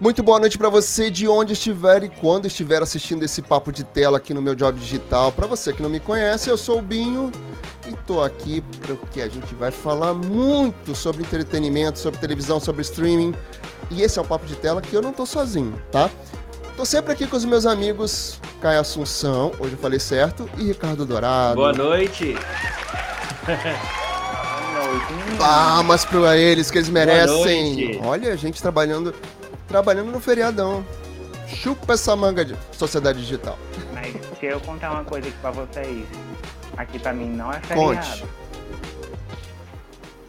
Muito 0.00 0.24
boa 0.24 0.40
noite 0.40 0.58
para 0.58 0.68
você 0.68 1.08
de 1.08 1.28
onde 1.28 1.52
estiver 1.52 2.02
e 2.02 2.08
quando 2.08 2.46
estiver 2.46 2.82
assistindo 2.82 3.22
esse 3.22 3.40
papo 3.40 3.70
de 3.70 3.84
tela 3.84 4.18
aqui 4.18 4.34
no 4.34 4.42
meu 4.42 4.54
Job 4.54 4.78
Digital. 4.78 5.30
Para 5.30 5.46
você 5.46 5.72
que 5.72 5.80
não 5.80 5.88
me 5.88 6.00
conhece, 6.00 6.50
eu 6.50 6.58
sou 6.58 6.80
o 6.80 6.82
Binho 6.82 7.30
e 7.86 7.92
tô 8.04 8.20
aqui 8.20 8.60
porque 8.84 9.22
a 9.22 9.28
gente 9.28 9.54
vai 9.54 9.70
falar 9.70 10.12
muito 10.12 10.96
sobre 10.96 11.22
entretenimento, 11.22 12.00
sobre 12.00 12.18
televisão, 12.18 12.58
sobre 12.58 12.82
streaming. 12.82 13.34
E 13.88 14.02
esse 14.02 14.18
é 14.18 14.22
o 14.22 14.24
papo 14.24 14.44
de 14.46 14.56
tela 14.56 14.82
que 14.82 14.92
eu 14.94 15.00
não 15.00 15.12
tô 15.12 15.24
sozinho, 15.24 15.80
tá? 15.92 16.10
Tô 16.76 16.84
sempre 16.84 17.12
aqui 17.12 17.24
com 17.24 17.36
os 17.36 17.44
meus 17.44 17.64
amigos 17.64 18.40
Caio 18.60 18.80
Assunção, 18.80 19.52
hoje 19.60 19.74
eu 19.74 19.78
falei 19.78 20.00
certo, 20.00 20.50
e 20.58 20.64
Ricardo 20.64 21.06
Dourado. 21.06 21.54
Boa 21.54 21.72
noite. 21.72 22.36
Palmas 25.38 26.04
para 26.04 26.36
eles 26.36 26.68
que 26.68 26.78
eles 26.78 26.88
merecem. 26.88 28.00
Olha, 28.02 28.32
a 28.32 28.36
gente 28.36 28.60
trabalhando 28.60 29.14
trabalhando 29.74 30.12
no 30.12 30.20
feriadão. 30.20 30.86
Chupa 31.48 31.94
essa 31.94 32.14
manga 32.14 32.44
de 32.44 32.54
sociedade 32.70 33.18
digital. 33.18 33.58
Mas 33.92 34.14
se 34.38 34.46
eu 34.46 34.60
contar 34.60 34.92
uma 34.92 35.02
coisa 35.02 35.26
aqui 35.26 35.36
pra 35.38 35.50
vocês, 35.50 36.06
aqui 36.76 36.96
pra 36.96 37.12
mim 37.12 37.28
não 37.30 37.52
é 37.52 37.58
feriado. 37.58 37.96
Conte. 37.96 38.24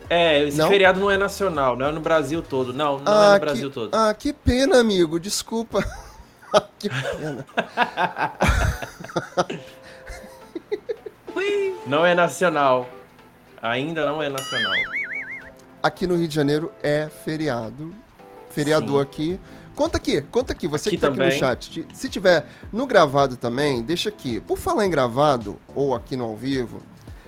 É, 0.09 0.43
esse 0.45 0.57
não? 0.57 0.67
feriado 0.67 0.99
não 0.99 1.11
é 1.11 1.17
nacional, 1.17 1.75
não 1.75 1.85
é 1.85 1.91
no 1.91 2.01
Brasil 2.01 2.41
todo. 2.41 2.73
Não, 2.73 2.97
não 2.97 3.13
ah, 3.13 3.27
é 3.27 3.33
no 3.33 3.39
Brasil 3.39 3.69
que, 3.69 3.75
todo. 3.75 3.93
Ah, 3.93 4.11
que 4.15 4.33
pena, 4.33 4.79
amigo. 4.79 5.19
Desculpa. 5.19 5.85
que 6.79 6.89
pena. 6.89 7.45
não 11.85 12.03
é 12.03 12.15
nacional. 12.15 12.89
Ainda 13.61 14.07
não 14.07 14.23
é 14.23 14.29
nacional. 14.29 14.73
Aqui 15.83 16.07
no 16.07 16.15
Rio 16.15 16.27
de 16.27 16.33
Janeiro 16.33 16.71
é 16.81 17.07
feriado 17.23 17.93
feriador 18.55 19.03
Sim. 19.03 19.09
aqui. 19.09 19.39
Conta 19.75 19.97
aqui, 19.97 20.21
conta 20.21 20.53
aqui, 20.53 20.69
você 20.69 20.87
aqui 20.87 20.95
que 20.95 21.01
tá 21.01 21.09
também. 21.09 21.27
aqui 21.27 21.35
no 21.35 21.39
chat. 21.39 21.87
Se 21.93 22.07
tiver 22.07 22.47
no 22.71 22.87
gravado 22.87 23.35
também, 23.35 23.83
deixa 23.83 24.07
aqui. 24.07 24.39
Por 24.39 24.57
falar 24.57 24.85
em 24.85 24.89
gravado, 24.89 25.59
ou 25.75 25.93
aqui 25.93 26.15
no 26.15 26.23
ao 26.23 26.35
vivo, 26.35 26.81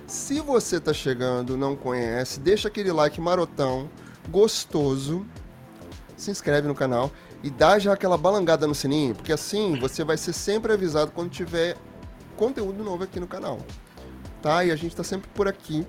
se 0.06 0.40
você 0.40 0.80
tá 0.80 0.94
chegando, 0.94 1.58
não 1.58 1.76
conhece, 1.76 2.40
deixa 2.40 2.68
aquele 2.68 2.90
like 2.90 3.20
marotão, 3.20 3.90
gostoso, 4.30 5.26
se 6.16 6.30
inscreve 6.30 6.66
no 6.66 6.74
canal 6.74 7.12
e 7.42 7.50
dá 7.50 7.78
já 7.78 7.92
aquela 7.92 8.16
balangada 8.16 8.66
no 8.66 8.74
sininho, 8.74 9.14
porque 9.14 9.32
assim 9.32 9.78
você 9.78 10.02
vai 10.02 10.16
ser 10.16 10.32
sempre 10.32 10.72
avisado 10.72 11.12
quando 11.12 11.30
tiver 11.30 11.76
conteúdo 12.34 12.82
novo 12.82 13.04
aqui 13.04 13.20
no 13.20 13.26
canal. 13.26 13.60
Tá? 14.40 14.64
E 14.64 14.70
a 14.70 14.76
gente 14.76 14.96
tá 14.96 15.04
sempre 15.04 15.28
por 15.34 15.46
aqui 15.46 15.86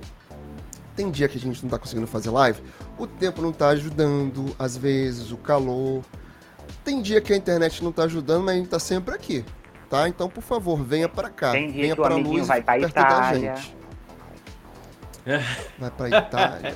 tem 1.00 1.10
dia 1.10 1.30
que 1.30 1.38
a 1.38 1.42
gente 1.42 1.64
não 1.64 1.70
tá 1.70 1.80
conseguindo 1.80 2.06
fazer 2.06 2.30
live, 2.30 2.62
o 2.98 3.08
tempo 3.08 3.42
não 3.42 3.54
tá 3.54 3.70
ajudando, 3.70 4.54
às 4.60 4.76
vezes, 4.76 5.32
o 5.32 5.38
calor. 5.38 6.04
Tem 6.84 7.02
dia 7.02 7.22
que 7.22 7.32
a 7.32 7.38
internet 7.38 7.82
não 7.82 7.90
tá 7.90 8.04
ajudando, 8.04 8.44
mas 8.44 8.56
a 8.56 8.58
gente 8.58 8.68
tá 8.68 8.80
sempre 8.80 9.16
aqui, 9.16 9.46
tá? 9.90 10.10
Então, 10.10 10.28
por 10.28 10.44
favor, 10.44 10.84
venha 10.84 11.08
para 11.08 11.30
cá. 11.30 11.52
Tem 11.52 11.72
dia 11.72 11.84
venha 11.84 11.96
que 11.96 12.02
o 12.02 12.06
amiguinho 12.06 12.40
luz, 12.40 12.48
vai 12.50 12.62
pra 12.62 12.78
Itália. 12.78 13.56
Vai 15.80 15.90
pra 15.92 16.10
Itália. 16.10 16.76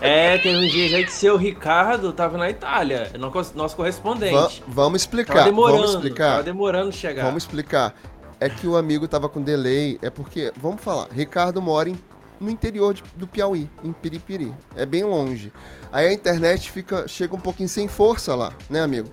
É, 0.00 0.38
tem 0.38 0.56
um 0.56 0.66
dia 0.66 0.88
já 0.88 1.04
que 1.04 1.12
seu 1.12 1.36
Ricardo 1.36 2.12
tava 2.12 2.36
na 2.36 2.50
Itália, 2.50 3.12
nosso 3.54 3.76
correspondente. 3.76 4.34
Va 4.34 4.50
vamos 4.66 5.02
explicar. 5.02 5.34
Tava 5.34 5.44
demorando, 5.44 5.78
vamos 5.78 5.94
explicar. 5.94 6.30
Tava 6.30 6.42
demorando 6.42 6.92
chegar. 6.92 7.24
Vamos 7.24 7.44
explicar. 7.44 7.94
É 8.40 8.48
que 8.48 8.66
o 8.66 8.76
amigo 8.76 9.06
tava 9.06 9.28
com 9.28 9.40
delay, 9.40 9.96
é 10.02 10.10
porque, 10.10 10.52
vamos 10.56 10.82
falar, 10.82 11.06
Ricardo 11.12 11.62
mora 11.62 11.88
em 11.88 11.96
no 12.40 12.50
interior 12.50 12.94
de, 12.94 13.02
do 13.14 13.26
Piauí, 13.26 13.68
em 13.84 13.92
Piripiri. 13.92 14.52
É 14.74 14.86
bem 14.86 15.04
longe. 15.04 15.52
Aí 15.92 16.06
a 16.06 16.12
internet 16.12 16.70
fica, 16.70 17.06
chega 17.06 17.34
um 17.34 17.40
pouquinho 17.40 17.68
sem 17.68 17.86
força 17.86 18.34
lá, 18.34 18.52
né, 18.68 18.80
amigo? 18.80 19.08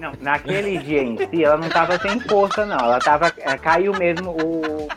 Não, 0.00 0.12
naquele 0.20 0.78
dia 0.78 1.02
em 1.02 1.18
si, 1.18 1.44
ela 1.44 1.58
não 1.58 1.68
tava 1.68 1.98
sem 1.98 2.18
força, 2.20 2.64
não. 2.64 2.78
Ela 2.78 2.98
tava. 2.98 3.32
É, 3.38 3.56
caiu 3.58 3.92
mesmo 3.92 4.30
o, 4.30 4.88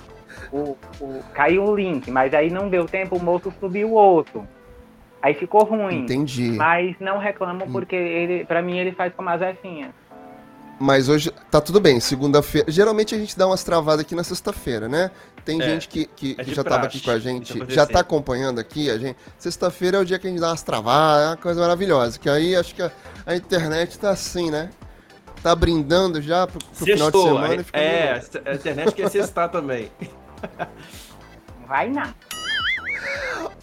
o, 0.51 0.77
o. 1.01 1.23
Caiu 1.33 1.65
o 1.65 1.75
link, 1.75 2.09
mas 2.09 2.33
aí 2.33 2.49
não 2.49 2.69
deu 2.69 2.85
tempo, 2.85 3.17
o 3.17 3.23
moço 3.23 3.53
subiu 3.59 3.89
o 3.89 3.93
outro. 3.93 4.47
Aí 5.21 5.33
ficou 5.33 5.63
ruim. 5.63 6.03
Entendi. 6.03 6.51
Mas 6.51 6.95
não 6.99 7.17
reclamo 7.17 7.67
porque 7.71 7.95
ele, 7.95 8.45
pra 8.45 8.61
mim 8.61 8.77
ele 8.77 8.91
faz 8.91 9.13
com 9.13 9.23
uma 9.23 9.37
Zefinha. 9.37 9.93
Mas 10.79 11.07
hoje 11.07 11.31
tá 11.49 11.61
tudo 11.61 11.79
bem, 11.79 11.99
segunda-feira. 11.99 12.69
Geralmente 12.69 13.15
a 13.15 13.17
gente 13.17 13.37
dá 13.37 13.47
umas 13.47 13.63
travadas 13.63 14.01
aqui 14.01 14.13
na 14.13 14.23
sexta-feira, 14.23 14.89
né? 14.89 15.09
Tem 15.45 15.61
é, 15.61 15.65
gente 15.65 15.87
que, 15.87 16.05
que, 16.05 16.35
é 16.37 16.43
que 16.43 16.53
já 16.53 16.63
praxe, 16.63 16.75
tava 16.75 16.87
aqui 16.87 17.01
com 17.01 17.11
a 17.11 17.19
gente, 17.19 17.63
já 17.69 17.85
tá 17.85 18.01
acompanhando 18.01 18.59
aqui 18.59 18.89
a 18.89 18.97
gente. 18.97 19.17
Sexta-feira 19.37 19.97
é 19.97 19.99
o 20.01 20.05
dia 20.05 20.19
que 20.19 20.27
a 20.27 20.29
gente 20.29 20.39
dá 20.39 20.49
umas 20.49 20.63
travadas, 20.63 21.23
é 21.23 21.29
uma 21.29 21.37
coisa 21.37 21.61
maravilhosa. 21.61 22.19
Que 22.19 22.29
aí 22.29 22.55
acho 22.55 22.75
que 22.75 22.81
a, 22.81 22.91
a 23.25 23.35
internet 23.35 23.97
tá 23.97 24.09
assim, 24.09 24.51
né? 24.51 24.69
Tá 25.41 25.55
brindando 25.55 26.21
já 26.21 26.45
pro, 26.45 26.59
pro 26.59 26.85
final 26.85 27.11
de 27.11 27.21
semana. 27.21 27.65
É, 27.71 28.21
a 28.45 28.55
internet 28.55 28.91
quer 28.93 29.09
sextar 29.09 29.49
também. 29.49 29.89
Vai 31.67 31.89
não. 31.89 32.13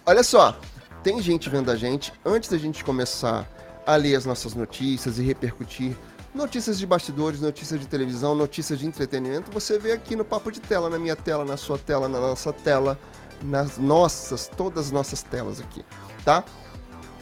Olha 0.07 0.23
só, 0.23 0.57
tem 1.03 1.21
gente 1.21 1.51
vendo 1.51 1.71
a 1.71 1.77
gente. 1.77 2.13
Antes 2.25 2.49
da 2.49 2.57
gente 2.57 2.83
começar 2.83 3.47
a 3.87 3.97
ler 3.97 4.15
as 4.15 4.25
nossas 4.25 4.55
notícias 4.55 5.19
e 5.19 5.23
repercutir 5.23 5.97
Notícias 6.35 6.79
de 6.79 6.87
bastidores, 6.87 7.43
notícias 7.43 7.79
de 7.79 7.87
televisão, 7.87 8.35
notícias 8.35 8.79
de 8.79 8.87
entretenimento, 8.87 9.51
você 9.51 9.79
vê 9.79 9.93
aqui 9.93 10.17
no 10.17 10.25
Papo 10.25 10.51
de 10.51 10.61
Tela, 10.61 10.89
na 10.89 10.99
minha 10.99 11.15
tela, 11.15 11.45
na 11.45 11.59
sua 11.59 11.77
tela, 11.77 12.09
na 12.09 12.19
nossa 12.19 12.51
tela, 12.55 12.99
nas 13.43 13.77
nossas, 13.77 14.49
todas 14.49 14.87
as 14.87 14.91
nossas 14.91 15.23
telas 15.23 15.61
aqui, 15.61 15.85
tá? 16.25 16.43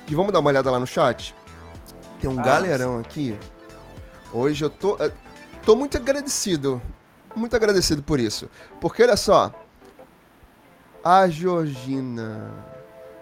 E 0.06 0.14
vamos 0.14 0.32
dar 0.32 0.38
uma 0.38 0.48
olhada 0.48 0.70
lá 0.70 0.78
no 0.78 0.86
chat? 0.86 1.34
Tem 2.20 2.30
um 2.30 2.38
ah, 2.38 2.42
galerão 2.42 3.00
aqui. 3.00 3.36
Hoje 4.32 4.64
eu 4.64 4.70
tô, 4.70 4.96
eh, 5.00 5.10
tô 5.64 5.74
muito 5.74 5.96
agradecido, 5.96 6.80
muito 7.34 7.56
agradecido 7.56 8.04
por 8.04 8.20
isso. 8.20 8.48
Porque 8.80 9.02
olha 9.02 9.16
só, 9.16 9.52
a 11.02 11.26
Georgina, 11.26 12.54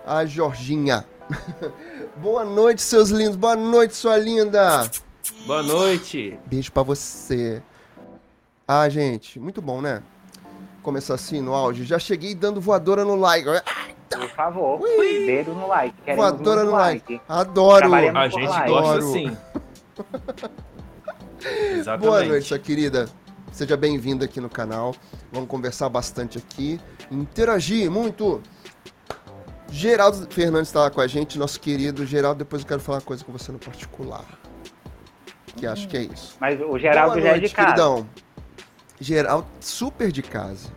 a 0.05 0.26
Jorginha. 0.26 1.06
Boa 2.20 2.44
noite, 2.44 2.82
seus 2.82 3.09
lindos. 3.09 3.37
Boa 3.37 3.56
noite, 3.56 3.94
sua 3.94 4.19
linda. 4.19 4.91
Boa 5.47 5.62
noite. 5.62 6.39
Beijo 6.47 6.72
para 6.72 6.83
você. 6.83 7.62
Ah, 8.66 8.89
gente, 8.89 9.39
muito 9.39 9.62
bom, 9.62 9.81
né? 9.81 10.03
Começar 10.83 11.15
assim 11.15 11.41
no 11.41 11.55
auge. 11.55 11.84
Já 11.84 11.99
cheguei 11.99 12.34
dando 12.34 12.61
voadora 12.61 13.05
no 13.05 13.15
like. 13.15 13.49
Por 14.11 14.28
favor, 14.31 14.81
Ui. 14.81 15.27
dedo 15.27 15.53
no 15.53 15.67
like. 15.67 15.94
Queremos 16.03 16.25
voadora 16.25 16.65
no 16.65 16.71
like. 16.72 17.12
like. 17.15 17.25
Adoro. 17.28 17.94
A 17.94 18.28
gente 18.28 18.47
like. 18.47 18.69
gosta 18.69 19.03
sim. 19.03 19.37
Exatamente. 21.78 22.06
Boa 22.06 22.25
noite, 22.25 22.47
sua 22.47 22.59
querida. 22.59 23.09
Seja 23.53 23.77
bem-vinda 23.77 24.25
aqui 24.25 24.41
no 24.41 24.49
canal. 24.49 24.94
Vamos 25.33 25.49
conversar 25.49 25.88
bastante 25.88 26.38
aqui, 26.38 26.81
interagir 27.11 27.91
muito. 27.91 28.43
Geraldo 29.71 30.27
Fernandes 30.31 30.69
está 30.69 30.81
lá 30.81 30.91
com 30.91 31.00
a 31.00 31.06
gente, 31.06 31.38
nosso 31.38 31.61
querido 31.61 32.06
Geraldo. 32.06 32.38
Depois 32.38 32.62
eu 32.62 32.69
quero 32.69 32.81
falar 32.81 32.99
uma 32.99 33.05
coisa 33.05 33.25
com 33.25 33.33
você 33.33 33.53
no 33.53 33.59
particular 33.59 34.25
que 35.58 35.66
acho 35.66 35.88
que 35.88 35.96
é 35.96 36.02
isso. 36.02 36.36
Mas 36.41 36.60
o 36.60 36.78
Geraldo 36.78 37.14
Boa 37.14 37.22
já 37.22 37.30
noite, 37.30 37.44
é 37.44 37.48
de 37.48 37.54
casa. 37.54 37.69
Queridão. 37.69 38.08
Geraldo, 39.00 39.46
super 39.60 40.12
de 40.12 40.22
casa. 40.22 40.69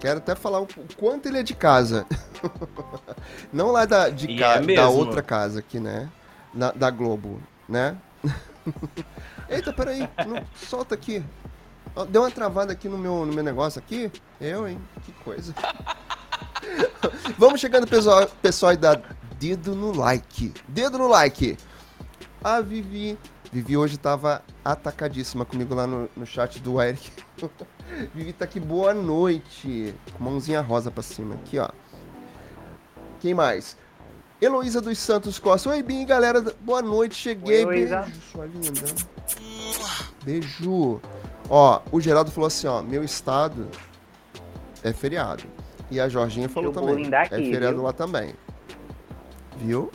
Quero 0.00 0.18
até 0.18 0.34
falar 0.34 0.60
o 0.60 0.68
quanto 0.96 1.26
ele 1.26 1.38
é 1.38 1.42
de 1.42 1.54
casa. 1.54 2.06
Não 3.52 3.72
lá 3.72 3.84
da, 3.84 4.08
de 4.08 4.36
ca 4.36 4.54
é 4.54 4.74
da 4.74 4.88
outra 4.88 5.22
casa 5.22 5.58
aqui, 5.58 5.80
né? 5.80 6.08
Na, 6.54 6.70
da 6.70 6.90
Globo, 6.90 7.40
né? 7.68 7.96
Eita, 9.48 9.72
peraí. 9.72 10.08
Não, 10.26 10.42
solta 10.54 10.94
aqui. 10.94 11.24
Deu 12.10 12.22
uma 12.22 12.30
travada 12.30 12.72
aqui 12.72 12.88
no 12.88 12.96
meu, 12.96 13.26
no 13.26 13.32
meu 13.32 13.42
negócio 13.42 13.80
aqui. 13.80 14.10
Eu, 14.40 14.68
hein? 14.68 14.78
Que 15.04 15.12
coisa. 15.24 15.52
Vamos 17.36 17.60
chegando, 17.60 17.86
pessoal, 17.86 18.28
pessoal, 18.40 18.72
e 18.72 18.76
dar 18.76 19.00
dedo 19.38 19.74
no 19.74 19.92
like. 19.96 20.52
Dedo 20.68 20.98
no 20.98 21.08
like. 21.08 21.56
A 22.42 22.60
Vivi 22.60 23.18
Vivi 23.50 23.76
hoje 23.76 23.96
tava 23.96 24.42
atacadíssima 24.64 25.44
comigo 25.44 25.74
lá 25.74 25.86
no, 25.86 26.08
no 26.16 26.26
chat 26.26 26.60
do 26.60 26.80
Eric. 26.80 27.10
Vivi 28.14 28.32
tá 28.32 28.44
aqui, 28.44 28.60
boa 28.60 28.92
noite. 28.92 29.94
Mãozinha 30.18 30.60
rosa 30.60 30.90
pra 30.90 31.02
cima, 31.02 31.34
aqui, 31.34 31.58
ó. 31.58 31.68
Quem 33.20 33.34
mais? 33.34 33.76
Heloísa 34.40 34.80
dos 34.80 34.98
Santos 34.98 35.38
Costa. 35.38 35.70
Oi, 35.70 35.82
Bim, 35.82 36.04
galera. 36.04 36.40
Boa 36.60 36.82
noite, 36.82 37.14
cheguei. 37.14 37.64
Oi, 37.64 37.86
Beijo, 37.86 38.20
sua 38.30 38.46
linda. 38.46 38.82
Beijo. 40.22 41.00
Ó, 41.48 41.80
o 41.90 42.00
Geraldo 42.00 42.30
falou 42.30 42.46
assim, 42.46 42.66
ó, 42.66 42.82
meu 42.82 43.02
estado 43.02 43.66
é 44.84 44.92
feriado. 44.92 45.44
E 45.90 45.98
a 45.98 46.08
Jorginha 46.08 46.48
falou 46.48 46.72
também. 46.72 47.08
Daqui, 47.08 47.34
é 47.34 47.38
feriado 47.38 47.76
viu? 47.76 47.84
lá 47.84 47.92
também. 47.92 48.34
Viu? 49.56 49.90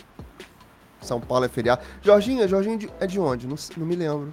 São 1.04 1.20
Paulo 1.20 1.46
é 1.46 1.50
feriado. 1.50 1.82
Jorginha, 2.02 2.48
Jorginha 2.48 2.90
é 3.00 3.08
de 3.08 3.20
onde? 3.20 3.48
Não, 3.48 3.56
não 3.78 3.86
me 3.86 3.96
lembro 3.96 4.32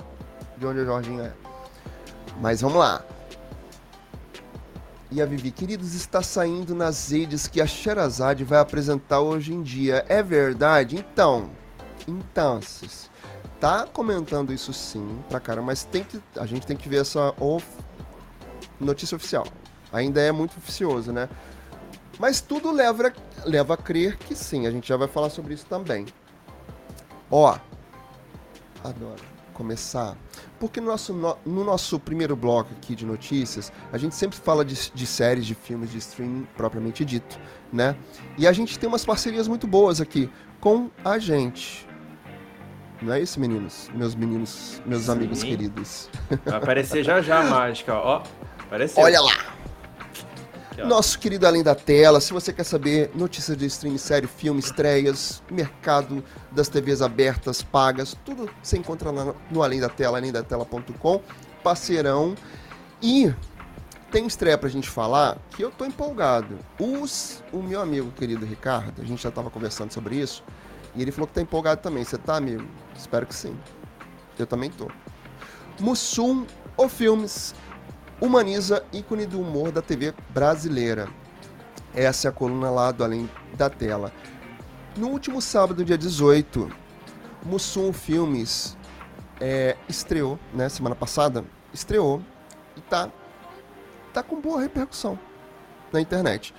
de 0.57 0.67
onde 0.67 0.81
a 0.81 0.85
Jorginha 0.85 1.23
é. 1.25 1.33
Mas 2.41 2.61
vamos 2.61 2.79
lá. 2.79 3.05
E 5.11 5.21
a 5.21 5.27
Vivi, 5.27 5.51
queridos, 5.51 5.95
está 5.95 6.23
saindo 6.23 6.73
nas 6.75 7.11
redes 7.11 7.49
que 7.49 7.61
a 7.61 7.67
Sherazade 7.67 8.45
vai 8.45 8.61
apresentar 8.61 9.21
hoje 9.21 9.53
em 9.53 9.61
dia. 9.61 10.05
É 10.09 10.23
verdade? 10.23 10.97
Então, 10.97 11.51
então, 12.07 12.61
tá 13.59 13.87
comentando 13.93 14.53
isso 14.53 14.73
sim 14.73 15.19
pra 15.29 15.41
cara, 15.41 15.61
mas 15.61 15.85
tem 15.85 16.05
que, 16.05 16.21
a 16.37 16.47
gente 16.47 16.67
tem 16.67 16.77
que 16.77 16.89
ver 16.89 17.01
essa 17.01 17.35
of, 17.41 17.67
notícia 18.79 19.17
oficial. 19.17 19.47
Ainda 19.93 20.21
é 20.21 20.31
muito 20.31 20.57
oficioso, 20.57 21.13
né? 21.13 21.29
Mas 22.19 22.41
tudo 22.41 22.71
leva, 22.71 23.13
leva 23.45 23.75
a 23.75 23.77
crer 23.77 24.17
que 24.17 24.35
sim, 24.35 24.67
a 24.67 24.71
gente 24.71 24.89
já 24.89 24.97
vai 24.97 25.09
falar 25.09 25.31
sobre 25.31 25.55
isso 25.55 25.67
também. 25.67 26.07
Ó, 27.31 27.57
adoro 28.83 29.31
começar, 29.61 30.17
porque 30.59 30.81
no 30.81 30.87
nosso, 30.87 31.13
no, 31.13 31.37
no 31.45 31.63
nosso 31.63 32.01
primeiro 32.01 32.35
bloco 32.35 32.71
aqui 32.73 32.95
de 32.95 33.05
notícias, 33.05 33.71
a 33.93 33.99
gente 33.99 34.15
sempre 34.15 34.39
fala 34.39 34.65
de, 34.65 34.91
de 34.91 35.07
séries, 35.07 35.45
de 35.45 35.55
filmes, 35.55 35.91
de 35.91 35.99
streaming 35.99 36.49
propriamente 36.57 37.05
dito, 37.05 37.39
né? 37.71 37.95
E 38.39 38.47
a 38.47 38.53
gente 38.53 38.79
tem 38.79 38.89
umas 38.89 39.05
parcerias 39.05 39.47
muito 39.47 39.67
boas 39.67 40.01
aqui 40.01 40.31
com 40.61 40.91
a 41.05 41.19
gente. 41.19 41.87
Não 43.03 43.13
é 43.13 43.21
isso, 43.21 43.39
meninos? 43.39 43.91
Meus 43.95 44.15
meninos, 44.15 44.81
meus 44.87 45.03
Sim. 45.03 45.13
amigos 45.13 45.43
queridos. 45.43 46.11
Vai 46.45 46.57
aparecer 46.57 47.05
já 47.05 47.21
já 47.21 47.41
a 47.41 47.45
mágica, 47.45 47.95
ó. 47.95 48.23
Apareceu. 48.61 49.03
Olha 49.03 49.21
lá! 49.21 49.60
Nosso 50.79 51.19
querido 51.19 51.47
Além 51.47 51.63
da 51.63 51.75
Tela, 51.75 52.21
se 52.21 52.33
você 52.33 52.53
quer 52.53 52.65
saber 52.65 53.11
notícias 53.15 53.57
de 53.57 53.67
stream, 53.67 53.99
série, 53.99 54.27
filme, 54.27 54.61
estreias, 54.61 55.43
mercado 55.51 56.25
das 56.51 56.69
TVs 56.69 57.03
abertas, 57.03 57.63
pagas, 57.63 58.17
tudo 58.25 58.49
você 58.63 58.79
encontra 58.79 59.11
lá 59.11 59.35
no 59.51 59.63
Além 59.63 59.81
da 59.81 59.89
Tela, 59.89 60.19
alemdatela.com, 60.19 61.21
parceirão. 61.63 62.35
E 63.03 63.33
tem 64.11 64.27
estreia 64.27 64.57
pra 64.57 64.69
gente 64.69 64.89
falar 64.89 65.39
que 65.51 65.63
eu 65.63 65.71
tô 65.71 65.85
empolgado. 65.85 66.59
Os, 66.79 67.43
o 67.53 67.59
meu 67.63 67.81
amigo 67.81 68.11
querido 68.13 68.47
Ricardo, 68.47 69.03
a 69.03 69.05
gente 69.05 69.23
já 69.23 69.31
tava 69.31 69.51
conversando 69.51 69.93
sobre 69.93 70.17
isso, 70.17 70.43
e 70.95 71.03
ele 71.03 71.13
falou 71.13 71.27
que 71.27 71.35
tá 71.35 71.41
empolgado 71.41 71.81
também. 71.81 72.05
Você 72.05 72.19
tá, 72.19 72.37
amigo? 72.37 72.67
Espero 72.97 73.27
que 73.27 73.35
sim. 73.35 73.57
Eu 74.39 74.47
também 74.47 74.71
tô. 74.71 74.89
Mussum 75.79 76.47
ou 76.77 76.89
Filmes 76.89 77.55
humaniza 78.21 78.85
ícone 78.93 79.27
do 79.27 79.41
humor 79.41 79.73
da 79.73 79.81
TV 79.81 80.15
brasileira. 80.29 81.09
Essa 81.95 82.29
é 82.29 82.31
a 82.31 82.33
coluna 82.33 82.71
lá 82.71 82.93
do 82.93 83.03
Além 83.03 83.29
da 83.55 83.71
Tela. 83.71 84.13
No 84.97 85.09
último 85.09 85.41
sábado, 85.41 85.85
dia 85.85 85.97
18, 85.97 86.71
Mussum 87.45 87.93
Filmes 87.93 88.77
é, 89.41 89.77
estreou, 89.89 90.39
né, 90.53 90.69
semana 90.69 90.95
passada, 90.95 91.45
estreou 91.73 92.23
e 92.77 92.81
tá, 92.83 93.11
tá 94.13 94.23
com 94.23 94.41
boa 94.41 94.61
repercussão 94.61 95.19
na 95.93 96.01
internet. 96.01 96.55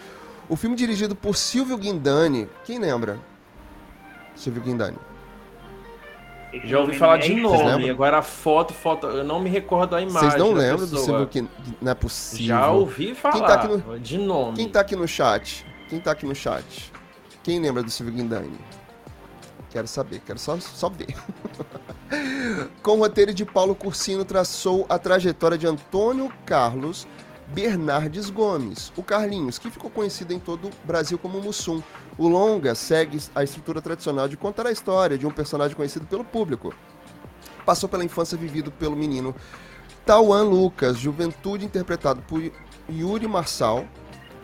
O 0.50 0.56
filme 0.56 0.76
dirigido 0.76 1.16
por 1.16 1.38
Silvio 1.38 1.78
Guindani, 1.78 2.50
quem 2.66 2.80
lembra? 2.80 3.20
Silvio 4.36 4.64
Guindani. 4.64 4.98
Já 6.66 6.80
ouvi 6.80 6.98
falar 6.98 7.18
de 7.18 7.34
nome, 7.36 7.90
agora 7.90 8.18
a 8.18 8.22
foto, 8.22 8.74
foto, 8.74 9.08
eu 9.08 9.24
não 9.24 9.40
me 9.40 9.50
recordo 9.50 9.96
a 9.96 10.02
imagem. 10.02 10.30
Vocês 10.30 10.42
não 10.42 10.52
lembram 10.52 10.88
do 10.88 10.98
Silvio 10.98 11.28
que 11.28 11.48
não 11.82 11.92
é 11.92 11.96
possível? 11.96 12.46
Já 12.48 12.70
ouvi 12.70 13.16
falar 13.16 13.34
quem 13.34 13.46
tá 13.46 13.54
aqui 13.54 13.68
no, 13.68 14.00
de 14.00 14.18
nome. 14.18 14.58
Quem 14.58 14.70
tá 14.70 14.82
aqui 14.82 14.96
no 14.96 15.08
chat? 15.08 15.66
Quem 15.90 16.00
tá 16.00 16.12
aqui 16.12 16.26
no 16.26 16.36
chat? 16.36 16.92
Quem 17.44 17.60
lembra 17.60 17.82
do 17.82 17.90
Silvio 17.90 18.14
Guindani? 18.14 18.60
Quero 19.70 19.88
saber, 19.88 20.22
quero 20.26 20.38
só, 20.38 20.60
só 20.60 20.90
ver. 20.90 21.16
Com 22.84 22.98
o 22.98 23.00
roteiro 23.00 23.34
de 23.34 23.46
Paulo 23.46 23.74
Cursino, 23.74 24.26
traçou 24.26 24.86
a 24.90 25.00
trajetória 25.00 25.58
de 25.58 25.66
Antônio 25.66 26.32
Carlos 26.46 27.08
Bernardes 27.54 28.30
Gomes, 28.30 28.92
o 28.96 29.04
Carlinhos, 29.04 29.58
que 29.58 29.70
ficou 29.70 29.90
conhecido 29.90 30.34
em 30.34 30.40
todo 30.40 30.68
o 30.68 30.72
Brasil 30.86 31.18
como 31.18 31.42
Mussum. 31.42 31.82
O 32.22 32.28
longa 32.28 32.76
segue 32.76 33.20
a 33.34 33.44
estrutura 33.44 33.82
tradicional 33.82 34.28
de 34.28 34.38
contar 34.38 34.68
a 34.68 34.72
história 34.72 35.18
de 35.18 35.26
um 35.26 35.32
personagem 35.32 35.76
conhecido 35.76 36.06
pelo 36.06 36.24
público. 36.24 36.72
Passou 37.66 37.90
pela 37.90 38.06
infância 38.06 38.38
vivido 38.38 38.72
pelo 38.72 38.96
menino 38.96 39.34
Tauan 40.06 40.44
Lucas, 40.44 41.00
juventude 41.00 41.66
interpretado 41.66 42.22
por 42.22 42.40
Yuri 42.88 43.28
Marçal, 43.28 43.88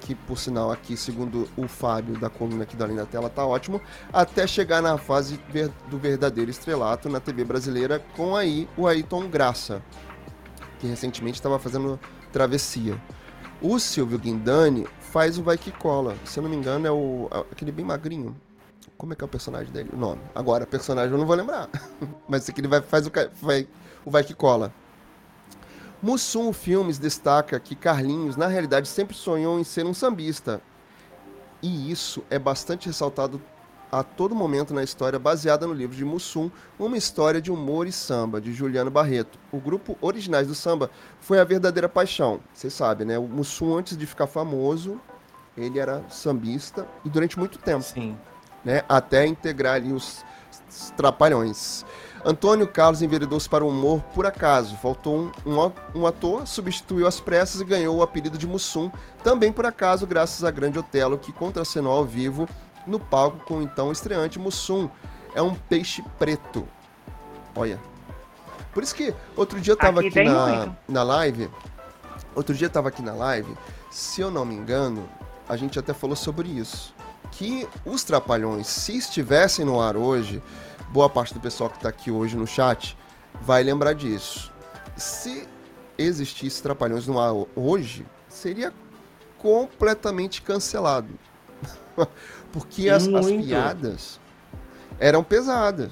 que 0.02 0.16
por 0.16 0.40
sinal 0.40 0.72
aqui, 0.72 0.98
segundo 0.98 1.48
o 1.56 1.68
Fábio 1.68 2.20
da 2.20 2.32
coluna 2.32 2.64
aqui 2.64 2.76
da 2.76 2.88
linha 2.88 3.02
da 3.02 3.06
tela, 3.06 3.30
tá 3.30 3.46
ótimo, 3.46 3.80
até 4.12 4.48
chegar 4.48 4.82
na 4.82 4.98
fase 4.98 5.40
do 5.88 6.00
verdadeiro 6.00 6.50
estrelato 6.50 7.08
na 7.08 7.20
TV 7.20 7.44
brasileira 7.44 8.04
com 8.16 8.36
aí 8.36 8.68
o 8.76 8.88
Ayrton 8.88 9.30
Graça, 9.30 9.84
que 10.80 10.88
recentemente 10.88 11.38
estava 11.38 11.60
fazendo 11.60 12.00
Travessia. 12.34 13.00
O 13.62 13.78
Silvio 13.78 14.18
Guindani 14.18 14.88
faz 15.18 15.40
o 15.40 15.42
Vai 15.42 15.58
Que 15.58 15.72
Cola. 15.72 16.16
Se 16.26 16.38
eu 16.38 16.44
não 16.44 16.50
me 16.52 16.56
engano, 16.56 16.86
é 16.86 16.92
o 16.92 17.28
é 17.32 17.40
aquele 17.52 17.72
bem 17.72 17.84
magrinho. 17.84 18.40
Como 18.96 19.14
é 19.14 19.16
que 19.16 19.24
é 19.24 19.26
o 19.26 19.28
personagem 19.28 19.74
dele? 19.74 19.90
O 19.92 19.98
nome. 19.98 20.22
Agora, 20.36 20.64
personagem 20.68 21.12
eu 21.12 21.18
não 21.18 21.26
vou 21.26 21.36
lembrar. 21.36 21.68
Mas 22.30 22.48
aquele 22.48 22.68
vai, 22.68 22.82
faz 22.84 23.08
o, 23.08 23.12
vai, 23.42 23.68
o 24.06 24.12
Vai 24.12 24.24
Que 24.24 24.36
Cola. 24.36 24.72
Mussum 26.04 26.54
Filmes 26.54 27.00
destaca 27.00 27.60
que 27.60 27.76
Carlinhos, 27.76 28.38
na 28.38 28.46
realidade, 28.46 28.88
sempre 28.88 29.18
sonhou 29.18 29.60
em 29.60 29.64
ser 29.64 29.88
um 29.88 29.94
sambista. 29.94 30.62
E 31.64 31.90
isso 31.90 32.24
é 32.30 32.38
bastante 32.38 32.86
ressaltado 32.86 33.42
a 33.92 34.04
todo 34.04 34.36
momento 34.36 34.74
na 34.74 34.84
história 34.84 35.18
baseada 35.18 35.66
no 35.66 35.74
livro 35.74 35.96
de 35.96 36.04
Mussum, 36.04 36.52
Uma 36.78 36.98
História 36.98 37.42
de 37.42 37.52
Humor 37.52 37.88
e 37.88 37.92
Samba, 37.92 38.42
de 38.42 38.54
Juliano 38.54 38.92
Barreto. 38.92 39.40
O 39.52 39.60
grupo 39.60 39.98
Originais 40.02 40.48
do 40.48 40.56
Samba 40.56 40.90
foi 41.20 41.40
a 41.40 41.44
verdadeira 41.44 41.88
paixão. 41.88 42.40
Você 42.54 42.70
sabe, 42.70 43.06
né? 43.06 43.18
O 43.18 43.24
Mussum, 43.24 43.78
antes 43.78 43.98
de 43.98 44.06
ficar 44.06 44.28
famoso, 44.28 45.00
ele 45.58 45.80
era 45.80 46.04
sambista 46.10 46.88
e 47.04 47.10
durante 47.10 47.40
muito 47.40 47.58
tempo. 47.58 47.84
Sim. 47.84 48.18
Né? 48.64 48.84
Até 48.90 49.26
integrar 49.26 49.76
ali 49.76 49.94
os, 49.94 50.24
os 50.70 50.92
Trapalhões. 50.92 51.86
Antônio 52.26 52.68
Carlos 52.68 53.02
enveredou-se 53.02 53.48
para 53.48 53.64
o 53.64 53.70
humor 53.70 54.02
por 54.14 54.26
acaso. 54.26 54.76
Faltou 54.78 55.32
um, 55.46 55.72
um, 55.96 56.06
ator, 56.06 56.46
substituiu 56.46 57.08
as 57.08 57.22
pressas 57.22 57.62
e 57.62 57.66
ganhou 57.66 57.96
o 57.96 58.04
apelido 58.04 58.38
de 58.38 58.46
Mussum, 58.46 58.92
também 59.24 59.52
por 59.52 59.66
acaso, 59.66 60.06
graças 60.06 60.44
a 60.44 60.52
Grande 60.52 60.78
Otelo, 60.78 61.18
que 61.18 61.32
contracenou 61.32 61.94
ao 61.94 62.04
vivo 62.04 62.48
no 62.88 63.00
palco 63.00 63.46
com 63.46 63.58
o 63.58 63.62
então 63.62 63.92
estreante 63.92 64.40
Mussum. 64.40 64.90
É 65.36 65.42
um 65.42 65.54
peixe 65.54 66.04
preto. 66.18 66.68
Olha. 67.56 67.80
Por 68.74 68.84
isso 68.84 68.96
que 68.96 69.14
outro 69.36 69.60
dia 69.60 69.74
eu 69.74 69.78
tava 69.78 70.00
aqui, 70.00 70.08
aqui 70.08 70.24
na, 70.24 70.76
na 70.88 71.04
live. 71.04 71.50
Outro 72.36 72.56
dia 72.56 72.68
eu 72.68 72.72
tava 72.72 72.90
aqui 72.90 73.02
na 73.02 73.14
live. 73.14 73.56
Se 73.90 74.22
eu 74.22 74.30
não 74.30 74.46
me 74.46 74.56
engano, 74.56 75.10
a 75.50 75.58
gente 75.58 75.80
até 75.80 75.94
falou 75.94 76.16
sobre 76.16 76.48
isso. 76.50 76.94
Que 77.32 77.68
os 77.86 78.04
Trapalhões, 78.04 78.68
se 78.68 78.98
estivessem 78.98 79.66
no 79.66 79.82
ar 79.82 79.98
hoje, 79.98 80.42
boa 80.90 81.10
parte 81.10 81.34
do 81.34 81.40
pessoal 81.40 81.70
que 81.70 81.80
tá 81.80 81.90
aqui 81.90 82.12
hoje 82.12 82.38
no 82.38 82.48
chat 82.48 82.98
vai 83.42 83.64
lembrar 83.64 83.94
disso. 83.94 84.52
Se 84.96 85.48
existisse 85.98 86.62
Trapalhões 86.62 87.08
no 87.08 87.20
ar 87.20 87.34
hoje, 87.56 88.06
seria 88.30 88.74
completamente 89.38 90.42
cancelado. 90.42 91.10
Porque 92.52 92.90
as, 92.90 93.08
as, 93.08 93.26
piadas 93.28 94.20
eram 95.00 95.24
pesadas. 95.24 95.92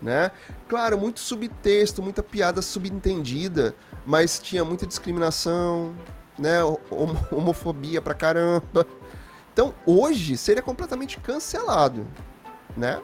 Né? 0.00 0.30
Claro, 0.68 0.96
muito 0.96 1.18
subtexto, 1.18 2.02
muita 2.02 2.22
piada 2.22 2.62
subentendida, 2.62 3.74
mas 4.06 4.38
tinha 4.38 4.64
muita 4.64 4.86
discriminação, 4.86 5.92
né? 6.38 6.58
homofobia 7.32 8.00
pra 8.00 8.14
caramba. 8.14 8.86
Então, 9.52 9.74
hoje 9.84 10.36
seria 10.36 10.62
completamente 10.62 11.18
cancelado, 11.18 12.06
né? 12.76 13.00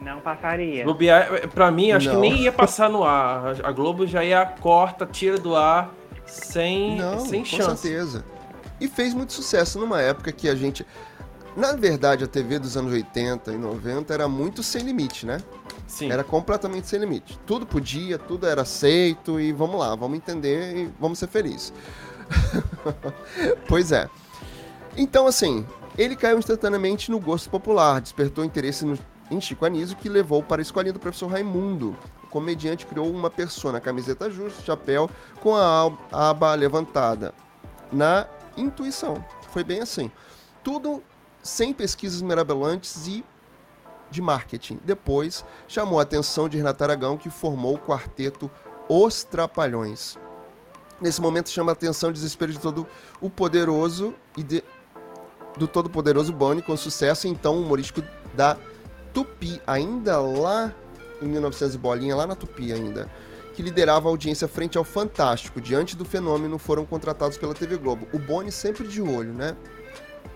Não 0.00 0.20
passaria. 0.20 0.84
Bobear, 0.84 1.48
pra 1.48 1.70
mim, 1.70 1.90
acho 1.90 2.06
Não. 2.08 2.14
que 2.14 2.20
nem 2.20 2.42
ia 2.42 2.52
passar 2.52 2.88
no 2.88 3.02
ar. 3.04 3.56
A 3.64 3.72
Globo 3.72 4.06
já 4.06 4.24
ia 4.24 4.44
corta, 4.46 5.04
tira 5.04 5.38
do 5.38 5.56
ar, 5.56 5.92
sem, 6.24 6.96
Não, 6.96 7.20
sem 7.20 7.44
chance. 7.44 7.68
Com 7.68 7.76
certeza. 7.76 8.24
E 8.80 8.86
fez 8.86 9.12
muito 9.12 9.32
sucesso 9.32 9.78
numa 9.80 10.00
época 10.00 10.30
que 10.30 10.48
a 10.48 10.54
gente. 10.54 10.86
Na 11.58 11.72
verdade, 11.72 12.22
a 12.22 12.28
TV 12.28 12.60
dos 12.60 12.76
anos 12.76 12.92
80 12.92 13.50
e 13.50 13.58
90 13.58 14.14
era 14.14 14.28
muito 14.28 14.62
sem 14.62 14.80
limite, 14.80 15.26
né? 15.26 15.38
Sim. 15.88 16.08
Era 16.08 16.22
completamente 16.22 16.86
sem 16.86 17.00
limite. 17.00 17.36
Tudo 17.44 17.66
podia, 17.66 18.16
tudo 18.16 18.46
era 18.46 18.62
aceito 18.62 19.40
e 19.40 19.50
vamos 19.52 19.80
lá, 19.80 19.92
vamos 19.96 20.18
entender 20.18 20.76
e 20.76 20.90
vamos 21.00 21.18
ser 21.18 21.26
felizes. 21.26 21.72
pois 23.66 23.90
é. 23.90 24.08
Então, 24.96 25.26
assim, 25.26 25.66
ele 25.96 26.14
caiu 26.14 26.38
instantaneamente 26.38 27.10
no 27.10 27.18
gosto 27.18 27.50
popular, 27.50 28.00
despertou 28.00 28.44
interesse 28.44 28.86
no, 28.86 28.96
em 29.28 29.40
Chico 29.40 29.66
Anísio, 29.66 29.96
que 29.96 30.08
levou 30.08 30.44
para 30.44 30.60
a 30.60 30.62
escolinha 30.62 30.92
do 30.92 31.00
professor 31.00 31.26
Raimundo. 31.26 31.96
O 32.22 32.28
comediante 32.28 32.86
criou 32.86 33.10
uma 33.10 33.30
persona, 33.30 33.80
camiseta 33.80 34.30
justa, 34.30 34.62
chapéu, 34.62 35.10
com 35.40 35.56
a 35.56 35.90
aba 36.12 36.54
levantada. 36.54 37.34
Na 37.90 38.28
intuição. 38.56 39.24
Foi 39.50 39.64
bem 39.64 39.80
assim. 39.80 40.08
Tudo 40.62 41.02
sem 41.42 41.72
pesquisas 41.72 42.22
mirabolantes 42.22 43.06
e 43.06 43.24
de 44.10 44.22
marketing. 44.22 44.80
Depois, 44.84 45.44
chamou 45.66 45.98
a 45.98 46.02
atenção 46.02 46.48
de 46.48 46.56
Renato 46.56 46.82
Aragão, 46.82 47.16
que 47.16 47.30
formou 47.30 47.74
o 47.74 47.78
quarteto 47.78 48.50
Os 48.88 49.22
Trapalhões. 49.22 50.16
Nesse 51.00 51.20
momento, 51.20 51.50
chama 51.50 51.72
a 51.72 51.74
atenção 51.74 52.10
o 52.10 52.12
desespero 52.12 52.52
de 52.52 52.58
todo 52.58 52.86
o 53.20 53.30
poderoso 53.30 54.14
e 54.36 54.42
de, 54.42 54.64
do 55.56 55.68
todo 55.68 55.88
poderoso 55.88 56.32
Boni, 56.32 56.62
com 56.62 56.76
sucesso 56.76 57.28
então 57.28 57.60
humorístico 57.60 58.02
da 58.34 58.56
Tupi, 59.12 59.60
ainda 59.66 60.20
lá 60.20 60.74
em 61.22 61.26
1900 61.26 61.76
bolinha, 61.76 62.16
lá 62.16 62.26
na 62.26 62.34
Tupi 62.34 62.72
ainda, 62.72 63.08
que 63.54 63.62
liderava 63.62 64.08
a 64.08 64.10
audiência 64.10 64.48
frente 64.48 64.76
ao 64.76 64.84
Fantástico. 64.84 65.60
Diante 65.60 65.96
do 65.96 66.04
fenômeno, 66.04 66.58
foram 66.58 66.84
contratados 66.84 67.38
pela 67.38 67.54
TV 67.54 67.76
Globo. 67.76 68.08
O 68.12 68.18
Boni 68.18 68.50
sempre 68.50 68.86
de 68.86 69.00
olho, 69.00 69.32
né? 69.32 69.56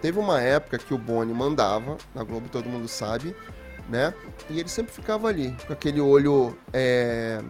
Teve 0.02 0.18
uma 0.18 0.40
época 0.40 0.78
que 0.78 0.92
o 0.92 0.98
Boni 0.98 1.32
mandava, 1.32 1.96
na 2.12 2.24
Globo 2.24 2.48
todo 2.50 2.68
mundo 2.68 2.88
sabe, 2.88 3.36
né? 3.88 4.12
E 4.50 4.58
ele 4.58 4.68
sempre 4.68 4.92
ficava 4.92 5.28
ali, 5.28 5.56
com 5.64 5.72
aquele 5.72 6.00
olho. 6.00 6.58
É... 6.72 7.40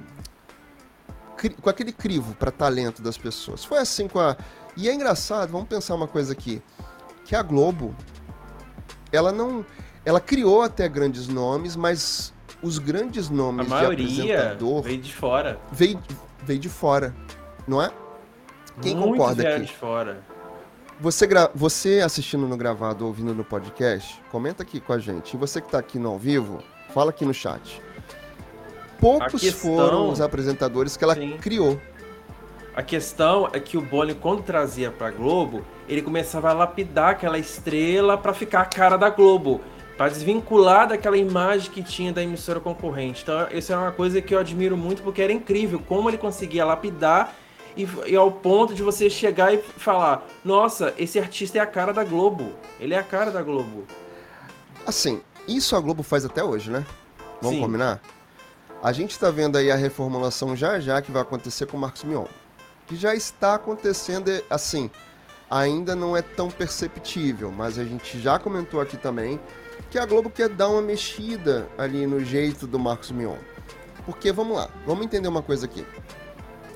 com 1.62 1.70
aquele 1.70 1.92
crivo 1.92 2.34
para 2.34 2.50
talento 2.50 3.00
das 3.00 3.16
pessoas. 3.16 3.64
Foi 3.64 3.78
assim 3.78 4.06
com 4.06 4.20
a. 4.20 4.36
E 4.76 4.86
é 4.86 4.92
engraçado, 4.92 5.50
vamos 5.50 5.66
pensar 5.66 5.94
uma 5.94 6.06
coisa 6.06 6.34
aqui. 6.34 6.62
Que 7.24 7.34
a 7.34 7.42
Globo, 7.42 7.96
ela 9.10 9.32
não. 9.32 9.64
Ela 10.04 10.20
criou 10.20 10.60
até 10.60 10.86
grandes 10.90 11.28
nomes, 11.28 11.74
mas 11.74 12.34
os 12.62 12.78
grandes 12.78 13.30
nomes 13.30 13.66
a 13.66 13.68
maioria 13.68 14.06
de 14.06 14.20
apresentador 14.20 14.82
veio 14.82 15.00
de 15.00 15.14
fora. 15.14 15.58
Veio, 15.72 16.02
veio 16.42 16.60
de 16.60 16.68
fora, 16.68 17.14
não 17.66 17.80
é? 17.80 17.90
Quem 18.82 18.94
concorda 18.94 19.48
aqui? 19.48 19.64
de 19.64 19.72
fora. 19.72 20.31
Você, 21.00 21.26
gra... 21.26 21.50
você 21.54 22.00
assistindo 22.00 22.46
no 22.46 22.56
gravado, 22.56 23.06
ouvindo 23.06 23.34
no 23.34 23.44
podcast, 23.44 24.20
comenta 24.30 24.62
aqui 24.62 24.80
com 24.80 24.92
a 24.92 24.98
gente. 24.98 25.34
E 25.34 25.36
você 25.36 25.60
que 25.60 25.66
está 25.66 25.78
aqui 25.78 25.98
no 25.98 26.10
ao 26.10 26.18
vivo, 26.18 26.62
fala 26.92 27.10
aqui 27.10 27.24
no 27.24 27.34
chat. 27.34 27.82
Poucos 29.00 29.40
questão... 29.40 29.74
foram 29.76 30.10
os 30.10 30.20
apresentadores 30.20 30.96
que 30.96 31.02
ela 31.02 31.14
Sim. 31.14 31.36
criou. 31.38 31.80
A 32.74 32.82
questão 32.82 33.50
é 33.52 33.60
que 33.60 33.76
o 33.76 33.82
Boni, 33.82 34.14
quando 34.14 34.42
trazia 34.42 34.90
pra 34.90 35.10
Globo, 35.10 35.62
ele 35.88 36.00
começava 36.00 36.50
a 36.50 36.52
lapidar 36.52 37.10
aquela 37.10 37.38
estrela 37.38 38.16
para 38.16 38.32
ficar 38.32 38.60
a 38.62 38.64
cara 38.64 38.96
da 38.96 39.10
Globo 39.10 39.60
para 39.96 40.08
desvincular 40.08 40.88
daquela 40.88 41.16
imagem 41.16 41.70
que 41.70 41.82
tinha 41.82 42.12
da 42.12 42.22
emissora 42.22 42.60
concorrente. 42.60 43.22
Então, 43.22 43.46
isso 43.52 43.72
é 43.72 43.76
uma 43.76 43.92
coisa 43.92 44.22
que 44.22 44.34
eu 44.34 44.38
admiro 44.38 44.76
muito 44.76 45.02
porque 45.02 45.20
era 45.20 45.32
incrível 45.32 45.82
como 45.86 46.08
ele 46.08 46.16
conseguia 46.18 46.64
lapidar 46.64 47.34
e, 47.76 47.86
e, 48.06 48.16
ao 48.16 48.30
ponto 48.30 48.74
de 48.74 48.82
você 48.82 49.08
chegar 49.08 49.52
e 49.52 49.58
falar: 49.58 50.26
Nossa, 50.44 50.94
esse 50.98 51.18
artista 51.18 51.58
é 51.58 51.60
a 51.60 51.66
cara 51.66 51.92
da 51.92 52.04
Globo. 52.04 52.52
Ele 52.78 52.94
é 52.94 52.98
a 52.98 53.02
cara 53.02 53.30
da 53.30 53.42
Globo. 53.42 53.84
Assim, 54.86 55.20
isso 55.46 55.76
a 55.76 55.80
Globo 55.80 56.02
faz 56.02 56.24
até 56.24 56.42
hoje, 56.42 56.70
né? 56.70 56.84
Vamos 57.40 57.56
Sim. 57.56 57.62
combinar? 57.62 58.00
A 58.82 58.92
gente 58.92 59.12
está 59.12 59.30
vendo 59.30 59.56
aí 59.56 59.70
a 59.70 59.76
reformulação 59.76 60.56
já 60.56 60.80
já 60.80 61.00
que 61.00 61.12
vai 61.12 61.22
acontecer 61.22 61.66
com 61.66 61.76
o 61.76 61.80
Marcos 61.80 62.04
Mion. 62.04 62.26
Que 62.86 62.96
já 62.96 63.14
está 63.14 63.54
acontecendo, 63.54 64.30
assim, 64.50 64.90
ainda 65.48 65.94
não 65.94 66.16
é 66.16 66.22
tão 66.22 66.50
perceptível, 66.50 67.52
mas 67.52 67.78
a 67.78 67.84
gente 67.84 68.20
já 68.20 68.38
comentou 68.38 68.80
aqui 68.80 68.96
também 68.96 69.38
que 69.90 69.98
a 69.98 70.06
Globo 70.06 70.30
quer 70.30 70.48
dar 70.48 70.68
uma 70.68 70.82
mexida 70.82 71.68
ali 71.76 72.06
no 72.06 72.24
jeito 72.24 72.66
do 72.66 72.78
Marcos 72.78 73.10
Mion. 73.10 73.36
Porque, 74.04 74.32
vamos 74.32 74.56
lá, 74.56 74.68
vamos 74.86 75.04
entender 75.04 75.28
uma 75.28 75.42
coisa 75.42 75.66
aqui. 75.66 75.84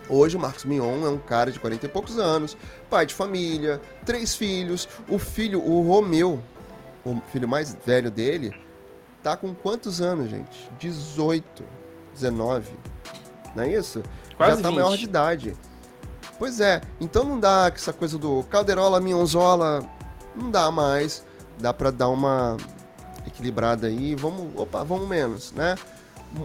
Hoje 0.09 0.37
o 0.37 0.41
Marcos 0.41 0.65
Mion 0.65 1.05
é 1.05 1.09
um 1.09 1.19
cara 1.19 1.51
de 1.51 1.59
40 1.59 1.87
e 1.87 1.89
poucos 1.89 2.19
anos, 2.19 2.57
pai 2.89 3.07
de 3.07 3.15
família, 3.15 3.81
três 4.05 4.35
filhos. 4.37 4.89
O 5.09 5.19
filho, 5.19 5.61
o 5.61 5.83
Romeu, 5.83 6.41
o 7.05 7.21
filho 7.33 7.49
mais 7.49 7.77
velho 7.85 8.11
dele, 8.11 8.55
tá 9.23 9.37
com 9.37 9.55
quantos 9.55 10.01
anos, 10.01 10.31
gente? 10.31 10.71
18, 10.79 11.65
19. 12.15 12.71
Não 13.55 13.65
é 13.65 13.73
isso? 13.73 14.03
Quase 14.37 14.57
Já 14.57 14.63
tá 14.63 14.69
20. 14.69 14.77
maior 14.77 14.97
de 14.97 15.05
idade. 15.05 15.57
Pois 16.39 16.61
é, 16.61 16.83
então 17.01 17.25
não 17.25 17.41
dá 17.41 17.73
essa 17.75 17.93
coisa 17.93 18.19
do 18.19 18.43
Calderola, 18.45 19.01
Mionzola, 19.01 19.83
não 20.35 20.51
dá 20.51 20.71
mais. 20.71 21.25
Dá 21.59 21.73
para 21.73 21.91
dar 21.91 22.09
uma 22.09 22.59
equilibrada 23.27 23.87
aí, 23.87 24.15
vamos, 24.15 24.53
opa, 24.55 24.85
vamos 24.85 25.09
menos, 25.09 25.53
né? 25.53 25.75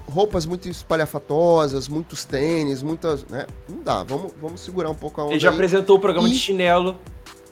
Roupas 0.10 0.46
muito 0.46 0.70
espalhafatosas, 0.70 1.88
muitos 1.90 2.24
tênis, 2.24 2.82
muitas, 2.82 3.26
né? 3.28 3.46
Não 3.68 3.82
dá, 3.84 4.04
vamos, 4.04 4.32
vamos 4.42 4.62
segurar 4.62 4.90
um 4.90 4.96
pouco 4.96 5.20
a 5.20 5.26
onda 5.26 5.34
Ele 5.34 5.40
já 5.40 5.50
aí. 5.50 5.56
apresentou 5.56 5.98
o 5.98 6.00
programa 6.00 6.28
e... 6.28 6.32
de 6.32 6.38
chinelo. 6.38 6.98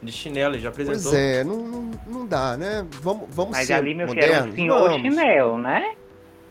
De 0.02 0.12
chinelo, 0.12 0.56
ele 0.56 0.62
já 0.62 0.70
apresentou. 0.70 1.02
Pois 1.12 1.14
é, 1.14 1.44
não, 1.44 1.58
não, 1.58 1.92
não 2.08 2.26
dá, 2.26 2.56
né? 2.56 2.86
Vamos, 3.02 3.28
vamos 3.32 3.52
Mas 3.52 3.68
ser 3.68 3.74
ali, 3.74 3.94
meu 3.94 4.08
modernos, 4.08 4.38
filho, 4.38 4.48
é 4.48 4.52
um 4.52 4.56
senhor 4.56 4.90
vamos. 4.90 5.02
chinelo, 5.02 5.58
né? 5.58 5.92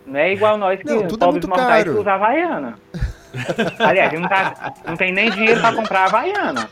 Não 0.06 0.18
é 0.20 0.32
igual 0.32 0.58
nós 0.58 0.78
que 0.80 0.87
Não, 0.87 1.06
tudo 1.06 1.14
é 1.14 1.18
pobres 1.18 1.32
muito 1.32 1.49
mortais 1.49 1.85
caro. 1.85 1.94
que 1.94 2.00
usa 2.00 2.12
Havaiana. 2.12 2.78
Aliás, 3.78 4.12
não, 4.20 4.28
tá, 4.28 4.75
não 4.87 4.97
tem 4.97 5.12
nem 5.12 5.30
dinheiro 5.30 5.61
pra 5.61 5.73
comprar 5.73 6.04
Havaiana. 6.06 6.68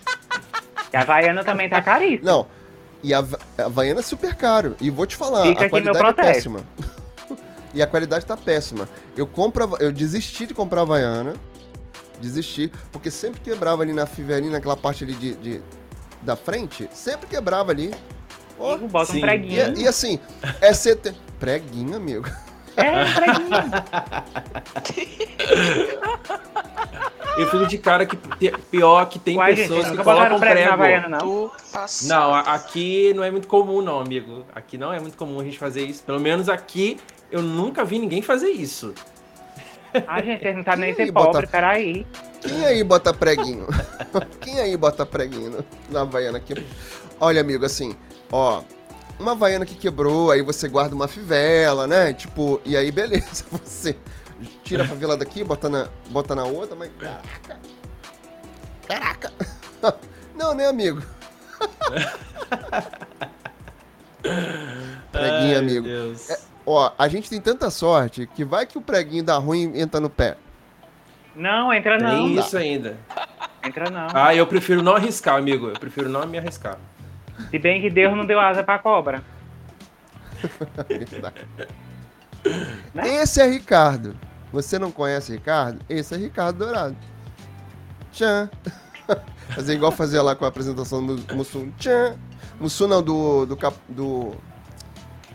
E 0.93 0.97
a 0.97 1.01
Havaiana 1.03 1.45
também 1.45 1.69
tá 1.69 1.81
caríssima. 1.81 2.31
Não, 2.31 2.47
e 3.03 3.15
a, 3.15 3.21
a 3.59 3.63
Havaiana 3.65 4.01
é 4.01 4.03
super 4.03 4.35
caro. 4.35 4.77
E 4.81 4.91
vou 4.91 5.07
te 5.07 5.17
falar, 5.17 5.43
Fica 5.47 5.65
a 5.65 5.67
aqui 5.67 5.81
meu 5.81 5.93
qualidade 5.95 5.99
é 5.99 6.01
protesto. 6.01 6.33
péssima. 6.33 6.61
E 7.77 7.83
a 7.83 7.87
qualidade 7.87 8.25
tá 8.25 8.37
péssima. 8.37 8.89
Eu 9.17 9.27
compro, 9.27 9.77
eu 9.79 9.93
desisti 9.93 10.47
de 10.47 10.55
comprar 10.55 10.81
a 10.81 10.83
Havaiana. 10.83 11.35
Desisti, 12.21 12.73
porque 12.91 13.11
sempre 13.11 13.41
quebrava 13.43 13.83
ali 13.83 13.93
na 13.93 14.07
fivelinha, 14.07 14.53
naquela 14.53 14.77
parte 14.77 15.05
ali 15.05 15.13
de, 15.13 15.35
de- 15.35 15.61
da 16.23 16.35
frente, 16.35 16.89
sempre 16.91 17.27
quebrava 17.27 17.73
ali. 17.73 17.93
Amigo, 18.59 18.89
Bota 18.89 19.13
sim. 19.13 19.17
um 19.17 19.19
e, 19.19 19.21
preguinho. 19.21 19.79
e 19.79 19.87
assim, 19.87 20.19
é 20.63 20.73
CT. 20.73 21.15
Preguinho, 21.39 21.95
amigo. 21.97 22.27
É, 22.75 23.05
preguinho. 23.13 23.51
Eu 27.37 27.51
fico 27.51 27.67
de 27.67 27.77
cara 27.77 28.07
que 28.07 28.17
pior 28.71 29.05
que 29.11 29.19
tem 29.19 29.37
Uai, 29.37 29.55
gente, 29.55 29.69
pessoas 29.69 29.85
vocês 29.89 29.99
que 29.99 30.03
colocam 30.05 30.39
prego 30.41 30.55
na 30.55 30.57
prego. 30.57 30.73
Havaiana, 30.73 31.09
não? 31.23 31.51
Não, 32.05 32.35
aqui 32.35 33.13
não 33.15 33.23
é 33.23 33.31
muito 33.31 33.47
comum, 33.47 33.83
não, 33.83 34.01
amigo. 34.01 34.43
Aqui 34.55 34.79
não 34.79 34.91
é 34.91 34.99
muito 34.99 35.19
comum 35.19 35.39
a 35.41 35.45
gente 35.45 35.59
fazer 35.59 35.83
isso. 35.85 36.03
Pelo 36.03 36.19
menos 36.19 36.49
aqui 36.49 36.99
eu 37.31 37.43
nunca 37.43 37.85
vi 37.85 37.99
ninguém 37.99 38.23
fazer 38.23 38.49
isso. 38.51 38.95
Ah, 40.07 40.21
gente, 40.23 40.43
vocês 40.43 40.57
não 40.57 40.65
sabem 40.65 40.81
nem 40.87 40.95
ser 40.95 41.11
bota- 41.11 41.33
pobre, 41.33 41.47
peraí. 41.47 42.07
Quem 42.43 42.65
aí 42.67 42.85
bota 42.85 43.15
preguinho? 43.15 43.67
Quem 44.41 44.61
aí 44.61 44.77
bota 44.77 45.07
preguinho 45.07 45.65
na 45.89 46.03
Havaiana 46.03 46.39
aqui? 46.39 46.55
Olha, 47.19 47.41
amigo, 47.41 47.65
assim, 47.65 47.97
ó. 48.31 48.63
Uma 49.19 49.33
Havaiana 49.33 49.65
que 49.65 49.75
quebrou, 49.75 50.31
aí 50.31 50.43
você 50.43 50.69
guarda 50.69 50.95
uma 50.95 51.09
fivela, 51.09 51.87
né? 51.87 52.13
Tipo, 52.13 52.61
e 52.65 52.77
aí 52.77 52.93
beleza, 52.93 53.45
você 53.65 53.97
tira 54.63 54.85
a 54.85 54.87
favela 54.87 55.17
daqui, 55.17 55.43
bota 55.43 55.71
na, 55.71 55.89
bota 56.11 56.35
na 56.35 56.45
outra, 56.45 56.77
mas. 56.77 56.91
Caraca! 56.99 57.59
Caraca! 58.87 59.33
Não, 60.37 60.53
né, 60.55 60.67
amigo? 60.67 61.01
Preguinho, 64.23 65.55
Ai, 65.55 65.57
amigo. 65.57 65.87
Deus. 65.87 66.29
É, 66.31 66.39
Ó, 66.67 66.93
a 66.99 67.07
gente 67.07 67.31
tem 67.31 67.41
tanta 67.41 67.71
sorte 67.71 68.29
que 68.35 68.45
vai 68.45 68.67
que 68.67 68.77
o 68.77 68.83
preguinho 68.83 69.23
dá 69.23 69.39
ruim 69.39 69.71
e 69.73 69.81
entra 69.81 70.01
no 70.01 70.11
pé. 70.11 70.37
Não, 71.35 71.73
entra 71.73 71.97
não. 71.99 72.11
Tem 72.11 72.37
isso 72.37 72.59
ainda. 72.59 72.97
Entra 73.65 73.89
não. 73.89 74.09
Ah, 74.13 74.35
eu 74.35 74.47
prefiro 74.47 74.83
não 74.83 74.97
arriscar, 74.97 75.37
amigo. 75.37 75.69
Eu 75.69 75.79
prefiro 75.79 76.09
não 76.09 76.27
me 76.27 76.39
arriscar. 76.39 76.79
Se 77.51 77.59
bem 77.59 77.81
que 77.81 77.89
Deus 77.89 78.17
não 78.17 78.27
deu 78.27 78.41
asa 78.41 78.65
pra 78.65 78.79
cobra. 78.79 79.23
Né? 82.95 83.23
Esse 83.23 83.41
é 83.41 83.47
Ricardo. 83.49 84.17
Você 84.53 84.79
não 84.79 84.93
conhece 84.93 85.33
Ricardo? 85.33 85.81
Esse 85.89 86.15
é 86.15 86.17
Ricardo 86.17 86.59
Dourado. 86.65 86.97
Tchan. 88.13 88.49
Fazer 89.51 89.75
igual 89.75 89.91
fazia 89.91 90.23
lá 90.23 90.37
com 90.37 90.45
a 90.45 90.49
apresentação 90.49 91.05
do 91.05 91.35
Mussum. 91.35 91.73
Tchan. 91.73 92.17
Mussum 92.61 92.87
não, 92.87 93.03
do, 93.03 93.47
do 93.47 93.57
cap... 93.57 93.77
do... 93.89 94.33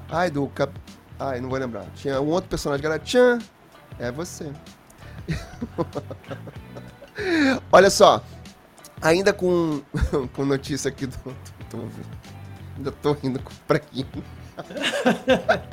Ai, 0.09 0.31
do 0.31 0.47
cap... 0.47 0.71
Ai, 1.23 1.39
não 1.39 1.49
vou 1.49 1.59
lembrar. 1.59 1.85
Tinha 1.95 2.19
um 2.19 2.27
outro 2.29 2.49
personagem 2.49 2.81
que 2.81 2.87
era 2.87 2.97
Tchan. 2.97 3.37
É 3.99 4.11
você. 4.11 4.51
Olha 7.71 7.91
só. 7.91 8.23
Ainda 9.03 9.31
com, 9.31 9.81
com 10.33 10.45
notícia 10.45 10.89
aqui 10.89 11.05
do... 11.05 11.15
Tô, 11.69 11.77
tô- 11.77 11.83
ainda 12.77 12.91
tô 12.91 13.11
rindo 13.13 13.39
com 13.39 13.51
o 13.51 13.55
preguinho. 13.67 14.07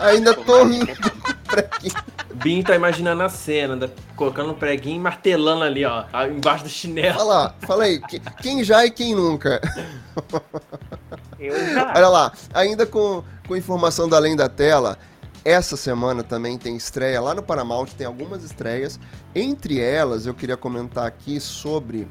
Ainda 0.00 0.34
tô 0.34 0.64
rindo 0.64 0.86
com 0.86 0.92
o 1.08 1.34
preguinho. 1.46 1.94
Bin 2.34 2.62
tá 2.62 2.74
imaginando 2.74 3.22
a 3.22 3.28
cena, 3.30 3.76
da- 3.76 3.88
colocando 4.16 4.50
um 4.50 4.54
preguinho 4.54 4.96
e 4.96 5.00
martelando 5.00 5.64
ali, 5.64 5.84
ó, 5.86 6.04
embaixo 6.30 6.64
do 6.64 6.70
chinelo. 6.70 7.16
Fala, 7.18 7.34
lá, 7.44 7.54
fala 7.66 7.84
aí, 7.84 7.98
que- 8.00 8.20
quem 8.42 8.62
já 8.62 8.84
e 8.84 8.90
quem 8.90 9.14
nunca? 9.14 9.60
Eu 11.38 11.72
já. 11.72 11.92
Olha 11.94 12.08
lá, 12.08 12.32
ainda 12.52 12.86
com, 12.86 13.22
com 13.46 13.56
informação 13.56 14.08
da 14.08 14.16
Além 14.16 14.36
da 14.36 14.48
Tela, 14.48 14.98
essa 15.44 15.76
semana 15.76 16.22
também 16.22 16.56
tem 16.56 16.76
estreia 16.76 17.20
lá 17.20 17.34
no 17.34 17.42
Paramount, 17.42 17.88
tem 17.98 18.06
algumas 18.06 18.42
estreias. 18.42 18.98
Entre 19.34 19.78
elas, 19.80 20.26
eu 20.26 20.32
queria 20.32 20.56
comentar 20.56 21.06
aqui 21.06 21.38
sobre 21.38 22.08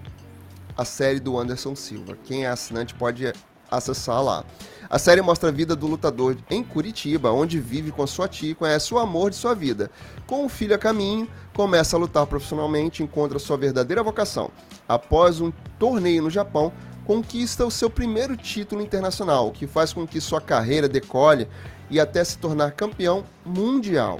a 0.77 0.85
série 0.85 1.19
do 1.19 1.37
Anderson 1.37 1.75
Silva. 1.75 2.17
Quem 2.23 2.45
é 2.45 2.49
assinante 2.49 2.93
pode 2.93 3.33
acessar 3.71 4.21
lá. 4.21 4.43
A 4.89 4.99
série 4.99 5.21
mostra 5.21 5.49
a 5.49 5.51
vida 5.51 5.75
do 5.75 5.87
lutador 5.87 6.37
em 6.49 6.63
Curitiba, 6.63 7.31
onde 7.31 7.59
vive 7.59 7.91
com 7.91 8.05
sua 8.05 8.27
tia 8.27 8.51
e 8.51 8.55
conhece 8.55 8.93
o 8.93 8.99
amor 8.99 9.31
de 9.31 9.35
sua 9.35 9.55
vida. 9.55 9.89
Com 10.27 10.45
o 10.45 10.49
filho 10.49 10.75
a 10.75 10.77
caminho, 10.77 11.27
começa 11.55 11.95
a 11.95 11.99
lutar 11.99 12.27
profissionalmente 12.27 13.01
e 13.01 13.05
encontra 13.05 13.39
sua 13.39 13.57
verdadeira 13.57 14.03
vocação. 14.03 14.51
Após 14.87 15.41
um 15.41 15.51
torneio 15.79 16.21
no 16.23 16.29
Japão, 16.29 16.71
conquista 17.05 17.65
o 17.65 17.71
seu 17.71 17.89
primeiro 17.89 18.35
título 18.37 18.81
internacional, 18.81 19.47
o 19.47 19.51
que 19.51 19.67
faz 19.67 19.93
com 19.93 20.07
que 20.07 20.21
sua 20.21 20.41
carreira 20.41 20.87
decole 20.87 21.47
e 21.89 21.99
até 21.99 22.23
se 22.23 22.37
tornar 22.37 22.71
campeão 22.71 23.23
mundial. 23.45 24.19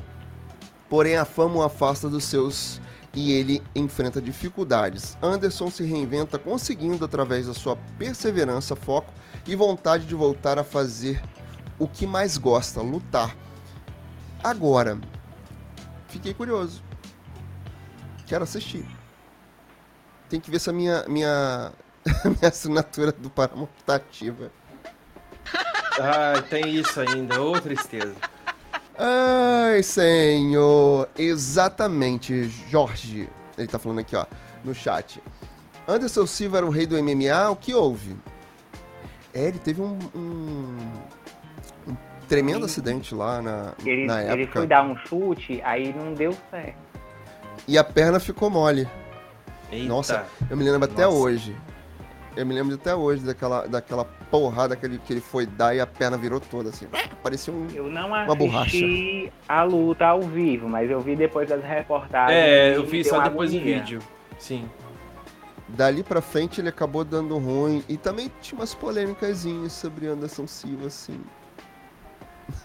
Porém, 0.90 1.16
a 1.16 1.25
fama 1.25 1.56
o 1.56 1.63
afasta 1.63 2.10
dos 2.10 2.24
seus 2.24 2.80
e 3.13 3.32
ele 3.32 3.62
enfrenta 3.75 4.22
dificuldades. 4.22 5.18
Anderson 5.22 5.70
se 5.70 5.84
reinventa, 5.84 6.40
conseguindo, 6.40 7.06
através 7.06 7.48
da 7.48 7.54
sua 7.54 7.75
perseverança, 7.98 8.75
foco 8.75 9.13
e 9.48 9.56
vontade 9.56 10.06
de 10.06 10.16
voltar 10.16 10.58
a 10.58 10.63
fazer 10.63 11.22
o 11.78 11.88
que 11.88 12.08
mais 12.08 12.38
gosta, 12.38 12.82
lutar. 12.82 13.36
Agora, 14.44 15.00
fiquei 16.08 16.34
curioso. 16.34 16.84
Quero 18.25 18.44
assistir. 18.44 18.86
Tem 20.30 20.40
que 20.40 20.50
ver 20.50 20.60
se 20.60 20.70
a 20.70 20.74
minha, 20.74 21.06
minha, 21.08 21.72
minha 22.25 22.50
assinatura 22.50 23.12
do 23.12 23.29
Paramount 23.29 23.69
tá 23.86 23.95
ativa. 23.95 24.51
Ai, 26.00 26.41
tem 26.43 26.75
isso 26.75 27.00
ainda, 27.00 27.41
ô 27.41 27.60
tristeza. 27.60 28.15
Ai, 28.98 29.81
senhor. 29.83 31.10
Exatamente, 31.17 32.50
Jorge. 32.69 33.29
Ele 33.57 33.67
tá 33.67 33.77
falando 33.79 34.00
aqui, 34.00 34.15
ó, 34.15 34.25
no 34.63 34.74
chat. 34.74 35.22
Anderson 35.88 36.25
Silva 36.25 36.57
era 36.57 36.65
o 36.65 36.69
rei 36.69 36.86
do 36.86 37.01
MMA, 37.01 37.50
o 37.50 37.55
que 37.55 37.74
houve? 37.74 38.15
É, 39.33 39.48
ele 39.48 39.60
teve 39.60 39.81
um, 39.81 39.98
um, 40.15 40.77
um 41.88 41.95
tremendo 42.27 42.60
Sim. 42.60 42.65
acidente 42.65 43.15
lá 43.15 43.41
na, 43.41 43.74
ele, 43.86 44.05
na 44.05 44.22
época. 44.22 44.33
Ele 44.33 44.48
foi 44.48 44.67
dar 44.67 44.83
um 44.83 44.95
chute, 44.98 45.62
aí 45.63 45.93
não 45.93 46.13
deu 46.13 46.36
certo. 46.50 46.77
E 47.67 47.77
a 47.77 47.83
perna 47.83 48.19
ficou 48.19 48.50
mole. 48.50 48.88
Eita. 49.72 49.88
Nossa, 49.88 50.25
eu 50.50 50.55
me 50.55 50.63
lembro 50.63 50.79
Nossa. 50.79 50.93
até 50.93 51.07
hoje. 51.07 51.55
Eu 52.36 52.46
me 52.46 52.54
lembro 52.54 52.74
até 52.74 52.96
hoje 52.96 53.24
daquela, 53.24 53.68
daquela 53.68 54.06
porrada 54.06 54.75
que 54.75 54.86
ele, 54.86 54.98
que 54.98 55.13
ele 55.13 55.22
foi 55.22 55.46
dar 55.46 55.75
e 55.75 55.80
a 55.80 55.86
perna 55.86 56.18
virou 56.18 56.40
toda, 56.40 56.70
assim. 56.70 56.88
Parecia 57.22 57.54
um, 57.54 57.68
eu 57.74 57.88
não 57.88 58.08
uma 58.08 58.36
borracha. 58.36 58.78
a 59.48 59.63
luta 59.63 60.06
ao 60.06 60.22
vivo, 60.22 60.68
mas 60.68 60.90
eu 60.90 61.00
vi 61.00 61.16
depois 61.16 61.48
das 61.48 61.63
reportagens. 61.63 62.38
É, 62.38 62.75
eu 62.75 62.86
vi 62.86 63.04
só 63.04 63.22
depois 63.22 63.52
do 63.52 63.60
vídeo. 63.60 64.00
Sim. 64.40 64.68
Dali 65.70 66.04
pra 66.04 66.22
frente 66.22 66.60
ele 66.60 66.70
acabou 66.70 67.04
dando 67.04 67.38
ruim. 67.38 67.84
E 67.88 67.98
também 67.98 68.32
tinha 68.42 68.60
umas 68.60 68.74
polêmicas 68.74 69.46
sobre 69.70 70.08
Anderson 70.08 70.48
Silva, 70.48 70.88
assim. 70.88 71.20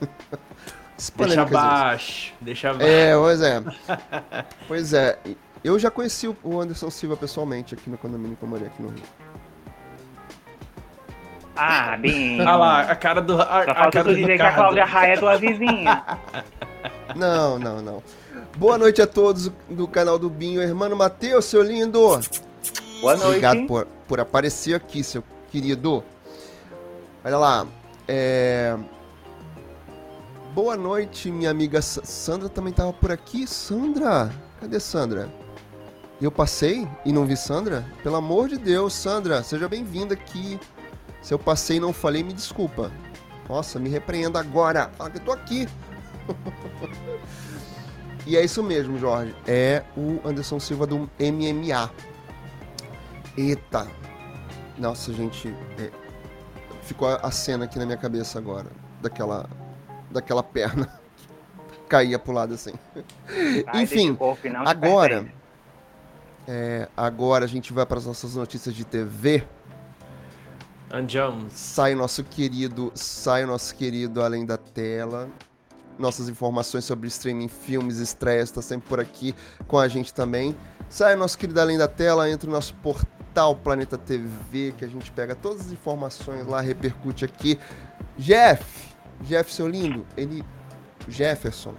deixa 1.17 1.45
baixo, 1.45 2.35
deixa 2.41 2.75
baixo. 2.75 2.87
É, 2.87 3.15
pois 3.15 3.41
é. 3.41 3.63
pois 4.67 4.93
é. 4.93 5.19
Eu 5.63 5.79
já 5.79 5.91
conheci 5.91 6.29
o 6.29 6.61
Anderson 6.61 6.91
Silva 6.91 7.17
pessoalmente 7.17 7.75
aqui 7.75 7.91
no 7.91 7.99
condomínio 7.99 8.37
que 8.37 8.43
eu 8.43 8.49
morei 8.49 8.67
aqui 8.67 8.81
no 8.83 8.89
Rio. 8.89 9.03
Ah, 11.61 11.97
bem. 11.97 12.41
Olha 12.41 12.55
lá, 12.55 12.81
a 12.83 12.95
cara 12.95 13.21
do. 13.21 13.43
A, 13.43 13.65
Só 13.65 13.75
falta 13.75 14.05
tu 14.05 14.15
dizer 14.15 14.37
que 14.37 14.43
a 14.43 14.53
Cláudia 14.53 14.85
Raia 14.85 15.15
é 15.15 15.17
tua 15.17 15.37
vizinha. 15.37 16.05
Não, 17.17 17.59
não, 17.59 17.81
não. 17.81 18.03
Boa 18.59 18.77
noite 18.77 19.01
a 19.01 19.07
todos 19.07 19.51
do 19.69 19.89
canal 19.89 20.19
do 20.19 20.29
Binho. 20.29 20.63
Irmão 20.63 20.95
Matheus, 20.95 21.47
seu 21.47 21.63
lindo. 21.63 22.21
Boa 23.01 23.17
noite. 23.17 23.25
Obrigado 23.25 23.67
por, 23.67 23.87
por 24.07 24.21
aparecer 24.21 24.75
aqui, 24.75 25.03
seu 25.03 25.25
querido. 25.51 26.05
Olha 27.25 27.39
lá. 27.39 27.67
É... 28.07 28.77
Boa 30.55 30.77
noite, 30.77 31.31
minha 31.31 31.51
amiga 31.51 31.81
Sandra 31.81 32.49
também 32.49 32.73
estava 32.73 32.93
por 32.93 33.11
aqui. 33.11 33.47
Sandra? 33.47 34.31
Cadê 34.61 34.79
Sandra? 34.79 35.33
Eu 36.21 36.31
passei 36.31 36.87
e 37.05 37.13
não 37.13 37.25
vi 37.25 37.37
Sandra? 37.37 37.87
Pelo 38.03 38.17
amor 38.17 38.49
de 38.49 38.59
Deus, 38.59 38.93
Sandra, 38.93 39.43
seja 39.43 39.69
bem-vinda 39.69 40.15
aqui. 40.15 40.61
Se 41.23 41.35
eu 41.35 41.39
passei 41.39 41.77
e 41.77 41.81
não 41.81 41.93
falei, 41.93 42.23
me 42.23 42.33
desculpa. 42.33 42.91
Nossa, 43.49 43.79
me 43.79 43.89
repreenda 43.89 44.39
agora. 44.39 44.91
Fala 44.97 45.11
que 45.11 45.19
eu 45.19 45.25
tô 45.25 45.33
aqui. 45.33 45.69
e 48.27 48.37
é 48.37 48.45
isso 48.45 48.63
mesmo, 48.63 48.99
Jorge. 48.99 49.35
É 49.47 49.83
o 49.97 50.21
Anderson 50.25 50.61
Silva 50.61 50.87
do 50.87 51.11
MMA. 51.19 51.91
Eita. 53.37 53.87
Nossa, 54.77 55.13
gente. 55.13 55.49
É... 55.79 55.91
Ficou 56.83 57.09
a 57.09 57.31
cena 57.31 57.65
aqui 57.65 57.79
na 57.79 57.87
minha 57.87 57.99
cabeça 57.99 58.39
agora. 58.39 58.67
Daquela, 59.01 59.49
daquela 60.11 60.43
perna. 60.43 60.89
Caía 61.89 62.19
pro 62.19 62.33
lado 62.33 62.55
assim. 62.55 62.73
Ai, 63.67 63.83
Enfim, 63.83 64.17
agora. 64.67 65.27
É, 66.47 66.89
agora 66.97 67.45
a 67.45 67.49
gente 67.49 67.73
vai 67.73 67.85
para 67.85 67.99
as 67.99 68.07
nossas 68.07 68.35
notícias 68.35 68.75
de 68.75 68.85
TV. 68.85 69.47
Andiamos. 70.91 71.53
Sai 71.53 71.95
nosso 71.95 72.25
querido, 72.25 72.91
sai 72.95 73.45
nosso 73.45 73.75
querido 73.75 74.23
Além 74.23 74.47
da 74.47 74.57
Tela. 74.57 75.29
Nossas 75.99 76.29
informações 76.29 76.85
sobre 76.85 77.09
streaming, 77.09 77.49
filmes, 77.49 77.99
estreias, 77.99 78.51
tá 78.51 78.63
sempre 78.63 78.89
por 78.89 79.01
aqui 79.01 79.35
com 79.67 79.79
a 79.79 79.89
gente 79.89 80.15
também. 80.15 80.57
Sai 80.89 81.17
nosso 81.17 81.37
querido 81.37 81.61
Além 81.61 81.77
da 81.77 81.89
Tela, 81.89 82.31
entra 82.31 82.49
no 82.49 82.55
nosso 82.55 82.73
portal 82.75 83.57
Planeta 83.57 83.99
TV, 83.99 84.73
que 84.79 84.85
a 84.85 84.89
gente 84.89 85.11
pega 85.11 85.35
todas 85.35 85.63
as 85.67 85.73
informações 85.73 86.47
lá, 86.47 86.61
repercute 86.61 87.25
aqui. 87.25 87.59
Jeff, 88.17 88.65
Jeff, 89.23 89.53
seu 89.53 89.69
lindo, 89.69 90.07
ele. 90.17 90.45
Jefferson. 91.09 91.75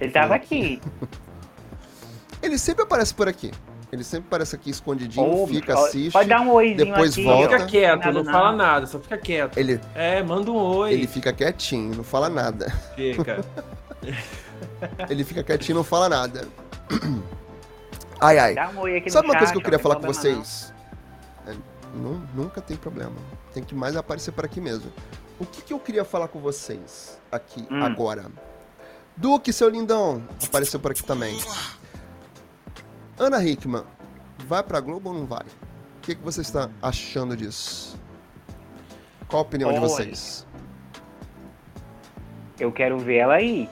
Ele 0.00 0.10
tava 0.10 0.34
aqui. 0.34 0.80
ele 2.42 2.58
sempre 2.58 2.82
aparece 2.82 3.14
por 3.14 3.28
aqui. 3.28 3.50
Ele 3.92 4.04
sempre 4.04 4.28
parece 4.30 4.54
aqui 4.54 4.70
escondidinho, 4.70 5.46
fica, 5.48 5.74
assiste. 5.74 6.12
Pode 6.12 6.28
dar 6.28 6.40
um 6.42 6.52
oi 6.52 6.74
depois 6.74 7.12
aqui, 7.12 7.24
volta. 7.24 7.58
Fica 7.58 7.66
quieto, 7.66 8.06
não 8.06 8.22
nada. 8.22 8.32
fala 8.32 8.52
nada, 8.52 8.86
só 8.86 9.00
fica 9.00 9.18
quieto. 9.18 9.58
Ele, 9.58 9.80
é, 9.94 10.22
manda 10.22 10.50
um 10.50 10.56
oi. 10.56 10.92
Ele 10.92 11.06
fica 11.08 11.32
quietinho, 11.32 11.96
não 11.96 12.04
fala 12.04 12.28
nada. 12.28 12.70
Fica. 12.94 13.44
ele 15.10 15.24
fica 15.24 15.42
quietinho, 15.42 15.78
não 15.78 15.84
fala 15.84 16.08
nada. 16.08 16.46
Ai, 18.20 18.38
ai. 18.38 18.54
Dá 18.54 18.68
um 18.68 18.80
oi 18.80 18.98
aqui 18.98 19.10
Sabe 19.10 19.26
uma 19.26 19.34
chat, 19.34 19.38
coisa 19.40 19.52
que 19.52 19.58
eu 19.58 19.62
queria 19.62 19.78
falar 19.78 19.96
com 19.96 20.06
vocês? 20.06 20.72
É, 21.46 21.54
não, 21.94 22.22
nunca 22.34 22.60
tem 22.60 22.76
problema. 22.76 23.16
Tem 23.52 23.62
que 23.62 23.74
mais 23.74 23.96
aparecer 23.96 24.30
por 24.30 24.44
aqui 24.44 24.60
mesmo. 24.60 24.92
O 25.38 25.46
que, 25.46 25.62
que 25.62 25.72
eu 25.72 25.80
queria 25.80 26.04
falar 26.04 26.28
com 26.28 26.38
vocês 26.38 27.18
aqui 27.32 27.66
hum. 27.70 27.82
agora? 27.82 28.26
Duque, 29.16 29.52
seu 29.52 29.68
lindão, 29.68 30.22
apareceu 30.46 30.78
por 30.78 30.92
aqui 30.92 31.02
também. 31.02 31.38
Ana 33.20 33.44
Hickman, 33.44 33.84
vai 34.46 34.62
pra 34.62 34.80
Globo 34.80 35.10
ou 35.10 35.14
não 35.14 35.26
vai? 35.26 35.42
O 35.42 36.00
que, 36.00 36.14
que 36.14 36.22
você 36.22 36.40
está 36.40 36.70
achando 36.80 37.36
disso? 37.36 38.00
Qual 39.28 39.40
a 39.40 39.42
opinião 39.42 39.68
Olha, 39.68 39.78
de 39.78 39.86
vocês? 39.86 40.46
Eu 42.58 42.72
quero 42.72 42.98
ver 42.98 43.16
ela 43.16 43.34
aí. 43.34 43.68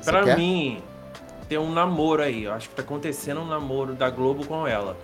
Você 0.00 0.12
pra 0.12 0.22
quer? 0.22 0.38
mim, 0.38 0.80
tem 1.48 1.58
um 1.58 1.72
namoro 1.72 2.22
aí. 2.22 2.44
Eu 2.44 2.52
acho 2.52 2.68
que 2.68 2.76
tá 2.76 2.82
acontecendo 2.82 3.40
um 3.40 3.46
namoro 3.46 3.94
da 3.94 4.08
Globo 4.08 4.46
com 4.46 4.64
ela. 4.64 4.96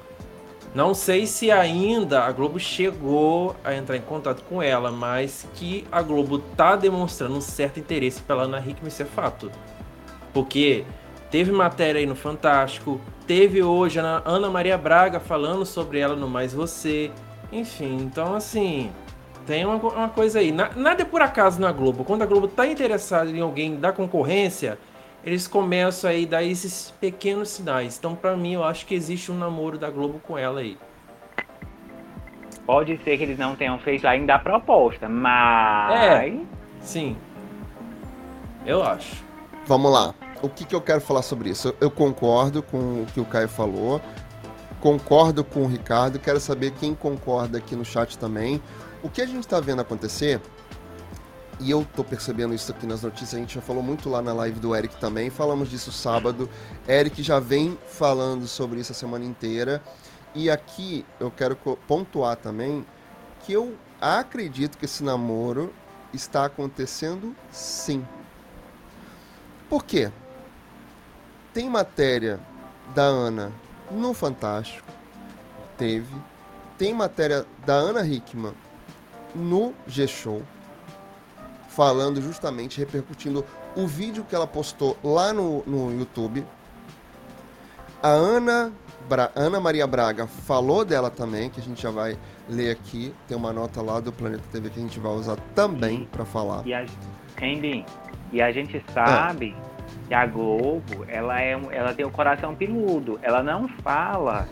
Não 0.73 0.95
sei 0.95 1.27
se 1.27 1.51
ainda 1.51 2.23
a 2.23 2.31
Globo 2.31 2.61
chegou 2.61 3.57
a 3.64 3.75
entrar 3.75 3.97
em 3.97 4.03
contato 4.03 4.45
com 4.45 4.62
ela, 4.62 4.92
mas 4.92 5.49
que 5.55 5.85
a 5.90 6.01
Globo 6.01 6.38
tá 6.38 6.77
demonstrando 6.77 7.35
um 7.35 7.40
certo 7.40 7.81
interesse 7.81 8.23
pela 8.23 8.45
Ana 8.45 8.61
Hickman, 8.61 8.87
isso 8.87 9.03
é 9.03 9.05
fato. 9.05 9.51
Porque 10.33 10.87
Teve 11.33 11.51
matéria 11.51 11.99
aí 11.99 12.05
no 12.05 12.14
Fantástico. 12.14 13.01
Teve 13.27 13.62
hoje 13.62 13.99
a 13.99 14.23
Ana 14.23 14.51
Maria 14.51 14.77
Braga 14.77 15.18
falando 15.18 15.64
sobre 15.64 15.99
ela 15.99 16.14
no 16.14 16.29
Mais 16.29 16.53
Você. 16.53 17.11
Enfim, 17.51 17.97
então 18.03 18.35
assim. 18.35 18.92
Tem 19.47 19.64
uma, 19.64 19.77
uma 19.77 20.09
coisa 20.11 20.40
aí. 20.40 20.53
Na, 20.53 20.68
nada 20.77 21.01
é 21.01 21.05
por 21.07 21.23
acaso 21.23 21.59
na 21.59 21.73
Globo. 21.73 22.05
Quando 22.05 22.21
a 22.21 22.27
Globo 22.27 22.47
tá 22.47 22.66
interessada 22.66 23.31
em 23.31 23.40
alguém 23.40 23.77
da 23.77 23.92
concorrência, 23.92 24.79
eles 25.25 25.49
começam 25.49 26.11
aí 26.11 26.27
a 26.27 26.29
dar 26.29 26.42
esses 26.45 26.92
pequenos 27.01 27.49
sinais. 27.49 27.97
Então, 27.99 28.14
para 28.14 28.37
mim, 28.37 28.53
eu 28.53 28.62
acho 28.62 28.85
que 28.85 28.95
existe 28.95 29.33
um 29.33 29.38
namoro 29.38 29.79
da 29.79 29.88
Globo 29.88 30.21
com 30.23 30.37
ela 30.37 30.61
aí. 30.61 30.77
Pode 32.66 33.01
ser 33.03 33.16
que 33.16 33.23
eles 33.23 33.38
não 33.38 33.57
tenham 33.57 33.79
feito 33.79 34.07
ainda 34.07 34.35
a 34.35 34.38
proposta, 34.38 35.09
mas. 35.09 35.95
É, 35.99 36.35
sim. 36.81 37.16
Eu 38.66 38.83
acho. 38.85 39.25
Vamos 39.66 39.90
lá 39.90 40.14
o 40.42 40.48
que, 40.48 40.64
que 40.64 40.74
eu 40.74 40.81
quero 40.81 41.00
falar 41.00 41.22
sobre 41.22 41.48
isso? 41.48 41.74
Eu 41.81 41.90
concordo 41.90 42.62
com 42.62 43.02
o 43.02 43.07
que 43.07 43.20
o 43.20 43.24
Caio 43.24 43.48
falou, 43.48 44.00
concordo 44.81 45.44
com 45.44 45.62
o 45.62 45.66
Ricardo, 45.66 46.18
quero 46.18 46.40
saber 46.40 46.72
quem 46.72 46.94
concorda 46.94 47.59
aqui 47.59 47.76
no 47.76 47.85
chat 47.85 48.18
também. 48.18 48.61
O 49.02 49.09
que 49.09 49.22
a 49.22 49.26
gente 49.26 49.44
está 49.44 49.61
vendo 49.61 49.81
acontecer, 49.81 50.40
e 51.61 51.70
eu 51.70 51.87
tô 51.94 52.02
percebendo 52.02 52.52
isso 52.52 52.72
aqui 52.72 52.87
nas 52.87 53.02
notícias, 53.02 53.35
a 53.35 53.38
gente 53.38 53.55
já 53.55 53.62
falou 53.62 53.83
muito 53.83 54.11
lá 54.11 54.20
na 54.20 54.33
live 54.33 54.59
do 54.59 54.74
Eric 54.74 54.96
também, 54.96 55.31
falamos 55.31 55.70
disso 55.70 55.92
sábado. 55.92 56.50
Eric 56.88 57.22
já 57.22 57.38
vem 57.38 57.78
falando 57.87 58.46
sobre 58.48 58.81
isso 58.81 58.90
a 58.90 58.94
semana 58.94 59.24
inteira. 59.24 59.81
E 60.35 60.50
aqui 60.50 61.05
eu 61.20 61.31
quero 61.31 61.57
pontuar 61.87 62.37
também 62.37 62.85
que 63.44 63.52
eu 63.52 63.76
acredito 64.00 64.78
que 64.78 64.87
esse 64.87 65.05
namoro 65.05 65.72
está 66.12 66.46
acontecendo 66.46 67.37
sim. 67.50 68.05
Por 69.68 69.85
quê? 69.85 70.11
Tem 71.52 71.68
matéria 71.68 72.40
da 72.94 73.02
Ana 73.02 73.52
no 73.90 74.14
Fantástico. 74.14 74.88
Teve. 75.76 76.14
Tem 76.78 76.94
matéria 76.94 77.46
da 77.66 77.74
Ana 77.74 78.06
Hickman 78.06 78.54
no 79.34 79.74
G-Show. 79.86 80.42
falando 81.68 82.20
justamente, 82.20 82.78
repercutindo 82.78 83.44
o 83.74 83.86
vídeo 83.86 84.24
que 84.24 84.34
ela 84.34 84.46
postou 84.46 84.96
lá 85.02 85.32
no, 85.32 85.62
no 85.66 85.90
YouTube. 85.98 86.44
A 88.02 88.08
Ana, 88.08 88.72
Bra 89.08 89.30
Ana 89.34 89.60
Maria 89.60 89.86
Braga 89.86 90.26
falou 90.26 90.84
dela 90.84 91.08
também, 91.10 91.48
que 91.48 91.60
a 91.60 91.62
gente 91.62 91.80
já 91.80 91.90
vai 91.90 92.18
ler 92.48 92.70
aqui. 92.72 93.14
Tem 93.26 93.36
uma 93.36 93.52
nota 93.52 93.80
lá 93.80 94.00
do 94.00 94.12
Planeta 94.12 94.42
TV 94.52 94.68
que 94.70 94.78
a 94.78 94.82
gente 94.82 95.00
vai 95.00 95.12
usar 95.12 95.36
também 95.54 96.06
para 96.12 96.24
falar. 96.24 96.66
E 96.66 96.74
a, 96.74 96.84
Andy, 97.40 97.86
e 98.32 98.42
a 98.42 98.52
gente 98.52 98.84
sabe 98.92 99.56
é. 99.56 99.71
Que 100.08 100.14
a 100.14 100.26
Globo, 100.26 101.04
ela, 101.08 101.40
é, 101.40 101.52
ela 101.70 101.94
tem 101.94 102.04
o 102.04 102.10
coração 102.10 102.54
peludo. 102.54 103.18
Ela 103.22 103.42
não 103.42 103.68
fala 103.82 104.48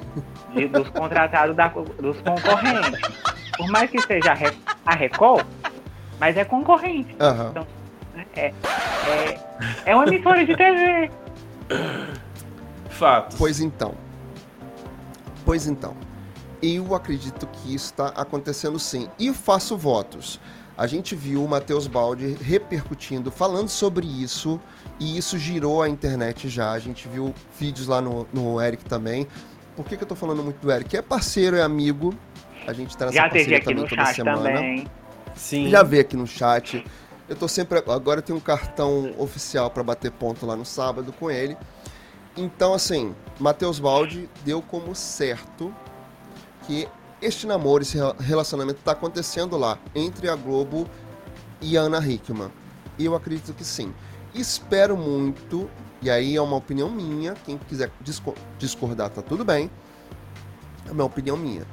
de, 0.55 0.67
dos 0.69 0.89
contratados 0.91 1.57
da, 1.57 1.69
dos 1.69 2.21
concorrentes. 2.21 3.01
Por 3.57 3.69
mais 3.69 3.91
que 3.91 4.01
seja 4.01 4.35
a 4.87 4.95
Record, 4.95 5.47
mas 6.19 6.37
é 6.37 6.45
concorrente. 6.45 7.15
Uhum. 7.21 7.49
Então, 7.51 7.67
é, 8.37 8.47
é, 8.47 9.41
é 9.87 9.95
uma 9.95 10.07
emissora 10.07 10.45
de 10.45 10.57
TV. 10.57 11.11
Fato. 12.91 13.37
Pois 13.37 13.61
então. 13.61 13.95
Pois 15.45 15.67
então. 15.67 15.97
Eu 16.63 16.95
acredito 16.95 17.47
que 17.47 17.75
isso 17.75 17.87
está 17.87 18.09
acontecendo 18.09 18.79
sim. 18.79 19.09
E 19.19 19.33
faço 19.33 19.77
votos. 19.77 20.41
A 20.77 20.87
gente 20.87 21.15
viu 21.15 21.45
o 21.45 21.49
Matheus 21.49 21.87
Baldi 21.87 22.37
repercutindo, 22.41 23.31
falando 23.31 23.69
sobre 23.69 24.07
isso, 24.07 24.61
e 25.01 25.17
isso 25.17 25.39
girou 25.39 25.83
a 25.83 25.89
internet 25.89 26.49
já. 26.49 26.73
A 26.73 26.79
gente 26.79 27.09
viu 27.09 27.35
vídeos 27.59 27.89
lá 27.89 28.03
no, 28.03 28.29
no 28.33 28.61
Eric 28.61 28.85
também. 28.85 29.27
Por 29.75 29.87
que, 29.87 29.97
que 29.97 30.05
eu 30.05 30.09
tô 30.09 30.15
falando 30.15 30.45
muito 30.45 30.61
do 30.61 30.71
Eric? 30.71 30.95
É 30.95 31.01
parceiro, 31.01 31.57
é 31.57 31.63
amigo. 31.63 32.15
A 32.67 32.75
gente 32.75 32.95
tá 32.95 33.07
nessa 33.07 33.17
já 33.17 33.23
parceria 33.23 33.57
aqui 33.57 33.67
também 33.67 33.83
no 33.83 33.89
toda 33.89 34.05
chat 34.05 34.17
semana. 34.17 34.43
Também. 34.43 34.87
Sim. 35.35 35.71
Já 35.71 35.83
veio 35.83 36.03
aqui 36.03 36.17
no 36.17 36.27
chat. 36.27 36.85
Eu 37.27 37.35
tô 37.35 37.49
sempre. 37.49 37.79
Agora 37.79 38.19
eu 38.19 38.23
tenho 38.23 38.37
um 38.37 38.43
cartão 38.43 39.15
oficial 39.17 39.71
para 39.71 39.83
bater 39.83 40.11
ponto 40.11 40.45
lá 40.45 40.55
no 40.55 40.67
sábado 40.67 41.15
com 41.19 41.31
ele. 41.31 41.57
Então, 42.37 42.75
assim, 42.75 43.15
Matheus 43.39 43.81
Baldi 43.81 44.29
deu 44.45 44.61
como 44.61 44.95
certo 44.95 45.75
que 46.67 46.87
este 47.23 47.47
namoro, 47.47 47.83
esse 47.83 47.99
relacionamento 48.19 48.81
está 48.81 48.93
acontecendo 48.93 49.57
lá, 49.57 49.79
entre 49.95 50.29
a 50.29 50.37
Globo 50.37 50.87
e 51.61 51.77
a 51.77 51.83
Ana 51.83 52.07
Hickman. 52.07 52.51
E 52.99 53.05
eu 53.05 53.15
acredito 53.15 53.55
que 53.55 53.65
sim. 53.65 53.95
Espero 54.35 54.97
muito, 54.97 55.69
e 56.01 56.09
aí 56.11 56.37
é 56.37 56.41
uma 56.41 56.57
opinião 56.57 56.91
minha, 56.91 57.35
quem 57.45 57.59
quiser 57.59 57.91
discordar 58.59 59.11
tá 59.11 59.23
tudo 59.23 59.45
bem, 59.45 59.71
é 60.87 60.93
uma 60.93 61.05
opinião 61.05 61.37
minha. 61.37 61.67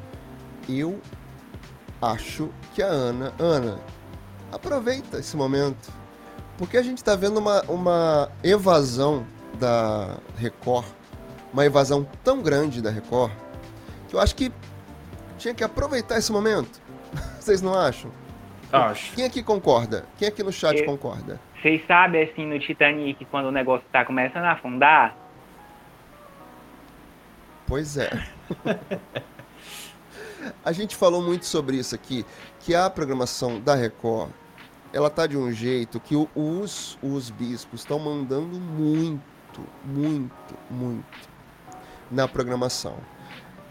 Eu 0.68 1.00
acho 2.02 2.50
que 2.74 2.82
a 2.82 2.88
Ana. 2.88 3.34
Ana, 3.40 3.80
aproveita 4.52 5.20
esse 5.20 5.36
momento. 5.36 5.92
Porque 6.58 6.78
a 6.78 6.82
gente 6.82 6.98
está 6.98 7.16
vendo 7.16 7.38
uma, 7.38 7.62
uma 7.64 8.32
evasão 8.44 9.26
da 9.60 10.18
Record, 10.36 10.86
uma 11.54 11.66
evasão 11.66 12.08
tão 12.24 12.42
grande 12.42 12.82
da 12.82 12.90
Record, 12.90 13.32
que 14.10 14.16
eu 14.16 14.20
acho 14.20 14.36
que 14.36 14.52
tinha 15.38 15.54
que 15.54 15.64
aproveitar 15.64 16.18
esse 16.18 16.32
momento. 16.32 16.82
Vocês 17.40 17.62
não 17.62 17.76
acham? 17.76 18.12
Acho. 18.72 19.14
Quem 19.14 19.26
aqui 19.26 19.44
concorda? 19.44 20.06
Quem 20.18 20.28
aqui 20.28 20.42
no 20.44 20.52
chat 20.52 20.80
eu, 20.80 20.86
concorda? 20.86 21.40
Vocês 21.68 21.86
sabem, 21.86 22.24
assim, 22.24 22.46
no 22.46 22.58
Titanic, 22.58 23.26
quando 23.26 23.48
o 23.48 23.52
negócio 23.52 23.86
tá 23.92 24.06
começando 24.06 24.46
a 24.46 24.54
afundar? 24.54 25.18
Pois 27.68 27.98
é. 27.98 28.10
a 30.64 30.72
gente 30.72 30.96
falou 30.96 31.22
muito 31.22 31.46
sobre 31.46 31.76
isso 31.76 31.94
aqui, 31.94 32.26
que 32.62 32.74
a 32.74 32.90
programação 32.90 33.60
da 33.60 33.76
Record, 33.76 34.32
ela 34.94 35.10
tá 35.10 35.28
de 35.28 35.36
um 35.36 35.52
jeito 35.52 36.00
que 36.00 36.16
os, 36.16 36.98
os 37.04 37.30
bispos 37.30 37.82
estão 37.82 38.00
mandando 38.00 38.58
muito, 38.58 39.62
muito, 39.84 40.58
muito 40.72 41.30
na 42.10 42.30
programação. 42.30 42.96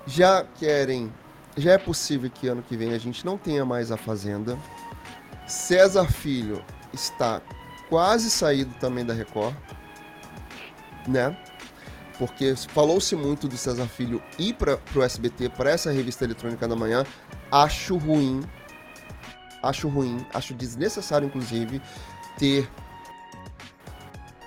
Já 0.07 0.45
querem 0.45 1.11
já 1.57 1.73
é 1.73 1.79
possível 1.79 2.29
que 2.29 2.47
ano 2.47 2.63
que 2.63 2.77
vem 2.77 2.93
a 2.93 2.99
gente 2.99 3.25
não 3.25 3.39
tenha 3.39 3.65
mais 3.65 3.91
a 3.91 3.97
Fazenda. 3.97 4.59
César 5.47 6.05
Filho 6.13 6.63
está 6.93 7.41
quase 7.89 8.31
saído 8.31 8.75
também 8.81 9.05
da 9.05 9.15
Record, 9.15 9.55
né? 11.07 11.37
Porque 12.19 12.55
falou-se 12.57 13.15
muito 13.15 13.47
do 13.47 13.57
César 13.57 13.87
Filho 13.87 14.23
ir 14.39 14.55
para 14.55 14.79
o 14.95 15.03
SBT, 15.03 15.51
para 15.51 15.71
essa 15.71 15.91
revista 15.91 16.25
eletrônica 16.25 16.67
da 16.67 16.75
manhã. 16.75 17.05
Acho 17.51 17.97
ruim, 17.97 18.43
acho 19.63 19.89
ruim, 19.89 20.25
acho 20.33 20.55
desnecessário, 20.55 21.27
inclusive, 21.27 21.81
ter 22.39 22.69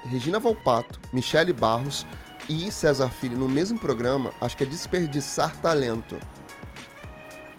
Regina 0.06 0.40
Volpato, 0.40 1.00
Michele 1.14 1.54
Barros 1.54 2.06
e 2.50 2.72
César 2.72 3.10
Filho 3.10 3.38
no 3.38 3.48
mesmo 3.48 3.78
programa. 3.78 4.32
Acho 4.42 4.58
que 4.58 4.64
é 4.64 4.68
desperdiçar 4.68 5.56
talento. 5.58 6.18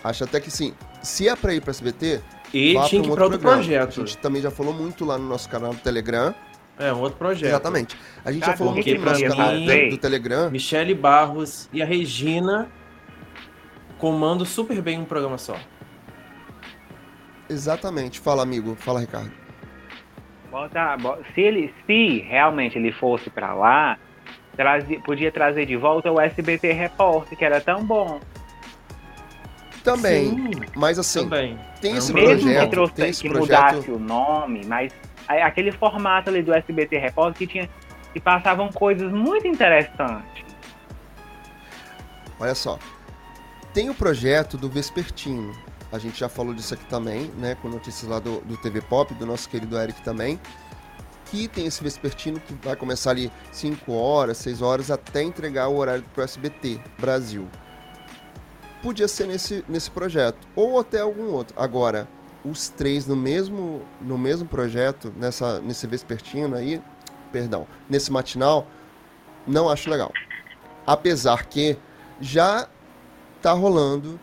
Acho 0.02 0.24
até 0.24 0.40
que 0.40 0.50
sim. 0.50 0.74
Se 1.02 1.28
é 1.28 1.36
pra 1.36 1.54
ir 1.54 1.62
pra 1.62 1.70
SBT, 1.70 2.20
e 2.52 2.74
vá 2.74 2.84
tinha 2.84 3.02
pra 3.02 3.08
um 3.08 3.10
outro, 3.10 3.24
outro 3.24 3.38
projeto. 3.38 4.02
A 4.02 4.04
gente 4.04 4.18
também 4.18 4.42
já 4.42 4.50
falou 4.50 4.72
muito 4.72 5.04
lá 5.04 5.18
no 5.18 5.28
nosso 5.28 5.48
canal 5.48 5.72
do 5.72 5.80
Telegram. 5.80 6.34
É, 6.78 6.92
um 6.92 7.00
outro 7.00 7.18
projeto. 7.18 7.48
Exatamente. 7.48 7.96
A 8.24 8.32
gente 8.32 8.46
já 8.46 8.56
falou 8.56 8.72
muito 8.72 8.94
no 8.94 9.04
nosso 9.04 9.22
canal 9.22 9.52
do, 9.52 9.90
do 9.90 9.98
Telegram. 9.98 10.50
Michele 10.50 10.94
Barros 10.94 11.68
e 11.72 11.82
a 11.82 11.84
Regina 11.84 12.70
comandam 13.98 14.46
super 14.46 14.80
bem 14.80 14.98
um 14.98 15.04
programa 15.04 15.36
só. 15.36 15.56
Exatamente. 17.48 18.18
Fala, 18.18 18.42
amigo. 18.42 18.74
Fala, 18.76 19.00
Ricardo. 19.00 19.30
Bota, 20.50 20.96
se 21.34 21.40
ele, 21.40 21.72
se 21.86 22.20
realmente 22.20 22.78
ele 22.78 22.90
fosse 22.92 23.28
para 23.28 23.54
lá, 23.54 23.98
podia 25.04 25.30
trazer 25.30 25.66
de 25.66 25.76
volta 25.76 26.10
o 26.10 26.20
SBT 26.20 26.72
Repórter, 26.72 27.38
que 27.38 27.44
era 27.44 27.60
tão 27.60 27.84
bom. 27.84 28.20
Também. 29.96 30.30
Sim, 30.30 30.50
mas 30.74 30.98
assim, 30.98 31.24
também. 31.24 31.58
tem 31.80 31.96
esse 31.96 32.12
Mesmo 32.12 32.28
projeto. 32.28 32.64
Que, 32.64 32.70
trouxe, 32.70 32.94
tem 32.94 33.10
esse 33.10 33.22
que 33.22 33.28
projeto... 33.28 33.74
mudasse 33.74 33.90
o 33.90 33.98
nome, 33.98 34.64
mas 34.66 34.92
aquele 35.26 35.72
formato 35.72 36.30
ali 36.30 36.42
do 36.42 36.52
SBT 36.52 36.98
Repórter 36.98 37.38
que 37.38 37.46
tinha. 37.46 37.68
que 38.12 38.20
passavam 38.20 38.68
coisas 38.68 39.12
muito 39.12 39.46
interessantes. 39.46 40.44
Olha 42.38 42.54
só. 42.54 42.78
Tem 43.72 43.90
o 43.90 43.94
projeto 43.94 44.56
do 44.56 44.68
Vespertino. 44.68 45.52
A 45.92 45.98
gente 45.98 46.18
já 46.18 46.28
falou 46.28 46.54
disso 46.54 46.74
aqui 46.74 46.84
também, 46.86 47.30
né? 47.36 47.56
Com 47.60 47.68
notícias 47.68 48.08
lá 48.08 48.18
do, 48.18 48.40
do 48.40 48.56
TV 48.56 48.80
Pop, 48.80 49.12
do 49.14 49.26
nosso 49.26 49.48
querido 49.48 49.78
Eric 49.78 50.00
também. 50.02 50.40
Que 51.26 51.46
tem 51.46 51.66
esse 51.66 51.82
Vespertino 51.82 52.40
que 52.40 52.54
vai 52.54 52.74
começar 52.74 53.10
ali 53.10 53.30
5 53.52 53.92
horas, 53.92 54.38
6 54.38 54.62
horas, 54.62 54.90
até 54.90 55.22
entregar 55.22 55.68
o 55.68 55.76
horário 55.76 56.04
pro 56.14 56.24
SBT 56.24 56.80
Brasil 56.98 57.48
podia 58.82 59.08
ser 59.08 59.26
nesse, 59.26 59.64
nesse 59.68 59.90
projeto, 59.90 60.46
ou 60.54 60.78
até 60.78 61.00
algum 61.00 61.30
outro. 61.30 61.54
Agora, 61.60 62.08
os 62.44 62.68
três 62.68 63.06
no 63.06 63.16
mesmo, 63.16 63.82
no 64.00 64.16
mesmo 64.16 64.48
projeto, 64.48 65.12
nessa, 65.16 65.60
nesse 65.60 65.86
vespertino 65.86 66.56
aí, 66.56 66.80
perdão, 67.30 67.66
nesse 67.88 68.10
matinal, 68.10 68.66
não 69.46 69.68
acho 69.68 69.90
legal. 69.90 70.12
Apesar 70.86 71.46
que 71.46 71.76
já 72.20 72.68
tá 73.40 73.52
rolando 73.52 74.18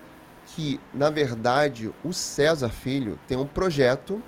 que, 0.48 0.80
na 0.94 1.10
verdade, 1.10 1.92
o 2.04 2.14
César 2.14 2.70
Filho 2.70 3.20
tem 3.28 3.38
um 3.38 3.46
projeto 3.46 4.22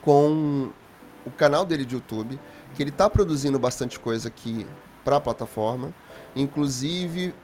com 0.00 0.70
o 1.26 1.30
canal 1.30 1.64
dele 1.64 1.84
de 1.84 1.94
YouTube, 1.94 2.38
que 2.74 2.82
ele 2.82 2.90
tá 2.90 3.10
produzindo 3.10 3.58
bastante 3.58 3.98
coisa 3.98 4.28
aqui 4.28 4.66
para 5.04 5.16
a 5.16 5.20
plataforma. 5.20 5.92
Inclusive, 6.34 7.34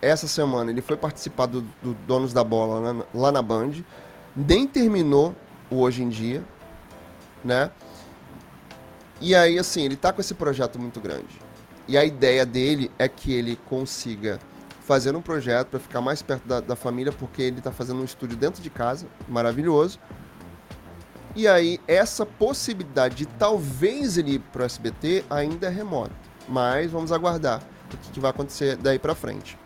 essa 0.00 0.26
semana 0.26 0.70
ele 0.70 0.80
foi 0.80 0.96
participar 0.96 1.46
do, 1.46 1.62
do 1.82 1.94
Donos 2.06 2.32
da 2.32 2.42
Bola 2.42 2.92
na, 2.92 3.04
lá 3.14 3.32
na 3.32 3.42
Band, 3.42 3.72
nem 4.34 4.66
terminou 4.66 5.34
o 5.70 5.76
Hoje 5.80 6.02
em 6.02 6.08
Dia, 6.08 6.42
né? 7.44 7.70
E 9.20 9.34
aí, 9.34 9.58
assim, 9.58 9.84
ele 9.84 9.96
tá 9.96 10.12
com 10.12 10.20
esse 10.20 10.34
projeto 10.34 10.78
muito 10.78 10.98
grande. 10.98 11.38
E 11.86 11.98
a 11.98 12.04
ideia 12.04 12.46
dele 12.46 12.90
é 12.98 13.06
que 13.06 13.32
ele 13.32 13.56
consiga 13.68 14.38
fazer 14.80 15.14
um 15.14 15.20
projeto 15.20 15.68
para 15.68 15.80
ficar 15.80 16.00
mais 16.00 16.22
perto 16.22 16.48
da, 16.48 16.60
da, 16.60 16.74
família, 16.74 17.12
porque 17.12 17.42
ele 17.42 17.60
tá 17.60 17.70
fazendo 17.70 18.00
um 18.00 18.04
estúdio 18.04 18.36
dentro 18.36 18.62
de 18.62 18.70
casa, 18.70 19.06
maravilhoso. 19.28 19.98
E 21.36 21.46
aí, 21.46 21.78
essa 21.86 22.24
possibilidade 22.24 23.14
de 23.14 23.26
talvez 23.26 24.16
ele 24.16 24.36
ir 24.36 24.38
pro 24.38 24.64
SBT 24.64 25.24
ainda 25.28 25.66
é 25.66 25.70
remota. 25.70 26.12
Mas 26.48 26.90
vamos 26.90 27.12
aguardar 27.12 27.62
o 27.92 27.96
que, 27.96 28.10
que 28.12 28.20
vai 28.20 28.30
acontecer 28.30 28.76
daí 28.76 28.98
para 28.98 29.14
frente. 29.14 29.59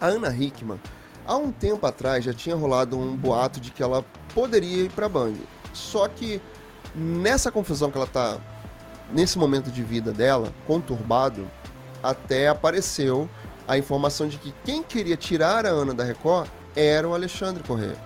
A 0.00 0.06
Ana 0.06 0.34
Hickman, 0.34 0.80
há 1.26 1.36
um 1.36 1.50
tempo 1.50 1.86
atrás 1.86 2.24
já 2.24 2.32
tinha 2.32 2.56
rolado 2.56 2.98
um 2.98 3.16
boato 3.16 3.60
de 3.60 3.70
que 3.70 3.82
ela 3.82 4.04
poderia 4.34 4.84
ir 4.84 4.90
para 4.90 5.06
a 5.06 5.08
Band. 5.08 5.34
Só 5.72 6.08
que 6.08 6.40
nessa 6.94 7.50
confusão 7.50 7.90
que 7.90 7.96
ela 7.96 8.06
está 8.06 8.38
nesse 9.12 9.38
momento 9.38 9.70
de 9.70 9.82
vida 9.82 10.12
dela, 10.12 10.52
conturbado, 10.66 11.48
até 12.02 12.48
apareceu 12.48 13.28
a 13.66 13.78
informação 13.78 14.28
de 14.28 14.38
que 14.38 14.54
quem 14.64 14.82
queria 14.82 15.16
tirar 15.16 15.66
a 15.66 15.70
Ana 15.70 15.94
da 15.94 16.04
Record 16.04 16.48
era 16.76 17.08
o 17.08 17.14
Alexandre 17.14 17.62
Corrêa. 17.62 17.96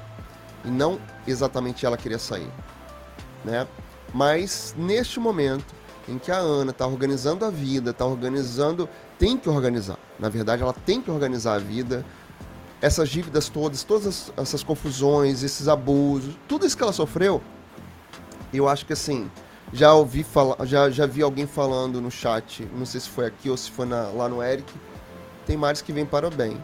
E 0.65 0.69
não 0.69 1.01
exatamente 1.27 1.85
ela 1.85 1.97
queria 1.97 2.19
sair. 2.19 2.51
né? 3.45 3.67
Mas 4.13 4.75
neste 4.77 5.21
momento 5.21 5.75
em 6.09 6.19
que 6.19 6.31
a 6.31 6.39
Ana 6.39 6.71
está 6.71 6.87
organizando 6.87 7.45
a 7.45 7.51
vida, 7.51 7.91
está 7.91 8.05
organizando, 8.05 8.89
tem 9.19 9.37
que 9.37 9.49
organizar. 9.49 9.99
Na 10.19 10.29
verdade, 10.29 10.63
ela 10.63 10.73
tem 10.73 11.01
que 11.01 11.11
organizar 11.11 11.55
a 11.55 11.59
vida. 11.59 12.05
Essas 12.81 13.09
dívidas 13.09 13.49
todas, 13.49 13.83
todas 13.83 14.33
essas 14.37 14.63
confusões, 14.63 15.43
esses 15.43 15.67
abusos, 15.67 16.37
tudo 16.47 16.65
isso 16.65 16.77
que 16.77 16.83
ela 16.83 16.93
sofreu, 16.93 17.43
eu 18.53 18.69
acho 18.69 18.87
que 18.87 18.93
assim, 18.93 19.29
já 19.73 19.93
ouvi 19.93 20.23
falar, 20.23 20.65
já, 20.65 20.89
já 20.89 21.05
vi 21.05 21.23
alguém 21.23 21.47
falando 21.47 22.01
no 22.01 22.11
chat, 22.11 22.65
não 22.73 22.87
sei 22.87 23.01
se 23.01 23.09
foi 23.09 23.27
aqui 23.27 23.51
ou 23.51 23.57
se 23.57 23.71
foi 23.71 23.85
na, 23.85 24.09
lá 24.09 24.29
no 24.29 24.41
Eric, 24.43 24.73
tem 25.45 25.57
mares 25.57 25.83
que 25.83 25.93
vêm 25.93 26.07
para 26.07 26.29
o 26.29 26.31
bem. 26.31 26.57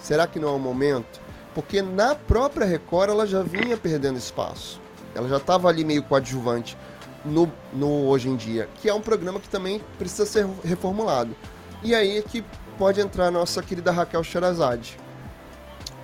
Será 0.00 0.26
que 0.26 0.38
não 0.38 0.48
é 0.48 0.52
o 0.52 0.58
momento? 0.58 1.20
Porque 1.54 1.80
na 1.80 2.14
própria 2.14 2.66
Record 2.66 3.10
ela 3.10 3.26
já 3.26 3.42
vinha 3.42 3.76
perdendo 3.76 4.18
espaço. 4.18 4.80
Ela 5.14 5.28
já 5.28 5.36
estava 5.36 5.68
ali 5.68 5.84
meio 5.84 6.02
coadjuvante 6.02 6.76
no, 7.24 7.50
no 7.72 8.06
Hoje 8.06 8.28
em 8.28 8.36
Dia, 8.36 8.68
que 8.76 8.88
é 8.88 8.94
um 8.94 9.00
programa 9.00 9.40
que 9.40 9.48
também 9.48 9.80
precisa 9.98 10.24
ser 10.26 10.46
reformulado. 10.64 11.34
E 11.82 11.94
aí 11.94 12.18
é 12.18 12.22
que 12.22 12.44
pode 12.78 13.00
entrar 13.00 13.26
a 13.26 13.30
nossa 13.30 13.62
querida 13.62 13.90
Raquel 13.90 14.22
Sherazade, 14.22 14.98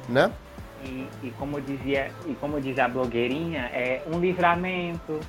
né? 0.09 0.33
E, 0.85 1.09
e, 1.23 1.31
como 1.39 1.61
dizia, 1.61 2.11
e 2.27 2.35
como 2.35 2.61
diz 2.61 2.79
a 2.79 2.87
blogueirinha, 2.87 3.63
é 3.73 4.03
um 4.13 4.21
livramento. 4.21 5.21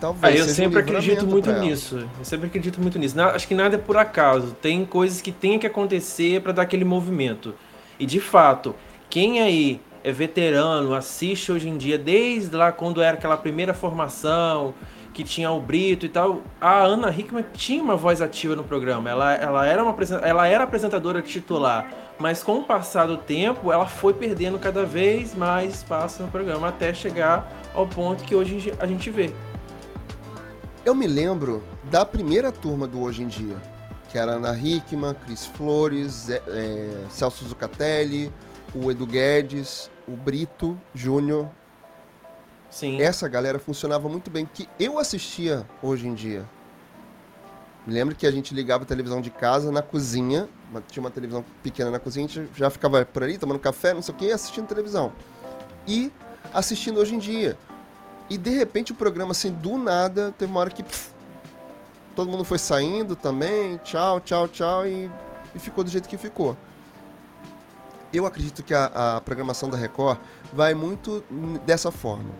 Talvez. 0.00 0.34
Ah, 0.34 0.38
eu 0.38 0.44
sempre 0.46 0.78
um 0.78 0.82
acredito 0.82 1.26
muito 1.26 1.52
nisso. 1.52 2.08
Eu 2.18 2.24
sempre 2.24 2.46
acredito 2.46 2.80
muito 2.80 2.98
nisso. 2.98 3.20
acho 3.20 3.46
que 3.46 3.54
nada 3.54 3.76
é 3.76 3.78
por 3.78 3.96
acaso. 3.96 4.56
Tem 4.60 4.84
coisas 4.84 5.20
que 5.20 5.30
tem 5.30 5.58
que 5.58 5.66
acontecer 5.66 6.40
para 6.40 6.52
dar 6.52 6.62
aquele 6.62 6.84
movimento. 6.84 7.54
E 7.98 8.06
de 8.06 8.18
fato, 8.18 8.74
quem 9.10 9.40
aí 9.42 9.80
é 10.02 10.10
veterano, 10.10 10.94
assiste 10.94 11.52
hoje 11.52 11.68
em 11.68 11.76
dia, 11.76 11.98
desde 11.98 12.56
lá 12.56 12.72
quando 12.72 13.02
era 13.02 13.16
aquela 13.16 13.36
primeira 13.36 13.74
formação, 13.74 14.74
que 15.20 15.24
tinha 15.24 15.50
o 15.50 15.60
Brito 15.60 16.06
e 16.06 16.08
tal, 16.08 16.40
a 16.58 16.78
Ana 16.78 17.10
Hickman 17.10 17.44
tinha 17.52 17.82
uma 17.82 17.94
voz 17.94 18.22
ativa 18.22 18.56
no 18.56 18.64
programa. 18.64 19.10
Ela, 19.10 19.34
ela, 19.34 19.66
era, 19.66 19.84
uma, 19.84 19.94
ela 20.22 20.48
era 20.48 20.64
apresentadora 20.64 21.20
titular, 21.20 21.92
mas 22.18 22.42
com 22.42 22.58
o 22.58 22.64
passar 22.64 23.06
do 23.06 23.18
tempo, 23.18 23.70
ela 23.70 23.86
foi 23.86 24.14
perdendo 24.14 24.58
cada 24.58 24.84
vez 24.84 25.34
mais 25.34 25.74
espaço 25.74 26.22
no 26.22 26.30
programa, 26.30 26.68
até 26.68 26.94
chegar 26.94 27.52
ao 27.74 27.86
ponto 27.86 28.24
que 28.24 28.34
hoje 28.34 28.72
a 28.78 28.86
gente 28.86 29.10
vê. 29.10 29.30
Eu 30.86 30.94
me 30.94 31.06
lembro 31.06 31.62
da 31.90 32.06
primeira 32.06 32.50
turma 32.50 32.86
do 32.86 33.02
Hoje 33.02 33.22
em 33.22 33.26
Dia, 33.26 33.56
que 34.08 34.16
era 34.16 34.32
Ana 34.32 34.58
Hickman, 34.58 35.14
Cris 35.26 35.44
Flores, 35.44 36.30
é, 36.30 36.42
é, 36.48 37.04
Celso 37.10 37.44
Zucatelli, 37.44 38.32
o 38.74 38.90
Edu 38.90 39.06
Guedes, 39.06 39.90
o 40.08 40.12
Brito 40.12 40.80
Júnior. 40.94 41.46
Sim. 42.70 43.00
Essa 43.00 43.28
galera 43.28 43.58
funcionava 43.58 44.08
muito 44.08 44.30
bem, 44.30 44.48
que 44.52 44.68
eu 44.78 44.98
assistia 44.98 45.66
hoje 45.82 46.06
em 46.06 46.14
dia. 46.14 46.48
Me 47.86 47.94
lembro 47.94 48.14
que 48.14 48.26
a 48.26 48.30
gente 48.30 48.54
ligava 48.54 48.84
a 48.84 48.86
televisão 48.86 49.20
de 49.20 49.30
casa 49.30 49.72
na 49.72 49.82
cozinha, 49.82 50.48
tinha 50.88 51.02
uma 51.02 51.10
televisão 51.10 51.44
pequena 51.62 51.90
na 51.90 51.98
cozinha, 51.98 52.26
a 52.26 52.28
gente 52.28 52.48
já 52.54 52.70
ficava 52.70 53.04
por 53.04 53.22
ali 53.22 53.38
tomando 53.38 53.58
café, 53.58 53.92
não 53.92 54.02
sei 54.02 54.14
o 54.14 54.16
que, 54.16 54.30
assistindo 54.30 54.66
televisão. 54.66 55.12
E 55.86 56.12
assistindo 56.52 57.00
hoje 57.00 57.14
em 57.14 57.18
dia. 57.18 57.58
E 58.28 58.38
de 58.38 58.50
repente 58.50 58.92
o 58.92 58.94
programa, 58.94 59.32
assim, 59.32 59.50
do 59.50 59.76
nada, 59.76 60.32
teve 60.38 60.50
uma 60.50 60.60
hora 60.60 60.70
que 60.70 60.82
pff, 60.82 61.10
todo 62.14 62.30
mundo 62.30 62.44
foi 62.44 62.58
saindo 62.58 63.16
também, 63.16 63.78
tchau, 63.78 64.20
tchau, 64.20 64.46
tchau, 64.46 64.86
e, 64.86 65.10
e 65.54 65.58
ficou 65.58 65.82
do 65.82 65.90
jeito 65.90 66.08
que 66.08 66.16
ficou 66.16 66.56
eu 68.12 68.26
acredito 68.26 68.62
que 68.62 68.74
a, 68.74 69.16
a, 69.16 69.20
programação 69.20 69.68
da 69.70 69.76
Record 69.76 70.18
vai 70.52 70.74
muito 70.74 71.24
dessa 71.64 71.90
forma. 71.90 72.30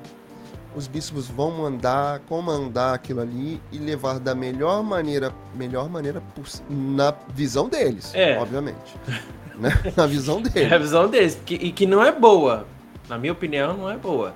Os 0.75 0.87
bispos 0.87 1.27
vão 1.27 1.51
mandar, 1.51 2.21
comandar 2.21 2.95
aquilo 2.95 3.21
ali 3.21 3.61
e 3.73 3.79
levar 3.79 4.21
da 4.21 4.35
melhor 4.35 4.83
maneira, 4.83 5.33
melhor 5.55 5.89
maneira 5.89 6.23
na 6.69 7.13
visão 7.35 7.69
deles, 7.69 8.15
é. 8.15 8.39
obviamente. 8.39 8.95
né? 9.59 9.71
Na 9.97 10.07
visão 10.07 10.41
deles. 10.41 10.71
É 10.71 10.75
a 10.75 10.79
visão 10.79 11.09
deles, 11.09 11.41
que, 11.45 11.55
e 11.55 11.73
que 11.73 11.87
não 11.87 12.03
é 12.03 12.13
boa. 12.13 12.67
Na 13.09 13.19
minha 13.19 13.33
opinião, 13.33 13.77
não 13.77 13.91
é 13.91 13.97
boa. 13.97 14.33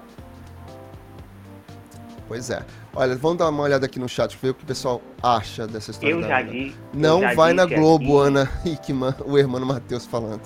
Pois 2.26 2.50
é. 2.50 2.64
Olha, 2.96 3.14
vamos 3.16 3.38
dar 3.38 3.48
uma 3.48 3.62
olhada 3.62 3.86
aqui 3.86 3.98
no 3.98 4.08
chat, 4.08 4.36
ver 4.40 4.50
o 4.50 4.54
que 4.54 4.64
o 4.64 4.66
pessoal 4.66 5.00
acha 5.22 5.66
dessa 5.66 5.92
história. 5.92 6.14
Eu 6.14 6.22
já 6.22 6.42
disse. 6.42 6.76
Não 6.92 7.34
vai 7.34 7.52
na 7.52 7.64
Globo, 7.64 8.20
aqui. 8.20 8.28
Ana 8.28 8.50
Hickman, 8.64 9.14
o 9.24 9.38
irmão 9.38 9.64
Matheus 9.64 10.04
falando 10.04 10.42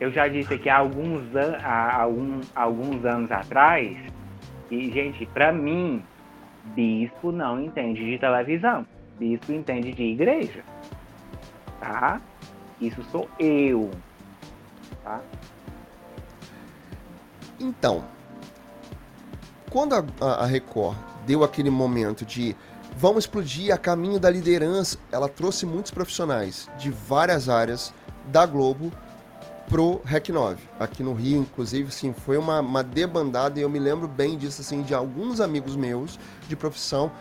eu 0.00 0.10
já 0.12 0.28
disse 0.28 0.54
aqui 0.54 0.68
há 0.68 0.78
alguns, 0.78 1.34
an 1.34 1.58
há 1.62 2.08
alguns 2.54 3.04
anos 3.04 3.30
atrás, 3.30 3.96
e, 4.70 4.90
gente, 4.90 5.24
para 5.26 5.52
mim, 5.52 6.02
bispo 6.74 7.32
não 7.32 7.60
entende 7.60 8.04
de 8.04 8.18
televisão. 8.18 8.86
Bispo 9.18 9.52
entende 9.52 9.92
de 9.92 10.02
igreja. 10.02 10.62
Tá? 11.80 12.20
Isso 12.80 13.02
sou 13.10 13.28
eu. 13.38 13.90
Tá? 15.02 15.20
Então, 17.58 18.04
quando 19.70 19.94
a, 19.94 20.26
a 20.26 20.46
Record 20.46 20.96
deu 21.26 21.42
aquele 21.42 21.70
momento 21.70 22.24
de 22.24 22.54
vamos 22.96 23.24
explodir 23.24 23.72
a 23.72 23.78
caminho 23.78 24.18
da 24.18 24.30
liderança, 24.30 24.98
ela 25.10 25.28
trouxe 25.28 25.66
muitos 25.66 25.90
profissionais 25.90 26.68
de 26.78 26.90
várias 26.90 27.48
áreas 27.48 27.92
da 28.26 28.44
Globo 28.46 28.92
pro 29.68 30.00
Rec 30.04 30.30
9. 30.30 30.60
Aqui 30.80 31.02
no 31.02 31.12
Rio, 31.12 31.40
inclusive, 31.40 31.92
sim, 31.92 32.12
foi 32.12 32.36
uma, 32.36 32.60
uma 32.60 32.82
debandada 32.82 33.58
e 33.58 33.62
eu 33.62 33.68
me 33.68 33.78
lembro 33.78 34.08
bem 34.08 34.36
disso, 34.36 34.60
assim, 34.62 34.82
de 34.82 34.94
alguns 34.94 35.40
amigos 35.40 35.76
meus 35.76 36.18
de 36.48 36.56
profissão. 36.56 37.12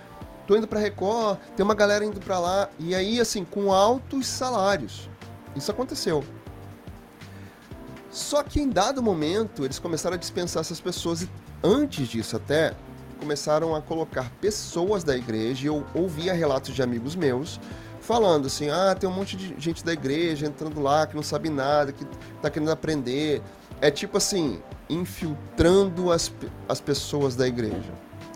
Tô 0.47 0.55
indo 0.55 0.67
pra 0.67 0.79
Record, 0.79 1.37
tem 1.55 1.63
uma 1.63 1.75
galera 1.75 2.05
indo 2.05 2.21
para 2.21 2.39
lá, 2.39 2.69
e 2.79 2.95
aí, 2.95 3.19
assim, 3.19 3.43
com 3.43 3.73
altos 3.73 4.27
salários. 4.27 5.09
Isso 5.55 5.69
aconteceu. 5.69 6.23
Só 8.09 8.41
que 8.41 8.61
em 8.61 8.69
dado 8.69 9.03
momento, 9.03 9.65
eles 9.65 9.77
começaram 9.77 10.15
a 10.15 10.17
dispensar 10.19 10.61
essas 10.61 10.79
pessoas 10.79 11.23
e 11.23 11.29
antes 11.61 12.07
disso 12.07 12.37
até, 12.37 12.73
começaram 13.19 13.75
a 13.75 13.81
colocar 13.81 14.31
pessoas 14.39 15.03
da 15.03 15.17
igreja, 15.17 15.67
eu 15.67 15.85
ouvia 15.93 16.33
relatos 16.33 16.73
de 16.73 16.81
amigos 16.81 17.15
meus, 17.15 17.59
falando 18.07 18.47
assim: 18.47 18.69
ah, 18.69 18.95
tem 18.97 19.07
um 19.07 19.13
monte 19.13 19.35
de 19.35 19.53
gente 19.59 19.83
da 19.83 19.91
igreja 19.91 20.47
entrando 20.47 20.81
lá 20.81 21.05
que 21.05 21.15
não 21.15 21.21
sabe 21.21 21.49
nada, 21.49 21.91
que 21.91 22.05
tá 22.41 22.49
querendo 22.49 22.71
aprender. 22.71 23.41
É 23.81 23.91
tipo 23.91 24.17
assim, 24.17 24.63
infiltrando 24.89 26.11
as, 26.11 26.31
as 26.67 26.79
pessoas 26.79 27.35
da 27.35 27.45
igreja. 27.45 27.93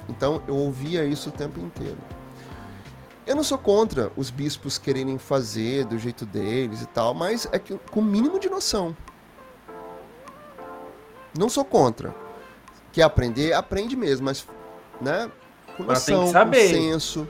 Então 0.10 0.44
eu 0.46 0.56
ouvia 0.56 1.06
isso 1.06 1.30
o 1.30 1.32
tempo 1.32 1.60
inteiro. 1.60 1.98
Eu 3.26 3.36
não 3.36 3.44
sou 3.44 3.58
contra 3.58 4.12
os 4.18 4.30
bispos 4.30 4.78
quererem 4.78 5.18
fazer 5.18 5.86
do 5.86 5.98
jeito 5.98 6.26
deles 6.26 6.82
e 6.82 6.88
tal, 6.88 7.14
mas 7.14 7.48
é 7.52 7.58
que 7.58 7.78
com 7.90 8.02
o 8.02 8.04
mínimo 8.04 8.40
de 8.40 8.50
noção. 8.50 8.96
Não 11.38 11.48
sou 11.48 11.64
contra. 11.64 12.14
Quer 12.92 13.04
aprender? 13.04 13.54
Aprende 13.54 13.96
mesmo, 13.96 14.26
mas 14.26 14.46
né? 15.00 15.32
Com 15.78 15.84
noção, 15.84 16.26
com 16.34 16.54
senso. 16.54 17.28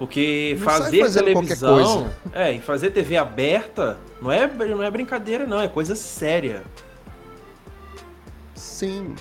Porque 0.00 0.56
não 0.58 0.64
fazer 0.64 1.12
televisão, 1.12 2.10
é, 2.32 2.54
e 2.54 2.58
fazer 2.58 2.90
TV 2.90 3.18
aberta 3.18 3.98
não 4.22 4.32
é, 4.32 4.46
não 4.46 4.82
é 4.82 4.90
brincadeira 4.90 5.46
não, 5.46 5.60
é 5.60 5.68
coisa 5.68 5.94
séria. 5.94 6.62
Sim. 8.54 9.14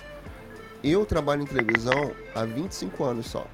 Eu 0.81 1.05
trabalho 1.05 1.41
em 1.41 1.45
televisão 1.45 2.13
há 2.33 2.45
25 2.45 3.03
anos 3.03 3.25
só. 3.25 3.45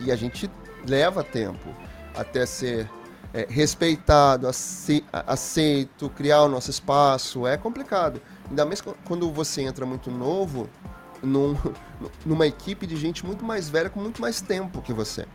E 0.00 0.10
a 0.10 0.16
gente 0.16 0.50
leva 0.88 1.22
tempo 1.22 1.72
até 2.16 2.44
ser 2.44 2.90
é, 3.32 3.46
respeitado, 3.48 4.48
aceito, 4.48 6.10
criar 6.10 6.42
o 6.42 6.48
nosso 6.48 6.68
espaço. 6.68 7.46
É 7.46 7.56
complicado. 7.56 8.20
Ainda 8.50 8.66
mais 8.66 8.82
quando 9.04 9.30
você 9.30 9.62
entra 9.62 9.86
muito 9.86 10.10
novo, 10.10 10.68
num, 11.22 11.56
numa 12.24 12.46
equipe 12.46 12.86
de 12.86 12.96
gente 12.96 13.24
muito 13.24 13.44
mais 13.44 13.68
velha 13.68 13.90
com 13.90 14.00
muito 14.00 14.20
mais 14.20 14.40
tempo 14.40 14.82
que 14.82 14.92
você. 14.92 15.26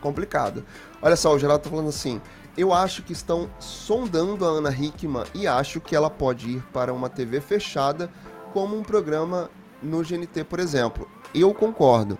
Complicado. 0.00 0.64
Olha 1.02 1.16
só, 1.16 1.34
o 1.34 1.38
Geraldo 1.38 1.64
tá 1.64 1.70
falando 1.70 1.88
assim: 1.88 2.20
eu 2.56 2.72
acho 2.72 3.02
que 3.02 3.12
estão 3.12 3.48
sondando 3.60 4.44
a 4.44 4.48
Ana 4.48 4.70
Hickman 4.70 5.24
e 5.34 5.46
acho 5.46 5.80
que 5.80 5.94
ela 5.94 6.10
pode 6.10 6.50
ir 6.50 6.62
para 6.72 6.92
uma 6.92 7.08
TV 7.08 7.40
fechada, 7.40 8.10
como 8.52 8.76
um 8.76 8.82
programa 8.82 9.50
no 9.82 10.02
GNT, 10.02 10.44
por 10.44 10.58
exemplo. 10.58 11.08
Eu 11.34 11.54
concordo. 11.54 12.18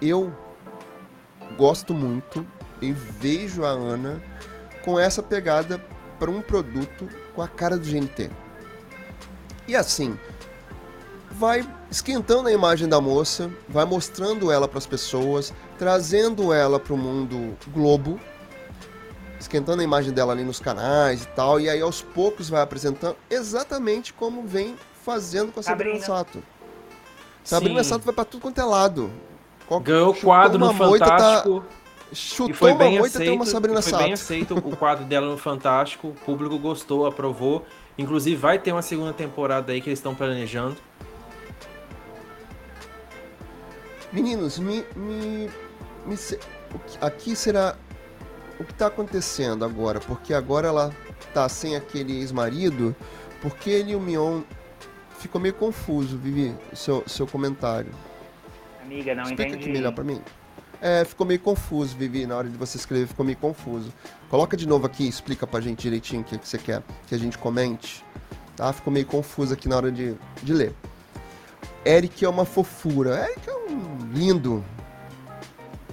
Eu 0.00 0.32
gosto 1.56 1.94
muito 1.94 2.46
e 2.80 2.92
vejo 2.92 3.64
a 3.64 3.70
Ana 3.70 4.22
com 4.84 4.98
essa 4.98 5.22
pegada 5.22 5.84
para 6.18 6.30
um 6.30 6.40
produto 6.40 7.08
com 7.34 7.42
a 7.42 7.48
cara 7.48 7.76
do 7.76 7.84
GNT. 7.84 8.30
E 9.66 9.74
assim, 9.74 10.18
vai 11.38 11.66
esquentando 11.90 12.48
a 12.48 12.52
imagem 12.52 12.88
da 12.88 13.00
moça, 13.00 13.50
vai 13.68 13.84
mostrando 13.84 14.50
ela 14.50 14.68
para 14.68 14.78
as 14.78 14.86
pessoas, 14.86 15.52
trazendo 15.78 16.52
ela 16.52 16.78
para 16.78 16.94
o 16.94 16.96
mundo 16.96 17.56
globo, 17.68 18.18
esquentando 19.38 19.80
a 19.80 19.84
imagem 19.84 20.12
dela 20.12 20.32
ali 20.32 20.44
nos 20.44 20.60
canais 20.60 21.24
e 21.24 21.26
tal, 21.28 21.60
e 21.60 21.68
aí 21.68 21.80
aos 21.80 22.02
poucos 22.02 22.48
vai 22.48 22.62
apresentando 22.62 23.16
exatamente 23.28 24.12
como 24.12 24.46
vem 24.46 24.76
fazendo 25.04 25.52
com 25.52 25.60
a 25.60 25.62
Sabrina 25.62 26.00
Sato. 26.00 26.42
Sabrina 27.42 27.82
Sim. 27.82 27.90
Sato 27.90 28.04
vai 28.04 28.14
pra 28.14 28.24
tudo 28.24 28.40
quanto 28.40 28.60
é 28.60 28.64
lado. 28.64 29.10
Ganhou 29.82 30.10
o 30.10 30.14
quadro 30.14 30.58
no 30.58 30.68
tá 30.68 30.74
Fantástico. 30.74 31.60
Tá... 31.60 31.84
Chutou 32.12 32.50
e 32.50 32.54
foi 32.54 32.74
bem 32.74 32.98
aceito, 32.98 33.34
uma 33.34 33.44
Sabrina 33.44 33.82
foi 33.82 33.90
Sato. 33.90 34.04
bem 34.04 34.12
aceito 34.12 34.56
o 34.56 34.76
quadro 34.76 35.04
dela 35.04 35.26
no 35.26 35.36
Fantástico. 35.36 36.08
O 36.08 36.14
público 36.14 36.56
gostou, 36.58 37.06
aprovou. 37.06 37.66
Inclusive 37.98 38.36
vai 38.36 38.58
ter 38.58 38.72
uma 38.72 38.82
segunda 38.82 39.12
temporada 39.12 39.72
aí 39.72 39.80
que 39.80 39.88
eles 39.88 39.98
estão 39.98 40.14
planejando. 40.14 40.76
Meninos, 44.14 44.60
me, 44.60 44.84
me, 44.94 45.50
me 46.06 46.16
aqui 47.00 47.34
será 47.34 47.76
o 48.60 48.64
que 48.64 48.70
está 48.70 48.86
acontecendo 48.86 49.64
agora, 49.64 49.98
porque 49.98 50.32
agora 50.32 50.68
ela 50.68 50.94
tá 51.34 51.48
sem 51.48 51.74
aquele 51.74 52.20
ex-marido, 52.20 52.94
porque 53.42 53.70
ele 53.70 53.90
e 53.90 53.96
o 53.96 54.00
Mion 54.00 54.42
ficou 55.18 55.40
meio 55.40 55.54
confuso, 55.54 56.16
Vivi, 56.16 56.54
seu, 56.72 57.02
seu 57.08 57.26
comentário. 57.26 57.90
Amiga, 58.80 59.16
não 59.16 59.24
Explica 59.24 59.48
entendi. 59.48 59.64
aqui 59.64 59.72
melhor 59.72 59.92
para 59.92 60.04
mim. 60.04 60.22
É, 60.80 61.04
ficou 61.04 61.26
meio 61.26 61.40
confuso, 61.40 61.96
Vivi, 61.96 62.24
na 62.24 62.36
hora 62.36 62.48
de 62.48 62.56
você 62.56 62.76
escrever 62.76 63.08
ficou 63.08 63.26
meio 63.26 63.38
confuso. 63.38 63.92
Coloca 64.30 64.56
de 64.56 64.68
novo 64.68 64.86
aqui, 64.86 65.08
explica 65.08 65.44
pra 65.44 65.60
gente 65.60 65.80
direitinho 65.80 66.22
o 66.22 66.24
que, 66.24 66.38
que 66.38 66.46
você 66.46 66.58
quer 66.58 66.84
que 67.08 67.16
a 67.16 67.18
gente 67.18 67.36
comente. 67.36 68.04
Tá? 68.54 68.72
Ficou 68.72 68.92
meio 68.92 69.06
confuso 69.06 69.52
aqui 69.52 69.68
na 69.68 69.76
hora 69.76 69.90
de, 69.90 70.14
de 70.40 70.52
ler. 70.52 70.72
Eric 71.84 72.24
é 72.24 72.28
uma 72.28 72.44
fofura. 72.44 73.28
Eric 73.28 73.48
é 73.48 73.53
lindo, 74.14 74.64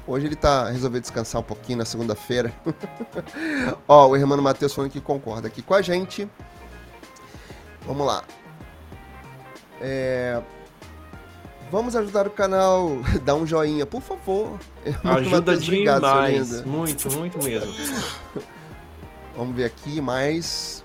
Hoje 0.08 0.26
ele 0.26 0.36
tá 0.36 0.70
resolveu 0.70 1.00
descansar 1.00 1.40
um 1.40 1.44
pouquinho 1.44 1.78
na 1.78 1.86
segunda-feira. 1.86 2.52
Ó, 3.88 4.08
o 4.10 4.18
irmão 4.18 4.42
Matheus 4.42 4.74
falando 4.74 4.92
que 4.92 5.00
concorda 5.00 5.48
aqui 5.48 5.62
com 5.62 5.74
a 5.74 5.82
gente. 5.82 6.28
Vamos 7.86 8.06
lá. 8.06 8.24
É... 9.80 10.42
Vamos 11.72 11.96
ajudar 11.96 12.28
o 12.28 12.32
canal, 12.32 12.90
dá 13.24 13.34
um 13.36 13.48
joinha, 13.48 13.86
por 13.86 14.02
favor. 14.02 14.60
Ajuda 15.04 15.38
Mateus, 15.38 15.64
demais, 15.64 16.52
obrigado, 16.52 16.68
muito, 16.68 17.12
muito 17.12 17.42
mesmo. 17.42 17.74
Vamos 19.38 19.56
ver 19.56 19.66
aqui 19.66 20.02
mais. 20.02 20.84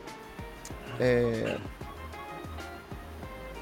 É... 1.00 1.58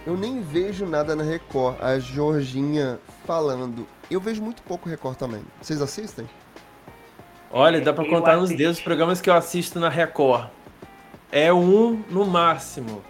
Eu 0.06 0.16
nem 0.18 0.42
vejo 0.42 0.84
nada 0.84 1.16
na 1.16 1.22
Record. 1.22 1.76
A 1.80 1.98
Jorginha 1.98 2.98
falando. 3.26 3.86
Eu 4.10 4.20
vejo 4.20 4.42
muito 4.42 4.62
pouco 4.62 4.88
Record 4.88 5.16
também. 5.16 5.42
Vocês 5.62 5.80
assistem? 5.80 6.28
Olha, 7.50 7.80
dá 7.80 7.92
para 7.92 8.06
contar 8.06 8.36
nos 8.36 8.50
dedos 8.50 8.78
os 8.78 8.82
programas 8.82 9.20
que 9.20 9.30
eu 9.30 9.34
assisto 9.34 9.80
na 9.80 9.88
Record. 9.88 10.48
É 11.32 11.52
um 11.52 12.02
no 12.10 12.26
máximo. 12.26 13.02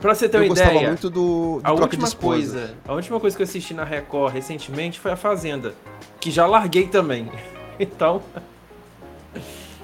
Pra 0.00 0.14
você 0.14 0.30
ter 0.30 0.38
eu 0.38 0.44
uma 0.44 0.52
ideia, 0.52 0.88
muito 0.88 1.10
do, 1.10 1.60
do 1.60 1.60
a 1.62 1.72
última 1.72 2.10
coisa, 2.10 2.74
a 2.88 2.94
última 2.94 3.20
coisa 3.20 3.36
que 3.36 3.42
eu 3.42 3.44
assisti 3.44 3.74
na 3.74 3.84
Record 3.84 4.32
recentemente 4.32 4.98
foi 4.98 5.10
a 5.10 5.16
Fazenda, 5.16 5.74
que 6.18 6.30
já 6.30 6.46
larguei 6.46 6.86
também. 6.86 7.30
Então, 7.82 8.22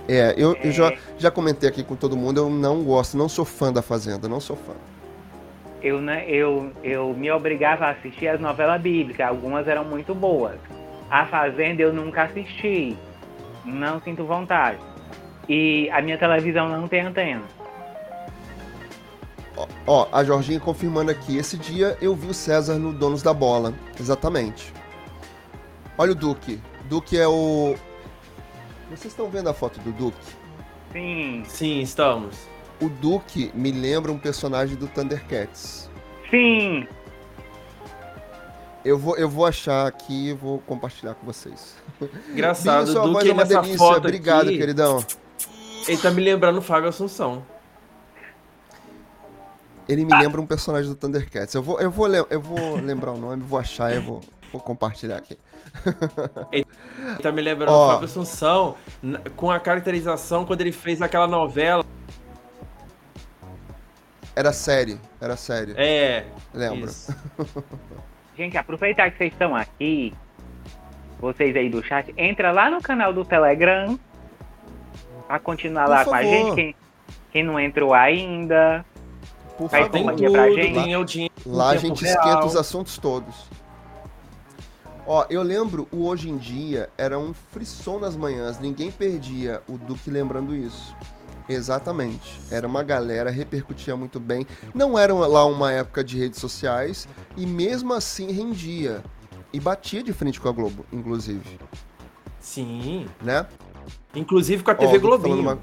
é, 0.07 0.35
eu, 0.37 0.55
eu 0.57 0.71
já, 0.71 0.93
já 1.17 1.31
comentei 1.31 1.67
aqui 1.67 1.83
com 1.83 1.97
todo 1.97 2.15
mundo, 2.15 2.37
eu 2.37 2.51
não 2.51 2.85
gosto, 2.85 3.17
não 3.17 3.27
sou 3.27 3.43
fã 3.43 3.73
da 3.73 3.81
Fazenda, 3.81 4.29
não 4.29 4.39
sou 4.39 4.55
fã 4.55 4.75
eu, 5.83 6.01
né, 6.01 6.25
eu, 6.29 6.73
eu 6.83 7.13
me 7.15 7.31
obrigava 7.31 7.87
a 7.87 7.91
assistir 7.91 8.29
as 8.29 8.41
novelas 8.41 8.81
bíblicas, 8.81 9.27
algumas 9.27 9.69
eram 9.69 9.85
muito 9.85 10.15
boas. 10.15 10.59
A 11.11 11.27
Fazenda 11.27 11.83
eu 11.83 11.93
nunca 11.93 12.25
assisti, 12.25 12.97
não 13.65 14.01
sinto 14.01 14.25
vontade. 14.25 14.79
E 15.49 15.89
a 15.91 16.03
minha 16.03 16.19
televisão 16.19 16.69
não 16.69 16.89
tem 16.89 17.03
antena. 17.03 17.43
Ó, 19.87 20.07
a 20.13 20.23
Jorginha 20.25 20.61
confirmando 20.61 21.11
aqui, 21.11 21.39
esse 21.39 21.57
dia 21.57 21.97
eu 22.01 22.15
vi 22.15 22.27
o 22.27 22.35
César 22.35 22.75
no 22.75 22.93
Donos 22.93 23.23
da 23.23 23.33
Bola, 23.33 23.73
exatamente. 23.99 24.73
Olha 25.97 26.13
o 26.13 26.15
Duque, 26.15 26.61
Duque 26.85 27.19
é 27.19 27.27
o... 27.27 27.75
Vocês 28.91 29.07
estão 29.07 29.31
vendo 29.31 29.49
a 29.49 29.55
foto 29.55 29.81
do 29.81 29.93
Duque? 29.93 30.19
Sim. 30.93 31.43
Sim, 31.47 31.81
estamos 31.81 32.56
o 32.81 32.89
Duke 32.89 33.51
me 33.55 33.71
lembra 33.71 34.13
um 34.13 34.19
personagem 34.19 34.77
do 34.77 34.87
Thundercats. 34.87 35.91
Sim. 36.31 36.87
Eu 38.85 38.99
vou, 38.99 39.17
eu 39.17 39.29
vou 39.29 39.47
achar 39.47 39.87
aqui 39.87 40.29
e 40.29 40.33
vou 40.33 40.61
compartilhar 40.61 41.15
com 41.15 41.27
vocês. 41.27 41.77
Engraçado, 42.31 42.89
o 42.91 43.13
Duke 43.13 43.29
é 43.29 43.33
uma 43.33 43.45
delícia. 43.45 43.79
Foto 43.79 43.99
Obrigado, 43.99 44.49
aqui, 44.49 44.59
queridão. 44.59 45.05
Ele 45.89 45.99
tá 45.99 46.11
me 46.11 46.23
lembrando 46.23 46.59
o 46.59 46.63
Fábio 46.63 46.89
Assunção. 46.89 47.45
Ele 49.89 50.05
me 50.05 50.17
lembra 50.19 50.41
um 50.41 50.47
personagem 50.47 50.91
do 50.91 50.97
Thundercats. 50.97 51.55
Eu 51.55 51.63
vou, 51.63 51.81
eu 51.81 51.91
vou, 51.91 52.09
eu 52.09 52.41
vou 52.41 52.77
lembrar 52.77 53.13
o 53.13 53.17
nome, 53.17 53.43
vou 53.43 53.59
achar 53.59 53.95
e 53.95 54.01
vou, 54.01 54.21
vou 54.53 54.61
compartilhar 54.61 55.17
aqui. 55.17 55.39
Ele 56.51 56.67
tá 57.23 57.31
me 57.31 57.41
lembrando 57.41 57.73
o 57.73 57.89
Fábio 57.89 58.05
Assunção 58.07 58.75
com 59.37 59.51
a 59.51 59.61
caracterização 59.61 60.45
quando 60.45 60.61
ele 60.61 60.73
fez 60.73 61.01
aquela 61.01 61.29
novela 61.29 61.85
era 64.37 64.53
série, 64.53 65.01
era 65.19 65.35
série. 65.35 65.73
É. 65.79 66.27
Lembra? 66.53 66.93
Gente, 68.37 68.59
aproveitar 68.59 69.11
que 69.11 69.17
vocês 69.17 69.33
estão 69.33 69.57
aqui, 69.57 70.13
vocês 71.19 71.57
aí 71.57 71.71
do 71.71 71.83
chat, 71.83 72.13
entra 72.19 72.53
lá 72.53 72.71
no 72.71 72.83
canal 72.83 73.15
do 73.15 73.25
Telegram 73.25 73.99
pra 75.27 75.39
continuar 75.39 75.85
Por 75.85 75.91
lá 75.91 76.05
favor. 76.05 76.11
com 76.11 76.17
a 76.17 76.23
gente. 76.23 76.55
Quem, 76.55 76.75
quem 77.33 77.43
não 77.43 77.59
entrou 77.59 77.95
ainda. 77.95 78.85
Por 79.57 79.71
favor. 79.71 79.89
Tem 79.89 80.07
tudo, 80.07 80.33
pra 80.33 80.51
gente. 80.51 81.33
Lá, 81.47 81.65
lá 81.65 81.71
a 81.71 81.77
gente 81.79 82.05
real. 82.05 82.19
esquenta 82.19 82.45
os 82.45 82.57
assuntos 82.57 82.99
todos. 82.99 83.49
Ó, 85.07 85.25
eu 85.31 85.43
lembro 85.43 85.89
o 85.91 86.05
Hoje 86.05 86.29
em 86.29 86.37
Dia 86.37 86.91
era 86.99 87.19
um 87.19 87.33
frisson 87.33 87.99
nas 87.99 88.15
manhãs, 88.15 88.59
ninguém 88.59 88.91
perdia 88.91 89.63
o 89.67 89.79
Duque 89.79 90.11
lembrando 90.11 90.55
isso. 90.55 90.95
Exatamente. 91.49 92.41
Era 92.51 92.67
uma 92.67 92.83
galera, 92.83 93.31
repercutia 93.31 93.97
muito 93.97 94.19
bem. 94.19 94.47
Não 94.75 94.99
era 94.99 95.15
lá 95.15 95.45
uma 95.47 95.73
época 95.73 96.03
de 96.03 96.19
redes 96.19 96.41
sociais 96.41 97.09
e 97.37 97.47
mesmo 97.47 97.93
assim 97.93 98.31
rendia. 98.33 99.03
E 99.53 99.61
batia 99.61 100.03
de 100.03 100.13
frente 100.13 100.41
com 100.41 100.49
a 100.49 100.53
Globo, 100.53 100.85
inclusive. 100.93 101.59
Sim. 102.41 103.07
Né? 103.23 103.47
Inclusive 104.15 104.63
com 104.63 104.71
a 104.71 104.75
TV 104.75 104.97
Ó, 104.97 105.01
Globinho. 105.01 105.41
Uma... 105.41 105.59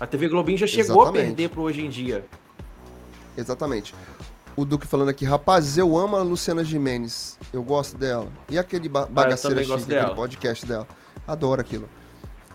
A 0.00 0.06
TV 0.06 0.28
Globinho 0.28 0.58
já 0.58 0.66
chegou 0.66 1.02
Exatamente. 1.02 1.22
a 1.22 1.26
perder 1.26 1.48
pro 1.50 1.62
hoje 1.62 1.84
em 1.84 1.88
dia. 1.88 2.24
Exatamente. 3.36 3.94
O 4.56 4.64
Duque 4.64 4.86
falando 4.86 5.10
aqui, 5.10 5.24
rapaz, 5.24 5.76
eu 5.76 5.96
amo 5.98 6.16
a 6.16 6.22
Luciana 6.22 6.64
Jimenez. 6.64 7.38
Eu 7.52 7.62
gosto 7.62 7.96
dela. 7.96 8.28
E 8.48 8.58
aquele 8.58 8.88
ba 8.88 9.02
ah, 9.02 9.06
bagaceira 9.06 9.62
chique, 9.62 9.94
aquele 9.94 10.14
podcast 10.14 10.64
dela. 10.64 10.88
Adoro 11.26 11.60
aquilo. 11.60 11.88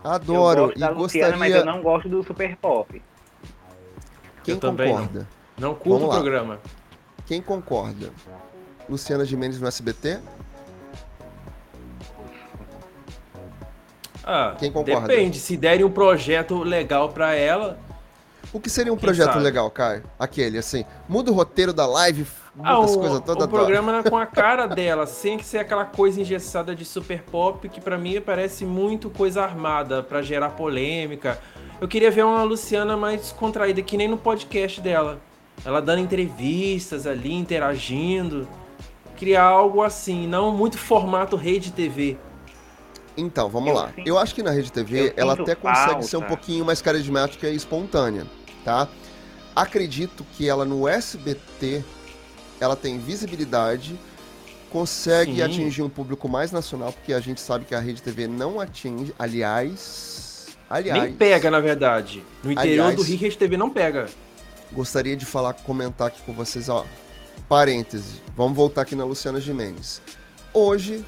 Adoro. 0.03 0.61
Eu 0.61 0.65
gosto 0.67 0.79
da 0.79 0.91
e 0.91 0.93
Luciana, 0.93 1.31
gostaria... 1.31 1.37
mas 1.37 1.55
eu 1.55 1.65
não 1.65 1.81
gosto 1.81 2.09
do 2.09 2.23
Super 2.23 2.55
Pop. 2.57 3.01
Quem 4.43 4.55
eu 4.55 4.61
concorda? 4.61 5.27
Não, 5.57 5.69
não 5.69 5.75
curto 5.75 6.05
o 6.05 6.09
programa. 6.09 6.59
Quem 7.25 7.41
concorda? 7.41 8.11
Luciana 8.89 9.23
Gimenez 9.23 9.59
no 9.59 9.67
SBT? 9.67 10.19
Ah, 14.23 14.55
Quem 14.57 14.71
concorda? 14.71 15.07
Depende. 15.07 15.39
Se 15.39 15.57
derem 15.57 15.85
um 15.85 15.91
projeto 15.91 16.63
legal 16.63 17.09
para 17.09 17.35
ela. 17.35 17.79
O 18.53 18.59
que 18.59 18.69
seria 18.69 18.91
um 18.93 18.97
projeto 18.97 19.33
sabe? 19.33 19.43
legal, 19.43 19.69
Caio? 19.71 20.03
Aquele, 20.19 20.57
assim. 20.57 20.83
Muda 21.07 21.31
o 21.31 21.33
roteiro 21.33 21.71
da 21.71 21.85
live, 21.85 22.25
ah, 22.59 22.79
o, 22.79 23.15
o 23.15 23.47
programa 23.47 24.03
com 24.03 24.17
a 24.17 24.25
cara 24.27 24.67
dela, 24.67 25.05
sem 25.05 25.37
que 25.37 25.45
ser 25.45 25.59
aquela 25.59 25.85
coisa 25.85 26.19
engessada 26.19 26.75
de 26.75 26.83
super 26.83 27.23
pop, 27.23 27.67
que 27.69 27.79
para 27.79 27.97
mim 27.97 28.19
parece 28.19 28.65
muito 28.65 29.09
coisa 29.09 29.41
armada 29.41 30.03
para 30.03 30.21
gerar 30.21 30.49
polêmica. 30.49 31.39
Eu 31.79 31.87
queria 31.87 32.11
ver 32.11 32.25
uma 32.25 32.43
Luciana 32.43 32.97
mais 32.97 33.31
contraída, 33.31 33.81
que 33.81 33.95
nem 33.95 34.07
no 34.07 34.17
podcast 34.17 34.81
dela. 34.81 35.19
Ela 35.63 35.81
dando 35.81 35.99
entrevistas 35.99 37.07
ali, 37.07 37.33
interagindo. 37.33 38.47
Criar 39.17 39.43
algo 39.43 39.81
assim, 39.81 40.27
não 40.27 40.51
muito 40.51 40.77
formato 40.77 41.35
rede 41.35 41.71
TV. 41.71 42.17
Então, 43.15 43.49
vamos 43.49 43.69
eu 43.69 43.75
lá. 43.75 43.87
Sinto, 43.95 44.07
eu 44.07 44.17
acho 44.17 44.35
que 44.35 44.43
na 44.43 44.51
rede 44.51 44.71
TV 44.71 45.13
ela 45.15 45.33
até 45.33 45.55
consegue 45.55 45.91
falta. 45.91 46.01
ser 46.03 46.17
um 46.17 46.21
pouquinho 46.23 46.65
mais 46.65 46.81
carismática 46.81 47.47
e 47.47 47.55
espontânea, 47.55 48.25
tá? 48.65 48.87
Acredito 49.55 50.25
que 50.33 50.49
ela 50.49 50.65
no 50.65 50.87
SBT 50.87 51.83
ela 52.61 52.75
tem 52.75 52.99
visibilidade, 52.99 53.99
consegue 54.69 55.35
Sim. 55.35 55.41
atingir 55.41 55.81
um 55.81 55.89
público 55.89 56.29
mais 56.29 56.51
nacional, 56.51 56.93
porque 56.93 57.11
a 57.11 57.19
gente 57.19 57.41
sabe 57.41 57.65
que 57.65 57.73
a 57.73 57.79
Rede 57.79 58.03
TV 58.03 58.27
não 58.27 58.59
atinge. 58.59 59.13
Aliás. 59.17 60.45
Aliás. 60.69 61.01
Nem 61.01 61.13
pega, 61.13 61.49
na 61.49 61.59
verdade. 61.59 62.23
No 62.43 62.51
interior 62.51 62.83
aliás, 62.83 62.95
do 62.95 63.01
Rio, 63.01 63.17
a 63.17 63.19
Rede 63.19 63.37
TV 63.37 63.57
não 63.57 63.69
pega. 63.71 64.05
Gostaria 64.71 65.17
de 65.17 65.25
falar, 65.25 65.53
comentar 65.53 66.07
aqui 66.07 66.21
com 66.21 66.33
vocês, 66.33 66.69
ó. 66.69 66.85
Parêntese. 67.49 68.21
Vamos 68.37 68.55
voltar 68.55 68.83
aqui 68.83 68.95
na 68.95 69.03
Luciana 69.03 69.41
Gimenez. 69.41 69.99
Hoje 70.53 71.03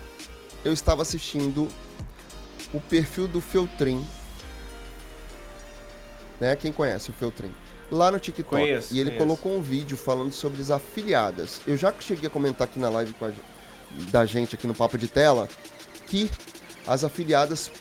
eu 0.66 0.74
estava 0.74 1.04
assistindo 1.04 1.70
o 2.74 2.82
perfil 2.82 3.28
do 3.28 3.40
Feltrin. 3.40 4.04
Né? 6.40 6.56
Quem 6.56 6.72
conhece 6.72 7.12
o 7.12 7.14
Feltrin? 7.14 7.54
Lá 7.94 8.12
no 8.12 8.20
TikTok. 8.20 8.50
Conheço, 8.50 8.94
e 8.94 9.00
ele 9.00 9.12
conheço. 9.12 9.26
colocou 9.26 9.58
um 9.58 9.62
vídeo 9.62 9.96
falando 9.96 10.32
sobre 10.32 10.62
as 10.62 10.72
afiliadas. 10.72 11.62
Eu 11.66 11.78
já 11.78 11.94
cheguei 12.00 12.28
a 12.28 12.30
comentar 12.30 12.68
aqui 12.68 12.80
na 12.80 12.90
live 12.90 13.16
a, 13.22 13.32
da 14.10 14.26
gente 14.26 14.56
aqui 14.56 14.68
no 14.68 14.74
Papo 14.74 14.98
de 14.98 15.08
Tela 15.08 15.48
que 16.08 16.30
as 16.86 17.04
afiliadas 17.04 17.72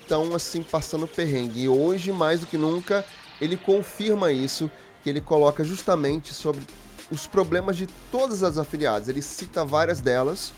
estão 0.00 0.34
assim 0.34 0.62
passando 0.62 1.06
perrengue. 1.06 1.62
E 1.62 1.68
hoje, 1.68 2.12
mais 2.12 2.40
do 2.40 2.46
que 2.46 2.56
nunca, 2.56 3.04
ele 3.40 3.56
confirma 3.56 4.32
isso, 4.32 4.70
que 5.02 5.10
ele 5.10 5.20
coloca 5.20 5.64
justamente 5.64 6.34
sobre 6.34 6.62
os 7.10 7.26
problemas 7.26 7.76
de 7.76 7.86
todas 8.10 8.42
as 8.42 8.58
afiliadas. 8.58 9.08
Ele 9.08 9.22
cita 9.22 9.64
várias 9.64 10.00
delas 10.00 10.52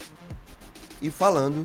e 1.03 1.11
falando 1.11 1.65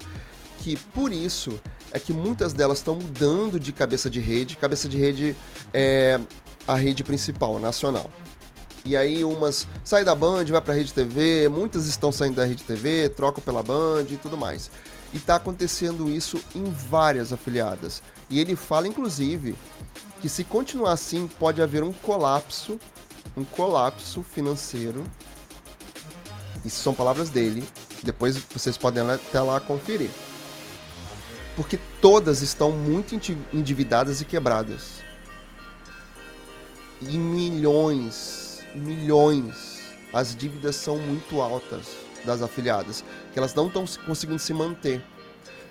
que 0.60 0.76
por 0.76 1.12
isso 1.12 1.60
é 1.92 2.00
que 2.00 2.14
muitas 2.14 2.54
delas 2.54 2.80
estão 2.80 2.96
mudando 2.96 3.60
de 3.60 3.72
cabeça 3.72 4.10
de 4.10 4.20
rede. 4.20 4.56
Cabeça 4.56 4.88
de 4.88 4.98
rede 4.98 5.36
é 5.74 6.20
a 6.70 6.76
rede 6.76 7.04
principal, 7.04 7.60
nacional. 7.60 8.10
E 8.86 8.96
aí 8.96 9.24
umas 9.24 9.68
saem 9.84 10.06
da 10.06 10.16
Band, 10.16 10.46
vai 10.46 10.62
para 10.62 10.74
a 10.74 10.78
Rede 10.78 10.94
TV, 10.94 11.50
muitas 11.50 11.86
estão 11.86 12.12
saindo 12.12 12.36
da 12.36 12.46
Rede 12.46 12.64
TV, 12.64 13.10
trocam 13.10 13.44
pela 13.44 13.62
Band 13.64 14.06
e 14.10 14.18
tudo 14.18 14.38
mais. 14.38 14.72
E 15.12 15.18
está 15.18 15.36
acontecendo 15.36 16.10
isso 16.10 16.40
em 16.56 16.64
várias 16.64 17.34
afiliadas. 17.34 18.02
E 18.30 18.40
ele 18.40 18.56
fala, 18.56 18.88
inclusive, 18.88 19.56
que 20.22 20.30
se 20.30 20.44
continuar 20.44 20.94
assim, 20.94 21.28
pode 21.40 21.62
haver 21.62 21.84
um 21.84 21.92
colapso 21.92 22.80
um 23.36 23.44
colapso 23.44 24.22
financeiro. 24.22 25.04
Isso 26.66 26.82
são 26.82 26.94
palavras 26.94 27.30
dele. 27.30 27.64
Depois 28.04 28.38
vocês 28.38 28.78
podem 28.78 29.10
até 29.10 29.42
lá 29.42 29.60
conferir. 29.60 30.10
Porque 31.56 31.80
todas 32.02 32.42
estão 32.42 32.72
muito 32.72 33.16
endividadas 33.54 34.22
e 34.22 34.26
quebradas. 34.26 34.99
E 37.02 37.18
milhões, 37.18 38.64
milhões. 38.76 39.80
As 40.14 40.36
dívidas 40.36 40.76
são 40.76 40.98
muito 40.98 41.42
altas 41.42 41.88
das 42.26 42.42
afiliadas, 42.42 43.04
que 43.32 43.40
elas 43.40 43.54
não 43.54 43.68
estão 43.68 43.86
conseguindo 44.06 44.40
se 44.40 44.54
manter. 44.54 45.02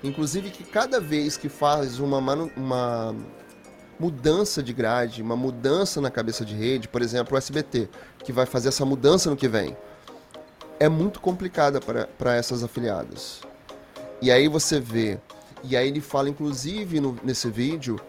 Inclusive 0.02 0.50
que 0.50 0.64
cada 0.64 1.00
vez 1.00 1.36
que 1.36 1.48
faz 1.48 1.98
uma, 1.98 2.18
uma 2.56 3.14
mudança 3.98 4.62
de 4.62 4.72
grade, 4.72 5.22
uma 5.22 5.36
mudança 5.36 6.00
na 6.00 6.10
cabeça 6.10 6.44
de 6.44 6.54
rede, 6.54 6.88
por 6.88 7.02
exemplo, 7.02 7.34
o 7.34 7.38
SBT, 7.38 7.88
que 8.24 8.32
vai 8.32 8.46
fazer 8.46 8.68
essa 8.68 8.84
mudança 8.84 9.28
no 9.28 9.36
que 9.36 9.48
vem, 9.48 9.76
é 10.78 10.88
muito 10.88 11.20
complicada 11.20 11.80
para 11.80 12.36
essas 12.36 12.62
afiliadas. 12.62 13.40
E 14.22 14.30
aí 14.30 14.48
você 14.48 14.78
vê, 14.80 15.18
e 15.64 15.76
aí 15.76 15.88
ele 15.88 16.00
fala 16.00 16.28
inclusive 16.28 17.00
no, 17.00 17.16
nesse 17.22 17.50
vídeo 17.50 18.00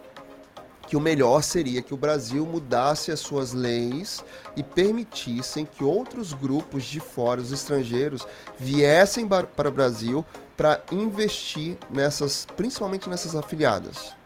que 0.90 0.96
o 0.96 1.00
melhor 1.00 1.40
seria 1.40 1.80
que 1.82 1.94
o 1.94 1.96
Brasil 1.96 2.44
mudasse 2.44 3.12
as 3.12 3.20
suas 3.20 3.52
leis 3.52 4.24
e 4.56 4.62
permitissem 4.64 5.64
que 5.64 5.84
outros 5.84 6.32
grupos 6.32 6.82
de 6.82 6.98
fora, 6.98 7.40
os 7.40 7.52
estrangeiros, 7.52 8.26
viessem 8.58 9.24
para 9.28 9.68
o 9.68 9.70
Brasil 9.70 10.26
para 10.56 10.82
investir 10.90 11.78
nessas, 11.88 12.44
principalmente 12.56 13.08
nessas 13.08 13.36
afiliadas. 13.36 14.16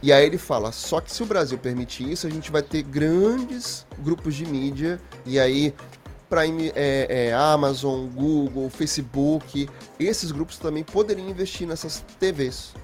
E 0.00 0.12
aí 0.12 0.24
ele 0.24 0.38
fala, 0.38 0.70
só 0.70 1.00
que 1.00 1.10
se 1.10 1.24
o 1.24 1.26
Brasil 1.26 1.58
permitir 1.58 2.08
isso, 2.08 2.24
a 2.24 2.30
gente 2.30 2.52
vai 2.52 2.62
ter 2.62 2.84
grandes 2.84 3.84
grupos 3.98 4.36
de 4.36 4.46
mídia, 4.46 5.00
e 5.26 5.40
aí 5.40 5.74
Prime, 6.28 6.70
é, 6.76 7.06
é, 7.30 7.34
Amazon, 7.34 8.06
Google, 8.06 8.70
Facebook, 8.70 9.68
esses 9.98 10.30
grupos 10.30 10.56
também 10.56 10.84
poderiam 10.84 11.28
investir 11.28 11.66
nessas 11.66 12.04
TVs 12.20 12.74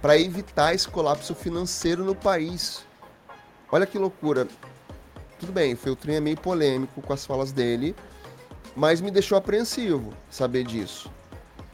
para 0.00 0.18
evitar 0.18 0.74
esse 0.74 0.88
colapso 0.88 1.34
financeiro 1.34 2.04
no 2.04 2.14
país. 2.14 2.84
Olha 3.70 3.86
que 3.86 3.98
loucura. 3.98 4.46
Tudo 5.38 5.52
bem, 5.52 5.74
o 5.74 5.96
trem 5.96 6.16
é 6.16 6.20
meio 6.20 6.36
polêmico 6.36 7.00
com 7.00 7.12
as 7.12 7.24
falas 7.24 7.52
dele, 7.52 7.94
mas 8.74 9.00
me 9.00 9.10
deixou 9.10 9.38
apreensivo 9.38 10.12
saber 10.30 10.64
disso. 10.64 11.10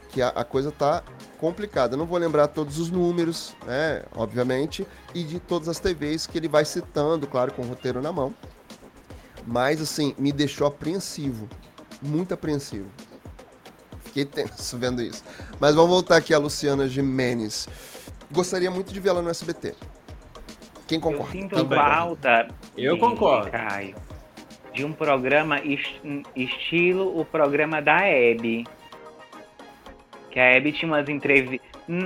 Que 0.09 0.21
a, 0.21 0.29
a 0.29 0.43
coisa 0.43 0.71
tá 0.71 1.03
complicada. 1.37 1.97
não 1.97 2.05
vou 2.05 2.17
lembrar 2.17 2.47
todos 2.47 2.79
os 2.79 2.89
números, 2.89 3.55
né, 3.65 4.03
obviamente, 4.15 4.87
e 5.13 5.23
de 5.23 5.39
todas 5.39 5.67
as 5.67 5.79
TVs 5.79 6.25
que 6.25 6.37
ele 6.37 6.47
vai 6.47 6.65
citando, 6.65 7.27
claro, 7.27 7.51
com 7.53 7.61
o 7.61 7.67
roteiro 7.67 8.01
na 8.01 8.11
mão. 8.11 8.33
Mas, 9.45 9.81
assim, 9.81 10.15
me 10.17 10.31
deixou 10.31 10.65
apreensivo. 10.65 11.47
Muito 12.01 12.33
apreensivo. 12.33 12.87
Fiquei 14.03 14.25
tenso 14.25 14.77
vendo 14.77 15.01
isso. 15.01 15.23
Mas 15.59 15.75
vamos 15.75 15.91
voltar 15.91 16.17
aqui 16.17 16.33
a 16.33 16.39
Luciana 16.39 16.87
Jimenez. 16.87 17.67
Gostaria 18.35 18.69
muito 18.69 18.93
de 18.93 18.99
vê-la 18.99 19.21
no 19.21 19.29
SBT. 19.29 19.73
Quem 20.85 20.99
concorda? 20.99 21.35
Eu 21.35 21.41
sinto 21.41 21.67
falta. 21.69 22.47
Eu 22.77 22.97
concordo. 22.97 23.49
Caio, 23.49 23.95
de 24.73 24.85
um 24.85 24.91
programa 24.91 25.59
est 25.59 26.01
estilo 26.35 27.17
o 27.17 27.25
programa 27.25 27.81
da 27.81 28.01
Hebe 28.01 28.65
que 30.35 30.39
a 30.41 30.57
Abby 30.57 30.73
tinha 30.73 30.91
umas 30.91 31.07
entrevistas. 31.07 31.61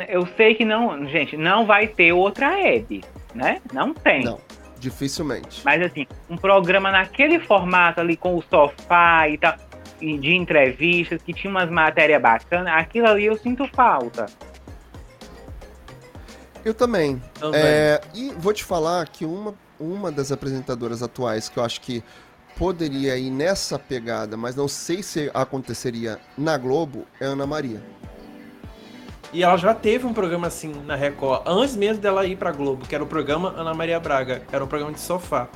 Eu 0.08 0.28
sei 0.38 0.54
que 0.54 0.64
não, 0.64 1.04
gente, 1.08 1.36
não 1.36 1.66
vai 1.66 1.88
ter 1.88 2.14
outra 2.14 2.50
Abby, 2.50 3.04
né? 3.34 3.60
Não 3.74 3.92
tem. 3.92 4.24
Não, 4.24 4.40
dificilmente. 4.78 5.64
Mas 5.66 5.82
assim, 5.82 6.06
um 6.30 6.38
programa 6.38 6.92
naquele 6.92 7.40
formato 7.40 8.00
ali 8.00 8.16
com 8.16 8.36
o 8.36 8.44
sofá 8.44 9.28
e 9.28 9.36
tal, 9.40 9.56
de 10.00 10.36
entrevistas, 10.36 11.24
que 11.24 11.34
tinha 11.34 11.50
umas 11.50 11.72
matérias 11.72 12.22
bacanas, 12.22 12.72
aquilo 12.72 13.08
ali 13.08 13.26
eu 13.26 13.36
sinto 13.36 13.68
falta. 13.70 14.28
Eu 16.70 16.74
também. 16.76 17.20
também. 17.40 17.60
É, 17.60 18.00
e 18.14 18.32
vou 18.38 18.54
te 18.54 18.64
falar 18.64 19.08
que 19.10 19.26
uma, 19.26 19.56
uma 19.80 20.12
das 20.12 20.32
apresentadoras 20.32 21.02
atuais 21.02 21.50
que 21.50 21.58
eu 21.58 21.64
acho 21.64 21.82
que 21.82 22.04
poderia 22.56 23.18
ir 23.18 23.32
nessa 23.32 23.80
pegada, 23.80 24.38
mas 24.38 24.56
não 24.56 24.68
sei 24.68 25.02
se 25.02 25.32
aconteceria 25.34 26.20
na 26.38 26.60
Globo, 26.60 27.08
é 27.20 27.26
Ana 27.26 27.48
Maria. 27.48 27.82
E 29.34 29.42
ela 29.42 29.58
já 29.58 29.74
teve 29.74 30.06
um 30.06 30.14
programa 30.14 30.46
assim 30.46 30.72
na 30.86 30.96
Record, 30.96 31.42
antes 31.48 31.76
mesmo 31.76 32.04
dela 32.04 32.24
ir 32.28 32.36
pra 32.36 32.52
Globo, 32.52 32.88
que 32.88 32.94
era 32.94 33.04
o 33.04 33.08
programa 33.08 33.52
Ana 33.58 33.74
Maria 33.74 34.00
Braga. 34.00 34.44
Era 34.52 34.64
um 34.64 34.68
programa 34.68 34.94
de 34.94 35.00
sofá. 35.00 35.48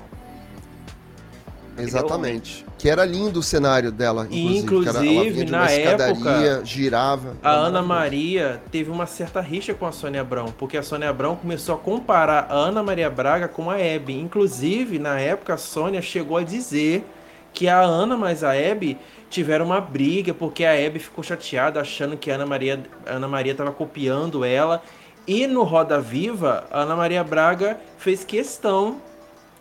Exatamente. 1.77 2.65
Que 2.77 2.89
era 2.89 3.05
lindo 3.05 3.39
o 3.39 3.43
cenário 3.43 3.91
dela, 3.91 4.27
inclusive. 4.29 4.59
Inclusive, 4.59 5.45
na 5.45 5.69
época, 5.69 6.61
girava. 6.63 7.35
A 7.41 7.51
Ana 7.51 7.81
Maria 7.81 8.61
teve 8.71 8.91
uma 8.91 9.05
certa 9.05 9.41
rixa 9.41 9.73
com 9.73 9.85
a 9.85 9.91
Sônia 9.91 10.21
Abrão, 10.21 10.53
porque 10.57 10.77
a 10.77 10.83
Sônia 10.83 11.09
Abrão 11.09 11.35
começou 11.35 11.75
a 11.75 11.77
comparar 11.77 12.47
a 12.49 12.53
Ana 12.53 12.83
Maria 12.83 13.09
Braga 13.09 13.47
com 13.47 13.69
a 13.69 13.79
Hebe. 13.79 14.19
Inclusive, 14.19 14.99
na 14.99 15.19
época, 15.19 15.53
a 15.53 15.57
Sônia 15.57 16.01
chegou 16.01 16.37
a 16.37 16.43
dizer 16.43 17.05
que 17.53 17.67
a 17.67 17.79
Ana 17.79 18.17
mais 18.17 18.43
a 18.43 18.55
Hebe 18.55 18.97
tiveram 19.29 19.65
uma 19.65 19.79
briga 19.79 20.33
porque 20.33 20.65
a 20.65 20.73
Abby 20.73 20.99
ficou 20.99 21.23
chateada 21.23 21.79
achando 21.79 22.17
que 22.17 22.29
a 22.31 22.35
Ana 22.35 22.45
Maria 22.45 22.83
a 23.05 23.13
Ana 23.13 23.27
Maria 23.27 23.51
estava 23.51 23.71
copiando 23.71 24.43
ela 24.43 24.81
e 25.27 25.47
no 25.47 25.63
Roda 25.63 26.01
Viva 26.01 26.65
a 26.71 26.81
Ana 26.81 26.95
Maria 26.95 27.23
Braga 27.23 27.79
fez 27.97 28.23
questão 28.23 29.01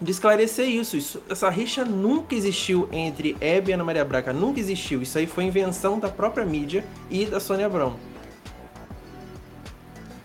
de 0.03 0.11
esclarecer 0.11 0.69
isso. 0.69 0.97
isso 0.97 1.23
essa 1.31 1.49
rixa 1.49 1.85
nunca 1.85 2.35
existiu 2.35 2.89
entre 2.93 3.35
Abby 3.35 3.71
e 3.71 3.73
Ana 3.73 3.85
Maria 3.85 4.05
Braga, 4.05 4.33
nunca 4.33 4.59
existiu. 4.59 5.01
Isso 5.01 5.17
aí 5.17 5.27
foi 5.27 5.45
invenção 5.45 5.99
da 5.99 6.09
própria 6.09 6.45
mídia 6.45 6.85
e 7.11 7.25
da 7.25 7.39
Sônia 7.39 7.67
Abrão. 7.67 7.97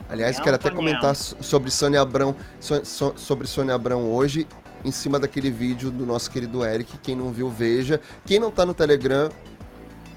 Aliás, 0.10 0.40
quero 0.40 0.56
até 0.56 0.72
comentar 0.72 1.16
sobre 1.16 1.70
Sônia 1.70 2.02
Abrão, 2.02 2.36
so, 2.60 3.14
sobre 3.18 3.46
Sônia 3.46 3.76
Abrão 3.76 4.10
hoje 4.10 4.48
em 4.86 4.92
cima 4.92 5.20
daquele 5.20 5.52
vídeo 5.52 5.92
do 5.92 6.06
nosso 6.06 6.32
querido 6.32 6.66
Eric. 6.66 6.98
Quem 7.00 7.16
não 7.16 7.32
viu, 7.32 7.50
veja. 7.50 8.00
Quem 8.26 8.40
não 8.40 8.50
tá 8.50 8.66
no 8.66 8.74
Telegram, 8.74 9.30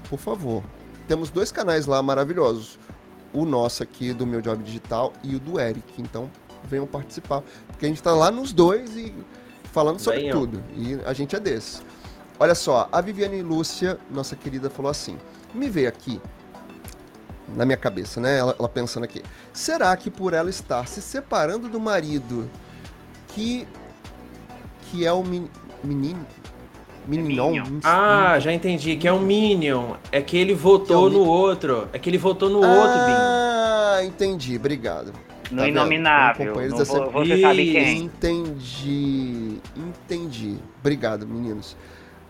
por 0.09 0.17
favor. 0.17 0.63
Temos 1.07 1.29
dois 1.29 1.51
canais 1.51 1.85
lá 1.85 2.01
maravilhosos. 2.01 2.79
O 3.33 3.45
nosso 3.45 3.83
aqui 3.83 4.13
do 4.13 4.25
Meu 4.25 4.41
Job 4.41 4.63
Digital 4.63 5.11
e 5.23 5.35
o 5.35 5.39
do 5.39 5.59
Eric. 5.59 6.01
Então, 6.01 6.29
venham 6.63 6.87
participar. 6.87 7.43
Porque 7.67 7.85
a 7.85 7.89
gente 7.89 8.01
tá 8.01 8.13
lá 8.13 8.31
nos 8.31 8.53
dois 8.53 8.95
e 8.95 9.13
falando 9.71 9.99
sobre 9.99 10.21
Venham. 10.21 10.39
tudo. 10.39 10.63
E 10.75 10.99
a 11.05 11.13
gente 11.13 11.35
é 11.35 11.39
desse. 11.39 11.81
Olha 12.39 12.55
só, 12.55 12.89
a 12.91 13.01
Viviane 13.01 13.41
Lúcia, 13.41 13.97
nossa 14.09 14.35
querida, 14.35 14.69
falou 14.69 14.89
assim: 14.89 15.17
me 15.53 15.69
veio 15.69 15.89
aqui 15.89 16.21
na 17.55 17.65
minha 17.65 17.77
cabeça, 17.77 18.19
né? 18.19 18.37
Ela, 18.37 18.55
ela, 18.57 18.69
pensando 18.69 19.03
aqui. 19.03 19.21
Será 19.53 19.95
que 19.97 20.09
por 20.09 20.33
ela 20.33 20.49
estar 20.49 20.87
se 20.87 21.01
separando 21.01 21.67
do 21.67 21.79
marido 21.79 22.49
que 23.27 23.67
que 24.89 25.05
é 25.05 25.13
o 25.13 25.23
menino. 25.83 26.25
Minion. 27.07 27.55
É 27.55 27.61
ah, 27.83 28.39
já 28.39 28.53
entendi. 28.53 28.95
Que 28.95 29.07
é 29.07 29.13
um 29.13 29.19
Minion. 29.19 29.95
É 30.11 30.21
que 30.21 30.37
ele 30.37 30.53
votou 30.53 31.07
é 31.07 31.11
no 31.11 31.25
outro. 31.25 31.87
É 31.93 31.99
que 31.99 32.09
ele 32.09 32.17
votou 32.17 32.49
no 32.49 32.63
ah, 32.63 32.67
outro, 32.67 32.97
Ah, 32.97 33.99
entendi. 34.03 34.55
Obrigado. 34.55 35.13
No 35.51 35.61
tá 35.61 35.67
Inominável. 35.67 36.55
No 36.55 36.85
vo 36.85 37.11
você 37.11 37.41
sabe 37.41 37.71
quem. 37.71 38.03
Entendi. 38.03 39.59
Entendi. 39.75 40.57
Obrigado, 40.79 41.27
meninos. 41.27 41.75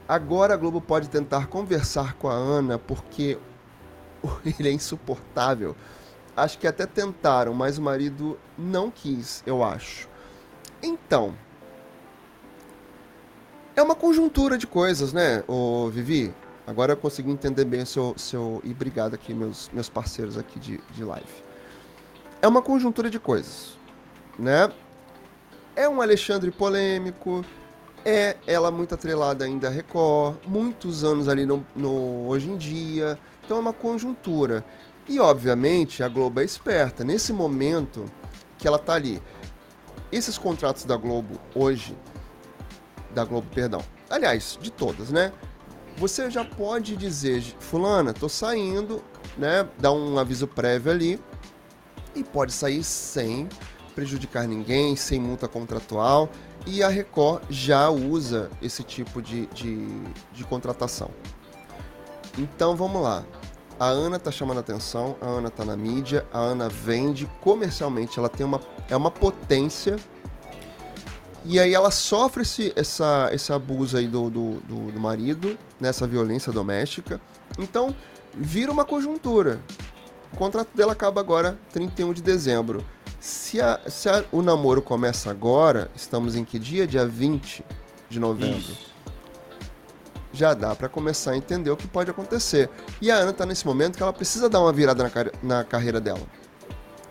Agora 0.07 0.53
a 0.55 0.57
Globo 0.57 0.81
pode 0.81 1.09
tentar 1.09 1.47
conversar 1.47 2.15
com 2.15 2.27
a 2.27 2.33
Ana 2.33 2.77
porque 2.77 3.37
ele 4.59 4.69
é 4.69 4.71
insuportável. 4.71 5.75
Acho 6.35 6.57
que 6.57 6.67
até 6.67 6.85
tentaram, 6.85 7.53
mas 7.53 7.77
o 7.77 7.81
marido 7.81 8.37
não 8.57 8.89
quis, 8.89 9.43
eu 9.45 9.63
acho. 9.63 10.09
Então, 10.81 11.35
É 13.75 13.81
uma 13.81 13.95
conjuntura 13.95 14.57
de 14.57 14.67
coisas, 14.67 15.13
né, 15.13 15.43
ô 15.47 15.89
Vivi? 15.89 16.33
Agora 16.67 16.93
eu 16.93 16.97
consegui 16.97 17.31
entender 17.31 17.65
bem 17.65 17.81
o 17.81 17.85
seu, 17.85 18.13
seu. 18.17 18.61
E 18.63 18.71
obrigado 18.71 19.13
aqui, 19.13 19.33
meus, 19.33 19.69
meus 19.73 19.89
parceiros 19.89 20.37
aqui 20.37 20.59
de, 20.59 20.79
de 20.93 21.03
live. 21.03 21.50
É 22.41 22.47
uma 22.47 22.61
conjuntura 22.63 23.07
de 23.07 23.19
coisas, 23.19 23.77
né? 24.37 24.71
É 25.75 25.87
um 25.87 26.01
Alexandre 26.01 26.49
polêmico, 26.49 27.45
é 28.03 28.35
ela 28.47 28.71
muito 28.71 28.95
atrelada 28.95 29.45
ainda 29.45 29.67
a 29.67 29.69
Record, 29.69 30.37
muitos 30.47 31.03
anos 31.03 31.29
ali 31.29 31.45
no, 31.45 31.63
no, 31.75 32.27
hoje 32.27 32.49
em 32.49 32.57
dia, 32.57 33.19
então 33.45 33.57
é 33.57 33.59
uma 33.59 33.73
conjuntura. 33.73 34.65
E 35.07 35.19
obviamente 35.19 36.01
a 36.01 36.07
Globo 36.07 36.39
é 36.39 36.43
esperta. 36.43 37.03
Nesse 37.03 37.31
momento 37.31 38.05
que 38.57 38.67
ela 38.67 38.79
tá 38.79 38.93
ali, 38.93 39.21
esses 40.11 40.35
contratos 40.35 40.83
da 40.83 40.97
Globo 40.97 41.39
hoje, 41.53 41.95
da 43.13 43.23
Globo, 43.23 43.47
perdão, 43.53 43.81
aliás, 44.09 44.57
de 44.59 44.71
todas, 44.71 45.11
né? 45.11 45.31
Você 45.97 46.27
já 46.31 46.43
pode 46.43 46.97
dizer, 46.97 47.43
fulana, 47.59 48.13
tô 48.13 48.27
saindo, 48.27 49.03
né? 49.37 49.69
Dá 49.77 49.91
um 49.91 50.17
aviso 50.17 50.47
prévio 50.47 50.91
ali 50.91 51.19
e 52.15 52.23
pode 52.23 52.51
sair 52.51 52.83
sem 52.83 53.47
prejudicar 53.95 54.47
ninguém, 54.47 54.95
sem 54.95 55.19
multa 55.19 55.47
contratual. 55.47 56.29
E 56.65 56.83
a 56.83 56.89
Record 56.89 57.43
já 57.49 57.89
usa 57.89 58.49
esse 58.61 58.83
tipo 58.83 59.21
de, 59.21 59.47
de, 59.47 59.87
de 60.33 60.43
contratação. 60.43 61.09
Então 62.37 62.75
vamos 62.75 63.01
lá. 63.01 63.25
A 63.79 63.87
Ana 63.87 64.19
tá 64.19 64.31
chamando 64.31 64.59
atenção, 64.59 65.15
a 65.19 65.25
Ana 65.25 65.49
tá 65.49 65.65
na 65.65 65.75
mídia, 65.75 66.25
a 66.31 66.37
Ana 66.37 66.69
vende 66.69 67.27
comercialmente, 67.41 68.19
ela 68.19 68.29
tem 68.29 68.45
uma 68.45 68.61
é 68.89 68.95
uma 68.95 69.09
potência. 69.09 69.95
E 71.43 71.59
aí 71.59 71.73
ela 71.73 71.89
sofre 71.89 72.43
esse, 72.43 72.71
essa, 72.75 73.29
esse 73.33 73.51
abuso 73.51 73.97
aí 73.97 74.07
do, 74.07 74.29
do, 74.29 74.59
do, 74.59 74.91
do 74.91 74.99
marido, 74.99 75.57
nessa 75.79 76.05
violência 76.05 76.51
doméstica. 76.51 77.19
Então, 77.57 77.95
vira 78.31 78.71
uma 78.71 78.85
conjuntura. 78.85 79.59
O 80.33 80.37
contrato 80.37 80.69
dela 80.75 80.93
acaba 80.93 81.19
agora, 81.19 81.57
31 81.71 82.13
de 82.13 82.21
dezembro. 82.21 82.83
Se, 83.19 83.61
a, 83.61 83.79
se 83.87 84.09
a, 84.09 84.23
o 84.31 84.41
namoro 84.41 84.81
começa 84.81 85.29
agora, 85.29 85.91
estamos 85.95 86.35
em 86.35 86.43
que 86.43 86.57
dia? 86.57 86.87
Dia 86.87 87.05
20 87.05 87.63
de 88.09 88.19
novembro. 88.19 88.59
Isso 88.59 88.91
já 90.33 90.53
dá 90.53 90.75
para 90.75 90.87
começar 90.87 91.31
a 91.31 91.37
entender 91.37 91.69
o 91.69 91.77
que 91.77 91.87
pode 91.87 92.09
acontecer. 92.09 92.69
E 93.01 93.11
a 93.11 93.15
Ana 93.15 93.33
tá 93.33 93.45
nesse 93.45 93.65
momento 93.65 93.97
que 93.97 94.03
ela 94.03 94.13
precisa 94.13 94.49
dar 94.49 94.61
uma 94.61 94.71
virada 94.71 95.03
na, 95.03 95.11
na 95.57 95.63
carreira 95.63 95.99
dela. 95.99 96.21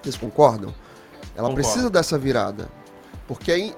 Vocês 0.02 0.16
concordam? 0.16 0.74
Ela 1.36 1.48
Concordo. 1.48 1.54
precisa 1.54 1.90
dessa 1.90 2.18
virada. 2.18 2.68
Porque 3.26 3.52
aí, 3.52 3.74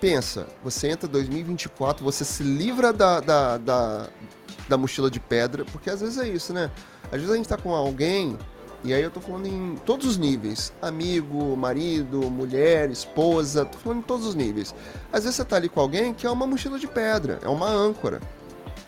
pensa, 0.00 0.46
você 0.62 0.88
entra 0.88 1.08
2024, 1.08 2.04
você 2.04 2.24
se 2.24 2.42
livra 2.42 2.92
da, 2.92 3.20
da, 3.20 3.58
da, 3.58 4.08
da 4.68 4.76
mochila 4.76 5.10
de 5.10 5.18
pedra, 5.18 5.64
porque 5.64 5.88
às 5.90 6.00
vezes 6.00 6.18
é 6.18 6.28
isso, 6.28 6.52
né? 6.52 6.70
Às 7.04 7.18
vezes 7.18 7.30
a 7.30 7.36
gente 7.36 7.48
tá 7.48 7.56
com 7.56 7.74
alguém, 7.74 8.38
e 8.84 8.92
aí 8.92 9.02
eu 9.02 9.10
tô 9.10 9.20
falando 9.20 9.46
em 9.46 9.76
todos 9.86 10.06
os 10.06 10.16
níveis: 10.16 10.72
amigo, 10.82 11.56
marido, 11.56 12.30
mulher, 12.30 12.90
esposa, 12.90 13.64
tô 13.64 13.78
falando 13.78 13.98
em 13.98 14.02
todos 14.02 14.26
os 14.26 14.34
níveis. 14.34 14.74
Às 15.12 15.24
vezes 15.24 15.36
você 15.36 15.44
tá 15.44 15.56
ali 15.56 15.68
com 15.68 15.80
alguém 15.80 16.12
que 16.12 16.26
é 16.26 16.30
uma 16.30 16.46
mochila 16.46 16.78
de 16.78 16.86
pedra, 16.86 17.38
é 17.42 17.48
uma 17.48 17.68
âncora. 17.68 18.20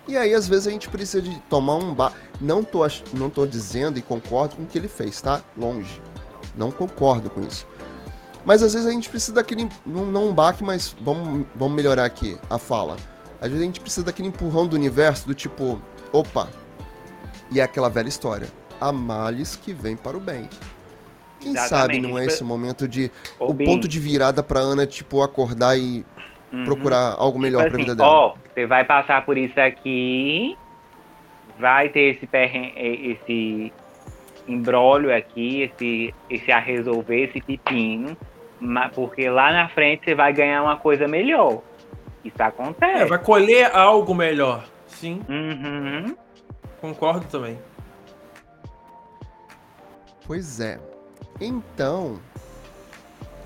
E 0.07 0.17
aí, 0.19 0.35
às 0.35 0.47
vezes, 0.47 0.67
a 0.67 0.71
gente 0.71 0.89
precisa 0.91 1.23
de 1.23 1.35
tomar 1.49 1.77
um 1.77 1.95
ba... 1.95 2.13
Não 2.39 2.63
tô, 2.63 2.81
não 3.15 3.31
tô 3.31 3.47
dizendo 3.47 3.99
e 3.99 4.03
concordo 4.03 4.57
com 4.57 4.65
o 4.65 4.67
que 4.67 4.77
ele 4.77 4.89
fez, 4.89 5.19
tá? 5.21 5.41
Longe. 5.57 6.03
Não 6.55 6.71
concordo 6.71 7.31
com 7.31 7.41
isso. 7.41 7.67
Mas 8.45 8.63
às 8.63 8.75
vezes 8.75 8.87
a 8.87 8.91
gente 8.91 9.09
precisa 9.09 9.33
daquele. 9.33 9.69
Não, 9.87 10.05
não 10.05 10.29
um 10.29 10.35
baque, 10.35 10.63
mas 10.63 10.95
vamos, 11.01 11.47
vamos 11.55 11.75
melhorar 11.75 12.05
aqui 12.05 12.39
a 12.51 12.59
fala. 12.59 12.97
Às 13.41 13.49
vezes 13.49 13.63
a 13.63 13.65
gente 13.65 13.81
precisa 13.81 14.05
daquele 14.05 14.29
empurrão 14.29 14.67
do 14.67 14.77
universo, 14.77 15.27
do 15.27 15.35
tipo, 15.35 15.81
opa. 16.13 16.49
E 17.51 17.61
é 17.61 17.63
aquela 17.63 17.89
velha 17.89 18.09
história. 18.09 18.49
Há 18.85 18.93
males 18.93 19.57
que 19.57 19.73
vem 19.73 19.97
para 19.97 20.15
o 20.15 20.21
bem. 20.21 20.47
Quem 21.41 21.53
Exatamente. 21.53 21.69
sabe 21.69 22.01
não 22.01 22.19
é 22.19 22.27
esse 22.27 22.45
momento 22.45 22.87
de. 22.87 23.11
o 23.39 23.55
ponto 23.55 23.89
de 23.89 23.99
virada 23.99 24.43
pra 24.43 24.61
Ana, 24.61 24.87
tipo, 24.87 25.23
acordar 25.23 25.75
e 25.79 26.05
uhum. 26.53 26.65
procurar 26.65 27.15
algo 27.17 27.39
melhor 27.39 27.65
tipo 27.65 27.71
pra 27.71 27.79
assim, 27.79 27.91
vida 27.91 27.97
dela. 27.97 28.11
Ó, 28.11 28.35
você 28.53 28.67
vai 28.67 28.85
passar 28.85 29.25
por 29.25 29.39
isso 29.39 29.59
aqui, 29.59 30.55
vai 31.59 31.89
ter 31.89 32.15
esse, 32.15 32.29
esse 32.77 33.73
embrólio 34.47 35.17
aqui, 35.17 35.63
esse, 35.63 36.15
esse 36.29 36.53
a 36.53 36.59
resolver, 36.59 37.25
esse 37.25 37.41
pepino, 37.41 38.15
porque 38.95 39.31
lá 39.31 39.51
na 39.51 39.69
frente 39.71 40.05
você 40.05 40.15
vai 40.15 40.31
ganhar 40.35 40.63
uma 40.63 40.77
coisa 40.77 41.09
melhor. 41.09 41.63
Isso 42.23 42.43
acontece. 42.43 43.03
É, 43.03 43.07
vai 43.07 43.19
colher 43.19 43.75
algo 43.75 44.15
melhor, 44.15 44.67
sim. 44.87 45.23
Uhum. 45.27 46.15
Concordo 46.83 47.25
também. 47.29 47.59
Pois 50.27 50.61
é. 50.61 50.81
Então, 51.41 52.19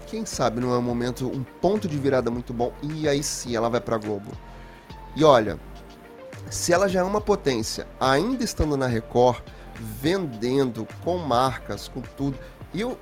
quem 0.07 0.25
sabe 0.25 0.61
não 0.61 0.73
é 0.73 0.79
um 0.79 0.83
momento, 0.83 1.27
um 1.29 1.43
ponto 1.43 1.89
de 1.89 1.99
virada 1.99 2.31
muito 2.31 2.53
bom 2.53 2.73
e 2.83 3.09
aí 3.09 3.23
sim 3.23 3.57
ela 3.57 3.69
vai 3.69 3.81
pra 3.81 3.99
Globo. 3.99 4.31
E 5.17 5.25
olha, 5.25 5.59
se 6.51 6.73
ela 6.73 6.89
já 6.89 7.01
é 7.01 7.03
uma 7.03 7.21
potência, 7.21 7.87
ainda 8.01 8.45
estando 8.45 8.77
na 8.77 8.87
Record, 8.87 9.43
vendendo 9.75 10.87
com 11.05 11.19
marcas, 11.19 11.89
com 11.89 12.01
tudo, 12.01 12.39
e 12.73 12.81
eu 12.81 12.99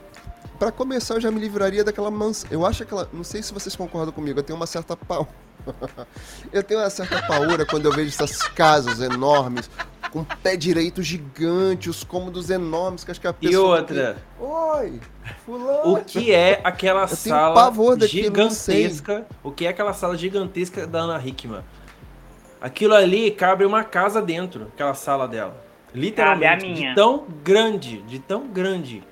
para 0.59 0.73
começar 0.73 1.15
eu 1.15 1.21
já 1.21 1.31
me 1.31 1.39
livraria 1.39 1.85
daquela 1.85 2.11
mansão. 2.11 2.49
Eu 2.51 2.65
acho 2.65 2.85
que 2.87 2.93
ela, 2.93 3.09
não 3.13 3.23
sei 3.23 3.43
se 3.43 3.53
vocês 3.53 3.77
concordam 3.77 4.13
comigo, 4.13 4.39
eu 4.39 4.43
tenho 4.43 4.57
uma 4.57 4.67
certa 4.67 4.97
pau. 4.97 5.29
eu 6.53 6.63
tenho 6.63 6.81
uma 6.81 6.89
certa 6.89 7.21
paura 7.27 7.67
quando 7.67 7.87
eu 7.87 7.93
vejo 7.93 8.09
essas 8.09 8.43
casas 8.49 9.01
enormes 9.01 9.69
com 10.11 10.25
pé 10.25 10.57
direito 10.57 11.03
gigante, 11.03 11.91
os 11.91 12.05
cômodos 12.05 12.51
enormes 12.51 13.05
que 13.05 13.11
acho 13.11 13.21
que 13.21 13.27
a 13.27 13.33
pessoa. 13.33 13.79
E 13.79 13.81
outra. 13.81 14.17
Oi, 14.41 15.01
fulano. 15.45 15.93
O 15.95 16.05
que 16.05 16.33
é 16.33 16.61
aquela 16.65 17.03
Eu 17.03 17.09
sala 17.09 17.55
pavor 17.55 18.01
gigantesca? 18.03 19.27
O 19.43 19.51
que 19.51 19.67
é 19.67 19.69
aquela 19.69 19.93
sala 19.93 20.17
gigantesca 20.17 20.87
da 20.87 21.01
Ana 21.01 21.23
Hickman? 21.25 21.63
Aquilo 22.61 22.95
ali 22.95 23.31
cabe 23.31 23.65
uma 23.65 23.85
casa 23.85 24.21
dentro, 24.23 24.69
aquela 24.75 24.95
sala 24.95 25.29
dela. 25.29 25.65
Literalmente. 25.95 26.49
Cabe 26.49 26.65
a 26.65 26.69
minha. 26.69 26.89
De 26.91 26.95
tão 26.95 27.25
grande, 27.43 28.03
de 28.03 28.19
tão 28.19 28.47
grande. 28.49 29.03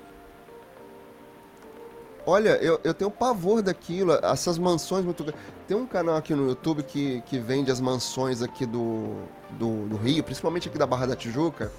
Olha, 2.25 2.57
eu, 2.61 2.79
eu 2.83 2.93
tenho 2.93 3.11
pavor 3.11 3.61
daquilo, 3.61 4.13
essas 4.23 4.57
mansões 4.57 5.05
muito 5.05 5.23
Tem 5.67 5.77
um 5.77 5.85
canal 5.85 6.15
aqui 6.15 6.33
no 6.33 6.47
YouTube 6.47 6.81
que, 6.81 7.21
que 7.27 7.37
vende 7.37 7.71
as 7.71 7.79
mansões 7.79 8.41
aqui 8.41 8.65
do, 8.65 9.13
do, 9.51 9.87
do 9.87 9.95
Rio, 9.95 10.23
principalmente 10.23 10.67
aqui 10.67 10.77
da 10.77 10.87
Barra 10.87 11.05
da 11.05 11.15
Tijuca. 11.15 11.71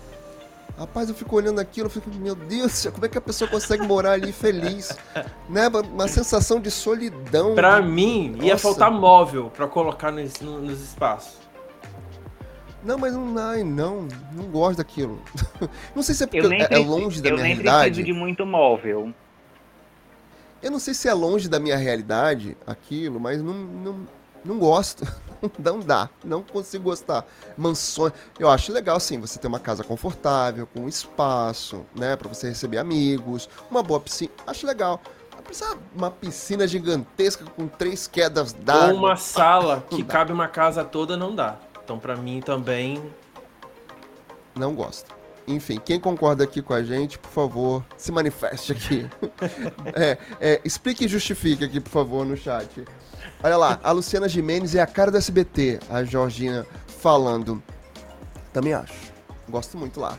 Rapaz, 0.78 1.09
eu 1.09 1.14
fico 1.14 1.34
olhando 1.34 1.59
aquilo, 1.59 1.86
eu 1.86 1.90
fico, 1.90 2.11
meu 2.11 2.34
Deus, 2.34 2.86
como 2.92 3.07
é 3.07 3.09
que 3.09 3.16
a 3.16 3.20
pessoa 3.20 3.51
consegue 3.51 3.82
morar 3.84 4.12
ali 4.12 4.30
feliz? 4.30 4.97
né? 5.49 5.68
Uma 5.68 6.07
sensação 6.07 6.61
de 6.61 6.70
solidão. 6.70 7.55
Pra 7.55 7.80
de... 7.80 7.88
mim, 7.88 8.32
Nossa. 8.32 8.44
ia 8.44 8.59
faltar 8.59 8.90
móvel 8.90 9.51
para 9.51 9.66
colocar 9.66 10.12
nos, 10.12 10.40
nos 10.40 10.80
espaços. 10.80 11.38
Não, 12.84 12.99
mas 12.99 13.14
não, 13.14 13.24
não, 13.24 13.64
não, 13.64 14.09
não 14.32 14.44
gosto 14.44 14.76
daquilo. 14.78 15.20
não 15.97 16.03
sei 16.03 16.14
se 16.14 16.24
é 16.24 16.26
porque 16.26 16.55
é, 16.55 16.68
é 16.70 16.78
longe 16.78 17.20
da 17.20 17.32
minha 17.32 17.44
realidade. 17.44 17.68
Eu 17.68 17.72
nem 17.72 17.88
preciso 17.88 18.05
de 18.05 18.12
muito 18.12 18.47
móvel. 18.47 19.12
Eu 20.62 20.70
não 20.70 20.78
sei 20.78 20.94
se 20.94 21.09
é 21.09 21.14
longe 21.14 21.48
da 21.48 21.61
minha 21.61 21.76
realidade 21.76 22.57
aquilo, 22.66 23.20
mas 23.20 23.42
não, 23.42 23.54
não, 23.54 24.07
não 24.44 24.59
gosto. 24.59 25.07
Não 25.62 25.78
dá, 25.78 26.09
não 26.24 26.42
consigo 26.42 26.84
gostar. 26.84 27.24
Mansões. 27.59 28.12
Eu 28.38 28.48
acho 28.48 28.72
legal, 28.72 28.98
sim, 28.98 29.20
você 29.20 29.38
ter 29.38 29.46
uma 29.46 29.61
casa 29.61 29.84
confortável, 29.84 30.66
com 30.66 30.88
espaço, 30.88 31.84
né, 31.94 32.16
para 32.16 32.26
você 32.26 32.48
receber 32.48 32.78
amigos, 32.78 33.48
uma 33.70 33.82
boa 33.82 34.00
piscina. 34.00 34.32
Acho 34.46 34.66
legal. 34.66 35.00
Precisa 35.44 35.76
uma 35.94 36.11
piscina 36.11 36.66
gigantesca 36.66 37.44
com 37.44 37.68
três 37.68 38.09
quedas 38.09 38.52
d'água. 38.52 38.94
Ou 38.94 38.98
uma 38.98 39.16
sala 39.16 39.84
que 39.90 40.02
cabe 40.02 40.32
uma 40.32 40.48
casa 40.48 40.82
toda, 40.82 41.16
não 41.16 41.34
dá. 41.34 41.57
Então, 41.84 41.98
para 41.98 42.16
mim 42.16 42.40
também. 42.40 43.00
Não 44.54 44.74
gosto. 44.74 45.15
Enfim, 45.47 45.80
quem 45.84 46.01
concorda 46.01 46.42
aqui 46.42 46.61
com 46.61 46.74
a 46.74 46.82
gente, 46.82 47.18
por 47.18 47.30
favor, 47.30 47.84
se 47.97 48.11
manifeste 48.11 48.72
aqui. 48.72 49.09
é, 49.94 50.18
é, 50.40 50.61
explique 50.64 51.05
e 51.05 51.09
justifique 51.09 51.64
aqui, 51.64 51.80
por 51.80 51.90
favor, 51.90 52.26
no 52.26 52.36
chat. 52.36 52.84
Olha 53.42 53.57
lá, 53.57 53.80
a 53.82 53.92
Luciana 53.92 54.28
Jimenez 54.28 54.74
é 54.74 54.80
a 54.80 54.86
cara 54.86 55.11
do 55.11 55.16
SBT, 55.16 55.78
a 55.88 56.03
Georgina 56.03 56.66
falando. 56.99 57.62
Também 58.53 58.72
acho. 58.74 59.12
Gosto 59.49 59.78
muito 59.78 60.01
lá. 60.01 60.18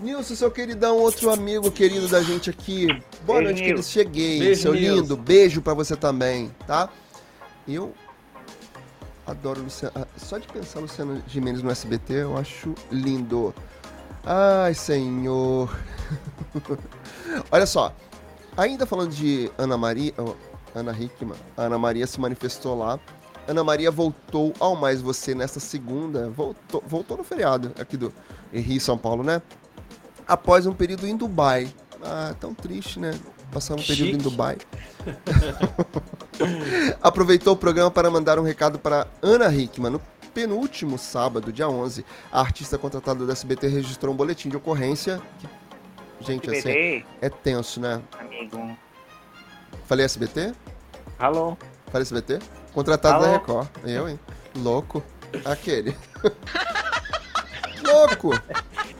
Nilson, 0.00 0.34
seu 0.34 0.50
queridão, 0.50 0.96
outro 0.96 1.30
amigo 1.30 1.70
querido 1.70 2.08
da 2.08 2.22
gente 2.22 2.50
aqui. 2.50 2.88
Boa 3.24 3.40
noite, 3.40 3.62
querido. 3.62 3.82
Cheguei, 3.82 4.38
Beijo, 4.38 4.62
seu 4.62 4.72
Nilson. 4.72 5.00
lindo. 5.00 5.16
Beijo 5.16 5.62
para 5.62 5.74
você 5.74 5.94
também, 5.94 6.50
tá? 6.66 6.88
Eu 7.68 7.94
adoro 9.26 9.62
Luciana. 9.62 9.92
Ah, 9.94 10.06
só 10.16 10.38
de 10.38 10.46
pensar 10.48 10.80
Luciana 10.80 11.22
Jimenez 11.26 11.62
no 11.62 11.70
SBT, 11.70 12.14
eu 12.14 12.36
acho 12.36 12.74
lindo. 12.90 13.54
Ai, 14.24 14.74
senhor. 14.74 15.74
Olha 17.50 17.66
só. 17.66 17.94
Ainda 18.56 18.84
falando 18.84 19.10
de 19.10 19.50
Ana 19.56 19.76
Maria, 19.78 20.12
Ana 20.74 20.92
Hickman, 20.92 21.38
Ana 21.56 21.78
Maria 21.78 22.06
se 22.06 22.20
manifestou 22.20 22.76
lá. 22.76 22.98
Ana 23.48 23.64
Maria 23.64 23.90
voltou 23.90 24.52
ao 24.60 24.76
Mais 24.76 25.00
Você 25.00 25.34
nesta 25.34 25.58
segunda. 25.58 26.28
Voltou, 26.30 26.82
voltou 26.86 27.16
no 27.16 27.24
feriado 27.24 27.72
aqui 27.80 27.96
do 27.96 28.12
Rio 28.52 28.80
São 28.80 28.98
Paulo, 28.98 29.22
né? 29.22 29.40
Após 30.26 30.66
um 30.66 30.72
período 30.72 31.06
em 31.06 31.16
Dubai. 31.16 31.72
Ah, 32.02 32.34
tão 32.38 32.54
triste, 32.54 33.00
né? 33.00 33.18
Passar 33.52 33.74
um 33.74 33.82
período 33.82 33.96
Chique. 33.96 34.12
em 34.12 34.18
Dubai. 34.18 34.58
Aproveitou 37.02 37.54
o 37.54 37.56
programa 37.56 37.90
para 37.90 38.10
mandar 38.10 38.38
um 38.38 38.42
recado 38.42 38.78
para 38.78 39.06
Ana 39.20 39.52
Hickman. 39.52 39.90
No 39.90 40.00
penúltimo 40.32 40.98
sábado, 40.98 41.52
dia 41.52 41.68
11, 41.68 42.04
a 42.32 42.40
artista 42.40 42.78
contratada 42.78 43.24
do 43.24 43.30
SBT 43.30 43.68
registrou 43.68 44.14
um 44.14 44.16
boletim 44.16 44.48
de 44.48 44.56
ocorrência. 44.56 45.20
Que, 45.38 45.48
gente, 46.24 46.48
SBT? 46.50 46.68
assim, 46.70 47.04
é 47.20 47.28
tenso, 47.28 47.80
né? 47.80 48.00
Amigo. 48.18 48.76
Falei 49.84 50.04
SBT? 50.04 50.52
Alô? 51.18 51.56
Falei 51.90 52.02
SBT? 52.02 52.38
Contratado 52.72 53.16
Alô? 53.16 53.26
da 53.26 53.32
Record. 53.32 53.68
Eu, 53.84 54.08
hein? 54.08 54.18
Louco. 54.56 55.02
Aquele. 55.44 55.96
Louco! 57.84 58.30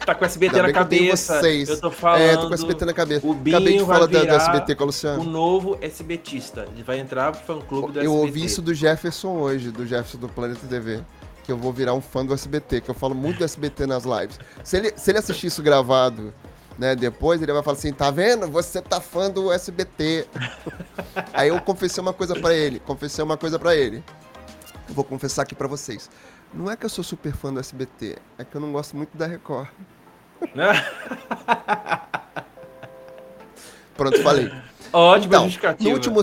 Tá 0.04 0.14
com 0.14 0.24
o 0.24 0.26
SBT 0.26 0.56
Ainda 0.56 0.68
na 0.68 0.72
cabeça. 0.72 1.34
Eu, 1.34 1.40
vocês. 1.40 1.68
eu 1.68 1.80
tô 1.80 1.90
falando. 1.90 2.22
É, 2.22 2.36
tô 2.36 2.42
com 2.42 2.50
o 2.50 2.54
SBT 2.54 2.84
na 2.84 2.92
cabeça. 2.92 3.26
O 3.26 3.34
Binho 3.34 3.56
Acabei 3.56 3.78
de 3.78 3.84
falar 3.84 4.06
da, 4.06 4.24
do 4.24 4.34
SBT 4.34 4.74
com 4.74 4.82
a 4.82 4.86
Luciana. 4.86 5.20
O 5.20 5.24
novo 5.24 5.78
SBTista. 5.80 6.66
Ele 6.72 6.82
vai 6.82 6.98
entrar 6.98 7.32
pro 7.32 7.40
fã 7.42 7.60
clube 7.60 7.92
do 7.92 7.98
eu 7.98 8.02
SBT. 8.02 8.06
Eu 8.06 8.14
ouvi 8.14 8.44
isso 8.44 8.62
do 8.62 8.74
Jefferson 8.74 9.38
hoje, 9.38 9.70
do 9.70 9.86
Jefferson 9.86 10.18
do 10.18 10.28
Planeta 10.28 10.66
TV. 10.66 11.02
Que 11.44 11.52
eu 11.52 11.56
vou 11.56 11.72
virar 11.72 11.94
um 11.94 12.00
fã 12.00 12.24
do 12.24 12.34
SBT, 12.34 12.80
que 12.82 12.90
eu 12.90 12.94
falo 12.94 13.14
muito 13.14 13.38
do 13.38 13.44
SBT 13.44 13.86
nas 13.86 14.04
lives. 14.04 14.38
Se 14.62 14.76
ele, 14.76 14.92
se 14.96 15.10
ele 15.10 15.18
assistir 15.18 15.46
isso 15.48 15.62
gravado 15.62 16.32
né, 16.78 16.94
depois, 16.94 17.42
ele 17.42 17.52
vai 17.52 17.62
falar 17.62 17.76
assim: 17.76 17.92
tá 17.92 18.10
vendo? 18.10 18.48
Você 18.48 18.80
tá 18.80 19.00
fã 19.00 19.30
do 19.30 19.52
SBT. 19.52 20.26
Aí 21.32 21.48
eu 21.48 21.60
confessei 21.60 22.00
uma 22.00 22.12
coisa 22.12 22.34
para 22.38 22.54
ele. 22.54 22.80
Confessei 22.80 23.22
uma 23.24 23.36
coisa 23.36 23.58
para 23.58 23.76
ele. 23.76 24.02
Eu 24.88 24.94
vou 24.94 25.04
confessar 25.04 25.42
aqui 25.42 25.54
para 25.54 25.68
vocês. 25.68 26.08
Não 26.52 26.70
é 26.70 26.76
que 26.76 26.84
eu 26.84 26.90
sou 26.90 27.04
super 27.04 27.32
fã 27.32 27.52
do 27.52 27.60
SBT, 27.60 28.16
é 28.36 28.44
que 28.44 28.56
eu 28.56 28.60
não 28.60 28.72
gosto 28.72 28.96
muito 28.96 29.16
da 29.16 29.26
Record. 29.26 29.68
Pronto, 33.96 34.20
falei. 34.22 34.50
Ótimo, 34.92 35.32
então, 35.32 35.48
no 35.78 35.90
último, 35.90 36.20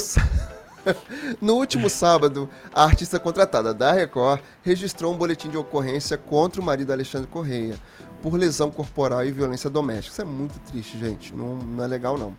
no 1.41 1.55
último 1.55 1.89
sábado, 1.89 2.49
a 2.73 2.83
artista 2.83 3.19
contratada 3.19 3.73
da 3.73 3.91
Record 3.91 4.41
registrou 4.63 5.13
um 5.13 5.17
boletim 5.17 5.49
de 5.49 5.57
ocorrência 5.57 6.17
contra 6.17 6.61
o 6.61 6.63
marido 6.63 6.91
Alexandre 6.91 7.27
Correia 7.27 7.75
por 8.21 8.33
lesão 8.33 8.71
corporal 8.71 9.25
e 9.25 9.31
violência 9.31 9.69
doméstica. 9.69 10.11
Isso 10.11 10.21
é 10.21 10.25
muito 10.25 10.59
triste, 10.71 10.97
gente. 10.97 11.35
Não, 11.35 11.55
não 11.55 11.83
é 11.83 11.87
legal, 11.87 12.17
não. 12.17 12.35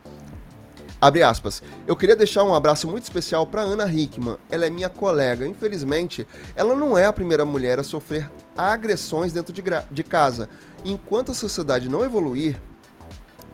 Abre 1.01 1.23
aspas. 1.23 1.63
Eu 1.87 1.95
queria 1.95 2.17
deixar 2.17 2.43
um 2.43 2.53
abraço 2.53 2.89
muito 2.89 3.05
especial 3.05 3.47
para 3.47 3.63
Ana 3.63 3.91
Hickman. 3.91 4.37
Ela 4.51 4.67
é 4.67 4.71
minha 4.71 4.89
colega. 4.89 5.47
Infelizmente, 5.47 6.27
ela 6.57 6.75
não 6.75 6.99
é 6.99 7.07
a 7.07 7.13
primeira 7.13 7.45
mulher 7.45 7.79
a 7.79 7.85
sofrer 7.85 8.29
agressões 8.57 9.33
dentro 9.33 9.53
de, 9.53 9.63
de 9.91 10.03
casa. 10.03 10.49
Enquanto 10.85 11.31
a 11.31 11.35
sociedade 11.35 11.89
não 11.89 12.05
evoluir, 12.05 12.61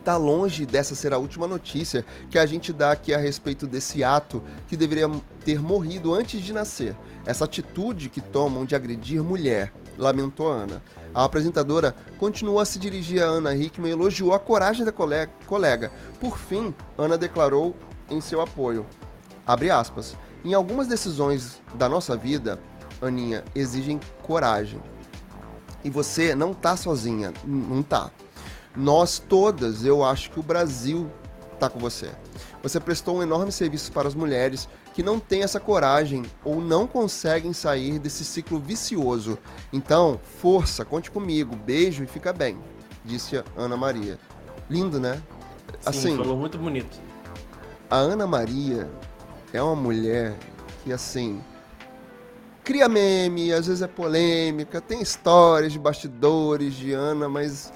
tá 0.05 0.17
longe 0.17 0.67
dessa 0.67 0.93
ser 0.93 1.13
a 1.13 1.17
última 1.17 1.47
notícia 1.47 2.05
que 2.29 2.37
a 2.37 2.45
gente 2.45 2.71
dá 2.71 2.91
aqui 2.91 3.11
a 3.11 3.17
respeito 3.17 3.65
desse 3.65 4.03
ato 4.03 4.43
que 4.67 4.77
deveria 4.77 5.09
ter 5.43 5.59
morrido 5.59 6.13
antes 6.13 6.41
de 6.41 6.53
nascer. 6.53 6.95
Essa 7.25 7.45
atitude 7.45 8.09
que 8.09 8.21
tomam 8.21 8.65
de 8.65 8.75
agredir 8.75 9.23
mulher, 9.23 9.73
lamentou 9.97 10.51
Ana. 10.51 10.83
A 11.11 11.23
apresentadora 11.23 11.95
continuou 12.19 12.59
a 12.59 12.65
se 12.65 12.77
dirigir 12.77 13.23
a 13.23 13.25
Ana 13.25 13.55
Hickman 13.55 13.89
e 13.89 13.93
elogiou 13.93 14.33
a 14.33 14.39
coragem 14.39 14.85
da 14.85 14.91
colega. 14.91 15.91
Por 16.19 16.37
fim, 16.37 16.73
Ana 16.95 17.17
declarou 17.17 17.75
em 18.07 18.21
seu 18.21 18.41
apoio. 18.41 18.85
Abre 19.47 19.71
aspas. 19.71 20.15
Em 20.43 20.53
algumas 20.53 20.87
decisões 20.87 21.59
da 21.73 21.89
nossa 21.89 22.15
vida, 22.15 22.59
Aninha, 23.01 23.43
exigem 23.55 23.99
coragem. 24.21 24.79
E 25.83 25.89
você 25.89 26.35
não 26.35 26.53
tá 26.53 26.77
sozinha, 26.77 27.33
não 27.43 27.81
tá. 27.81 28.11
Nós 28.75 29.19
todas, 29.19 29.85
eu 29.85 30.03
acho 30.03 30.31
que 30.31 30.39
o 30.39 30.43
Brasil 30.43 31.09
tá 31.59 31.69
com 31.69 31.79
você. 31.79 32.09
Você 32.61 32.79
prestou 32.79 33.17
um 33.17 33.23
enorme 33.23 33.51
serviço 33.51 33.91
para 33.91 34.07
as 34.07 34.15
mulheres 34.15 34.67
que 34.93 35.03
não 35.03 35.19
têm 35.19 35.43
essa 35.43 35.59
coragem 35.59 36.23
ou 36.43 36.61
não 36.61 36.87
conseguem 36.87 37.53
sair 37.53 37.99
desse 37.99 38.25
ciclo 38.25 38.59
vicioso. 38.59 39.37
Então, 39.71 40.19
força, 40.39 40.83
conte 40.83 41.11
comigo, 41.11 41.55
beijo 41.55 42.03
e 42.03 42.07
fica 42.07 42.33
bem, 42.33 42.57
disse 43.03 43.37
a 43.37 43.43
Ana 43.57 43.77
Maria. 43.77 44.19
Lindo, 44.69 44.99
né? 44.99 45.21
Sim, 45.81 45.89
assim, 45.89 46.17
falou 46.17 46.37
muito 46.37 46.57
bonito. 46.57 46.99
A 47.89 47.97
Ana 47.97 48.25
Maria 48.25 48.89
é 49.53 49.61
uma 49.61 49.75
mulher 49.75 50.35
que, 50.83 50.91
assim, 50.91 51.41
cria 52.63 52.89
meme, 52.89 53.53
às 53.53 53.67
vezes 53.67 53.83
é 53.83 53.87
polêmica, 53.87 54.81
tem 54.81 55.01
histórias 55.01 55.71
de 55.71 55.77
bastidores 55.77 56.73
de 56.73 56.93
Ana, 56.93 57.29
mas 57.29 57.71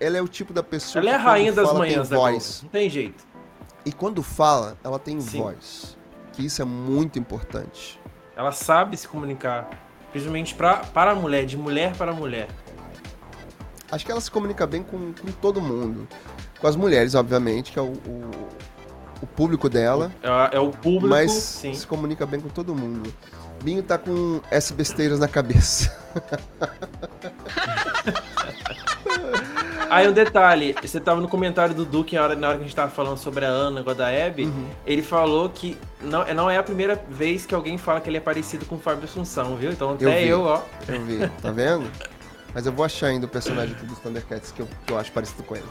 ela 0.00 0.16
é 0.16 0.22
o 0.22 0.26
tipo 0.26 0.52
da 0.52 0.62
pessoa 0.62 1.02
ela 1.02 1.10
é 1.10 1.14
a 1.14 1.18
rainha 1.18 1.52
das 1.52 1.72
manhãs 1.72 2.08
da 2.08 2.16
voz. 2.16 2.62
Não 2.62 2.70
tem 2.70 2.88
jeito. 2.88 3.24
E 3.84 3.92
quando 3.92 4.22
fala, 4.22 4.76
ela 4.82 4.98
tem 4.98 5.20
Sim. 5.20 5.38
voz 5.38 5.96
que 6.32 6.44
isso 6.44 6.62
é 6.62 6.64
muito 6.64 7.18
importante. 7.18 8.00
Ela 8.36 8.52
sabe 8.52 8.96
se 8.96 9.06
comunicar, 9.06 9.68
principalmente 10.10 10.54
pra, 10.54 10.76
para 10.78 11.10
a 11.12 11.14
mulher, 11.14 11.44
de 11.44 11.56
mulher 11.56 11.94
para 11.96 12.12
mulher. 12.12 12.48
Acho 13.92 14.06
que 14.06 14.12
ela 14.12 14.20
se 14.20 14.30
comunica 14.30 14.66
bem 14.66 14.82
com, 14.82 15.12
com 15.12 15.32
todo 15.40 15.60
mundo. 15.60 16.08
Com 16.60 16.66
as 16.66 16.76
mulheres, 16.76 17.14
obviamente, 17.14 17.72
que 17.72 17.78
é 17.78 17.82
o, 17.82 17.92
o, 17.92 18.30
o 19.22 19.26
público 19.26 19.68
dela. 19.68 20.12
É, 20.22 20.56
é, 20.56 20.60
o 20.60 20.70
público, 20.70 21.08
mas 21.08 21.32
sim. 21.32 21.74
se 21.74 21.86
comunica 21.86 22.24
bem 22.24 22.40
com 22.40 22.48
todo 22.48 22.74
mundo. 22.74 23.12
Binho 23.62 23.82
tá 23.82 23.98
com 23.98 24.40
essas 24.50 24.70
besteiras 24.70 25.18
na 25.18 25.28
cabeça. 25.28 25.94
Aí 29.90 30.08
um 30.08 30.12
detalhe, 30.12 30.74
você 30.80 31.00
tava 31.00 31.20
no 31.20 31.26
comentário 31.28 31.74
do 31.74 31.84
Duque 31.84 32.14
na 32.14 32.22
hora, 32.22 32.36
na 32.36 32.48
hora 32.48 32.56
que 32.58 32.62
a 32.62 32.66
gente 32.66 32.76
tava 32.76 32.92
falando 32.92 33.18
sobre 33.18 33.44
a 33.44 33.48
Ana, 33.48 33.80
agora 33.80 33.96
da 33.96 34.26
Abby, 34.26 34.44
uhum. 34.44 34.68
ele 34.86 35.02
falou 35.02 35.48
que 35.48 35.76
não, 36.00 36.24
não 36.32 36.48
é 36.48 36.56
a 36.56 36.62
primeira 36.62 36.94
vez 37.08 37.44
que 37.44 37.54
alguém 37.54 37.76
fala 37.76 38.00
que 38.00 38.08
ele 38.08 38.16
é 38.16 38.20
parecido 38.20 38.64
com 38.66 38.76
o 38.76 38.78
Fábio 38.78 39.04
Assunção, 39.04 39.56
viu? 39.56 39.72
Então 39.72 39.94
até 39.94 40.22
eu, 40.22 40.28
eu 40.28 40.42
ó. 40.42 40.62
Eu 40.86 41.04
vi, 41.04 41.28
tá 41.42 41.50
vendo? 41.50 41.90
Mas 42.54 42.66
eu 42.66 42.72
vou 42.72 42.84
achar 42.84 43.08
ainda 43.08 43.26
o 43.26 43.28
personagem 43.28 43.74
dos 43.82 43.98
Thundercats 43.98 44.52
que 44.52 44.62
eu, 44.62 44.68
que 44.86 44.92
eu 44.92 44.98
acho 44.98 45.10
parecido 45.10 45.42
com 45.42 45.56
ele. 45.56 45.66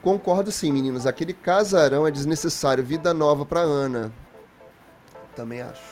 Concordo 0.00 0.52
sim, 0.52 0.70
meninos. 0.70 1.04
Aquele 1.04 1.32
casarão 1.32 2.06
é 2.06 2.10
desnecessário. 2.12 2.84
Vida 2.84 3.12
nova 3.12 3.44
pra 3.44 3.60
Ana. 3.60 4.12
Também 5.34 5.60
acho. 5.62 5.82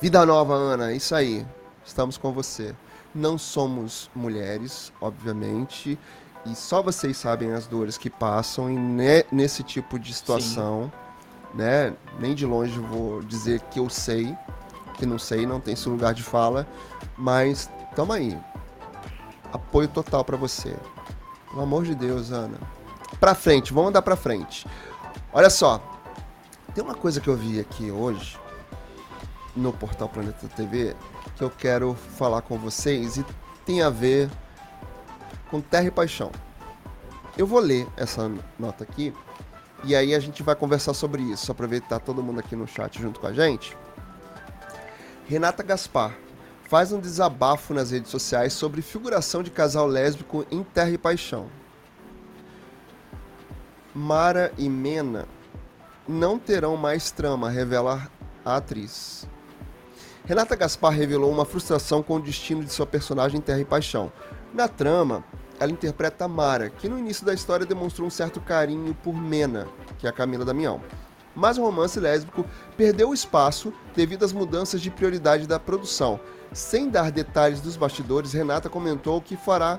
Vida 0.00 0.24
nova, 0.26 0.54
Ana. 0.54 0.92
Isso 0.92 1.14
aí. 1.14 1.46
Estamos 1.84 2.18
com 2.18 2.32
você. 2.32 2.74
Não 3.14 3.38
somos 3.38 4.10
mulheres, 4.14 4.92
obviamente. 5.00 5.98
E 6.46 6.54
só 6.54 6.82
vocês 6.82 7.16
sabem 7.16 7.52
as 7.52 7.66
dores 7.66 7.98
que 7.98 8.08
passam 8.08 8.68
ne 8.68 9.24
nesse 9.30 9.62
tipo 9.62 9.98
de 9.98 10.14
situação, 10.14 10.92
Sim. 11.50 11.58
né? 11.58 11.94
Nem 12.18 12.34
de 12.34 12.46
longe 12.46 12.78
vou 12.78 13.22
dizer 13.22 13.60
que 13.70 13.78
eu 13.78 13.88
sei, 13.90 14.36
que 14.94 15.04
não 15.04 15.18
sei, 15.18 15.46
não 15.46 15.60
tem 15.60 15.74
esse 15.74 15.88
lugar 15.88 16.14
de 16.14 16.22
fala, 16.22 16.66
mas 17.16 17.68
tamo 17.94 18.12
aí. 18.12 18.38
Apoio 19.52 19.88
total 19.88 20.24
para 20.24 20.36
você. 20.36 20.76
Pelo 21.50 21.62
amor 21.62 21.84
de 21.84 21.94
Deus, 21.94 22.30
Ana. 22.30 22.58
Pra 23.18 23.34
frente, 23.34 23.72
vamos 23.72 23.90
andar 23.90 24.02
pra 24.02 24.16
frente. 24.16 24.66
Olha 25.32 25.50
só, 25.50 25.82
tem 26.74 26.84
uma 26.84 26.94
coisa 26.94 27.20
que 27.20 27.28
eu 27.28 27.36
vi 27.36 27.58
aqui 27.58 27.90
hoje 27.90 28.38
no 29.56 29.72
portal 29.72 30.08
Planeta 30.08 30.46
TV 30.48 30.94
que 31.38 31.44
eu 31.44 31.50
quero 31.50 31.94
falar 31.94 32.42
com 32.42 32.58
vocês 32.58 33.16
e 33.16 33.24
tem 33.64 33.80
a 33.80 33.88
ver 33.88 34.28
com 35.48 35.60
Terra 35.60 35.86
e 35.86 35.90
Paixão. 35.90 36.32
Eu 37.36 37.46
vou 37.46 37.60
ler 37.60 37.86
essa 37.96 38.28
nota 38.58 38.82
aqui 38.82 39.14
e 39.84 39.94
aí 39.94 40.12
a 40.14 40.18
gente 40.18 40.42
vai 40.42 40.56
conversar 40.56 40.92
sobre 40.94 41.22
isso. 41.22 41.52
Aproveitar 41.52 42.00
todo 42.00 42.22
mundo 42.22 42.40
aqui 42.40 42.56
no 42.56 42.66
chat 42.66 43.00
junto 43.00 43.20
com 43.20 43.28
a 43.28 43.32
gente. 43.32 43.76
Renata 45.26 45.62
Gaspar 45.62 46.16
faz 46.68 46.90
um 46.90 46.98
desabafo 46.98 47.72
nas 47.72 47.92
redes 47.92 48.10
sociais 48.10 48.52
sobre 48.52 48.82
figuração 48.82 49.42
de 49.42 49.50
casal 49.50 49.86
lésbico 49.86 50.44
em 50.50 50.64
Terra 50.64 50.90
e 50.90 50.98
Paixão. 50.98 51.48
Mara 53.94 54.52
e 54.58 54.68
Mena 54.68 55.26
não 56.06 56.38
terão 56.38 56.76
mais 56.76 57.10
trama, 57.10 57.48
revela 57.48 58.10
a 58.44 58.56
atriz. 58.56 59.28
Renata 60.28 60.54
Gaspar 60.54 60.92
revelou 60.92 61.32
uma 61.32 61.46
frustração 61.46 62.02
com 62.02 62.16
o 62.16 62.20
destino 62.20 62.62
de 62.62 62.70
sua 62.70 62.84
personagem 62.84 63.38
em 63.38 63.40
Terra 63.40 63.60
e 63.60 63.64
Paixão. 63.64 64.12
Na 64.52 64.68
trama, 64.68 65.24
ela 65.58 65.72
interpreta 65.72 66.28
Mara, 66.28 66.68
que 66.68 66.86
no 66.86 66.98
início 66.98 67.24
da 67.24 67.32
história 67.32 67.64
demonstrou 67.64 68.06
um 68.06 68.10
certo 68.10 68.38
carinho 68.38 68.94
por 69.02 69.14
Mena, 69.14 69.66
que 69.96 70.06
é 70.06 70.10
a 70.10 70.12
Camila 70.12 70.44
Damião. 70.44 70.82
Mas 71.34 71.56
o 71.56 71.62
romance 71.62 71.98
lésbico 71.98 72.44
perdeu 72.76 73.14
espaço 73.14 73.72
devido 73.96 74.22
às 74.22 74.30
mudanças 74.34 74.82
de 74.82 74.90
prioridade 74.90 75.46
da 75.46 75.58
produção. 75.58 76.20
Sem 76.52 76.90
dar 76.90 77.10
detalhes 77.10 77.62
dos 77.62 77.78
bastidores, 77.78 78.34
Renata 78.34 78.68
comentou 78.68 79.22
que 79.22 79.34
fará 79.34 79.78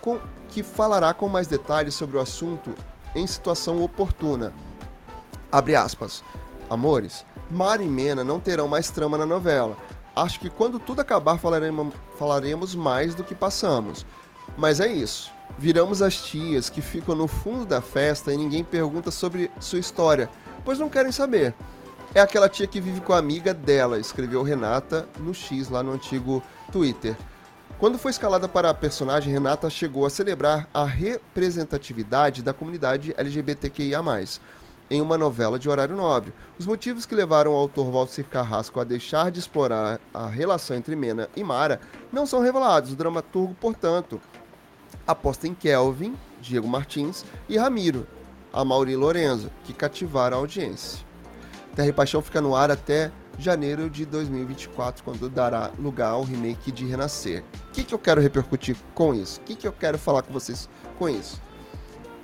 com, 0.00 0.18
que 0.48 0.64
falará 0.64 1.14
com 1.14 1.28
mais 1.28 1.46
detalhes 1.46 1.94
sobre 1.94 2.16
o 2.16 2.20
assunto 2.20 2.74
em 3.14 3.24
situação 3.28 3.80
oportuna. 3.80 4.52
Abre 5.52 5.76
aspas. 5.76 6.24
Amores, 6.68 7.24
Mara 7.54 7.82
e 7.82 7.88
Mena 7.88 8.22
não 8.22 8.38
terão 8.38 8.68
mais 8.68 8.90
trama 8.90 9.16
na 9.16 9.24
novela, 9.24 9.76
Acho 10.16 10.38
que 10.38 10.48
quando 10.48 10.78
tudo 10.78 11.00
acabar 11.00 11.38
falaremos, 11.38 11.92
falaremos 12.16 12.74
mais 12.74 13.16
do 13.16 13.24
que 13.24 13.34
passamos. 13.34 14.06
Mas 14.56 14.78
é 14.78 14.86
isso. 14.86 15.32
Viramos 15.58 16.02
as 16.02 16.16
tias 16.16 16.70
que 16.70 16.80
ficam 16.80 17.16
no 17.16 17.26
fundo 17.26 17.66
da 17.66 17.80
festa 17.80 18.32
e 18.32 18.36
ninguém 18.36 18.62
pergunta 18.62 19.10
sobre 19.10 19.50
sua 19.58 19.80
história, 19.80 20.30
pois 20.64 20.78
não 20.78 20.88
querem 20.88 21.10
saber. 21.10 21.52
É 22.14 22.20
aquela 22.20 22.48
tia 22.48 22.66
que 22.66 22.80
vive 22.80 23.00
com 23.00 23.12
a 23.12 23.18
amiga 23.18 23.52
dela, 23.52 23.98
escreveu 23.98 24.44
Renata 24.44 25.08
no 25.18 25.34
X 25.34 25.68
lá 25.68 25.82
no 25.82 25.92
antigo 25.92 26.40
Twitter. 26.70 27.16
Quando 27.76 27.98
foi 27.98 28.12
escalada 28.12 28.46
para 28.46 28.70
a 28.70 28.74
personagem, 28.74 29.32
Renata 29.32 29.68
chegou 29.68 30.06
a 30.06 30.10
celebrar 30.10 30.68
a 30.72 30.84
representatividade 30.84 32.40
da 32.40 32.54
comunidade 32.54 33.12
LGBTQIA 33.16 34.00
em 34.90 35.00
uma 35.00 35.16
novela 35.16 35.58
de 35.58 35.68
horário 35.68 35.96
nobre. 35.96 36.32
Os 36.58 36.66
motivos 36.66 37.06
que 37.06 37.14
levaram 37.14 37.52
o 37.52 37.56
autor 37.56 37.90
Valcir 37.90 38.26
Carrasco 38.26 38.80
a 38.80 38.84
deixar 38.84 39.30
de 39.30 39.40
explorar 39.40 40.00
a 40.12 40.26
relação 40.26 40.76
entre 40.76 40.94
Mena 40.94 41.28
e 41.36 41.42
Mara 41.42 41.80
não 42.12 42.26
são 42.26 42.40
revelados. 42.40 42.92
O 42.92 42.96
dramaturgo, 42.96 43.54
portanto, 43.54 44.20
aposta 45.06 45.46
em 45.46 45.54
Kelvin, 45.54 46.14
Diego 46.40 46.68
Martins 46.68 47.24
e 47.48 47.56
Ramiro, 47.56 48.06
a 48.52 48.64
Mauri 48.64 48.94
Lorenzo, 48.96 49.50
que 49.64 49.72
cativaram 49.72 50.36
a 50.36 50.40
audiência. 50.40 51.04
Terra 51.74 51.88
e 51.88 51.92
Paixão 51.92 52.22
fica 52.22 52.40
no 52.40 52.54
ar 52.54 52.70
até 52.70 53.10
janeiro 53.38 53.90
de 53.90 54.06
2024, 54.06 55.02
quando 55.02 55.28
dará 55.28 55.70
lugar 55.78 56.10
ao 56.10 56.22
remake 56.22 56.70
de 56.70 56.86
Renascer. 56.86 57.42
O 57.68 57.72
que, 57.72 57.82
que 57.82 57.94
eu 57.94 57.98
quero 57.98 58.20
repercutir 58.20 58.76
com 58.94 59.12
isso? 59.12 59.40
O 59.40 59.44
que, 59.44 59.56
que 59.56 59.66
eu 59.66 59.72
quero 59.72 59.98
falar 59.98 60.22
com 60.22 60.32
vocês 60.32 60.68
com 60.98 61.08
isso? 61.08 61.42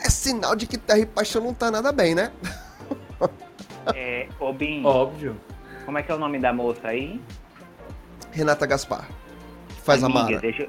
É 0.03 0.11
sinal 0.11 0.57
de 0.57 0.67
que 0.67 0.79
Terra 0.79 1.01
e 1.01 1.07
Paixão 1.07 1.43
não 1.43 1.55
tá 1.55 1.71
nada 1.71 1.93
bem, 1.93 2.15
né? 2.15 2.33
É, 3.95 4.29
Obin. 4.39 4.85
Óbvio. 4.85 5.41
Como 5.85 5.97
é 5.99 6.03
que 6.03 6.13
é 6.13 6.15
o 6.15 6.19
nome 6.19 6.39
da 6.39 6.53
moça 6.53 6.89
aí? 6.89 7.21
Renata 8.31 8.67
Gaspar. 8.67 9.09
Que 9.69 9.81
faz 9.81 10.05
Amiga, 10.05 10.21
a 10.21 10.23
Mara. 10.23 10.39
Deixa, 10.39 10.69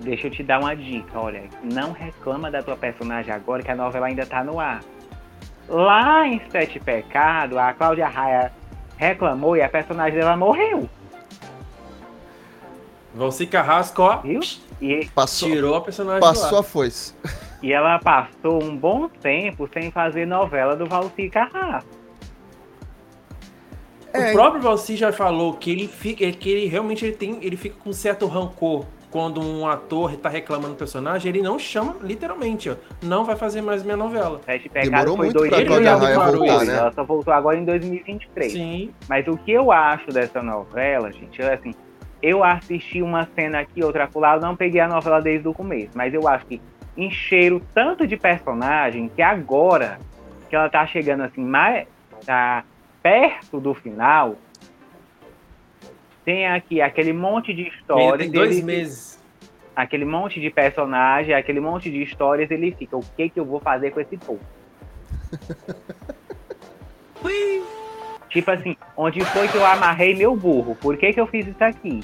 deixa 0.00 0.26
eu 0.26 0.30
te 0.30 0.42
dar 0.42 0.58
uma 0.58 0.74
dica, 0.74 1.18
olha. 1.18 1.44
Não 1.62 1.92
reclama 1.92 2.50
da 2.50 2.62
tua 2.62 2.76
personagem 2.76 3.32
agora 3.32 3.62
que 3.62 3.70
a 3.70 3.76
novela 3.76 4.06
ainda 4.06 4.26
tá 4.26 4.42
no 4.42 4.58
ar. 4.58 4.80
Lá 5.68 6.26
em 6.26 6.40
Sete 6.50 6.80
Pecado, 6.80 7.58
a 7.58 7.72
Cláudia 7.74 8.08
Raia 8.08 8.52
reclamou 8.96 9.56
e 9.56 9.62
a 9.62 9.68
personagem 9.68 10.18
dela 10.18 10.36
morreu. 10.36 10.88
Valci 13.14 13.46
Carrasco, 13.46 14.02
ó. 14.02 14.16
Viu? 14.18 14.40
E 14.80 15.06
passou, 15.14 15.48
tirou 15.48 15.76
a 15.76 15.80
personagem 15.80 16.20
Passou 16.20 16.58
a 16.58 16.62
foice. 16.62 17.14
E 17.62 17.72
ela 17.72 17.98
passou 17.98 18.62
um 18.62 18.76
bom 18.76 19.08
tempo 19.08 19.68
sem 19.72 19.90
fazer 19.90 20.26
novela 20.26 20.74
do 20.74 20.86
Valci 20.86 21.30
Carrasco. 21.30 21.88
É, 24.12 24.30
o 24.30 24.32
próprio 24.32 24.60
Valci 24.60 24.96
já 24.96 25.12
falou 25.12 25.54
que 25.54 25.70
ele 25.70 25.88
fica, 25.88 26.30
que 26.32 26.50
ele 26.50 26.66
realmente 26.66 27.04
ele 27.04 27.14
tem, 27.14 27.38
ele 27.40 27.56
fica 27.56 27.76
com 27.82 27.92
certo 27.92 28.26
rancor 28.26 28.84
quando 29.12 29.42
um 29.42 29.66
ator 29.66 30.14
está 30.14 30.30
reclamando 30.30 30.70
do 30.70 30.76
personagem, 30.76 31.28
ele 31.28 31.42
não 31.42 31.58
chama 31.58 31.96
literalmente, 32.00 32.70
ó, 32.70 32.76
não 33.02 33.24
vai 33.24 33.36
fazer 33.36 33.60
mais 33.60 33.82
minha 33.82 33.96
novela. 33.96 34.40
Demorou 34.72 35.16
foi 35.16 35.26
muito 35.26 35.38
dois 35.38 35.50
pra 35.50 35.66
Cláudia 35.66 35.96
Raia 35.96 36.18
voltar, 36.18 36.64
né? 36.64 36.76
Ela 36.78 36.92
só 36.92 37.04
voltou 37.04 37.32
agora 37.32 37.58
em 37.58 37.64
2023. 37.64 38.52
Sim. 38.52 38.90
Mas 39.08 39.28
o 39.28 39.36
que 39.36 39.52
eu 39.52 39.70
acho 39.70 40.06
dessa 40.08 40.42
novela, 40.42 41.12
gente, 41.12 41.42
é 41.42 41.52
assim, 41.52 41.74
eu 42.22 42.42
assisti 42.42 43.02
uma 43.02 43.28
cena 43.34 43.60
aqui, 43.60 43.84
outra 43.84 44.08
lá, 44.14 44.40
não 44.40 44.56
peguei 44.56 44.80
a 44.80 44.88
novela 44.88 45.20
desde 45.20 45.46
o 45.46 45.52
começo, 45.52 45.90
mas 45.94 46.14
eu 46.14 46.26
acho 46.26 46.46
que 46.46 46.60
encheram 46.96 47.60
tanto 47.74 48.06
de 48.06 48.16
personagem 48.16 49.08
que 49.08 49.22
agora 49.22 49.98
que 50.48 50.56
ela 50.56 50.68
tá 50.68 50.86
chegando 50.86 51.22
assim 51.22 51.42
mais 51.42 51.86
tá 52.26 52.64
perto 53.02 53.58
do 53.58 53.74
final 53.74 54.36
tem 56.24 56.46
aqui 56.46 56.80
aquele 56.80 57.12
monte 57.12 57.52
de 57.52 57.68
histórias 57.68 58.18
tem 58.18 58.30
dois 58.30 58.62
meses. 58.62 59.20
Aquele 59.74 60.04
monte 60.04 60.38
de 60.40 60.50
personagem 60.50 61.34
aquele 61.34 61.60
monte 61.60 61.90
de 61.90 62.02
histórias 62.02 62.50
ele 62.50 62.72
fica 62.72 62.96
o 62.96 63.02
que 63.16 63.30
que 63.30 63.40
eu 63.40 63.44
vou 63.44 63.58
fazer 63.60 63.90
com 63.90 64.00
esse 64.00 64.16
povo? 64.16 64.40
Tipo 68.28 68.50
assim 68.50 68.76
onde 68.96 69.24
foi 69.26 69.48
que 69.48 69.56
eu 69.56 69.64
amarrei 69.64 70.14
meu 70.14 70.36
burro? 70.36 70.74
Por 70.76 70.96
que 70.96 71.12
que 71.12 71.20
eu 71.20 71.26
fiz 71.26 71.46
isso 71.46 71.62
aqui 71.62 72.00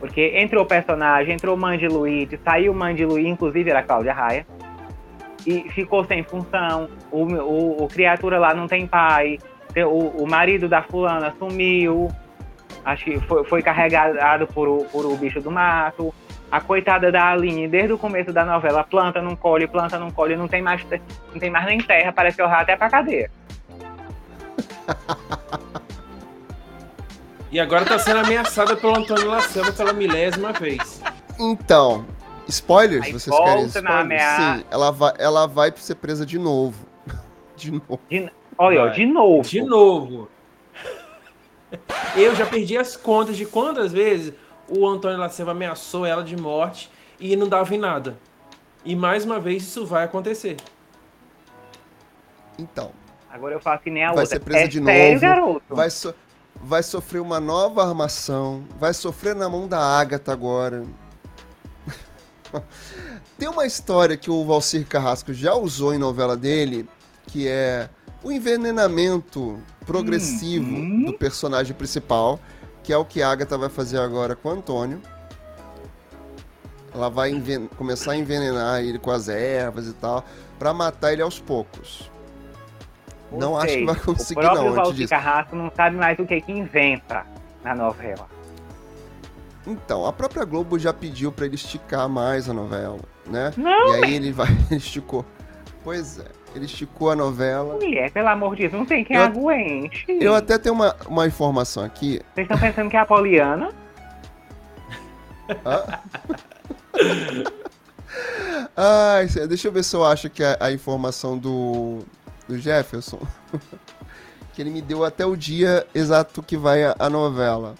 porque 0.00 0.32
entrou 0.34 0.64
o 0.64 0.66
personagem, 0.66 1.34
entrou 1.34 1.54
o 1.54 1.58
Mandy 1.58 1.86
Luiz, 1.86 2.28
saiu 2.42 2.72
o 2.72 2.74
Mandy 2.74 3.04
Luiz, 3.04 3.26
inclusive 3.26 3.68
era 3.68 3.80
a 3.80 3.82
Cláudia 3.82 4.14
Raia. 4.14 4.46
E 5.46 5.68
ficou 5.70 6.04
sem 6.04 6.22
função. 6.22 6.88
O, 7.12 7.24
o, 7.24 7.84
o 7.84 7.88
criatura 7.88 8.38
lá 8.38 8.54
não 8.54 8.66
tem 8.66 8.86
pai. 8.86 9.38
O, 9.76 10.24
o 10.24 10.28
marido 10.28 10.68
da 10.68 10.82
fulana 10.82 11.34
sumiu. 11.38 12.10
Acho 12.84 13.04
que 13.04 13.20
foi, 13.20 13.44
foi 13.44 13.62
carregado 13.62 14.46
por, 14.48 14.68
o, 14.68 14.84
por 14.86 15.04
o 15.04 15.16
bicho 15.16 15.40
do 15.40 15.50
mato. 15.50 16.14
A 16.50 16.60
coitada 16.60 17.12
da 17.12 17.30
Aline, 17.30 17.68
desde 17.68 17.92
o 17.92 17.98
começo 17.98 18.32
da 18.32 18.44
novela, 18.44 18.82
planta, 18.82 19.22
não 19.22 19.36
colhe, 19.36 19.68
planta, 19.68 19.98
não 19.98 20.10
colhe, 20.10 20.34
não 20.34 20.48
tem 20.48 20.60
mais, 20.60 20.84
não 21.32 21.38
tem 21.38 21.48
mais 21.48 21.64
nem 21.64 21.78
terra, 21.78 22.12
parece 22.12 22.36
que 22.36 22.42
eu 22.42 22.46
até 22.46 22.74
pra 22.76 22.90
cadeia. 22.90 23.30
E 27.52 27.58
agora 27.58 27.84
tá 27.84 27.98
sendo 27.98 28.20
ameaçada 28.20 28.76
pelo 28.76 28.96
Antônio 28.96 29.26
Lacerda 29.26 29.72
pela 29.72 29.92
milésima 29.92 30.52
vez. 30.52 31.02
Então, 31.36 32.06
spoilers, 32.46 33.06
Aí 33.06 33.12
vocês 33.12 33.36
querem 33.36 33.66
spoilers? 33.66 34.22
Sim, 34.22 34.64
ela 34.70 34.92
vai, 34.92 35.12
ela 35.18 35.46
vai 35.48 35.72
ser 35.74 35.96
presa 35.96 36.24
de 36.24 36.38
novo. 36.38 36.86
De 37.56 37.72
novo. 37.72 38.00
De, 38.08 38.32
olha, 38.56 38.84
vai. 38.86 38.92
de 38.92 39.04
novo. 39.04 39.42
De 39.42 39.60
novo. 39.60 40.30
Eu 42.16 42.34
já 42.34 42.46
perdi 42.46 42.78
as 42.78 42.96
contas 42.96 43.36
de 43.36 43.44
quantas 43.44 43.92
vezes 43.92 44.32
o 44.66 44.88
Antônio 44.88 45.18
Lacerda 45.18 45.50
ameaçou 45.50 46.06
ela 46.06 46.24
de 46.24 46.36
morte 46.36 46.90
e 47.18 47.36
não 47.36 47.46
dava 47.46 47.74
em 47.74 47.78
nada. 47.78 48.16
E 48.82 48.96
mais 48.96 49.26
uma 49.26 49.38
vez 49.38 49.64
isso 49.64 49.84
vai 49.84 50.04
acontecer. 50.04 50.56
Então. 52.58 52.92
Agora 53.28 53.54
eu 53.54 53.60
faço 53.60 53.82
que 53.82 53.90
nem 53.90 54.04
a 54.04 54.12
vai 54.12 54.24
outra. 54.24 54.26
Vai 54.26 54.38
ser 54.38 54.44
presa 54.44 54.64
é 54.64 54.68
de 54.68 54.82
sério, 54.82 55.10
novo. 55.10 55.20
Garoto? 55.20 55.76
Vai, 55.76 55.90
so 55.90 56.14
vai 56.62 56.82
sofrer 56.82 57.20
uma 57.20 57.40
nova 57.40 57.86
armação, 57.86 58.64
vai 58.78 58.92
sofrer 58.92 59.34
na 59.34 59.48
mão 59.48 59.66
da 59.66 59.78
Agatha 59.78 60.32
agora. 60.32 60.84
Tem 63.38 63.48
uma 63.48 63.66
história 63.66 64.16
que 64.16 64.30
o 64.30 64.44
Valcir 64.44 64.86
Carrasco 64.86 65.32
já 65.32 65.54
usou 65.54 65.94
em 65.94 65.98
novela 65.98 66.36
dele, 66.36 66.88
que 67.26 67.48
é 67.48 67.88
o 68.22 68.30
envenenamento 68.30 69.58
progressivo 69.86 70.74
uhum. 70.74 71.04
do 71.06 71.12
personagem 71.14 71.74
principal, 71.74 72.38
que 72.82 72.92
é 72.92 72.96
o 72.96 73.04
que 73.04 73.22
a 73.22 73.30
Agatha 73.30 73.56
vai 73.56 73.70
fazer 73.70 73.98
agora 73.98 74.36
com 74.36 74.50
o 74.50 74.52
Antônio. 74.52 75.00
Ela 76.92 77.08
vai 77.08 77.32
começar 77.76 78.12
a 78.12 78.16
envenenar 78.16 78.80
ele 78.80 78.98
com 78.98 79.10
as 79.10 79.28
ervas 79.28 79.86
e 79.86 79.92
tal, 79.92 80.24
para 80.58 80.74
matar 80.74 81.12
ele 81.12 81.22
aos 81.22 81.38
poucos 81.38 82.10
não 83.32 83.56
acho 83.56 83.74
que 83.74 83.84
vai 83.84 83.96
conseguir, 83.96 84.42
não. 84.42 84.50
O 84.50 84.52
próprio 84.52 84.74
Valdir 84.74 85.08
Carrasco 85.08 85.56
não 85.56 85.70
sabe 85.74 85.96
mais 85.96 86.18
o 86.18 86.26
que 86.26 86.40
que 86.40 86.52
inventa 86.52 87.24
na 87.64 87.74
novela. 87.74 88.28
Então, 89.66 90.06
a 90.06 90.12
própria 90.12 90.44
Globo 90.44 90.78
já 90.78 90.92
pediu 90.92 91.30
para 91.30 91.46
ele 91.46 91.54
esticar 91.54 92.08
mais 92.08 92.48
a 92.48 92.54
novela, 92.54 92.98
né? 93.26 93.52
Não, 93.56 93.96
e 93.96 94.04
aí 94.04 94.14
ele 94.14 94.32
vai, 94.32 94.48
ele 94.70 94.78
esticou. 94.78 95.24
Pois 95.84 96.18
é, 96.18 96.26
ele 96.54 96.64
esticou 96.64 97.10
a 97.10 97.16
novela. 97.16 97.74
Mulher, 97.74 98.10
pelo 98.10 98.28
amor 98.28 98.56
de 98.56 98.62
Deus, 98.62 98.72
não 98.72 98.86
tem 98.86 99.04
quem 99.04 99.16
eu, 99.16 99.22
aguente. 99.22 100.04
Eu 100.08 100.34
até 100.34 100.58
tenho 100.58 100.74
uma, 100.74 100.96
uma 101.06 101.26
informação 101.26 101.84
aqui. 101.84 102.20
Vocês 102.34 102.46
estão 102.46 102.58
pensando 102.58 102.90
que 102.90 102.96
é 102.96 103.00
a 103.00 103.06
Poliana? 103.06 103.70
Ai, 108.76 109.26
deixa 109.48 109.68
eu 109.68 109.72
ver 109.72 109.82
se 109.82 109.94
eu 109.94 110.04
acho 110.04 110.30
que 110.30 110.42
a, 110.42 110.56
a 110.60 110.72
informação 110.72 111.36
do, 111.38 112.00
do 112.50 112.58
Jefferson, 112.58 113.20
que 114.52 114.60
ele 114.60 114.70
me 114.70 114.82
deu 114.82 115.04
até 115.04 115.24
o 115.24 115.36
dia 115.36 115.86
exato 115.94 116.42
que 116.42 116.56
vai 116.56 116.84
a, 116.84 116.96
a 116.98 117.08
novela. 117.08 117.76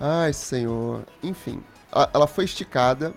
Ai, 0.00 0.32
senhor. 0.32 1.04
Enfim, 1.22 1.62
a, 1.92 2.08
ela 2.14 2.26
foi 2.26 2.44
esticada. 2.44 3.12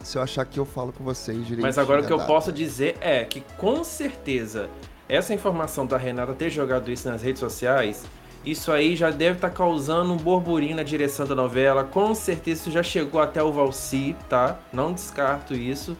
Se 0.00 0.18
eu 0.18 0.22
achar 0.22 0.44
que 0.44 0.58
eu 0.58 0.64
falo 0.64 0.92
com 0.92 1.04
vocês 1.04 1.38
direito. 1.46 1.62
Mas 1.62 1.78
agora 1.78 2.02
o 2.02 2.06
que 2.06 2.12
eu 2.12 2.18
posso 2.26 2.50
dizer 2.50 2.96
é 3.00 3.24
que 3.24 3.40
com 3.56 3.84
certeza 3.84 4.68
essa 5.08 5.32
informação 5.32 5.86
da 5.86 5.96
Renata 5.96 6.32
ter 6.32 6.50
jogado 6.50 6.90
isso 6.90 7.08
nas 7.08 7.22
redes 7.22 7.38
sociais, 7.38 8.04
isso 8.44 8.72
aí 8.72 8.96
já 8.96 9.10
deve 9.10 9.36
estar 9.36 9.50
tá 9.50 9.54
causando 9.54 10.12
um 10.12 10.16
burburinho 10.16 10.74
na 10.74 10.82
direção 10.82 11.24
da 11.24 11.36
novela. 11.36 11.84
Com 11.84 12.14
certeza 12.16 12.62
isso 12.62 12.70
já 12.72 12.82
chegou 12.82 13.20
até 13.20 13.40
o 13.40 13.52
Valci, 13.52 14.16
tá? 14.28 14.58
Não 14.72 14.92
descarto 14.92 15.54
isso. 15.54 15.96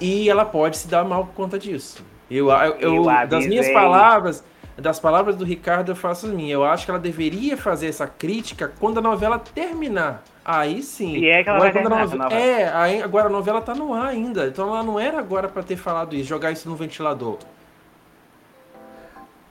E 0.00 0.28
ela 0.28 0.44
pode 0.44 0.78
se 0.78 0.88
dar 0.88 1.04
mal 1.04 1.26
por 1.26 1.34
conta 1.34 1.56
disso. 1.56 2.02
Eu, 2.36 2.50
eu, 2.50 2.78
eu 2.80 3.04
das 3.26 3.46
minhas 3.46 3.68
palavras, 3.70 4.44
das 4.76 4.98
palavras 4.98 5.36
do 5.36 5.44
Ricardo, 5.44 5.90
eu 5.90 5.96
faço 5.96 6.26
as 6.26 6.32
minhas. 6.32 6.52
Eu 6.52 6.64
acho 6.64 6.84
que 6.84 6.90
ela 6.90 7.00
deveria 7.00 7.56
fazer 7.56 7.88
essa 7.88 8.06
crítica 8.06 8.72
quando 8.80 8.98
a 8.98 9.00
novela 9.00 9.38
terminar. 9.38 10.22
Aí 10.44 10.82
sim. 10.82 11.18
E 11.18 11.28
é 11.28 11.42
que 11.42 11.48
ela 11.48 11.58
agora, 11.58 11.72
vai 11.72 11.82
terminar 11.82 12.06
novela, 12.06 12.34
É, 12.34 12.72
aí, 12.74 13.02
agora 13.02 13.26
a 13.26 13.30
novela 13.30 13.60
tá 13.60 13.74
no 13.74 13.94
ar 13.94 14.08
ainda. 14.08 14.46
Então 14.46 14.68
ela 14.68 14.82
não 14.82 14.98
era 14.98 15.18
agora 15.18 15.48
para 15.48 15.62
ter 15.62 15.76
falado 15.76 16.16
isso, 16.16 16.28
jogar 16.28 16.50
isso 16.50 16.68
no 16.68 16.74
ventilador. 16.74 17.38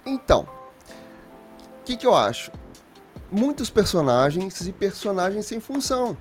Então, 0.06 0.48
o 1.80 1.84
que, 1.86 1.96
que 1.96 2.08
eu 2.08 2.16
acho? 2.16 2.52
muitos 3.32 3.70
personagens 3.70 4.68
e 4.68 4.74
personagens 4.74 5.46
sem 5.46 5.60
função. 5.60 6.18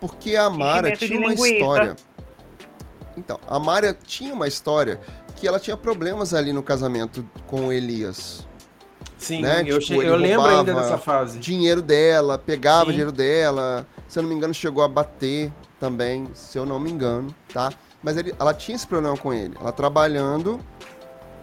Porque 0.00 0.34
a 0.34 0.48
Mara 0.48 0.96
tinha 0.96 1.18
uma 1.18 1.34
história. 1.34 1.96
Então, 3.16 3.38
a 3.46 3.58
Mara 3.58 3.96
tinha 4.02 4.32
uma 4.32 4.48
história 4.48 4.98
que 5.42 5.48
ela 5.48 5.58
tinha 5.58 5.76
problemas 5.76 6.32
ali 6.32 6.52
no 6.52 6.62
casamento 6.62 7.28
com 7.48 7.66
o 7.66 7.72
Elias. 7.72 8.46
Sim, 9.18 9.42
né? 9.42 9.64
eu, 9.66 9.80
tipo, 9.80 10.00
eu 10.00 10.14
lembro 10.14 10.46
ainda 10.46 10.72
dessa 10.72 10.96
fase. 10.96 11.40
Dinheiro 11.40 11.82
dela, 11.82 12.38
pegava 12.38 12.84
Sim. 12.84 12.90
dinheiro 12.92 13.10
dela. 13.10 13.84
Se 14.06 14.20
eu 14.20 14.22
não 14.22 14.30
me 14.30 14.36
engano, 14.36 14.54
chegou 14.54 14.84
a 14.84 14.88
bater 14.88 15.52
também, 15.80 16.28
se 16.32 16.56
eu 16.56 16.64
não 16.64 16.78
me 16.78 16.92
engano, 16.92 17.34
tá? 17.52 17.72
Mas 18.00 18.16
ele, 18.16 18.32
ela 18.38 18.54
tinha 18.54 18.76
esse 18.76 18.86
problema 18.86 19.16
com 19.16 19.34
ele. 19.34 19.56
Ela 19.60 19.72
trabalhando 19.72 20.60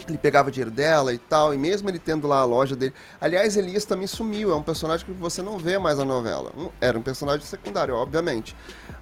ele 0.08 0.18
pegava 0.18 0.52
dinheiro 0.52 0.72
dela 0.72 1.14
e 1.14 1.18
tal, 1.18 1.54
e 1.54 1.58
mesmo 1.58 1.90
ele 1.90 2.00
tendo 2.00 2.28
lá 2.28 2.40
a 2.40 2.46
loja 2.46 2.76
dele. 2.76 2.94
Aliás, 3.20 3.58
Elias 3.58 3.86
também 3.86 4.08
sumiu, 4.08 4.52
é 4.52 4.56
um 4.56 4.64
personagem 4.64 5.06
que 5.06 5.12
você 5.14 5.42
não 5.42 5.58
vê 5.58 5.78
mais 5.78 5.98
na 5.98 6.06
novela. 6.06 6.52
Era 6.80 6.98
um 6.98 7.02
personagem 7.02 7.46
secundário, 7.46 7.96
obviamente. 7.96 8.56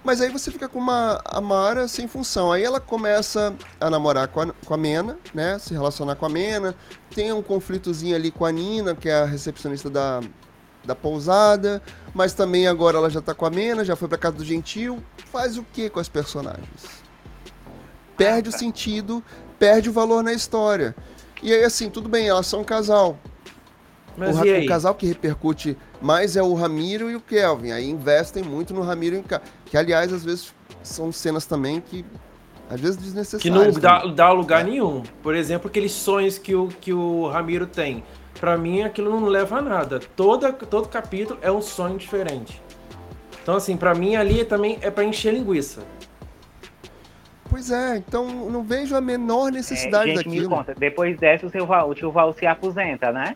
Mas 0.03 0.21
aí 0.21 0.29
você 0.29 0.51
fica 0.51 0.67
com 0.67 0.79
uma 0.79 1.21
Amara 1.25 1.87
sem 1.87 2.07
função. 2.07 2.51
Aí 2.51 2.63
ela 2.63 2.79
começa 2.79 3.53
a 3.79 3.89
namorar 3.89 4.27
com 4.27 4.41
a, 4.41 4.53
com 4.65 4.73
a 4.73 4.77
Mena, 4.77 5.17
né? 5.33 5.59
Se 5.59 5.73
relacionar 5.73 6.15
com 6.15 6.25
a 6.25 6.29
Mena. 6.29 6.75
Tem 7.13 7.31
um 7.31 7.41
conflitozinho 7.41 8.15
ali 8.15 8.31
com 8.31 8.45
a 8.45 8.51
Nina, 8.51 8.95
que 8.95 9.09
é 9.09 9.21
a 9.21 9.25
recepcionista 9.25 9.89
da, 9.89 10.21
da 10.85 10.95
pousada. 10.95 11.81
Mas 12.13 12.33
também 12.33 12.67
agora 12.67 12.97
ela 12.97 13.09
já 13.09 13.21
tá 13.21 13.33
com 13.33 13.45
a 13.45 13.49
Mena, 13.49 13.83
já 13.83 13.95
foi 13.95 14.07
pra 14.07 14.17
casa 14.17 14.37
do 14.37 14.45
Gentil. 14.45 15.03
Faz 15.31 15.57
o 15.57 15.63
que 15.63 15.89
com 15.89 15.99
as 15.99 16.09
personagens? 16.09 17.05
Perde 18.15 18.49
o 18.49 18.51
sentido 18.51 19.23
perde 19.59 19.89
o 19.89 19.93
valor 19.93 20.23
na 20.23 20.33
história. 20.33 20.95
E 21.41 21.53
aí, 21.53 21.63
assim, 21.63 21.89
tudo 21.89 22.09
bem, 22.09 22.27
elas 22.27 22.47
são 22.47 22.61
um 22.61 22.63
casal. 22.63 23.17
Mas 24.17 24.35
o, 24.35 24.41
o, 24.41 24.65
casal 24.65 24.95
que 24.95 25.05
repercute 25.05 25.77
mais 26.01 26.35
é 26.35 26.41
o 26.41 26.53
Ramiro 26.55 27.09
e 27.11 27.15
o 27.15 27.21
Kelvin. 27.21 27.71
Aí 27.71 27.87
investem 27.87 28.43
muito 28.43 28.73
no 28.73 28.81
Ramiro 28.81 29.15
e 29.15 29.69
que, 29.69 29.77
aliás, 29.77 30.11
às 30.11 30.25
vezes 30.25 30.53
são 30.81 31.11
cenas 31.11 31.45
também 31.45 31.79
que 31.79 32.03
às 32.69 32.81
vezes 32.81 32.97
desnecessárias. 32.97 33.43
Que 33.43 33.49
não 33.49 33.71
dá, 33.79 34.05
dá 34.07 34.31
lugar 34.31 34.61
é. 34.61 34.71
nenhum. 34.71 35.03
Por 35.21 35.35
exemplo, 35.35 35.69
aqueles 35.69 35.91
sonhos 35.91 36.39
que 36.39 36.55
o, 36.55 36.67
que 36.67 36.91
o 36.91 37.27
Ramiro 37.27 37.67
tem. 37.67 38.03
Para 38.39 38.57
mim, 38.57 38.81
aquilo 38.81 39.09
não 39.09 39.27
leva 39.27 39.57
a 39.57 39.61
nada. 39.61 39.99
Toda, 40.15 40.51
todo 40.51 40.87
capítulo 40.89 41.39
é 41.41 41.51
um 41.51 41.61
sonho 41.61 41.97
diferente. 41.97 42.61
Então, 43.41 43.55
assim, 43.55 43.77
para 43.77 43.95
mim 43.95 44.15
ali 44.15 44.43
também 44.43 44.77
é 44.81 44.91
para 44.91 45.03
encher 45.03 45.33
linguiça. 45.33 45.81
Pois 47.49 47.71
é, 47.71 47.97
então 47.97 48.25
não 48.49 48.63
vejo 48.63 48.95
a 48.95 49.01
menor 49.01 49.51
necessidade 49.51 50.11
é, 50.11 50.15
gente, 50.15 50.25
daquilo. 50.25 50.49
Me 50.49 50.55
conta, 50.55 50.73
depois 50.77 51.17
dessa 51.17 51.45
o, 51.45 51.49
seu 51.49 51.65
Val, 51.65 51.89
o 51.89 51.95
tio 51.95 52.11
Val 52.11 52.33
se 52.33 52.45
aposenta, 52.45 53.11
né? 53.11 53.35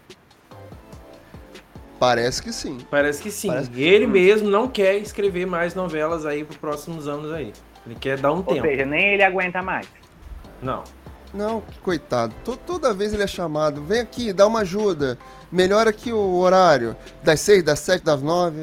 Parece 1.99 2.41
que 2.41 2.51
sim. 2.51 2.79
Parece 2.89 3.21
que 3.21 3.29
sim. 3.29 3.47
Parece 3.47 3.69
que... 3.69 3.81
Ele 3.81 4.07
mesmo 4.07 4.49
não 4.49 4.67
quer 4.67 4.97
escrever 4.97 5.45
mais 5.45 5.75
novelas 5.75 6.25
aí 6.25 6.43
para 6.43 6.57
próximos 6.57 7.07
anos 7.07 7.31
aí. 7.31 7.53
Ele 7.85 7.95
quer 7.95 8.17
dar 8.17 8.31
um 8.31 8.37
Ou 8.37 8.43
tempo. 8.43 8.65
Ou 8.65 8.71
seja, 8.71 8.85
nem 8.85 9.13
ele 9.13 9.23
aguenta 9.23 9.61
mais. 9.61 9.87
Não. 10.61 10.83
Não, 11.33 11.63
coitado. 11.81 12.33
Toda 12.65 12.93
vez 12.93 13.13
ele 13.13 13.23
é 13.23 13.27
chamado. 13.27 13.83
Vem 13.83 14.01
aqui, 14.01 14.33
dá 14.33 14.47
uma 14.47 14.61
ajuda. 14.61 15.17
Melhora 15.51 15.91
aqui 15.91 16.11
o 16.11 16.35
horário. 16.37 16.95
Das 17.23 17.39
seis, 17.39 17.63
das 17.63 17.79
sete, 17.79 18.03
das 18.03 18.21
nove. 18.21 18.59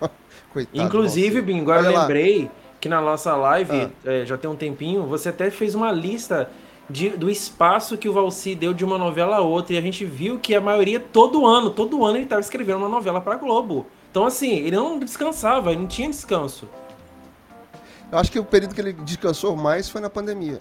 coitado. 0.52 0.86
Inclusive, 0.86 1.42
Bingo, 1.42 1.70
agora 1.70 1.92
eu 1.92 2.00
lembrei. 2.00 2.44
Lá 2.44 2.63
que 2.84 2.88
na 2.90 3.00
nossa 3.00 3.34
live, 3.34 3.80
ah. 3.80 3.90
é, 4.04 4.26
já 4.26 4.36
tem 4.36 4.50
um 4.50 4.54
tempinho, 4.54 5.06
você 5.06 5.30
até 5.30 5.50
fez 5.50 5.74
uma 5.74 5.90
lista 5.90 6.50
de, 6.90 7.08
do 7.08 7.30
espaço 7.30 7.96
que 7.96 8.10
o 8.10 8.12
Valci 8.12 8.54
deu 8.54 8.74
de 8.74 8.84
uma 8.84 8.98
novela 8.98 9.36
a 9.36 9.40
outra. 9.40 9.72
E 9.72 9.78
a 9.78 9.80
gente 9.80 10.04
viu 10.04 10.38
que 10.38 10.54
a 10.54 10.60
maioria, 10.60 11.00
todo 11.00 11.46
ano, 11.46 11.70
todo 11.70 12.04
ano 12.04 12.18
ele 12.18 12.24
estava 12.24 12.42
escrevendo 12.42 12.76
uma 12.80 12.88
novela 12.90 13.22
para 13.22 13.36
Globo. 13.36 13.86
Então, 14.10 14.26
assim, 14.26 14.58
ele 14.58 14.76
não 14.76 14.98
descansava, 14.98 15.72
ele 15.72 15.80
não 15.80 15.86
tinha 15.86 16.10
descanso. 16.10 16.68
Eu 18.12 18.18
acho 18.18 18.30
que 18.30 18.38
o 18.38 18.44
período 18.44 18.74
que 18.74 18.82
ele 18.82 18.92
descansou 18.92 19.56
mais 19.56 19.88
foi 19.88 20.02
na 20.02 20.10
pandemia. 20.10 20.60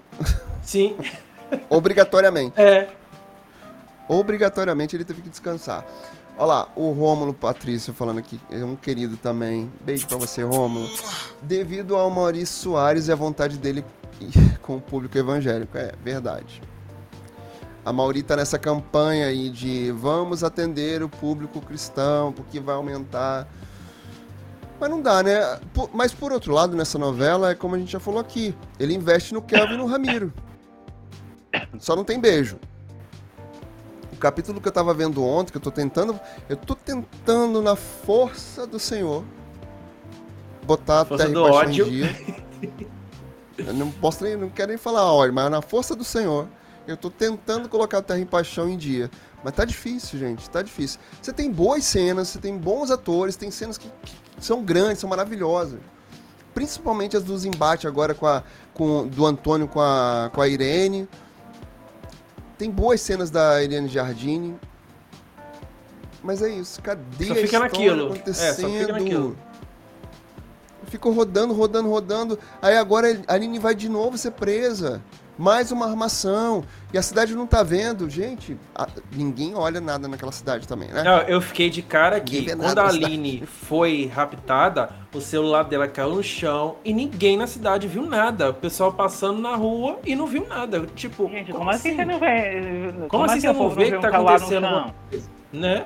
Sim. 0.61 0.95
Obrigatoriamente. 1.69 2.53
É. 2.55 2.87
Obrigatoriamente 4.07 4.95
ele 4.95 5.03
teve 5.03 5.21
que 5.21 5.29
descansar. 5.29 5.85
Olha 6.35 6.45
lá, 6.45 6.69
o 6.75 6.91
Rômulo 6.91 7.33
Patrício 7.33 7.93
falando 7.93 8.17
aqui, 8.17 8.39
é 8.49 8.65
um 8.65 8.75
querido 8.75 9.17
também. 9.17 9.71
Beijo 9.81 10.07
para 10.07 10.17
você, 10.17 10.41
Rômulo. 10.41 10.89
Devido 11.43 11.95
ao 11.95 12.09
Maurício 12.09 12.55
Soares 12.55 13.07
e 13.07 13.11
a 13.11 13.15
vontade 13.15 13.57
dele 13.57 13.85
com 14.61 14.77
o 14.77 14.81
público 14.81 15.15
evangélico, 15.15 15.77
é 15.77 15.93
verdade. 16.03 16.61
A 17.85 17.93
Mauri 17.93 18.23
tá 18.23 18.35
nessa 18.35 18.57
campanha 18.57 19.27
aí 19.27 19.49
de 19.49 19.91
vamos 19.91 20.43
atender 20.43 21.03
o 21.03 21.09
público 21.09 21.61
cristão, 21.61 22.31
porque 22.31 22.59
vai 22.59 22.75
aumentar. 22.75 23.47
Mas 24.79 24.89
não 24.89 25.01
dá, 25.01 25.21
né? 25.21 25.59
Mas 25.93 26.13
por 26.13 26.31
outro 26.31 26.51
lado, 26.51 26.75
nessa 26.75 26.97
novela, 26.97 27.51
é 27.51 27.55
como 27.55 27.75
a 27.75 27.77
gente 27.77 27.91
já 27.91 27.99
falou 27.99 28.19
aqui, 28.19 28.55
ele 28.79 28.95
investe 28.95 29.33
no 29.33 29.41
Kelvin 29.41 29.75
e 29.75 29.77
no 29.77 29.85
Ramiro. 29.85 30.33
Só 31.77 31.95
não 31.95 32.03
tem 32.03 32.19
beijo 32.19 32.57
capítulo 34.23 34.61
que 34.61 34.67
eu 34.69 34.71
tava 34.71 34.93
vendo 34.93 35.21
ontem, 35.21 35.51
que 35.51 35.57
eu 35.57 35.61
tô 35.61 35.69
tentando. 35.69 36.17
Eu 36.47 36.55
tô 36.55 36.75
tentando, 36.75 37.61
na 37.61 37.75
força 37.75 38.65
do 38.65 38.79
Senhor, 38.79 39.25
botar 40.65 41.01
a 41.01 41.05
terra 41.05 41.29
do 41.29 41.43
ódio. 41.43 41.87
em 41.87 41.89
dia. 41.89 42.15
eu 43.59 43.73
não 43.73 43.91
posso 43.91 44.23
nem, 44.23 44.37
não 44.37 44.49
quero 44.49 44.69
nem 44.69 44.77
falar 44.77 45.11
ódio, 45.11 45.33
mas 45.33 45.51
na 45.51 45.61
força 45.61 45.93
do 45.93 46.05
Senhor, 46.05 46.47
eu 46.87 46.95
tô 46.95 47.09
tentando 47.09 47.67
colocar 47.67 47.97
a 47.97 48.01
terra 48.01 48.19
em 48.19 48.25
paixão 48.25 48.69
em 48.69 48.77
dia. 48.77 49.11
Mas 49.43 49.53
tá 49.53 49.65
difícil, 49.65 50.17
gente, 50.17 50.49
tá 50.49 50.61
difícil. 50.61 51.01
Você 51.21 51.33
tem 51.33 51.51
boas 51.51 51.83
cenas, 51.83 52.29
você 52.29 52.39
tem 52.39 52.57
bons 52.57 52.89
atores, 52.89 53.35
tem 53.35 53.51
cenas 53.51 53.77
que, 53.77 53.89
que 54.05 54.15
são 54.39 54.63
grandes, 54.63 54.99
são 54.99 55.09
maravilhosas. 55.09 55.81
Principalmente 56.53 57.17
as 57.17 57.23
dos 57.23 57.43
embates 57.43 57.85
agora 57.85 58.13
com 58.13 58.25
a, 58.25 58.41
com, 58.73 59.05
do 59.05 59.25
Antônio 59.25 59.67
com 59.67 59.81
a, 59.81 60.31
com 60.33 60.39
a 60.39 60.47
Irene. 60.47 61.09
Tem 62.57 62.69
boas 62.69 63.01
cenas 63.01 63.29
da 63.29 63.63
Eliane 63.63 63.87
Jardine. 63.87 64.55
Mas 66.23 66.41
é 66.41 66.49
isso, 66.49 66.81
cadê 66.81 67.25
só 67.25 67.35
fica 67.35 67.57
a 67.57 67.59
naquilo. 67.61 68.05
acontecendo? 68.13 68.45
É, 68.47 68.53
só 68.53 68.69
fica 68.69 68.93
naquilo. 68.93 69.37
Ficou 70.85 71.11
rodando, 71.11 71.53
rodando, 71.53 71.89
rodando. 71.89 72.39
Aí 72.61 72.77
agora 72.77 73.21
a 73.27 73.33
Aline 73.33 73.59
vai 73.59 73.75
de 73.75 73.89
novo 73.89 74.17
ser 74.17 74.31
presa 74.31 75.01
mais 75.37 75.71
uma 75.71 75.87
armação. 75.87 76.63
E 76.93 76.97
a 76.97 77.01
cidade 77.01 77.35
não 77.35 77.47
tá 77.47 77.63
vendo. 77.63 78.09
Gente, 78.09 78.57
a, 78.75 78.87
ninguém 79.11 79.55
olha 79.55 79.81
nada 79.81 80.07
naquela 80.07 80.31
cidade 80.31 80.67
também, 80.67 80.89
né? 80.89 81.03
Não, 81.03 81.19
eu 81.21 81.41
fiquei 81.41 81.69
de 81.69 81.81
cara 81.81 82.19
que 82.19 82.55
quando 82.55 82.79
a 82.79 82.87
Aline 82.87 83.43
foi 83.45 84.11
raptada, 84.13 84.91
o 85.13 85.19
celular 85.19 85.63
dela 85.63 85.87
caiu 85.87 86.15
no 86.15 86.23
chão 86.23 86.75
e 86.85 86.93
ninguém 86.93 87.37
na 87.37 87.47
cidade 87.47 87.87
viu 87.87 88.05
nada. 88.05 88.51
O 88.51 88.53
pessoal 88.53 88.93
passando 88.93 89.39
na 89.39 89.55
rua 89.55 89.99
e 90.05 90.15
não 90.15 90.27
viu 90.27 90.47
nada. 90.47 90.85
Tipo, 90.95 91.27
Gente, 91.29 91.51
como, 91.51 91.59
como 91.59 91.71
assim? 91.71 91.89
assim 91.89 91.97
você 91.97 92.05
não 92.05 92.19
vê? 92.19 92.93
Como, 92.93 93.07
como 93.09 93.23
assim, 93.25 93.37
assim 93.37 93.47
você 93.47 93.53
não 93.53 93.69
vê 93.69 93.91
que 93.91 93.99
tá 93.99 94.07
acontecendo? 94.09 94.93
Né? 95.51 95.85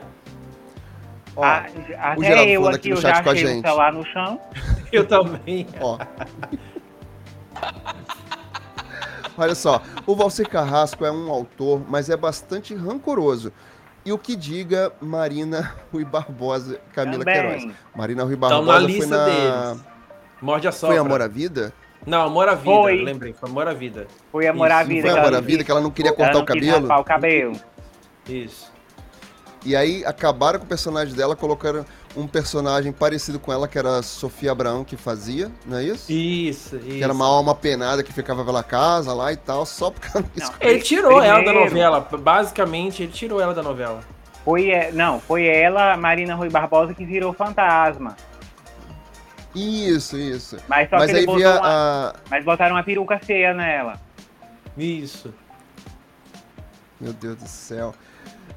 Ó, 1.35 1.43
a, 1.43 1.65
até 1.99 2.49
eu 2.49 2.67
aqui, 2.67 2.89
eu 2.89 2.97
já 2.97 3.19
achei 3.19 3.59
o 3.59 3.61
celular 3.61 3.93
no 3.93 4.03
chão. 4.05 4.39
Eu 4.89 5.05
também. 5.05 5.67
Ó. 5.81 5.99
Olha 9.37 9.55
só, 9.55 9.81
o 10.05 10.15
Valcer 10.15 10.49
Carrasco 10.49 11.05
é 11.05 11.11
um 11.11 11.29
autor, 11.29 11.81
mas 11.87 12.09
é 12.09 12.17
bastante 12.17 12.73
rancoroso. 12.73 13.53
E 14.03 14.11
o 14.11 14.17
que 14.17 14.35
diga 14.35 14.91
Marina 15.01 15.75
Rui 15.91 16.03
Barbosa 16.03 16.79
Camila 16.93 17.23
Também. 17.23 17.41
Queiroz. 17.41 17.75
Marina 17.95 18.23
Rui 18.23 18.35
Barbosa 18.35 18.63
então, 18.63 18.73
na 18.73 18.79
lista 18.79 19.07
foi 19.07 19.17
na... 19.17 19.25
deles. 19.25 19.85
Morde 20.41 20.67
a 20.67 20.71
Sopra. 20.71 20.95
Foi 20.95 21.05
Amor 21.05 21.21
à 21.21 21.27
Vida? 21.27 21.73
Não, 22.05 22.21
Amor 22.21 22.47
à 22.47 22.55
Vida, 22.55 22.75
foi. 22.75 23.03
lembrei, 23.03 23.33
foi 23.33 23.49
Amor 23.49 23.67
à 23.67 23.73
Vida. 23.73 24.07
Foi 24.31 24.47
Amor 24.47 24.71
à 24.71 24.83
Vida. 24.83 25.09
Foi 25.09 25.19
Amor 25.19 25.33
à 25.35 25.41
Vida, 25.41 25.63
que 25.63 25.71
ela 25.71 25.81
não 25.81 25.91
queria 25.91 26.13
cortar 26.13 26.33
não 26.33 26.41
o 26.41 26.45
cabelo? 26.45 26.91
o 26.91 27.03
cabelo. 27.03 27.59
Isso. 28.27 28.71
E 29.65 29.75
aí 29.75 30.05
acabaram 30.05 30.59
com 30.59 30.65
o 30.65 30.67
personagem 30.67 31.13
dela, 31.13 31.35
colocaram 31.35 31.85
um 32.15 32.27
personagem 32.27 32.91
parecido 32.91 33.39
com 33.39 33.51
ela, 33.51 33.67
que 33.67 33.77
era 33.77 33.99
a 33.99 34.03
Sofia 34.03 34.51
Abraão 34.51 34.83
que 34.83 34.97
fazia, 34.97 35.51
não 35.65 35.77
é 35.77 35.83
isso? 35.83 36.11
Isso, 36.11 36.77
isso. 36.77 36.85
Que 36.85 37.03
era 37.03 37.13
uma 37.13 37.25
alma 37.25 37.53
penada 37.53 38.03
que 38.03 38.11
ficava 38.11 38.43
pela 38.43 38.63
casa 38.63 39.13
lá 39.13 39.31
e 39.31 39.37
tal, 39.37 39.65
só 39.65 39.91
por 39.91 40.01
causa 40.01 40.27
disso. 40.33 40.51
Ele 40.59 40.79
tirou 40.79 41.11
Primeiro. 41.11 41.35
ela 41.35 41.43
da 41.43 41.53
novela, 41.53 41.99
basicamente 41.99 43.03
ele 43.03 43.11
tirou 43.11 43.39
ela 43.39 43.53
da 43.53 43.61
novela. 43.61 44.01
Foi, 44.43 44.71
não, 44.93 45.19
foi 45.19 45.45
ela, 45.45 45.97
Marina 45.97 46.33
Rui 46.33 46.49
Barbosa, 46.49 46.93
que 46.93 47.05
virou 47.05 47.33
fantasma. 47.33 48.15
Isso, 49.53 50.17
isso. 50.17 50.57
Mas 50.67 50.89
só 50.89 50.97
Mas 50.97 51.11
que 51.11 51.17
aí 51.17 51.25
via 51.25 51.59
uma, 51.59 52.09
a... 52.09 52.15
Mas 52.29 52.45
botaram 52.45 52.75
uma 52.75 52.83
peruca 52.83 53.19
feia 53.19 53.53
nela. 53.53 53.99
Isso. 54.77 55.33
Meu 56.99 57.11
Deus 57.13 57.37
do 57.37 57.47
céu. 57.47 57.93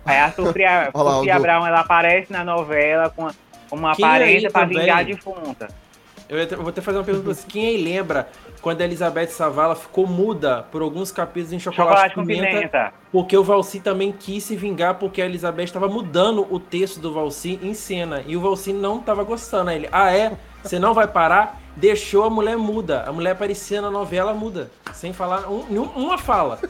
Aí 0.04 0.18
a 0.18 0.32
Sofia, 0.32 0.90
Sofia 0.92 1.38
Brown, 1.38 1.66
ela 1.66 1.80
aparece 1.80 2.32
na 2.32 2.44
novela 2.44 3.10
com 3.10 3.30
uma 3.70 3.94
Quem 3.94 4.04
aparência 4.04 4.50
pra 4.50 4.64
vingar 4.64 4.98
a 4.98 5.02
defunta. 5.02 5.68
Eu 6.28 6.58
vou 6.58 6.68
até 6.68 6.80
fazer 6.80 6.98
uma 6.98 7.04
pergunta 7.04 7.24
pra 7.24 7.34
você. 7.34 7.46
Quem 7.46 7.66
aí 7.66 7.82
lembra 7.82 8.28
quando 8.62 8.80
a 8.82 8.84
Elizabeth 8.84 9.28
Savala 9.28 9.74
ficou 9.74 10.06
muda 10.06 10.64
por 10.70 10.80
alguns 10.80 11.10
capítulos 11.10 11.52
em 11.52 11.58
Chocolate, 11.58 11.90
Chocolate 11.90 12.14
com 12.14 12.24
pimenta, 12.24 12.48
pimenta, 12.48 12.92
Porque 13.10 13.36
o 13.36 13.42
Valci 13.42 13.80
também 13.80 14.12
quis 14.12 14.44
se 14.44 14.54
vingar 14.54 14.94
porque 14.94 15.20
a 15.20 15.26
Elizabeth 15.26 15.64
estava 15.64 15.88
mudando 15.88 16.46
o 16.48 16.60
texto 16.60 17.00
do 17.00 17.12
Valci 17.12 17.58
em 17.60 17.74
cena. 17.74 18.22
E 18.26 18.36
o 18.36 18.40
Valci 18.40 18.72
não 18.72 19.00
estava 19.00 19.24
gostando. 19.24 19.72
Ele, 19.72 19.88
ah 19.90 20.14
é? 20.14 20.32
Você 20.62 20.78
não 20.78 20.94
vai 20.94 21.08
parar? 21.08 21.60
Deixou 21.74 22.24
a 22.24 22.30
mulher 22.30 22.56
muda. 22.56 23.02
A 23.08 23.12
mulher 23.12 23.32
aparecia 23.32 23.80
na 23.80 23.90
novela 23.90 24.32
muda. 24.32 24.70
Sem 24.92 25.12
falar 25.12 25.50
um, 25.50 25.62
uma 25.96 26.16
fala. 26.16 26.60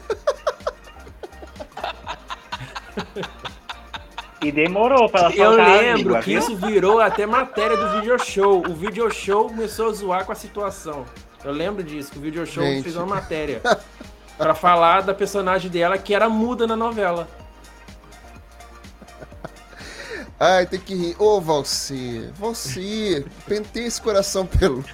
E 4.41 4.51
demorou 4.51 5.07
pra 5.07 5.31
ela 5.31 5.35
Eu 5.35 5.51
lembro 5.51 6.19
que 6.21 6.33
isso 6.33 6.55
virou 6.55 6.99
até 6.99 7.27
matéria 7.27 7.77
do 7.77 8.01
video 8.01 8.17
show. 8.17 8.63
O 8.67 8.73
video 8.73 9.11
show 9.11 9.47
começou 9.47 9.89
a 9.89 9.93
zoar 9.93 10.25
com 10.25 10.31
a 10.31 10.35
situação. 10.35 11.05
Eu 11.43 11.51
lembro 11.51 11.83
disso, 11.83 12.11
que 12.11 12.17
o 12.17 12.21
video 12.21 12.45
show 12.45 12.63
Gente. 12.63 12.83
fez 12.83 12.95
uma 12.95 13.05
matéria 13.05 13.61
para 14.37 14.55
falar 14.55 15.01
da 15.01 15.13
personagem 15.13 15.69
dela 15.69 15.97
que 15.97 16.13
era 16.13 16.27
muda 16.27 16.65
na 16.65 16.75
novela. 16.75 17.27
Ai, 20.39 20.65
tem 20.65 20.79
que 20.79 20.95
rir. 20.95 21.15
Ô, 21.19 21.39
Valci, 21.39 22.27
Valci, 22.33 23.23
pentei 23.47 23.85
esse 23.85 24.01
coração 24.01 24.43
peludo, 24.47 24.87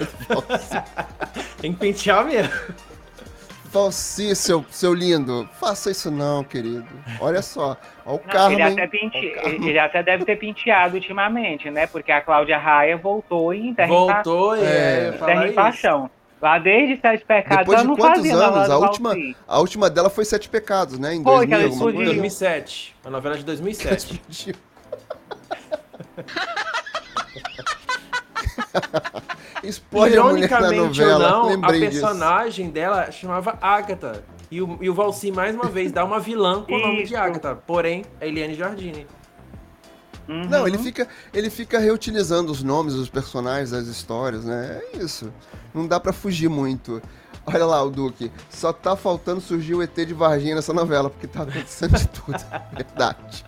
tem 1.62 1.72
que 1.72 1.80
pentear 1.80 2.26
mesmo. 2.26 2.52
Valci, 3.72 4.36
seu, 4.36 4.66
seu 4.70 4.94
lindo, 4.94 5.48
faça 5.60 5.92
isso 5.92 6.10
não, 6.10 6.44
querido. 6.44 6.88
Olha 7.20 7.42
só, 7.42 7.78
olha 8.06 8.16
o 8.16 8.20
carro. 8.20 8.54
Ele, 8.54 8.62
até 8.62 8.88
pente... 8.88 9.18
ele 9.18 9.80
até 9.80 10.02
deve 10.02 10.26
ter 10.26 10.38
penteado 10.38 10.96
ultimamente, 10.96 11.70
né? 11.70 11.86
Porque 11.88 12.12
a 12.12 12.22
Cláudia 12.22 12.58
Raia 12.58 12.98
voltou 12.98 13.54
em 13.54 13.74
Terra 13.74 13.88
Voltou 13.88 14.56
em, 14.56 14.64
é, 14.64 15.12
Terra 15.12 15.48
em 15.48 15.54
Paixão. 15.54 16.10
Lá 16.42 16.60
desde 16.60 17.02
Sete 17.02 17.26
Pecados, 17.26 17.66
Depois 17.66 17.82
de 17.82 17.96
quantos 17.96 18.32
anos? 18.32 18.70
A 18.70 18.78
última, 18.78 19.16
a 19.48 19.60
última 19.60 19.90
dela 19.90 20.10
foi 20.10 20.24
Sete 20.24 20.48
Pecados, 20.48 21.00
né? 21.00 21.16
Em 21.16 21.24
foi, 21.24 21.48
2000, 21.48 21.48
que 21.48 21.54
ela 21.54 22.06
2007. 22.06 22.96
A 23.04 23.10
novela 23.10 23.38
de 23.38 23.44
2007. 23.44 24.22
Explode 29.64 30.18
a 30.18 30.24
mulher 30.24 30.50
na 30.50 30.72
novela. 30.72 31.30
Não, 31.30 31.48
Lembrei 31.48 31.88
a 31.88 31.90
personagem 31.90 32.66
disso. 32.66 32.74
dela 32.74 33.12
chamava 33.12 33.58
Agatha. 33.62 34.24
E 34.50 34.62
o, 34.62 34.78
e 34.82 34.90
o 34.90 34.94
Valci, 34.94 35.32
mais 35.32 35.54
uma 35.54 35.66
vez, 35.66 35.92
dá 35.92 36.06
uma 36.06 36.20
vilã 36.20 36.64
com 36.64 36.74
o 36.74 36.80
nome 36.80 37.04
de 37.04 37.16
Agatha. 37.16 37.56
Porém, 37.56 38.06
a 38.22 38.26
Eliane 38.26 38.56
Jardine. 38.56 39.06
Uhum. 40.28 40.46
Não, 40.46 40.68
ele 40.68 40.78
fica, 40.78 41.08
ele 41.34 41.50
fica 41.50 41.80
reutilizando 41.80 42.52
os 42.52 42.62
nomes 42.62 42.94
dos 42.94 43.10
personagens, 43.10 43.72
das 43.72 43.88
histórias, 43.88 44.44
né? 44.44 44.82
É 44.94 44.98
isso. 44.98 45.32
Não 45.74 45.88
dá 45.88 46.00
para 46.00 46.12
fugir 46.12 46.50
muito. 46.50 47.02
Olha 47.46 47.66
lá 47.66 47.82
o 47.82 47.90
Duque. 47.90 48.30
Só 48.50 48.74
tá 48.74 48.96
faltando 48.96 49.40
surgir 49.40 49.74
o 49.76 49.82
ET 49.82 49.96
de 49.96 50.14
Varginha 50.14 50.56
nessa 50.56 50.74
novela, 50.74 51.10
porque 51.10 51.28
tá 51.28 51.44
acontecendo 51.44 51.98
de 51.98 52.08
tudo. 52.10 52.38
Verdade. 52.74 53.46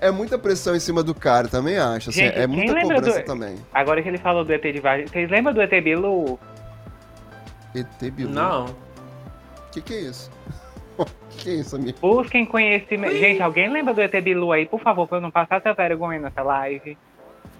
É 0.00 0.10
muita 0.10 0.38
pressão 0.38 0.74
em 0.74 0.80
cima 0.80 1.02
do 1.02 1.14
cara, 1.14 1.48
também 1.48 1.78
acho. 1.78 2.10
Assim, 2.10 2.20
Gente, 2.20 2.38
é 2.38 2.46
muita 2.46 2.80
cobrança 2.80 3.20
do... 3.20 3.24
também. 3.24 3.56
Agora 3.72 4.02
que 4.02 4.08
ele 4.08 4.18
falou 4.18 4.44
do 4.44 4.52
ET 4.52 4.62
de 4.62 4.80
Varginha, 4.80 5.08
vocês 5.08 5.30
lembram 5.30 5.52
do 5.52 5.60
ET 5.60 5.70
Bilu? 5.82 6.38
ET 7.74 8.10
Bilu? 8.12 8.30
Não. 8.30 8.66
O 8.66 9.70
que, 9.72 9.80
que 9.80 9.94
é 9.94 10.00
isso? 10.00 10.30
O 10.96 11.04
que, 11.30 11.38
que 11.38 11.50
é 11.50 11.54
isso, 11.54 11.76
amigo? 11.76 11.98
Busquem 12.00 12.44
conhecimento. 12.44 13.16
Gente, 13.16 13.42
alguém 13.42 13.70
lembra 13.70 13.94
do 13.94 14.00
ET 14.00 14.12
Bilu 14.22 14.52
aí, 14.52 14.66
por 14.66 14.80
favor, 14.80 15.06
pra 15.06 15.18
eu 15.18 15.22
não 15.22 15.30
passar 15.30 15.56
essa 15.56 15.72
vergonha 15.72 16.20
nessa 16.20 16.42
live? 16.42 16.96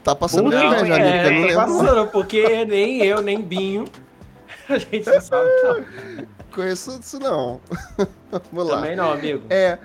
Tá 0.03 0.14
passando 0.14 0.51
não, 0.51 0.70
vergonha, 0.70 0.94
é, 0.94 1.26
amigo, 1.26 1.48
eu 1.48 1.55
não 1.55 1.55
tá 1.55 1.66
passando, 1.66 2.07
porque 2.11 2.64
nem 2.64 3.05
eu, 3.05 3.20
nem 3.20 3.40
Binho, 3.40 3.84
a 4.68 4.78
gente 4.78 5.07
não 5.07 5.20
sabe. 5.20 5.48
Não. 5.62 6.26
Conheço 6.55 6.98
isso 6.98 7.18
não. 7.18 7.61
Vamos 8.51 8.66
lá. 8.66 8.80
Também 8.80 8.96
não, 8.96 9.12
amigo. 9.12 9.42
É, 9.51 9.78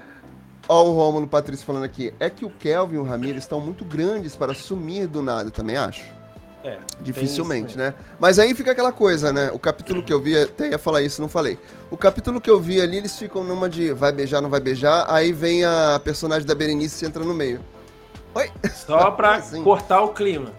Ó, 0.67 0.83
o 0.83 0.93
Rômulo 0.93 1.27
Patrício 1.27 1.65
falando 1.65 1.83
aqui. 1.83 2.13
É 2.19 2.29
que 2.29 2.45
o 2.45 2.49
Kelvin 2.49 2.95
e 2.95 2.99
o 2.99 3.03
Ramiro 3.03 3.37
estão 3.37 3.59
muito 3.59 3.85
grandes 3.85 4.35
para 4.35 4.53
sumir 4.53 5.07
do 5.07 5.21
nada, 5.21 5.51
também 5.51 5.77
acho. 5.77 6.03
É. 6.63 6.79
Dificilmente, 6.99 7.77
né? 7.77 7.93
Mas 8.19 8.39
aí 8.39 8.55
fica 8.55 8.71
aquela 8.71 8.91
coisa, 8.91 9.31
né? 9.31 9.51
O 9.53 9.59
capítulo 9.59 10.01
que 10.01 10.11
eu 10.11 10.19
vi, 10.19 10.35
até 10.35 10.69
ia 10.71 10.79
falar 10.79 11.03
isso, 11.03 11.21
não 11.21 11.29
falei. 11.29 11.59
O 11.91 11.97
capítulo 11.97 12.41
que 12.41 12.49
eu 12.49 12.59
vi 12.59 12.81
ali, 12.81 12.97
eles 12.97 13.15
ficam 13.19 13.43
numa 13.43 13.69
de 13.69 13.93
vai 13.93 14.11
beijar, 14.11 14.41
não 14.41 14.49
vai 14.49 14.59
beijar. 14.59 15.05
Aí 15.07 15.31
vem 15.31 15.63
a 15.63 16.01
personagem 16.03 16.47
da 16.47 16.55
Berenice 16.55 17.05
e 17.05 17.07
entra 17.07 17.23
no 17.23 17.35
meio. 17.35 17.59
Oi! 18.33 18.49
Só 18.73 19.11
pra 19.13 19.35
assim. 19.35 19.63
cortar 19.63 20.01
o 20.01 20.09
clima. 20.09 20.51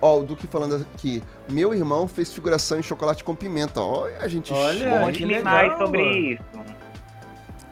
Ó, 0.00 0.20
o 0.20 0.22
Duque 0.22 0.46
falando 0.46 0.86
aqui. 0.94 1.20
Meu 1.48 1.74
irmão 1.74 2.06
fez 2.06 2.32
figuração 2.32 2.78
em 2.78 2.82
chocolate 2.82 3.24
com 3.24 3.34
pimenta. 3.34 3.80
Olha, 3.80 4.18
a 4.20 4.28
gente 4.28 4.52
Olha, 4.52 5.00
conte 5.00 5.42
mais 5.42 5.76
sobre 5.78 6.02
mano. 6.02 6.16
isso. 6.16 6.42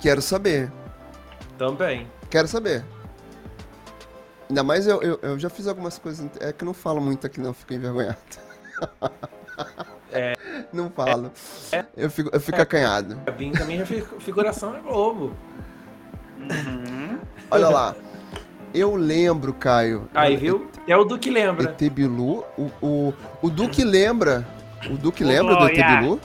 Quero 0.02 0.20
saber. 0.20 0.70
Também. 1.56 2.08
Quero 2.28 2.48
saber. 2.48 2.84
Ainda 4.48 4.64
mais 4.64 4.86
eu, 4.86 5.00
eu, 5.00 5.18
eu 5.22 5.38
já 5.38 5.48
fiz 5.48 5.68
algumas 5.68 5.96
coisas. 5.96 6.28
É 6.40 6.52
que 6.52 6.64
eu 6.64 6.66
não 6.66 6.74
falo 6.74 7.00
muito 7.00 7.24
aqui, 7.24 7.40
não, 7.40 7.54
fico 7.54 7.72
envergonhado. 7.72 8.18
É. 10.14 10.34
Não 10.70 10.90
falo. 10.90 11.32
É. 11.72 11.86
Eu 11.96 12.10
fico, 12.10 12.28
eu 12.34 12.38
fico 12.38 12.58
é. 12.58 12.60
acanhado. 12.60 13.18
A 13.26 13.30
Bim 13.30 13.50
também 13.52 13.78
já 13.78 13.86
figuração 13.86 14.70
na 14.70 14.80
Globo. 14.80 15.34
Uhum. 16.38 17.18
Olha 17.50 17.68
lá. 17.70 17.96
Eu 18.74 18.94
lembro, 18.94 19.54
Caio. 19.54 20.06
Aí, 20.14 20.36
viu? 20.36 20.70
É 20.86 20.94
o 20.94 21.04
Duque 21.04 21.30
lembra. 21.30 21.70
ET 21.70 21.90
Bilu. 21.90 22.44
O, 22.58 22.70
o, 22.82 23.14
o 23.40 23.48
Duque 23.48 23.82
lembra. 23.84 24.46
O 24.90 24.98
Duque 24.98 25.24
lembra 25.24 25.56
do 25.56 25.66
ET 25.68 25.76
Bilu? 25.76 26.20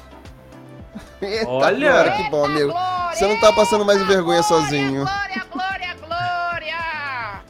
Eita, 1.22 1.50
Olha! 1.50 1.92
Glória, 1.92 2.12
que 2.18 2.30
bom, 2.30 2.46
amigo. 2.46 2.74
Você 3.14 3.28
não 3.28 3.40
tá 3.40 3.52
passando 3.52 3.84
mais 3.84 4.06
vergonha 4.06 4.44
sozinho. 4.44 5.04
Glória, 5.04 5.46
glória, 5.52 5.96
glória! 5.96 7.44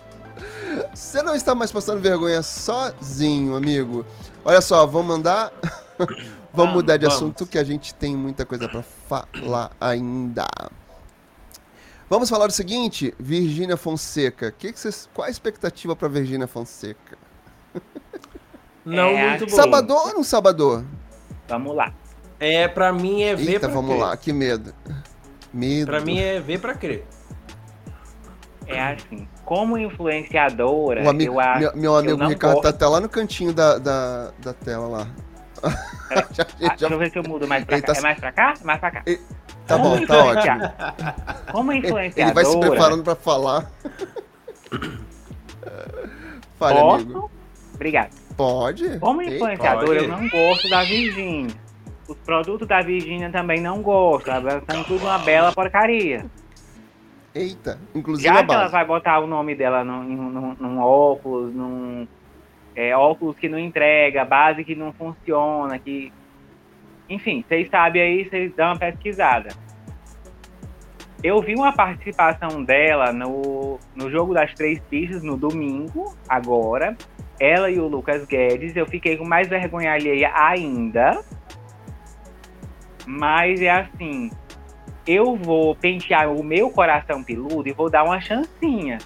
Você 0.94 1.22
não 1.22 1.36
está 1.36 1.54
mais 1.54 1.72
passando 1.72 2.00
vergonha 2.00 2.42
sozinho, 2.42 3.56
amigo. 3.56 4.06
Olha 4.46 4.62
só, 4.62 4.86
vamos 4.86 5.08
mandar. 5.08 5.52
vamos 6.54 6.74
mudar 6.74 6.98
de 6.98 7.06
vamos. 7.06 7.18
assunto 7.18 7.46
que 7.46 7.58
a 7.58 7.64
gente 7.64 7.94
tem 7.94 8.16
muita 8.16 8.46
coisa 8.46 8.70
para 8.70 8.82
falar 8.82 9.72
ainda. 9.82 10.48
Vamos 12.10 12.30
falar 12.30 12.48
o 12.48 12.52
seguinte, 12.52 13.14
Virgínia 13.20 13.76
Fonseca. 13.76 14.50
Que 14.50 14.72
que 14.72 14.80
vocês, 14.80 15.10
qual 15.14 15.28
a 15.28 15.30
expectativa 15.30 15.94
para 15.94 16.08
Virgínia 16.08 16.48
Fonseca? 16.48 17.18
Não 18.86 19.10
é, 19.10 19.32
muito 19.32 19.48
bom. 19.48 19.56
Sabador 19.56 20.08
ou 20.08 20.14
não 20.14 20.24
sabador? 20.24 20.86
Vamos 21.50 21.76
lá. 21.76 21.94
É, 22.40 22.68
pra 22.68 22.94
mim 22.94 23.24
é 23.24 23.36
ver 23.36 23.54
Eita, 23.54 23.60
pra 23.62 23.70
vamos 23.70 23.92
crer. 23.92 24.02
lá, 24.02 24.18
que 24.18 24.32
medo. 24.32 24.74
Medo. 25.54 25.88
Pra 25.88 26.02
mim 26.02 26.20
é 26.20 26.40
ver 26.40 26.60
pra 26.60 26.74
crer. 26.74 27.06
É 28.68 28.82
assim, 28.82 29.28
como 29.46 29.78
influenciadora, 29.78 31.04
o 31.04 31.10
amigo, 31.10 31.36
eu 31.36 31.40
acho. 31.40 31.60
Meu, 31.60 31.76
meu 31.76 31.96
amigo 31.96 32.28
Ricardo 32.28 32.56
gosto... 32.56 32.64
tá 32.64 32.70
até 32.70 32.86
lá 32.86 33.00
no 33.00 33.08
cantinho 33.08 33.54
da, 33.54 33.78
da, 33.78 34.32
da 34.40 34.54
tela 34.54 34.88
lá. 34.88 35.08
já, 36.32 36.46
já... 36.60 36.68
Deixa 36.70 36.94
eu 36.94 37.00
ver 37.00 37.12
se 37.12 37.18
eu 37.18 37.24
mudo 37.24 37.48
mais 37.48 37.64
pra 37.64 37.82
cá. 37.82 37.94
Tá... 37.94 38.00
É 38.00 38.02
mais 38.02 38.20
pra 38.20 38.32
cá? 38.32 38.54
Mais 38.64 38.80
pra 38.80 38.92
cá. 38.92 39.04
Ele... 39.06 39.22
Tá 39.66 39.78
como 39.78 39.98
bom, 39.98 40.06
tá 40.06 40.24
ótimo. 40.24 40.62
Como 41.52 41.74
influenciadora. 41.74 42.22
Ele 42.22 42.34
vai 42.34 42.46
se 42.46 42.60
preparando 42.60 43.04
pra 43.04 43.16
falar. 43.16 43.70
Fale, 46.58 46.80
Posso? 46.80 47.04
amigo. 47.04 47.32
Obrigado. 47.76 48.10
Pode. 48.36 49.00
Como 49.00 49.22
influenciadora, 49.22 49.86
Pode. 49.86 50.04
eu 50.04 50.08
não 50.08 50.30
gosto 50.30 50.70
da 50.70 50.84
Virgínia. 50.84 51.67
Os 52.08 52.18
produtos 52.20 52.68
da 52.68 52.82
Virgínia 52.82 53.30
também 53.30 53.60
não 53.60 53.82
gostam. 53.82 54.36
Elas 54.36 54.64
são 54.70 54.84
tudo 54.84 55.06
uma 55.06 55.18
bela 55.20 55.52
porcaria. 55.52 56.26
Eita, 57.36 57.80
inclusive 57.94 58.28
Já 58.28 58.44
que 58.44 58.52
ela 58.52 58.68
vai 58.68 58.86
botar 58.86 59.20
o 59.20 59.28
nome 59.28 59.54
dela 59.54 59.84
num, 59.84 60.04
num, 60.04 60.56
num 60.60 60.80
óculos, 60.80 61.54
num 61.54 62.08
é, 62.76 62.96
óculos 62.96 63.38
que 63.38 63.50
não 63.50 63.60
entrega, 63.60 64.24
base 64.24 64.64
que 64.64 64.76
não 64.76 64.94
funciona, 64.94 65.78
que. 65.78 66.12
Enfim, 67.10 67.44
vocês 67.48 67.70
sabem 67.70 68.02
aí, 68.02 68.30
vocês 68.30 68.54
dão 68.56 68.68
uma 68.68 68.78
pesquisada. 68.78 69.50
Eu 71.24 71.42
vi 71.42 71.56
uma 71.56 71.74
participação 71.74 72.64
dela 72.64 73.12
no, 73.12 73.80
no 73.96 74.12
jogo 74.12 74.34
das 74.34 74.54
três 74.54 74.80
pistas 74.80 75.24
no 75.24 75.36
domingo, 75.36 76.16
agora. 76.30 76.96
Ela 77.40 77.70
e 77.72 77.80
o 77.80 77.88
Lucas 77.88 78.26
Guedes. 78.26 78.76
Eu 78.76 78.86
fiquei 78.86 79.18
com 79.18 79.26
mais 79.26 79.48
vergonha 79.48 79.94
alheia 79.94 80.32
ainda. 80.36 81.24
Mas 83.08 83.62
é 83.62 83.70
assim, 83.70 84.30
eu 85.08 85.38
vou 85.38 85.74
pentear 85.74 86.30
o 86.30 86.44
meu 86.44 86.70
coração 86.70 87.24
peludo 87.24 87.70
e 87.70 87.72
vou 87.72 87.90
dar 87.90 88.04
uma 88.04 88.20
chancinha. 88.20 88.98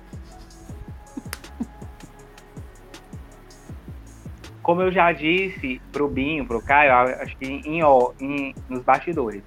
Como 4.64 4.82
eu 4.82 4.92
já 4.92 5.12
disse 5.12 5.80
pro 5.92 6.08
Binho, 6.08 6.48
pro 6.48 6.64
Caio, 6.64 6.92
acho 7.22 7.38
que 7.38 7.46
em, 7.46 7.82
em, 8.20 8.56
nos 8.68 8.82
bastidores, 8.82 9.44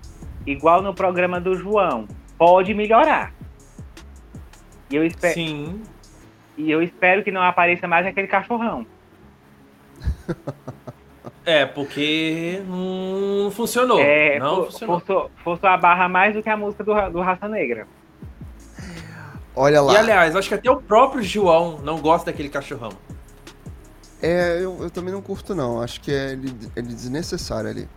igual 0.46 0.80
no 0.80 0.94
programa 0.94 1.40
do 1.40 1.56
João, 1.56 2.06
pode 2.38 2.72
melhorar. 2.74 3.32
E 4.88 4.94
eu 4.94 5.04
espero. 5.04 5.34
Sim. 5.34 5.82
E 6.56 6.70
eu 6.70 6.80
espero 6.80 7.24
que 7.24 7.32
não 7.32 7.42
apareça 7.42 7.88
mais 7.88 8.06
aquele 8.06 8.28
cachorrão. 8.28 8.86
É, 11.46 11.66
porque 11.66 12.62
não 12.66 13.50
funcionou. 13.50 14.00
É, 14.00 14.38
não 14.38 14.56
for, 14.56 14.66
funcionou. 14.66 15.00
Forçou, 15.00 15.30
forçou 15.42 15.68
a 15.68 15.76
barra 15.76 16.08
mais 16.08 16.34
do 16.34 16.42
que 16.42 16.48
a 16.48 16.56
música 16.56 16.82
do, 16.82 17.10
do 17.10 17.20
Raça 17.20 17.46
Negra. 17.48 17.86
Olha 19.54 19.80
lá. 19.80 19.92
E 19.92 19.96
aliás, 19.96 20.34
acho 20.34 20.48
que 20.48 20.54
até 20.54 20.70
o 20.70 20.76
próprio 20.76 21.22
João 21.22 21.78
não 21.78 22.00
gosta 22.00 22.30
daquele 22.30 22.48
cachorrão. 22.48 22.92
É, 24.22 24.58
eu, 24.58 24.82
eu 24.82 24.90
também 24.90 25.12
não 25.12 25.20
curto, 25.20 25.54
não. 25.54 25.82
Acho 25.82 26.00
que 26.00 26.10
é, 26.12 26.32
é 26.74 26.82
desnecessário 26.82 27.68
ali. 27.68 27.88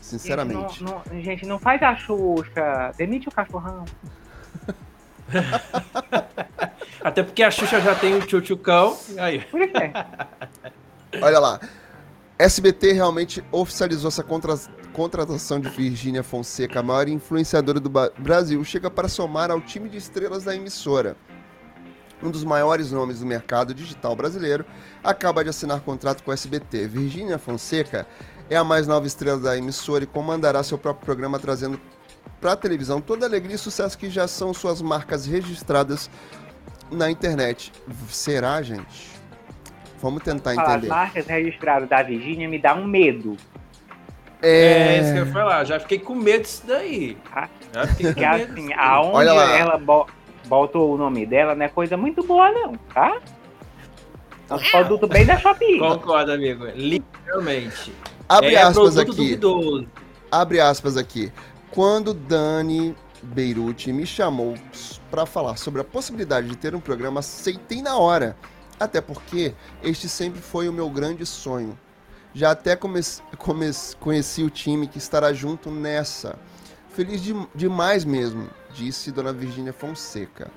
Sinceramente. 0.00 0.74
Gente 0.74 0.84
não, 0.84 1.02
não, 1.10 1.22
gente, 1.22 1.46
não 1.46 1.58
faz 1.58 1.82
a 1.82 1.96
Xuxa. 1.96 2.92
Demite 2.98 3.28
o 3.28 3.32
cachorrão. 3.32 3.84
Até 7.02 7.22
porque 7.22 7.42
a 7.42 7.50
Xuxa 7.50 7.80
já 7.80 7.94
tem 7.94 8.14
o 8.14 8.20
tchutchucão. 8.20 8.96
Aí. 9.18 9.40
Por 9.40 9.66
quê? 9.66 9.90
Olha 11.22 11.38
lá. 11.38 11.58
SBT 12.36 12.92
realmente 12.92 13.44
oficializou 13.52 14.08
essa 14.08 14.24
contra 14.24 14.58
contratação 14.92 15.60
de 15.60 15.68
Virgínia 15.68 16.22
Fonseca, 16.22 16.80
a 16.80 16.82
maior 16.82 17.08
influenciadora 17.08 17.78
do 17.78 17.90
Brasil, 18.18 18.62
chega 18.64 18.90
para 18.90 19.08
somar 19.08 19.52
ao 19.52 19.60
time 19.60 19.88
de 19.88 19.96
estrelas 19.96 20.42
da 20.42 20.54
emissora. 20.54 21.16
Um 22.20 22.30
dos 22.30 22.42
maiores 22.42 22.90
nomes 22.90 23.20
do 23.20 23.26
mercado 23.26 23.72
digital 23.72 24.16
brasileiro 24.16 24.64
acaba 25.02 25.44
de 25.44 25.50
assinar 25.50 25.80
contrato 25.80 26.24
com 26.24 26.30
o 26.30 26.34
SBT. 26.34 26.88
Virgínia 26.88 27.38
Fonseca 27.38 28.06
é 28.50 28.56
a 28.56 28.64
mais 28.64 28.86
nova 28.86 29.06
estrela 29.06 29.38
da 29.38 29.56
emissora 29.56 30.02
e 30.02 30.06
comandará 30.06 30.62
seu 30.62 30.78
próprio 30.78 31.04
programa, 31.04 31.38
trazendo 31.38 31.80
para 32.40 32.52
a 32.52 32.56
televisão 32.56 33.00
toda 33.00 33.26
a 33.26 33.28
alegria 33.28 33.54
e 33.54 33.58
sucesso 33.58 33.96
que 33.96 34.10
já 34.10 34.26
são 34.26 34.52
suas 34.52 34.82
marcas 34.82 35.24
registradas 35.24 36.10
na 36.90 37.10
internet. 37.10 37.72
Será, 38.10 38.60
gente? 38.62 39.13
Vamos 40.04 40.22
tentar 40.22 40.52
entender. 40.52 40.84
As 40.84 40.84
marcas 40.84 41.26
registradas 41.26 41.88
da 41.88 42.02
Virgínia 42.02 42.46
me 42.46 42.58
dá 42.58 42.74
um 42.74 42.84
medo. 42.84 43.38
É... 44.42 44.48
é 44.48 45.00
isso 45.00 45.12
que 45.14 45.18
eu 45.18 45.26
ia 45.26 45.32
falar. 45.32 45.64
Já 45.64 45.80
fiquei 45.80 45.98
com 45.98 46.14
medo 46.14 46.42
disso 46.42 46.62
daí. 46.66 47.16
Ah, 47.34 47.48
já 47.72 47.86
fiquei 47.86 48.12
com 48.12 48.20
medo 48.20 48.52
assim, 48.52 48.72
aonde 48.74 49.28
ela 49.30 49.78
bo 49.78 50.06
botou 50.44 50.92
o 50.92 50.98
nome 50.98 51.24
dela 51.24 51.54
não 51.54 51.64
é 51.64 51.70
coisa 51.70 51.96
muito 51.96 52.22
boa, 52.22 52.52
não, 52.52 52.74
tá? 52.92 53.16
É 54.50 54.54
um 54.54 54.58
produto 54.58 55.06
bem 55.08 55.24
da 55.24 55.38
Shopee. 55.38 55.78
Concordo, 55.78 56.32
amigo. 56.32 56.66
Literalmente. 56.74 57.90
Abre 58.28 58.56
é 58.56 58.60
aspas 58.60 58.98
aqui. 58.98 59.10
Duvidoso. 59.10 59.88
Abre 60.30 60.60
aspas 60.60 60.98
aqui. 60.98 61.32
Quando 61.70 62.12
Dani 62.12 62.94
Beirute 63.22 63.90
me 63.90 64.04
chamou 64.04 64.52
para 65.10 65.24
falar 65.24 65.56
sobre 65.56 65.80
a 65.80 65.84
possibilidade 65.84 66.46
de 66.46 66.56
ter 66.56 66.74
um 66.74 66.80
programa, 66.80 67.20
aceitei 67.20 67.80
na 67.80 67.96
hora. 67.96 68.36
Até 68.78 69.00
porque 69.00 69.54
este 69.82 70.08
sempre 70.08 70.40
foi 70.40 70.68
o 70.68 70.72
meu 70.72 70.90
grande 70.90 71.24
sonho. 71.24 71.78
Já 72.32 72.50
até 72.50 72.74
comece, 72.74 73.22
comece, 73.38 73.96
conheci 73.96 74.42
o 74.42 74.50
time 74.50 74.88
que 74.88 74.98
estará 74.98 75.32
junto 75.32 75.70
nessa. 75.70 76.36
Feliz 76.90 77.22
de, 77.22 77.34
demais 77.54 78.04
mesmo, 78.04 78.48
disse 78.72 79.12
Dona 79.12 79.32
Virgínia 79.32 79.72
Fonseca. 79.72 80.50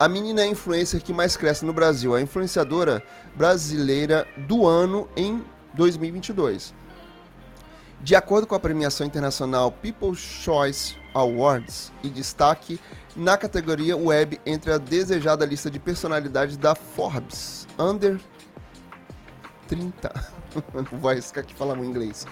A 0.00 0.08
menina 0.08 0.40
é 0.40 0.44
a 0.44 0.48
influencer 0.48 1.02
que 1.02 1.12
mais 1.12 1.36
cresce 1.36 1.64
no 1.64 1.72
Brasil, 1.72 2.14
a 2.14 2.22
influenciadora 2.22 3.02
brasileira 3.34 4.26
do 4.36 4.66
ano 4.66 5.08
em 5.16 5.44
2022. 5.74 6.72
De 8.00 8.14
acordo 8.14 8.46
com 8.46 8.54
a 8.54 8.60
premiação 8.60 9.04
internacional 9.04 9.72
People's 9.72 10.20
Choice 10.20 10.96
Awards 11.12 11.92
e 12.02 12.08
destaque 12.08 12.78
na 13.18 13.36
categoria 13.36 13.96
Web 13.96 14.40
entre 14.46 14.72
a 14.72 14.78
desejada 14.78 15.44
lista 15.44 15.68
de 15.68 15.80
personalidades 15.80 16.56
da 16.56 16.76
Forbes 16.76 17.66
Under 17.76 18.18
30. 19.66 20.32
Não 20.72 20.84
vou 20.98 21.10
arriscar 21.10 21.42
aqui 21.42 21.52
falar 21.52 21.76
em 21.78 21.84
inglês. 21.84 22.24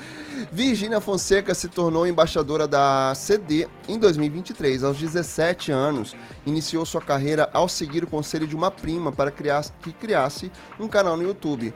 Virginia 0.53 1.01
Fonseca 1.01 1.55
se 1.55 1.68
tornou 1.68 2.07
embaixadora 2.07 2.68
da 2.68 3.12
CD 3.16 3.68
em 3.89 3.99
2023. 3.99 4.84
Aos 4.84 4.97
17 4.97 5.72
anos, 5.72 6.14
iniciou 6.47 6.87
sua 6.87 7.03
carreira 7.03 7.51
ao 7.53 7.68
seguir 7.68 8.05
o 8.05 8.07
conselho 8.07 8.47
de 8.47 8.55
uma 8.55 8.70
prima 8.70 9.11
para 9.11 9.32
criar, 9.32 9.64
que 9.82 9.93
criasse 9.93 10.53
um 10.78 10.87
canal 10.87 11.16
no 11.16 11.24
YouTube. 11.24 11.74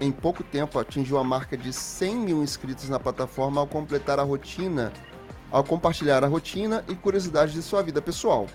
Em 0.00 0.10
pouco 0.10 0.42
tempo, 0.42 0.78
atingiu 0.78 1.18
a 1.18 1.24
marca 1.24 1.56
de 1.56 1.72
100 1.72 2.16
mil 2.16 2.42
inscritos 2.42 2.88
na 2.88 2.98
plataforma 2.98 3.60
ao 3.60 3.66
completar 3.66 4.18
a 4.18 4.22
rotina, 4.22 4.92
ao 5.50 5.64
compartilhar 5.64 6.24
a 6.24 6.28
rotina 6.28 6.84
e 6.88 6.94
curiosidades 6.94 7.54
de 7.54 7.62
sua 7.62 7.82
vida 7.82 8.00
pessoal. 8.02 8.46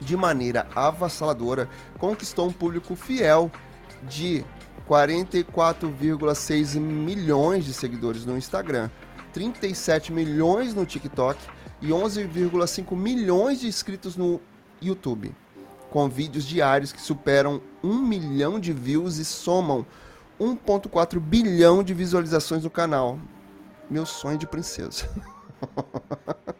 De 0.00 0.16
maneira 0.16 0.66
avassaladora, 0.74 1.68
conquistou 1.98 2.48
um 2.48 2.52
público 2.52 2.96
fiel 2.96 3.50
de 4.02 4.44
44,6 4.88 6.78
milhões 6.78 7.64
de 7.64 7.72
seguidores 7.72 8.26
no 8.26 8.36
Instagram, 8.36 8.90
37 9.32 10.12
milhões 10.12 10.74
no 10.74 10.84
TikTok 10.84 11.38
e 11.80 11.88
11,5 11.88 12.96
milhões 12.96 13.60
de 13.60 13.66
inscritos 13.66 14.16
no 14.16 14.40
YouTube, 14.80 15.34
com 15.90 16.08
vídeos 16.08 16.44
diários 16.44 16.92
que 16.92 17.00
superam 17.00 17.60
1 17.82 18.02
milhão 18.02 18.60
de 18.60 18.72
views 18.72 19.16
e 19.18 19.24
somam 19.24 19.86
1,4 20.40 21.18
bilhão 21.20 21.82
de 21.82 21.94
visualizações 21.94 22.64
no 22.64 22.70
canal. 22.70 23.18
Meu 23.88 24.04
sonho 24.04 24.38
de 24.38 24.46
princesa. 24.46 25.08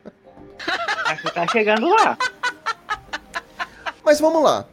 Que 1.22 1.30
tá 1.32 1.46
chegando 1.46 1.88
lá. 1.88 2.18
Mas 4.04 4.20
vamos 4.20 4.42
lá. 4.42 4.66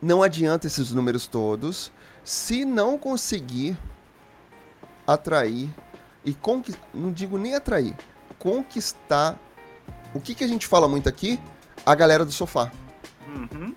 Não 0.00 0.22
adianta 0.22 0.66
esses 0.66 0.90
números 0.92 1.26
todos 1.26 1.92
se 2.24 2.64
não 2.64 2.96
conseguir 2.96 3.76
atrair 5.06 5.68
e 6.24 6.32
conquistar, 6.32 6.80
não 6.94 7.12
digo 7.12 7.36
nem 7.36 7.54
atrair, 7.54 7.94
conquistar. 8.38 9.38
O 10.14 10.20
que, 10.20 10.34
que 10.34 10.42
a 10.42 10.48
gente 10.48 10.66
fala 10.66 10.88
muito 10.88 11.08
aqui? 11.08 11.38
A 11.84 11.94
galera 11.94 12.24
do 12.24 12.32
sofá. 12.32 12.72
Uhum. 13.28 13.74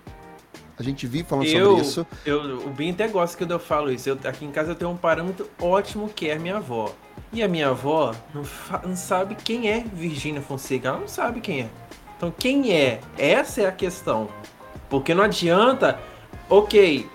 A 0.78 0.82
gente 0.82 1.06
vive 1.06 1.28
falando 1.28 1.46
eu, 1.46 1.70
sobre 1.70 1.82
isso. 1.82 2.06
Eu, 2.24 2.66
o 2.66 2.70
Bin 2.70 2.92
até 2.92 3.08
gosta 3.08 3.36
que 3.36 3.52
eu 3.52 3.58
falo 3.58 3.90
isso. 3.90 4.08
Eu, 4.08 4.18
aqui 4.24 4.44
em 4.44 4.52
casa 4.52 4.70
eu 4.70 4.74
tenho 4.76 4.90
um 4.90 4.96
parâmetro 4.96 5.50
ótimo 5.60 6.08
que 6.08 6.30
é 6.30 6.38
minha 6.38 6.56
avó. 6.56 6.94
E 7.32 7.42
a 7.42 7.48
minha 7.48 7.68
avó 7.68 8.14
não, 8.34 8.42
não 8.84 8.96
sabe 8.96 9.34
quem 9.34 9.70
é 9.70 9.84
Virgínia 9.92 10.40
Fonseca. 10.40 10.88
Ela 10.88 11.00
não 11.00 11.08
sabe 11.08 11.40
quem 11.40 11.60
é. 11.62 11.68
Então 12.16 12.32
quem 12.36 12.72
é? 12.72 13.00
Essa 13.16 13.62
é 13.62 13.66
a 13.66 13.72
questão. 13.72 14.28
Porque 14.88 15.14
não 15.14 15.22
adianta, 15.22 16.00
ok, 16.48 17.06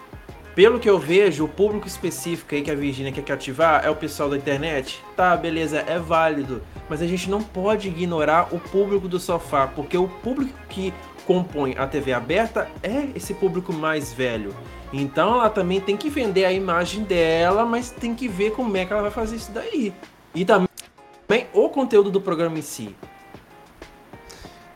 pelo 0.55 0.79
que 0.79 0.87
eu 0.87 0.99
vejo, 0.99 1.45
o 1.45 1.47
público 1.47 1.87
específico 1.87 2.53
aí 2.53 2.61
que 2.61 2.69
a 2.69 2.75
Virginia 2.75 3.11
quer 3.11 3.23
cativar 3.23 3.83
é 3.83 3.89
o 3.89 3.95
pessoal 3.95 4.29
da 4.29 4.37
internet. 4.37 5.03
Tá, 5.15 5.35
beleza, 5.35 5.79
é 5.79 5.97
válido. 5.97 6.61
Mas 6.87 7.01
a 7.01 7.07
gente 7.07 7.27
não 7.27 7.41
pode 7.41 7.87
ignorar 7.87 8.53
o 8.53 8.59
público 8.59 9.07
do 9.07 9.19
sofá, 9.19 9.65
porque 9.65 9.97
o 9.97 10.07
público 10.07 10.53
que 10.69 10.93
compõe 11.25 11.75
a 11.75 11.87
TV 11.87 12.13
aberta 12.13 12.69
é 12.83 13.07
esse 13.15 13.33
público 13.33 13.73
mais 13.73 14.13
velho. 14.13 14.55
Então 14.93 15.33
ela 15.33 15.49
também 15.49 15.81
tem 15.81 15.97
que 15.97 16.07
vender 16.07 16.45
a 16.45 16.53
imagem 16.53 17.03
dela, 17.03 17.65
mas 17.65 17.89
tem 17.89 18.13
que 18.13 18.27
ver 18.27 18.51
como 18.51 18.77
é 18.77 18.85
que 18.85 18.93
ela 18.93 19.01
vai 19.01 19.11
fazer 19.11 19.37
isso 19.37 19.51
daí. 19.51 19.91
E 20.35 20.45
também 20.45 20.67
o 21.51 21.67
conteúdo 21.67 22.11
do 22.11 22.21
programa 22.21 22.59
em 22.59 22.61
si. 22.61 22.95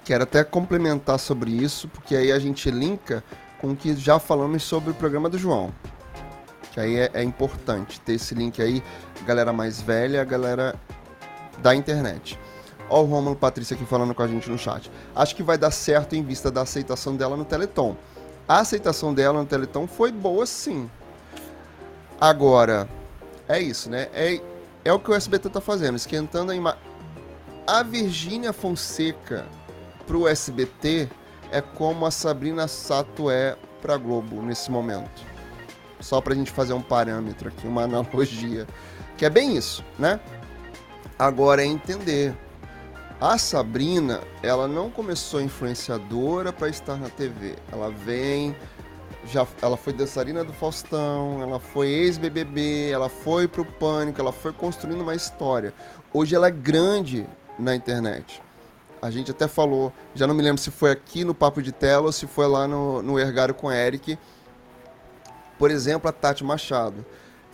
Quero 0.04 0.24
até 0.24 0.44
complementar 0.44 1.20
sobre 1.20 1.52
isso, 1.52 1.88
porque 1.90 2.16
aí 2.16 2.32
a 2.32 2.40
gente 2.40 2.72
linka 2.72 3.24
com 3.62 3.72
o 3.72 3.76
que 3.76 3.96
já 3.96 4.18
falamos 4.18 4.64
sobre 4.64 4.90
o 4.90 4.94
programa 4.94 5.30
do 5.30 5.38
João. 5.38 5.72
Que 6.72 6.80
aí 6.80 6.96
é, 6.98 7.12
é 7.14 7.24
importante 7.24 8.00
ter 8.02 8.14
esse 8.14 8.34
link 8.34 8.60
aí, 8.60 8.82
galera 9.24 9.54
mais 9.54 9.80
velha, 9.82 10.24
galera 10.24 10.76
da 11.60 11.76
internet. 11.76 12.40
Ó 12.90 13.02
o 13.02 13.06
Romulo 13.06 13.36
Patrícia 13.36 13.76
aqui 13.76 13.86
falando 13.86 14.16
com 14.16 14.24
a 14.24 14.28
gente 14.28 14.50
no 14.50 14.58
chat. 14.58 14.90
Acho 15.16 15.36
que 15.36 15.44
vai 15.44 15.58
dar 15.58 15.72
certo 15.72 16.16
em 16.16 16.24
vista 16.24 16.50
da 16.50 16.62
aceitação 16.62 17.16
dela 17.16 17.36
no 17.38 17.46
Teleton. 17.46 17.96
A 18.48 18.60
aceitação 18.60 19.14
dela 19.14 19.40
no 19.40 19.46
Teleton 19.46 19.88
foi 19.88 20.12
boa 20.12 20.46
sim. 20.46 20.90
Agora, 22.20 22.88
é 23.48 23.62
isso, 23.62 23.90
né? 23.90 24.08
É, 24.14 24.42
é 24.86 24.94
o 24.94 25.00
que 25.00 25.12
o 25.12 25.14
SBT 25.14 25.50
tá 25.50 25.60
fazendo, 25.60 25.98
esquentando 25.98 26.52
a 26.52 26.56
imagem. 26.56 26.80
A 27.68 27.84
Virgínia 27.84 28.54
Fonseca 28.54 29.46
pro 30.06 30.28
SBT 30.28 31.10
é 31.52 31.60
como 31.60 32.06
a 32.06 32.12
Sabrina 32.12 32.68
Sato 32.68 33.30
é 33.30 33.58
para 33.82 33.98
Globo 33.98 34.42
nesse 34.42 34.72
momento. 34.72 35.26
Só 36.00 36.22
para 36.22 36.34
a 36.34 36.36
gente 36.36 36.52
fazer 36.52 36.74
um 36.74 36.82
parâmetro 36.82 37.50
aqui, 37.50 37.68
uma 37.68 37.84
analogia, 37.84 38.66
que 39.18 39.26
é 39.26 39.30
bem 39.30 39.58
isso, 39.58 39.84
né? 40.00 40.20
Agora 41.20 41.62
é 41.62 41.66
entender. 41.66 42.34
A 43.20 43.40
Sabrina, 43.40 44.22
ela 44.44 44.68
não 44.68 44.92
começou 44.92 45.42
influenciadora 45.42 46.54
para 46.54 46.70
estar 46.70 46.98
na 46.98 47.10
TV. 47.10 47.56
Ela 47.72 47.90
vem, 47.90 48.56
já, 49.26 49.48
ela 49.60 49.76
foi 49.76 49.92
dançarina 49.92 50.44
do 50.44 50.54
Faustão, 50.54 51.42
ela 51.42 51.60
foi 51.60 51.88
ex-BBB, 51.88 52.92
ela 52.92 53.10
foi 53.10 53.48
pro 53.48 53.66
Pânico, 53.66 54.22
ela 54.22 54.32
foi 54.32 54.54
construindo 54.54 55.02
uma 55.02 55.16
história. 55.16 55.74
Hoje 56.14 56.36
ela 56.36 56.48
é 56.48 56.52
grande 56.52 57.26
na 57.58 57.76
internet. 57.76 58.40
A 59.02 59.10
gente 59.10 59.32
até 59.32 59.48
falou, 59.48 59.92
já 60.14 60.28
não 60.28 60.36
me 60.36 60.44
lembro 60.44 60.62
se 60.62 60.70
foi 60.70 60.92
aqui 60.92 61.24
no 61.24 61.34
Papo 61.34 61.60
de 61.60 61.72
Tela 61.72 62.06
ou 62.06 62.12
se 62.12 62.28
foi 62.28 62.46
lá 62.46 62.68
no, 62.68 63.02
no 63.02 63.20
Ergário 63.20 63.56
com 63.56 63.72
Eric. 63.72 64.16
Por 65.58 65.72
exemplo, 65.72 66.08
a 66.08 66.12
Tati 66.14 66.44
Machado 66.44 67.04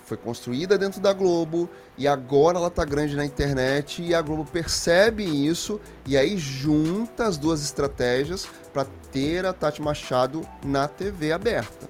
foi 0.03 0.17
construída 0.17 0.77
dentro 0.77 0.99
da 0.99 1.13
Globo 1.13 1.69
e 1.97 2.07
agora 2.07 2.57
ela 2.57 2.69
tá 2.69 2.83
grande 2.83 3.15
na 3.15 3.25
internet 3.25 4.01
e 4.01 4.13
a 4.13 4.21
Globo 4.21 4.45
percebe 4.45 5.23
isso 5.23 5.79
e 6.05 6.17
aí 6.17 6.37
junta 6.37 7.25
as 7.25 7.37
duas 7.37 7.63
estratégias 7.63 8.47
para 8.73 8.87
ter 9.11 9.45
a 9.45 9.53
Tati 9.53 9.81
Machado 9.81 10.45
na 10.65 10.87
TV 10.87 11.31
aberta. 11.31 11.89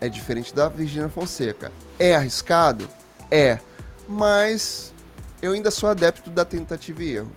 É 0.00 0.08
diferente 0.08 0.54
da 0.54 0.68
Virginia 0.68 1.08
Fonseca. 1.08 1.72
É 1.98 2.14
arriscado? 2.14 2.88
É. 3.30 3.58
Mas 4.06 4.92
eu 5.40 5.52
ainda 5.52 5.70
sou 5.70 5.88
adepto 5.88 6.28
da 6.28 6.44
tentativa 6.44 7.02
e 7.02 7.16
erro. 7.16 7.32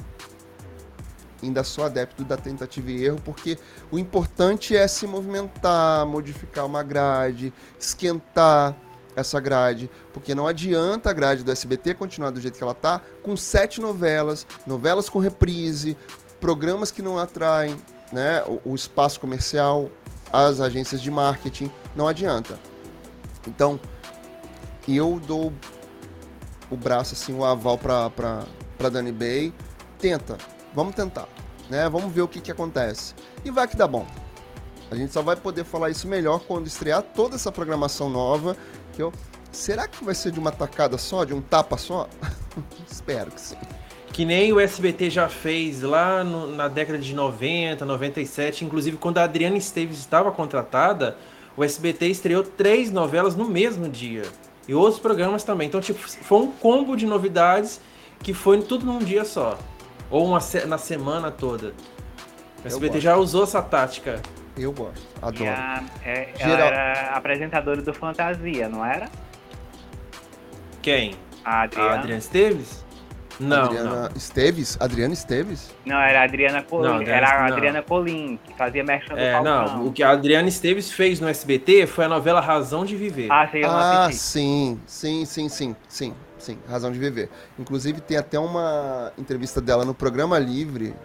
Ainda 1.42 1.64
sou 1.64 1.86
adepto 1.86 2.24
da 2.26 2.36
tentativa 2.36 2.92
e 2.92 3.06
erro, 3.06 3.22
porque 3.24 3.58
o 3.92 3.98
importante 3.98 4.76
é 4.76 4.88
se 4.88 5.06
movimentar, 5.06 6.06
modificar 6.06 6.66
uma 6.66 6.82
grade, 6.84 7.54
esquentar, 7.80 8.76
essa 9.18 9.40
grade, 9.40 9.90
porque 10.14 10.36
não 10.36 10.46
adianta 10.46 11.10
a 11.10 11.14
grade 11.14 11.44
do 11.44 11.52
SBT 11.52 11.96
continuar 11.96 12.30
do 12.30 12.40
jeito 12.40 12.58
que 12.58 12.64
ela 12.64 12.76
tá, 12.76 13.02
com 13.24 13.36
sete 13.36 13.82
novelas, 13.82 14.46
novelas 14.66 15.10
com 15.10 15.18
reprise, 15.18 15.98
programas 16.40 16.92
que 16.92 17.02
não 17.02 17.18
atraem 17.18 17.76
né, 18.14 18.44
o, 18.44 18.72
o 18.72 18.76
espaço 18.76 19.20
comercial, 19.20 19.90
as 20.32 20.62
agências 20.62 21.02
de 21.02 21.10
marketing, 21.10 21.72
não 21.96 22.08
adianta. 22.08 22.60
Então, 23.48 23.80
eu 24.88 25.20
dou 25.26 25.52
o 26.70 26.78
braço, 26.78 27.16
assim, 27.16 27.34
o 27.34 27.44
aval 27.44 27.78
para 27.78 28.10
para 28.78 28.90
Dani 28.90 29.12
Bay. 29.12 29.52
Tenta, 29.98 30.38
vamos 30.74 30.94
tentar, 30.94 31.28
né? 31.70 31.90
Vamos 31.90 32.14
ver 32.14 32.22
o 32.22 32.28
que, 32.28 32.40
que 32.40 32.52
acontece. 32.52 33.16
E 33.44 33.50
vai 33.50 33.68
que 33.68 33.76
dá 33.76 33.88
bom. 33.88 34.06
A 34.90 34.96
gente 34.96 35.12
só 35.12 35.22
vai 35.22 35.36
poder 35.36 35.66
falar 35.66 35.90
isso 35.90 36.08
melhor 36.08 36.40
quando 36.48 36.68
estrear 36.68 37.02
toda 37.02 37.36
essa 37.36 37.52
programação 37.52 38.10
nova 38.10 38.56
que 38.98 39.04
eu. 39.04 39.14
Será 39.52 39.88
que 39.88 40.04
vai 40.04 40.16
ser 40.16 40.32
de 40.32 40.40
uma 40.40 40.52
tacada 40.52 40.98
só, 40.98 41.24
de 41.24 41.34
um 41.34 41.42
tapa 41.42 41.78
só? 41.78 42.10
Espero 42.90 43.32
que 43.32 43.40
sim. 43.40 43.56
Que 44.12 44.26
nem 44.26 44.52
o 44.52 44.60
SBT 44.60 45.12
já 45.12 45.30
fez 45.30 45.84
lá 45.84 46.24
no, 46.24 46.48
na 46.48 46.68
década 46.68 46.98
de 46.98 47.14
90, 47.14 47.86
97, 47.86 48.66
inclusive 48.66 48.98
quando 48.98 49.20
a 49.20 49.24
Adriana 49.24 49.58
Esteves 49.58 50.00
estava 50.00 50.32
contratada, 50.32 51.16
o 51.56 51.64
SBT 51.64 52.08
estreou 52.08 52.44
três 52.44 52.92
novelas 52.92 53.36
no 53.36 53.48
mesmo 53.48 53.88
dia. 53.88 54.24
E 54.68 54.74
outros 54.74 55.00
programas 55.00 55.44
também. 55.44 55.68
Então, 55.68 55.80
tipo, 55.80 56.00
foi 56.00 56.40
um 56.40 56.52
combo 56.52 56.98
de 56.98 57.06
novidades 57.06 57.80
que 58.22 58.34
foi 58.34 58.62
tudo 58.62 58.86
num 58.86 59.00
dia 59.00 59.24
só. 59.24 59.58
Ou 60.10 60.26
uma, 60.26 60.40
na 60.66 60.78
semana 60.78 61.32
toda. 61.32 61.74
O 62.64 62.68
SBT 62.68 63.00
já 63.00 63.16
usou 63.16 63.44
essa 63.44 63.62
tática. 63.62 64.22
Eu 64.58 64.72
gosto, 64.72 65.08
adoro. 65.22 65.50
A, 65.50 65.84
é, 66.04 66.34
ela 66.40 66.50
Geral... 66.50 66.68
era 66.68 67.12
apresentadora 67.12 67.82
do 67.82 67.94
Fantasia, 67.94 68.68
não 68.68 68.84
era? 68.84 69.08
Quem? 70.82 71.16
A 71.46 71.64
Adriana. 71.64 71.90
A 71.90 72.00
Adriana 72.00 72.20
Esteves? 72.20 72.88
Não, 73.40 73.66
Adriana 73.66 74.10
não. 74.10 74.18
Esteves? 74.18 74.78
Adriana 74.80 75.14
Esteves? 75.14 75.76
Não, 75.86 75.98
era 75.98 76.22
a 76.22 76.24
Adriana 76.24 76.64
Colim. 76.64 76.88
Não, 76.88 76.96
Adriana, 76.96 77.18
era 77.18 77.28
a 77.28 77.46
Adriana 77.46 77.82
Colim, 77.84 78.40
que 78.44 78.54
fazia 78.58 78.84
merchan 78.84 79.14
do 79.14 79.20
é, 79.20 79.42
Não, 79.42 79.88
o 79.88 79.94
que 79.94 80.02
a 80.02 80.10
Adriana 80.10 80.48
Esteves 80.48 80.92
fez 80.92 81.20
no 81.20 81.28
SBT 81.28 81.86
foi 81.86 82.06
a 82.06 82.10
novela 82.10 82.42
Razão 82.42 82.84
de 82.84 82.96
Viver. 82.96 83.32
Ah, 83.32 83.48
sim, 83.48 83.58
eu 83.60 83.70
ah, 83.70 84.10
sim, 84.12 84.80
sim, 84.88 85.26
sim, 85.26 85.50
sim, 85.50 85.76
sim, 85.88 86.16
sim, 86.38 86.60
Razão 86.68 86.92
de 86.92 86.98
Viver. 86.98 87.30
Inclusive 87.60 88.02
tem 88.02 88.18
até 88.18 88.40
uma 88.40 89.12
entrevista 89.18 89.62
dela 89.62 89.86
no 89.86 89.94
Programa 89.94 90.40
Livre, 90.40 90.96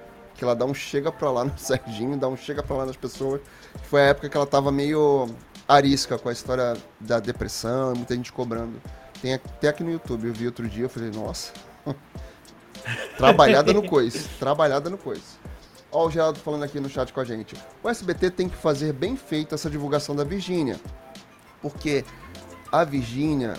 que 0.43 0.44
ela 0.44 0.56
dá 0.56 0.64
um 0.64 0.74
chega 0.74 1.12
pra 1.12 1.31
lá 1.31 1.44
no 1.44 1.52
Serginho, 1.56 2.16
dá 2.16 2.27
um 2.27 2.36
chega 2.36 2.64
pra 2.64 2.77
lá 2.77 2.85
nas 2.85 2.97
pessoas. 2.97 3.40
Foi 3.85 4.02
a 4.02 4.06
época 4.06 4.28
que 4.28 4.36
ela 4.36 4.47
tava 4.47 4.73
meio 4.73 5.28
arisca 5.69 6.19
com 6.19 6.28
a 6.28 6.32
história 6.32 6.77
da 6.98 7.20
depressão, 7.20 7.94
muita 7.94 8.16
gente 8.16 8.32
cobrando. 8.32 8.82
Tem 9.20 9.35
até 9.35 9.69
aqui 9.69 9.85
no 9.85 9.93
YouTube, 9.93 10.27
eu 10.27 10.35
vi 10.35 10.47
outro 10.47 10.69
dia, 10.69 10.86
eu 10.86 10.89
falei, 10.89 11.12
nossa. 11.12 11.52
trabalhada 13.16 13.73
no 13.73 13.89
coice, 13.89 14.28
trabalhada 14.40 14.90
no 14.90 14.98
coice. 14.98 15.39
Ó, 15.93 16.09
o 16.09 16.10
Geraldo 16.10 16.40
falando 16.40 16.64
aqui 16.64 16.81
no 16.81 16.89
chat 16.89 17.12
com 17.12 17.20
a 17.20 17.24
gente. 17.24 17.55
O 17.81 17.89
SBT 17.89 18.31
tem 18.32 18.48
que 18.48 18.56
fazer 18.56 18.93
bem 18.93 19.16
feito 19.16 19.55
essa 19.55 19.70
divulgação 19.70 20.16
da 20.16 20.24
Virgínia. 20.24 20.81
Porque 21.60 22.05
a 22.73 22.82
Virgínia, 22.82 23.55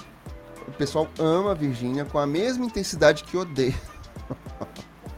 o 0.68 0.72
pessoal 0.74 1.08
ama 1.18 1.52
a 1.52 1.54
Virgínia 1.54 2.04
com 2.04 2.20
a 2.20 2.28
mesma 2.28 2.66
intensidade 2.66 3.24
que 3.24 3.38
odeia. 3.38 3.80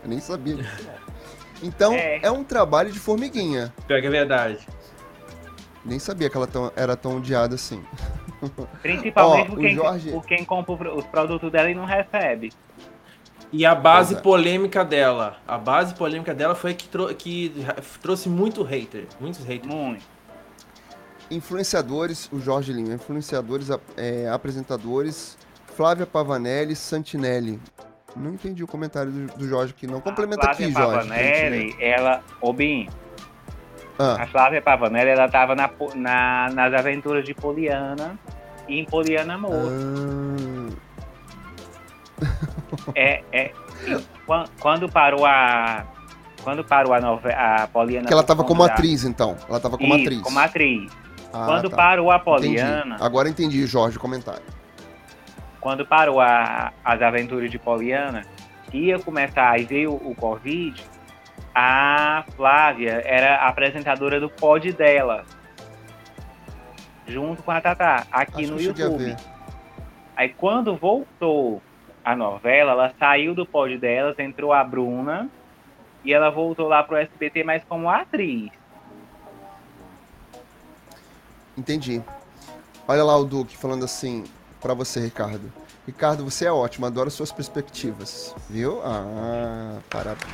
eu 0.04 0.10
nem 0.10 0.20
sabia. 0.20 0.58
Então, 1.62 1.94
é. 1.94 2.20
é. 2.24 2.32
um 2.32 2.44
trabalho 2.44 2.92
de 2.92 3.00
formiguinha. 3.00 3.74
Pior 3.88 4.02
que 4.02 4.08
é 4.08 4.10
verdade. 4.10 4.60
Nem 5.84 6.00
sabia 6.00 6.30
que 6.30 6.36
ela 6.36 6.48
tão, 6.48 6.72
era 6.76 6.96
tão 6.96 7.18
odiada 7.18 7.56
assim. 7.56 7.84
Principalmente 8.82 9.50
por, 9.50 9.60
quem, 9.60 9.76
Jorge... 9.76 10.12
por 10.12 10.26
quem 10.26 10.46
compra 10.46 10.94
os 10.94 11.06
produtos 11.06 11.52
dela 11.52 11.70
e 11.70 11.76
não 11.76 11.86
recebe. 11.86 12.52
E 13.52 13.66
a 13.66 13.76
base 13.76 14.16
é. 14.16 14.20
polêmica 14.20 14.84
dela. 14.84 15.38
A 15.48 15.58
base 15.58 15.94
polêmica 15.94 16.34
dela 16.34 16.56
foi 16.56 16.74
que, 16.74 16.88
trou 16.88 17.14
que 17.14 17.54
trouxe 18.02 18.28
muito 18.28 18.64
hater. 18.64 19.06
Muitos 19.20 19.44
haters. 19.46 19.74
Muito. 19.74 20.04
Influenciadores, 21.30 22.30
o 22.32 22.40
Jorge 22.40 22.72
Lima, 22.72 22.94
influenciadores, 22.94 23.70
é, 23.98 24.30
apresentadores, 24.30 25.38
Flávia 25.76 26.06
Pavanelli, 26.06 26.76
Santinelli. 26.76 27.60
Não 28.16 28.34
entendi 28.34 28.64
o 28.64 28.68
comentário 28.68 29.12
do, 29.12 29.38
do 29.38 29.48
Jorge 29.48 29.74
aqui, 29.76 29.86
não. 29.86 30.00
Complementa 30.00 30.48
aqui, 30.48 30.72
Jorge. 30.72 31.10
Pavanelli, 31.10 31.76
ela. 31.80 32.24
Ô, 32.40 32.54
Bim. 32.54 32.88
Ah. 34.00 34.24
A 34.24 34.28
Flávia 34.28 34.62
Pavanelli, 34.62 35.10
ela 35.10 35.28
tava 35.30 35.56
na, 35.56 35.70
na, 35.96 36.50
nas 36.50 36.74
aventuras 36.74 37.26
de 37.26 37.34
Poliana 37.34 38.18
e 38.68 38.80
em 38.80 38.86
Poliana 38.86 39.36
Amor. 39.36 39.72
Ah. 42.22 42.36
é, 42.96 43.24
é, 43.32 43.52
quando 44.60 44.90
parou 44.90 45.26
a. 45.26 45.86
Quando 46.42 46.64
parou 46.64 46.94
a 46.94 47.02
novela. 47.02 47.64
A 47.64 47.68
Poliana. 47.68 48.08
Que 48.08 48.14
ela 48.14 48.24
tava 48.24 48.44
como 48.44 48.64
atriz, 48.64 49.04
então. 49.04 49.36
Ela 49.50 49.60
tava 49.60 49.78
como 49.78 49.94
Isso, 49.94 50.04
atriz. 50.06 50.22
Como 50.22 50.40
atriz. 50.40 50.92
Ah, 51.34 51.46
quando 51.46 51.70
tá. 51.70 51.76
parou 51.76 52.12
a 52.12 52.20
Poliana. 52.20 52.96
Entendi. 52.96 53.04
Agora 53.04 53.28
entendi, 53.28 53.66
Jorge, 53.66 53.98
o 53.98 54.00
comentário 54.00 54.55
quando 55.66 55.84
parou 55.84 56.22
a, 56.22 56.72
as 56.84 57.02
aventuras 57.02 57.50
de 57.50 57.58
Poliana, 57.58 58.24
ia 58.72 59.00
começar, 59.00 59.60
e 59.60 59.66
veio 59.66 59.96
o, 59.96 60.14
Covid, 60.14 60.80
a 61.56 62.24
Flávia 62.36 63.02
era 63.04 63.38
a 63.38 63.48
apresentadora 63.48 64.20
do 64.20 64.30
pod 64.30 64.72
dela, 64.72 65.26
junto 67.08 67.42
com 67.42 67.50
a 67.50 67.60
Tatá, 67.60 68.06
aqui 68.12 68.44
Acho 68.44 68.54
no 68.54 68.62
YouTube. 68.62 69.18
Aí 70.16 70.30
quando 70.30 70.76
voltou 70.76 71.64
a 72.04 72.16
novela, 72.16 72.74
ela 72.74 72.94
saiu 73.00 73.34
do 73.34 73.44
pod 73.44 73.76
delas, 73.76 74.20
entrou 74.20 74.54
a 74.54 74.64
Bruna, 74.64 75.28
e 76.04 76.14
ela 76.14 76.30
voltou 76.30 76.68
lá 76.68 76.84
pro 76.84 76.96
SBT, 76.96 77.44
mas 77.44 77.64
como 77.64 77.90
atriz. 77.90 78.52
Entendi. 81.58 82.04
Olha 82.88 83.04
lá 83.04 83.18
o 83.18 83.26
Duque 83.26 83.58
falando 83.58 83.84
assim: 83.84 84.26
para 84.66 84.74
você, 84.74 85.00
Ricardo. 85.00 85.54
Ricardo, 85.86 86.26
você 86.26 86.46
é 86.46 86.52
ótimo, 86.52 86.88
adoro 86.88 87.12
suas 87.12 87.32
perspectivas. 87.32 88.34
Viu? 88.50 88.82
Ah, 88.84 89.78
parabéns. 89.92 90.26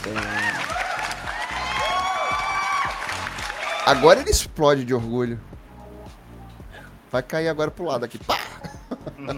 Agora 3.85 4.21
ele 4.21 4.29
explode 4.29 4.85
de 4.85 4.93
orgulho. 4.93 5.37
Vai 7.11 7.21
cair 7.21 7.49
agora 7.49 7.69
pro 7.69 7.83
lado 7.83 8.05
aqui. 8.05 8.17
Pá! 8.19 8.39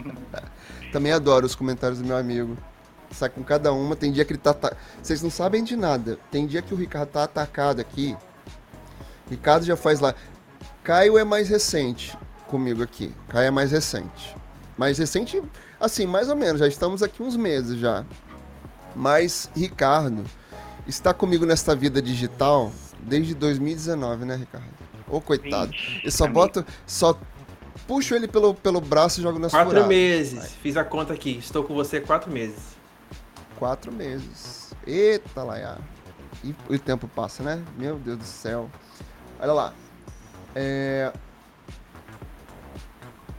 Também 0.94 1.12
adoro 1.12 1.48
os 1.48 1.56
comentários 1.56 1.98
do 1.98 2.06
meu 2.06 2.16
amigo. 2.16 2.56
Sai 3.10 3.30
com 3.30 3.44
cada 3.44 3.74
uma. 3.74 3.96
Tem 3.96 4.12
dia 4.12 4.24
que 4.24 4.34
ele 4.34 4.40
tá. 4.40 4.56
Vocês 5.02 5.24
não 5.24 5.32
sabem 5.32 5.64
de 5.64 5.76
nada. 5.76 6.20
Tem 6.30 6.46
dia 6.46 6.62
que 6.62 6.72
o 6.72 6.78
Ricardo 6.78 7.10
tá 7.10 7.24
atacado 7.24 7.80
aqui. 7.80 8.16
Ricardo 9.28 9.66
já 9.66 9.76
faz 9.76 10.00
lá. 10.00 10.14
Caio 10.84 11.18
é 11.18 11.24
mais 11.24 11.50
recente 11.50 12.16
comigo 12.46 12.84
aqui. 12.84 13.12
Caio 13.28 13.48
é 13.48 13.52
mais 13.52 13.72
recente. 13.72 14.43
Mais 14.78 14.98
recente, 14.98 15.42
assim, 15.80 16.06
mais 16.06 16.30
ou 16.30 16.36
menos, 16.36 16.60
já 16.60 16.68
estamos 16.68 17.04
aqui 17.04 17.22
uns 17.22 17.36
meses 17.36 17.80
já. 17.80 18.04
Mas 18.96 19.50
Ricardo 19.56 20.24
está 20.88 21.14
comigo 21.14 21.46
nesta 21.46 21.76
vida 21.76 22.02
digital 22.02 22.72
desde 23.00 23.34
2019, 23.36 24.26
né, 24.26 24.36
Ricardo? 24.36 24.68
Ô, 25.08 25.22
coitado. 25.22 25.72
Eu 26.04 26.12
só 26.12 26.28
boto, 26.28 26.66
só 26.88 27.18
puxo 27.88 28.16
ele 28.16 28.28
pelo, 28.28 28.54
pelo 28.54 28.82
braço 28.82 29.20
e 29.20 29.24
jogo 29.24 29.38
nas 29.40 29.52
Quatro 29.52 29.70
furadas. 29.70 29.88
meses. 29.90 30.40
Vai. 30.40 30.48
Fiz 30.48 30.78
a 30.78 30.84
conta 30.84 31.14
aqui. 31.14 31.38
Estou 31.38 31.64
com 31.64 31.74
você 31.74 32.00
quatro 32.00 32.32
meses. 32.32 32.60
Quatro 33.58 33.92
meses. 33.92 34.74
Eita, 34.86 35.44
Laia. 35.44 35.78
E 36.44 36.56
o 36.68 36.80
tempo 36.80 37.08
passa, 37.08 37.44
né? 37.44 37.64
Meu 37.78 37.98
Deus 37.98 38.18
do 38.18 38.26
céu. 38.26 38.70
Olha 39.40 39.54
lá. 39.54 39.74
É, 40.56 41.12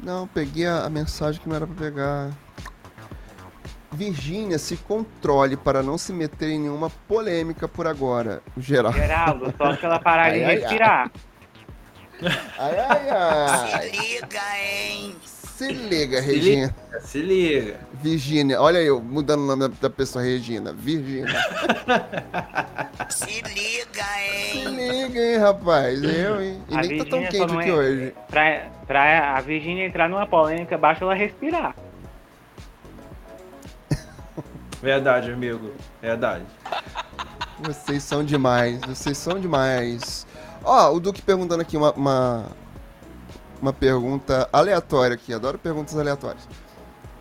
não, 0.00 0.26
peguei 0.26 0.66
a, 0.66 0.84
a 0.84 0.90
mensagem 0.90 1.40
que 1.40 1.48
não 1.48 1.56
era 1.56 1.66
para 1.66 1.76
pegar. 1.76 2.30
Virgínia, 3.92 4.58
se 4.58 4.76
controle 4.76 5.56
para 5.56 5.82
não 5.82 5.96
se 5.96 6.12
meter 6.12 6.50
em 6.50 6.60
nenhuma 6.60 6.90
polêmica 6.90 7.68
por 7.68 7.86
agora. 7.86 8.42
Geraldo. 8.56 8.98
Geraldo, 8.98 9.54
só 9.56 9.76
que 9.76 9.86
ela 9.86 10.00
parar 10.00 10.32
de 10.32 10.40
respirar. 10.40 11.10
Ai, 12.58 12.78
ai, 12.78 13.10
ai. 13.10 13.82
Se 13.82 13.96
liga, 13.96 14.58
hein? 14.58 15.16
Se 15.56 15.72
liga, 15.72 16.20
se 16.20 16.26
Regina. 16.26 16.66
Liga, 16.66 17.00
se 17.00 17.22
liga. 17.22 17.76
Virgínia. 17.92 18.60
Olha 18.60 18.78
eu, 18.78 19.00
mudando 19.00 19.42
o 19.42 19.46
nome 19.46 19.68
da 19.80 19.88
pessoa, 19.88 20.24
Regina. 20.24 20.72
Virgínia. 20.72 21.26
se 23.08 23.40
liga, 23.40 24.02
hein? 24.20 24.50
Se 24.50 24.64
liga, 24.64 25.20
hein, 25.20 25.36
rapaz. 25.38 26.02
Eu, 26.02 26.42
hein? 26.42 26.60
E 26.68 26.74
a 26.74 26.80
nem 26.80 26.88
Virgínia 26.88 27.04
tá 27.04 27.10
tão 27.10 27.26
quente 27.28 27.56
aqui 27.56 27.70
é... 27.70 27.72
hoje. 27.72 28.14
Pra, 28.28 28.66
pra 28.84 29.36
a 29.36 29.40
Virgínia 29.42 29.86
entrar 29.86 30.08
numa 30.08 30.26
polêmica, 30.26 30.76
basta 30.76 31.04
ela 31.04 31.14
respirar. 31.14 31.76
Verdade, 34.82 35.30
amigo. 35.30 35.70
Verdade. 36.02 36.42
Vocês 37.60 38.02
são 38.02 38.24
demais. 38.24 38.80
Vocês 38.80 39.16
são 39.16 39.38
demais. 39.38 40.26
Ó, 40.64 40.90
oh, 40.90 40.96
o 40.96 41.00
Duque 41.00 41.22
perguntando 41.22 41.62
aqui 41.62 41.76
uma, 41.76 41.92
uma, 41.92 42.46
uma 43.64 43.72
pergunta 43.72 44.46
aleatória 44.52 45.14
aqui. 45.14 45.32
Adoro 45.32 45.58
perguntas 45.58 45.96
aleatórias. 45.96 46.46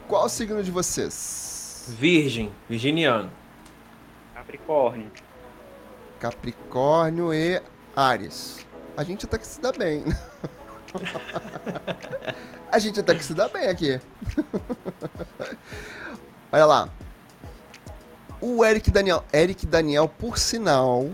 Qual 0.10 0.26
o 0.26 0.30
signo 0.30 0.62
de 0.62 0.72
vocês? 0.72 1.96
Virgem, 1.98 2.52
virginiano. 2.68 3.32
Capricórnio. 4.36 5.10
Capricórnio 6.20 7.34
e 7.34 7.62
Ares. 7.96 8.66
A 8.98 9.06
gente 9.06 9.26
até 9.26 9.38
que 9.38 9.48
se 9.48 9.62
dá 9.62 9.72
bem. 9.72 10.04
A 12.70 12.78
gente 12.78 13.00
até 13.00 13.16
que 13.16 13.24
se 13.24 13.34
dá 13.34 13.48
bem 13.48 13.70
aqui. 13.70 14.02
Olha 16.52 16.66
lá. 16.66 16.90
O 18.42 18.66
Eric 18.66 18.92
Daniel. 18.92 19.24
Eric 19.32 19.66
Daniel, 19.66 20.10
por 20.10 20.38
sinal. 20.38 21.10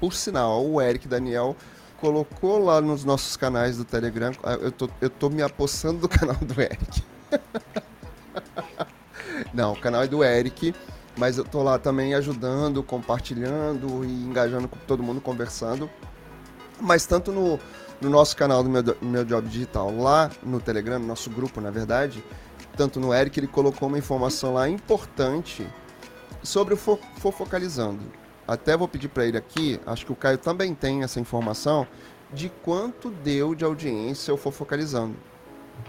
Por 0.00 0.14
sinal, 0.14 0.64
o 0.64 0.80
Eric 0.80 1.06
Daniel 1.06 1.54
colocou 2.02 2.58
lá 2.58 2.80
nos 2.80 3.04
nossos 3.04 3.36
canais 3.36 3.76
do 3.76 3.84
Telegram. 3.84 4.32
Ah, 4.42 4.54
eu 4.54 4.72
tô, 4.72 4.90
eu 5.00 5.08
tô 5.08 5.30
me 5.30 5.40
apossando 5.40 6.00
do 6.00 6.08
canal 6.10 6.34
do 6.34 6.60
Eric. 6.60 7.04
Não, 9.54 9.74
o 9.74 9.80
canal 9.80 10.02
é 10.02 10.08
do 10.08 10.24
Eric, 10.24 10.74
mas 11.16 11.38
eu 11.38 11.44
tô 11.44 11.62
lá 11.62 11.78
também 11.78 12.12
ajudando, 12.14 12.82
compartilhando 12.82 14.04
e 14.04 14.08
engajando 14.08 14.66
com 14.66 14.76
todo 14.78 15.00
mundo, 15.00 15.20
conversando. 15.20 15.88
Mas 16.80 17.06
tanto 17.06 17.30
no, 17.30 17.60
no 18.00 18.10
nosso 18.10 18.36
canal 18.36 18.64
do 18.64 18.68
meu, 18.68 18.82
meu 19.00 19.24
Job 19.24 19.48
Digital, 19.48 19.96
lá 19.96 20.28
no 20.42 20.58
Telegram, 20.58 20.98
no 20.98 21.06
nosso 21.06 21.30
grupo, 21.30 21.60
na 21.60 21.70
verdade, 21.70 22.24
tanto 22.76 22.98
no 22.98 23.14
Eric, 23.14 23.38
ele 23.38 23.46
colocou 23.46 23.86
uma 23.86 23.98
informação 23.98 24.54
lá 24.54 24.68
importante 24.68 25.64
sobre 26.42 26.74
o 26.74 26.76
Fofocalizando 26.76 28.21
até 28.52 28.76
vou 28.76 28.88
pedir 28.88 29.08
para 29.08 29.26
ele 29.26 29.36
aqui, 29.36 29.80
acho 29.86 30.06
que 30.06 30.12
o 30.12 30.16
Caio 30.16 30.38
também 30.38 30.74
tem 30.74 31.02
essa 31.02 31.20
informação, 31.20 31.86
de 32.32 32.48
quanto 32.62 33.10
deu 33.10 33.54
de 33.54 33.64
audiência 33.64 34.32
o 34.32 34.36
Fofocalizando. 34.36 35.16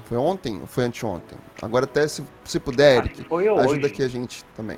Foi 0.06 0.18
ontem 0.18 0.60
ou 0.60 0.68
foi 0.68 0.85
anteontem? 0.85 1.38
Agora 1.61 1.85
até 1.85 2.07
se, 2.07 2.23
se 2.44 2.60
puder, 2.60 2.98
Eric, 2.98 3.26
ajuda 3.60 3.88
aqui 3.88 4.03
a 4.03 4.07
gente 4.07 4.44
também. 4.56 4.77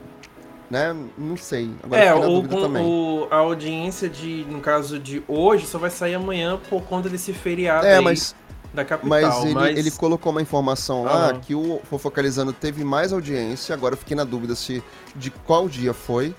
Né? 0.69 0.95
Não 1.17 1.37
sei. 1.37 1.71
Agora 1.83 2.03
é, 2.03 2.13
o, 2.13 2.41
o, 2.41 3.27
a 3.29 3.37
audiência 3.37 4.09
de, 4.09 4.45
no 4.49 4.59
caso 4.59 4.99
de 4.99 5.23
hoje, 5.27 5.67
só 5.67 5.77
vai 5.77 5.89
sair 5.91 6.15
amanhã 6.15 6.59
por 6.69 6.83
conta 6.83 7.07
desse 7.07 7.33
feriado 7.33 7.85
é, 7.85 7.99
mas, 8.01 8.35
da 8.73 8.83
capital. 8.83 9.09
Mas 9.09 9.43
ele, 9.43 9.53
mas 9.53 9.77
ele, 9.77 9.91
colocou 9.91 10.31
uma 10.31 10.41
informação 10.41 11.03
lá 11.03 11.33
que 11.33 11.53
o 11.53 11.79
Fofocalizando 11.83 12.51
teve 12.51 12.83
mais 12.83 13.13
audiência. 13.13 13.73
Agora 13.73 13.93
eu 13.93 13.97
fiquei 13.97 14.15
na 14.15 14.23
dúvida 14.23 14.55
se 14.55 14.83
de 15.15 15.29
qual 15.29 15.69
dia 15.69 15.93
foi. 15.93 16.35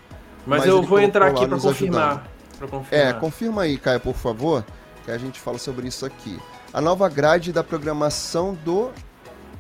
Mas, 0.47 0.60
Mas 0.60 0.68
eu 0.68 0.81
vou 0.81 1.01
entrar 1.01 1.27
aqui 1.27 1.47
para 1.47 1.59
confirmar, 1.59 2.28
confirmar. 2.70 2.86
É, 2.93 3.12
confirma 3.12 3.62
aí, 3.62 3.77
Caio, 3.77 3.98
por 3.98 4.14
favor, 4.14 4.64
que 5.05 5.10
a 5.10 5.18
gente 5.18 5.40
fala 5.40 5.59
sobre 5.59 5.89
isso 5.89 6.06
aqui. 6.06 6.39
A 6.73 6.81
nova 6.81 7.09
grade 7.09 7.52
da 7.52 7.64
programação 7.64 8.55
do 8.55 8.93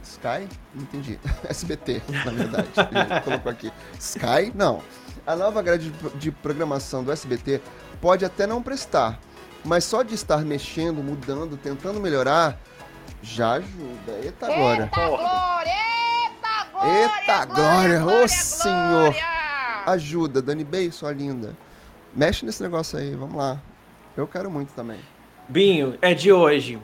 Sky? 0.02 0.48
Não 0.72 0.82
entendi. 0.82 1.18
SBT, 1.48 2.02
na 2.08 2.30
verdade. 2.30 2.68
colocou 3.24 3.50
aqui. 3.50 3.72
Sky? 3.98 4.52
Não. 4.54 4.80
A 5.26 5.34
nova 5.34 5.60
grade 5.60 5.90
de 6.14 6.30
programação 6.30 7.02
do 7.02 7.10
SBT 7.10 7.60
pode 8.00 8.24
até 8.24 8.46
não 8.46 8.62
prestar, 8.62 9.18
mas 9.64 9.82
só 9.82 10.04
de 10.04 10.14
estar 10.14 10.38
mexendo, 10.44 11.02
mudando, 11.02 11.56
tentando 11.56 11.98
melhorar, 11.98 12.60
já 13.22 13.54
ajuda. 13.54 14.12
Eita, 14.22 14.46
glória. 14.46 14.84
Eita 14.84 15.08
glória! 15.08 15.72
Eita 16.22 16.64
glória! 16.70 17.02
Eita 17.02 17.44
glória! 17.46 18.06
Ô, 18.06 18.22
oh, 18.22 18.28
Senhor! 18.28 19.35
Ajuda, 19.86 20.42
Dani 20.42 20.64
Bey, 20.64 20.90
sua 20.90 21.12
linda. 21.12 21.56
Mexe 22.12 22.44
nesse 22.44 22.60
negócio 22.60 22.98
aí, 22.98 23.14
vamos 23.14 23.36
lá. 23.36 23.62
Eu 24.16 24.26
quero 24.26 24.50
muito 24.50 24.72
também. 24.72 24.98
Binho, 25.48 25.96
é 26.02 26.12
de 26.12 26.32
hoje. 26.32 26.80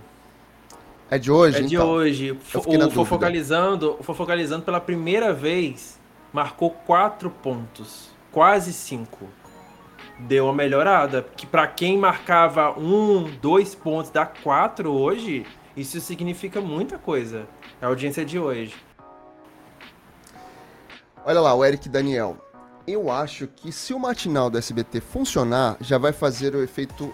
É 1.10 1.18
de 1.18 1.30
hoje? 1.30 1.58
É 1.58 1.60
de 1.62 1.74
então. 1.74 1.88
hoje. 1.88 2.30
O 2.30 2.90
Fofocalizando, 2.90 3.96
o 3.98 4.02
Fofocalizando 4.04 4.62
pela 4.62 4.80
primeira 4.80 5.32
vez 5.32 5.98
marcou 6.32 6.70
quatro 6.70 7.28
pontos. 7.28 8.10
Quase 8.30 8.72
cinco. 8.72 9.28
Deu 10.20 10.44
uma 10.44 10.54
melhorada. 10.54 11.26
Que 11.36 11.44
para 11.44 11.66
quem 11.66 11.98
marcava 11.98 12.78
um, 12.78 13.24
dois 13.40 13.74
pontos, 13.74 14.12
dá 14.12 14.24
quatro 14.24 14.92
hoje, 14.92 15.44
isso 15.76 16.00
significa 16.00 16.60
muita 16.60 16.98
coisa. 16.98 17.48
É 17.80 17.84
a 17.84 17.88
audiência 17.88 18.24
de 18.24 18.38
hoje. 18.38 18.76
Olha 21.24 21.40
lá, 21.40 21.52
o 21.52 21.64
Eric 21.64 21.88
Daniel 21.88 22.36
eu 22.86 23.10
acho 23.10 23.46
que 23.46 23.70
se 23.70 23.94
o 23.94 23.98
matinal 23.98 24.50
do 24.50 24.58
SBT 24.58 25.00
funcionar, 25.00 25.76
já 25.80 25.98
vai 25.98 26.12
fazer 26.12 26.54
o 26.54 26.62
efeito 26.62 27.12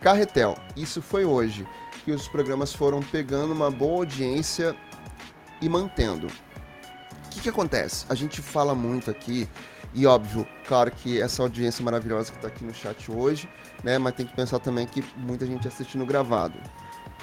carretel. 0.00 0.56
Isso 0.76 1.02
foi 1.02 1.24
hoje, 1.24 1.66
que 2.04 2.12
os 2.12 2.26
programas 2.28 2.72
foram 2.72 3.00
pegando 3.00 3.52
uma 3.52 3.70
boa 3.70 3.98
audiência 3.98 4.74
e 5.60 5.68
mantendo. 5.68 6.26
O 6.26 7.28
que, 7.30 7.40
que 7.40 7.48
acontece? 7.48 8.04
A 8.08 8.14
gente 8.14 8.42
fala 8.42 8.74
muito 8.74 9.10
aqui, 9.10 9.48
e 9.94 10.06
óbvio, 10.06 10.46
claro 10.66 10.90
que 10.90 11.20
essa 11.20 11.42
audiência 11.42 11.84
maravilhosa 11.84 12.30
que 12.30 12.38
está 12.38 12.48
aqui 12.48 12.64
no 12.64 12.74
chat 12.74 13.10
hoje, 13.10 13.48
né? 13.82 13.98
Mas 13.98 14.14
tem 14.14 14.26
que 14.26 14.34
pensar 14.34 14.58
também 14.58 14.86
que 14.86 15.04
muita 15.16 15.46
gente 15.46 15.68
assistindo 15.68 16.04
gravado. 16.04 16.58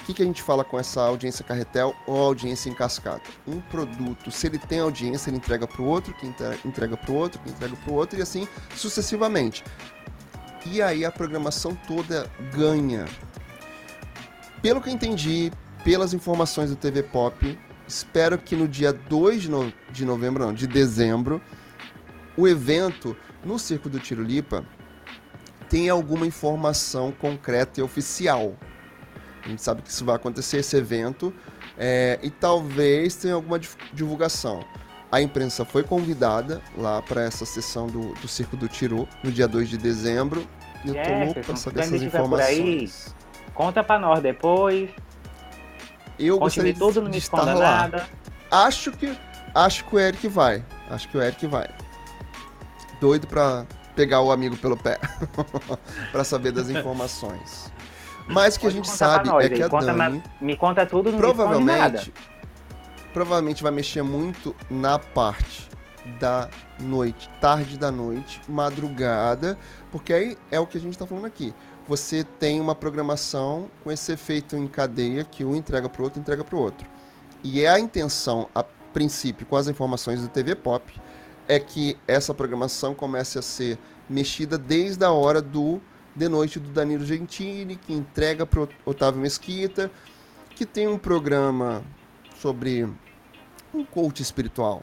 O 0.00 0.04
que, 0.04 0.14
que 0.14 0.22
a 0.22 0.24
gente 0.24 0.42
fala 0.42 0.64
com 0.64 0.78
essa 0.78 1.02
audiência 1.02 1.44
carretel 1.44 1.94
ou 2.06 2.18
audiência 2.18 2.70
em 2.70 2.74
cascata? 2.74 3.28
Um 3.46 3.60
produto, 3.60 4.30
se 4.30 4.46
ele 4.46 4.58
tem 4.58 4.80
audiência, 4.80 5.30
ele 5.30 5.36
entrega 5.36 5.66
para 5.66 5.82
o 5.82 5.84
outro, 5.84 6.14
que 6.14 6.26
entrega 6.64 6.96
para 6.96 7.12
o 7.12 7.14
outro, 7.14 7.40
que 7.40 7.50
entrega 7.50 7.76
para 7.76 7.92
o 7.92 7.94
outro 7.94 8.18
e 8.18 8.22
assim 8.22 8.48
sucessivamente. 8.74 9.62
E 10.66 10.80
aí 10.80 11.04
a 11.04 11.12
programação 11.12 11.74
toda 11.86 12.30
ganha. 12.52 13.04
Pelo 14.62 14.80
que 14.80 14.88
eu 14.88 14.92
entendi, 14.92 15.52
pelas 15.84 16.12
informações 16.12 16.70
do 16.70 16.76
TV 16.76 17.02
Pop, 17.02 17.58
espero 17.86 18.38
que 18.38 18.56
no 18.56 18.66
dia 18.66 18.92
2 18.92 19.42
de, 19.42 19.50
no... 19.50 19.72
de 19.90 20.04
novembro, 20.04 20.46
não, 20.46 20.54
de 20.54 20.66
dezembro, 20.66 21.40
o 22.36 22.48
evento 22.48 23.16
no 23.44 23.58
Circo 23.58 23.88
do 23.88 23.98
Tiro 23.98 24.22
Lipa 24.22 24.64
tenha 25.68 25.92
alguma 25.92 26.26
informação 26.26 27.12
concreta 27.12 27.80
e 27.80 27.82
oficial 27.82 28.56
a 29.44 29.48
gente 29.48 29.62
sabe 29.62 29.82
que 29.82 29.90
isso 29.90 30.04
vai 30.04 30.16
acontecer, 30.16 30.58
esse 30.58 30.76
evento, 30.76 31.32
é, 31.78 32.18
e 32.22 32.30
talvez 32.30 33.16
tenha 33.16 33.34
alguma 33.34 33.58
divulgação. 33.92 34.64
A 35.10 35.20
imprensa 35.20 35.64
foi 35.64 35.82
convidada 35.82 36.62
lá 36.76 37.02
para 37.02 37.22
essa 37.22 37.44
sessão 37.44 37.88
do, 37.88 38.12
do 38.14 38.28
Circo 38.28 38.56
do 38.56 38.68
Tiru, 38.68 39.08
no 39.24 39.32
dia 39.32 39.48
2 39.48 39.68
de 39.68 39.76
dezembro. 39.76 40.46
E 40.84 40.88
eu 40.88 40.94
tô 40.94 41.24
louco 41.24 41.40
para 41.40 41.56
saber 41.56 41.80
essas 41.80 42.02
informações. 42.02 42.48
Aí, 42.48 43.52
conta 43.52 43.82
para 43.82 43.98
nós 43.98 44.22
depois. 44.22 44.90
Eu 46.18 46.38
Conte 46.38 46.44
gostaria 46.44 46.74
tudo, 46.74 47.02
não 47.02 47.10
de 47.10 47.18
estar 47.18 47.42
lá. 47.42 47.54
Nada. 47.54 48.08
Acho 48.50 48.92
que, 48.92 49.16
acho 49.54 49.84
que 49.84 49.96
o 49.96 49.98
Eric 49.98 50.28
vai. 50.28 50.64
Acho 50.88 51.08
que 51.08 51.16
o 51.16 51.22
Eric 51.22 51.46
vai. 51.46 51.68
Doido 53.00 53.26
para 53.26 53.66
pegar 53.96 54.20
o 54.20 54.30
amigo 54.30 54.56
pelo 54.56 54.76
pé 54.76 54.98
para 56.12 56.24
saber 56.24 56.52
das 56.52 56.68
informações. 56.70 57.69
Mas 58.26 58.56
o 58.56 58.60
que 58.60 58.66
a 58.66 58.70
gente 58.70 58.88
sabe 58.88 59.28
é 59.42 59.48
que 59.48 59.62
a 59.62 59.68
conta, 59.68 59.92
Dani. 59.92 60.22
Me 60.40 60.56
conta 60.56 60.86
tudo, 60.86 61.10
não 61.10 61.18
provavelmente, 61.18 62.12
provavelmente 63.12 63.62
vai 63.62 63.72
mexer 63.72 64.02
muito 64.02 64.54
na 64.70 64.98
parte 64.98 65.68
da 66.18 66.48
noite, 66.78 67.28
tarde 67.40 67.78
da 67.78 67.90
noite, 67.90 68.40
madrugada, 68.48 69.58
porque 69.90 70.12
aí 70.12 70.38
é 70.50 70.58
o 70.58 70.66
que 70.66 70.78
a 70.78 70.80
gente 70.80 70.92
está 70.92 71.06
falando 71.06 71.26
aqui. 71.26 71.52
Você 71.86 72.24
tem 72.24 72.60
uma 72.60 72.74
programação 72.74 73.68
com 73.82 73.90
esse 73.90 74.12
efeito 74.12 74.56
em 74.56 74.66
cadeia 74.66 75.24
que 75.24 75.44
um 75.44 75.54
entrega 75.54 75.88
para 75.88 76.00
o 76.00 76.04
outro, 76.04 76.20
entrega 76.20 76.44
para 76.44 76.56
o 76.56 76.60
outro. 76.60 76.86
E 77.42 77.64
é 77.64 77.68
a 77.68 77.80
intenção, 77.80 78.48
a 78.54 78.62
princípio, 78.62 79.46
com 79.46 79.56
as 79.56 79.66
informações 79.66 80.20
do 80.20 80.28
TV 80.28 80.54
Pop, 80.54 80.92
é 81.48 81.58
que 81.58 81.96
essa 82.06 82.32
programação 82.32 82.94
comece 82.94 83.38
a 83.38 83.42
ser 83.42 83.78
mexida 84.08 84.56
desde 84.56 85.04
a 85.04 85.10
hora 85.10 85.42
do 85.42 85.80
de 86.20 86.28
Noite 86.28 86.60
do 86.60 86.68
Danilo 86.68 87.02
Gentili, 87.02 87.76
que 87.76 87.94
entrega 87.94 88.44
para 88.44 88.68
Otávio 88.84 89.22
Mesquita, 89.22 89.90
que 90.50 90.66
tem 90.66 90.86
um 90.86 90.98
programa 90.98 91.82
sobre 92.38 92.86
um 93.72 93.82
coach 93.86 94.20
espiritual. 94.20 94.82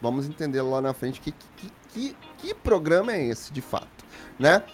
Vamos 0.00 0.26
entender 0.26 0.62
lá 0.62 0.80
na 0.80 0.94
frente 0.94 1.20
que, 1.20 1.30
que, 1.30 1.70
que, 1.92 2.16
que 2.38 2.54
programa 2.54 3.12
é 3.12 3.22
esse, 3.26 3.52
de 3.52 3.60
fato, 3.60 4.02
né? 4.38 4.64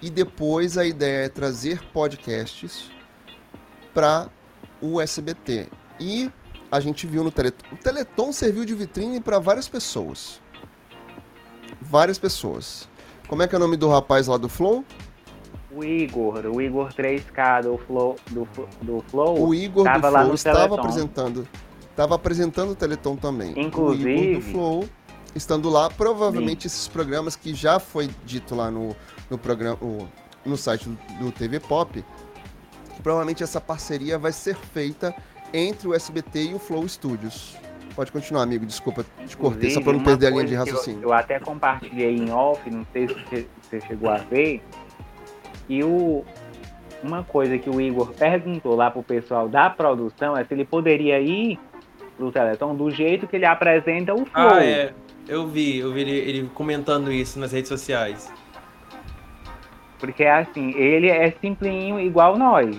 E 0.00 0.08
depois 0.08 0.78
a 0.78 0.86
ideia 0.86 1.24
é 1.26 1.28
trazer 1.28 1.82
podcasts 1.92 2.88
para 3.92 4.30
o 4.80 5.00
SBT. 5.00 5.68
E 5.98 6.30
a 6.70 6.78
gente 6.78 7.08
viu 7.08 7.24
no 7.24 7.32
Teleton. 7.32 7.66
O 7.72 7.76
Teleton 7.76 8.32
serviu 8.32 8.64
de 8.64 8.72
vitrine 8.72 9.20
para 9.20 9.40
várias 9.40 9.68
pessoas. 9.68 10.40
Várias 11.80 12.20
pessoas. 12.20 12.88
Como 13.26 13.42
é 13.42 13.48
que 13.48 13.54
é 13.56 13.58
o 13.58 13.60
nome 13.60 13.76
do 13.76 13.88
rapaz 13.88 14.28
lá 14.28 14.36
do 14.36 14.48
Flow? 14.48 14.84
O 15.72 15.84
Igor, 15.84 16.46
o 16.46 16.60
Igor 16.60 16.92
3K 16.92 17.62
do 17.62 17.78
Flow. 17.78 18.16
Do, 18.30 18.48
do 18.82 19.04
Flow 19.08 19.46
o 19.46 19.54
Igor 19.54 19.84
do 19.84 20.00
Flow 20.00 20.34
estava 20.34 20.74
apresentando. 20.74 21.48
Estava 21.90 22.14
apresentando 22.14 22.72
o 22.72 22.74
Teleton 22.74 23.16
também. 23.16 23.54
Inclusive. 23.56 24.08
O 24.08 24.18
Igor 24.18 24.34
do 24.34 24.46
Flow, 24.50 24.84
estando 25.34 25.68
lá, 25.68 25.88
provavelmente 25.88 26.62
sim. 26.62 26.66
esses 26.66 26.88
programas 26.88 27.36
que 27.36 27.54
já 27.54 27.78
foi 27.78 28.10
dito 28.24 28.54
lá 28.54 28.70
no, 28.70 28.96
no 29.28 29.38
programa. 29.38 29.78
no 30.44 30.56
site 30.56 30.88
do, 31.20 31.30
TV 31.30 31.60
Pop. 31.60 32.04
Provavelmente 33.02 33.42
essa 33.42 33.60
parceria 33.60 34.18
vai 34.18 34.32
ser 34.32 34.56
feita 34.56 35.14
entre 35.52 35.88
o 35.88 35.94
SBT 35.94 36.50
e 36.50 36.54
o 36.54 36.58
Flow 36.58 36.86
Studios. 36.88 37.56
Pode 37.94 38.12
continuar, 38.12 38.42
amigo. 38.42 38.66
Desculpa, 38.66 39.04
te 39.26 39.36
cortei, 39.36 39.70
só 39.70 39.80
para 39.80 39.92
não 39.92 40.02
perder 40.02 40.28
a 40.28 40.30
linha 40.30 40.44
de 40.44 40.54
raciocínio. 40.54 41.02
Eu, 41.02 41.08
eu, 41.08 41.12
até 41.12 41.38
compartilhei 41.38 42.16
em 42.16 42.30
off, 42.30 42.68
não 42.70 42.86
sei 42.92 43.08
se 43.08 43.48
você 43.62 43.80
chegou 43.80 44.10
a 44.10 44.18
ver. 44.18 44.62
E 45.70 45.84
o, 45.84 46.24
uma 47.00 47.22
coisa 47.22 47.56
que 47.56 47.70
o 47.70 47.80
Igor 47.80 48.12
perguntou 48.12 48.74
lá 48.74 48.90
pro 48.90 49.04
pessoal 49.04 49.48
da 49.48 49.70
produção 49.70 50.36
é 50.36 50.44
se 50.44 50.52
ele 50.52 50.64
poderia 50.64 51.20
ir 51.20 51.60
pro 52.16 52.32
Teleton 52.32 52.74
do 52.74 52.90
jeito 52.90 53.28
que 53.28 53.36
ele 53.36 53.46
apresenta 53.46 54.12
o 54.12 54.26
Flow. 54.26 54.54
Ah, 54.54 54.64
é. 54.64 54.92
Eu 55.28 55.46
vi, 55.46 55.78
eu 55.78 55.92
vi 55.92 56.00
ele, 56.00 56.10
ele 56.10 56.50
comentando 56.52 57.12
isso 57.12 57.38
nas 57.38 57.52
redes 57.52 57.68
sociais. 57.68 58.32
Porque 60.00 60.24
assim, 60.24 60.74
ele 60.76 61.08
é 61.08 61.30
simplinho 61.40 62.00
igual 62.00 62.36
nós. 62.36 62.76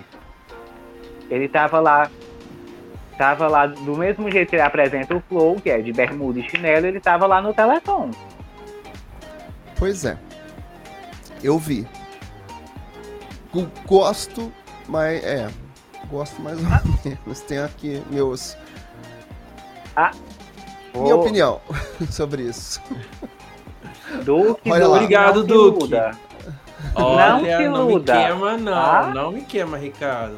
Ele 1.30 1.48
tava 1.48 1.80
lá 1.80 2.10
tava 3.16 3.48
lá 3.48 3.66
do 3.66 3.96
mesmo 3.96 4.30
jeito 4.30 4.50
que 4.50 4.56
ele 4.56 4.62
apresenta 4.62 5.16
o 5.16 5.22
Flow, 5.30 5.56
que 5.56 5.70
é 5.70 5.80
de 5.80 5.92
bermuda 5.94 6.40
e 6.40 6.42
chinelo, 6.50 6.86
ele 6.86 7.00
tava 7.00 7.26
lá 7.26 7.40
no 7.40 7.54
Teleton. 7.54 8.10
Pois 9.78 10.04
é. 10.04 10.18
Eu 11.42 11.58
vi. 11.58 11.86
Gosto, 13.86 14.52
mas 14.88 15.22
é. 15.22 15.50
Gosto 16.10 16.40
mais 16.42 16.58
ou 16.58 16.66
ah. 16.66 16.82
menos. 17.04 17.40
Tenho 17.40 17.64
aqui 17.64 18.02
meus. 18.10 18.56
Ah. 19.96 20.10
Minha 20.94 21.16
oh. 21.16 21.20
opinião 21.20 21.60
sobre 22.10 22.42
isso. 22.42 22.80
Duque, 24.24 24.70
Olha 24.70 24.86
lá. 24.86 24.96
Obrigado, 24.96 25.44
Duque. 25.44 25.94
Olha, 26.94 27.60
não 27.70 27.78
não 27.78 27.86
me 27.86 28.00
queima, 28.02 28.56
não. 28.58 28.74
Ah? 28.74 29.12
Não 29.14 29.32
me 29.32 29.42
queima, 29.42 29.78
Ricardo. 29.78 30.36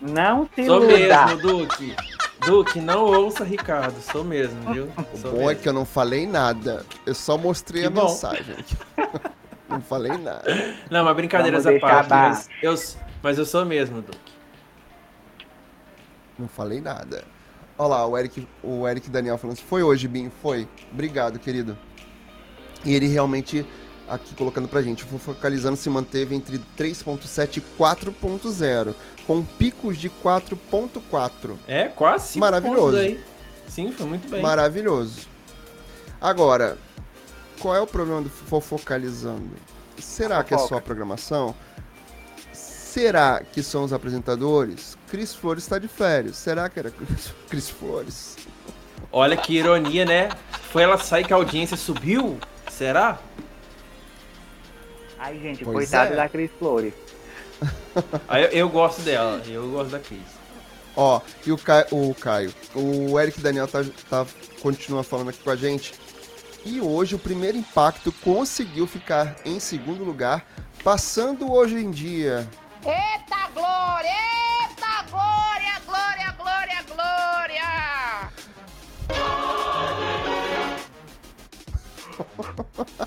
Não 0.00 0.48
se 0.54 0.66
Sou 0.66 0.80
mesmo, 0.80 1.36
Duque. 1.40 1.96
Duque, 2.44 2.80
não 2.80 3.04
ouça 3.06 3.42
Ricardo, 3.42 3.98
sou 4.00 4.22
mesmo, 4.22 4.72
viu? 4.72 4.88
Sou 5.14 5.30
o 5.30 5.34
bom 5.34 5.36
é 5.36 5.46
mesmo. 5.46 5.50
é 5.50 5.54
que 5.54 5.68
eu 5.68 5.72
não 5.72 5.84
falei 5.84 6.26
nada. 6.26 6.84
Eu 7.04 7.14
só 7.14 7.38
mostrei 7.38 7.82
que 7.82 7.88
a 7.88 7.90
bom. 7.90 8.02
mensagem. 8.02 8.56
não 9.68 9.80
falei 9.80 10.16
nada. 10.16 10.44
Não, 10.90 11.04
mas 11.04 11.16
brincadeiras 11.16 11.66
à 11.66 11.78
parte. 11.78 12.10
Mas 12.10 12.48
eu, 12.62 12.74
mas 13.22 13.38
eu 13.38 13.44
sou 13.44 13.64
mesmo, 13.64 14.02
Duque. 14.02 14.32
Não 16.38 16.48
falei 16.48 16.80
nada. 16.80 17.24
Olha 17.78 17.88
lá, 17.88 18.06
o 18.06 18.16
Eric, 18.16 18.46
o 18.62 18.88
Eric 18.88 19.10
Daniel 19.10 19.36
falando 19.38 19.56
assim, 19.56 19.66
foi 19.66 19.82
hoje, 19.82 20.08
Bim? 20.08 20.30
Foi. 20.42 20.66
Obrigado, 20.92 21.38
querido. 21.38 21.76
E 22.84 22.94
ele 22.94 23.06
realmente, 23.06 23.66
aqui 24.08 24.34
colocando 24.34 24.68
pra 24.68 24.80
gente, 24.82 25.04
o 25.04 25.18
Focalizando 25.18 25.76
se 25.76 25.90
manteve 25.90 26.34
entre 26.34 26.58
3.7 26.78 27.58
e 27.58 27.60
4.0 27.78 28.94
com 29.26 29.42
picos 29.42 29.98
de 29.98 30.08
4.4. 30.08 31.56
É, 31.66 31.88
quase 31.88 32.38
Maravilhoso. 32.38 32.96
Aí. 32.96 33.20
Sim, 33.66 33.92
foi 33.92 34.06
muito 34.06 34.28
bem. 34.28 34.40
Maravilhoso. 34.40 35.26
Agora, 36.20 36.78
qual 37.60 37.74
é 37.74 37.80
o 37.80 37.86
problema 37.86 38.22
do 38.22 38.30
Fofocalizando? 38.30 39.50
Será 39.98 40.42
que 40.44 40.54
é 40.54 40.58
só 40.58 40.76
a 40.76 40.80
programação? 40.80 41.54
Será 42.52 43.42
que 43.42 43.62
são 43.62 43.84
os 43.84 43.92
apresentadores? 43.92 44.96
Cris 45.08 45.34
Flores 45.34 45.64
está 45.64 45.78
de 45.78 45.88
férias. 45.88 46.36
Será 46.36 46.68
que 46.68 46.78
era 46.78 46.90
Cris 47.48 47.68
Flores? 47.68 48.36
Olha 49.12 49.36
que 49.36 49.54
ironia, 49.56 50.04
né? 50.04 50.28
Foi 50.70 50.82
ela 50.82 50.98
sair 50.98 51.26
que 51.26 51.32
a 51.32 51.36
audiência 51.36 51.76
subiu? 51.76 52.38
Será? 52.70 53.18
Ai, 55.18 55.38
gente, 55.38 55.64
pois 55.64 55.76
coitado 55.76 56.12
é. 56.12 56.16
da 56.16 56.28
Cris 56.28 56.50
Flores. 56.58 56.94
eu, 58.30 58.60
eu, 58.60 58.68
gosto 58.68 59.00
dela, 59.02 59.42
eu 59.46 59.70
gosto 59.70 59.90
da 59.90 59.98
Cris. 59.98 60.20
Ó, 60.94 61.20
e 61.44 61.52
o 61.52 61.58
Caio, 61.58 61.86
o 61.90 62.14
Caio, 62.14 62.54
o 62.74 63.20
Eric 63.20 63.40
Daniel 63.40 63.68
tá, 63.68 63.84
tá, 64.08 64.26
continua 64.62 65.02
falando 65.02 65.28
aqui 65.28 65.40
com 65.42 65.50
a 65.50 65.56
gente. 65.56 65.94
E 66.66 66.80
hoje 66.80 67.14
o 67.14 67.18
primeiro 67.18 67.56
impacto 67.56 68.10
conseguiu 68.10 68.88
ficar 68.88 69.36
em 69.44 69.60
segundo 69.60 70.02
lugar, 70.02 70.44
passando 70.82 71.52
hoje 71.52 71.76
em 71.76 71.92
dia. 71.92 72.44
Eita 72.84 73.48
glória! 73.54 74.10
Eita 74.68 75.04
glória! 75.08 75.80
Glória, 75.86 76.34
glória, 76.36 76.84
glória! 76.92 77.62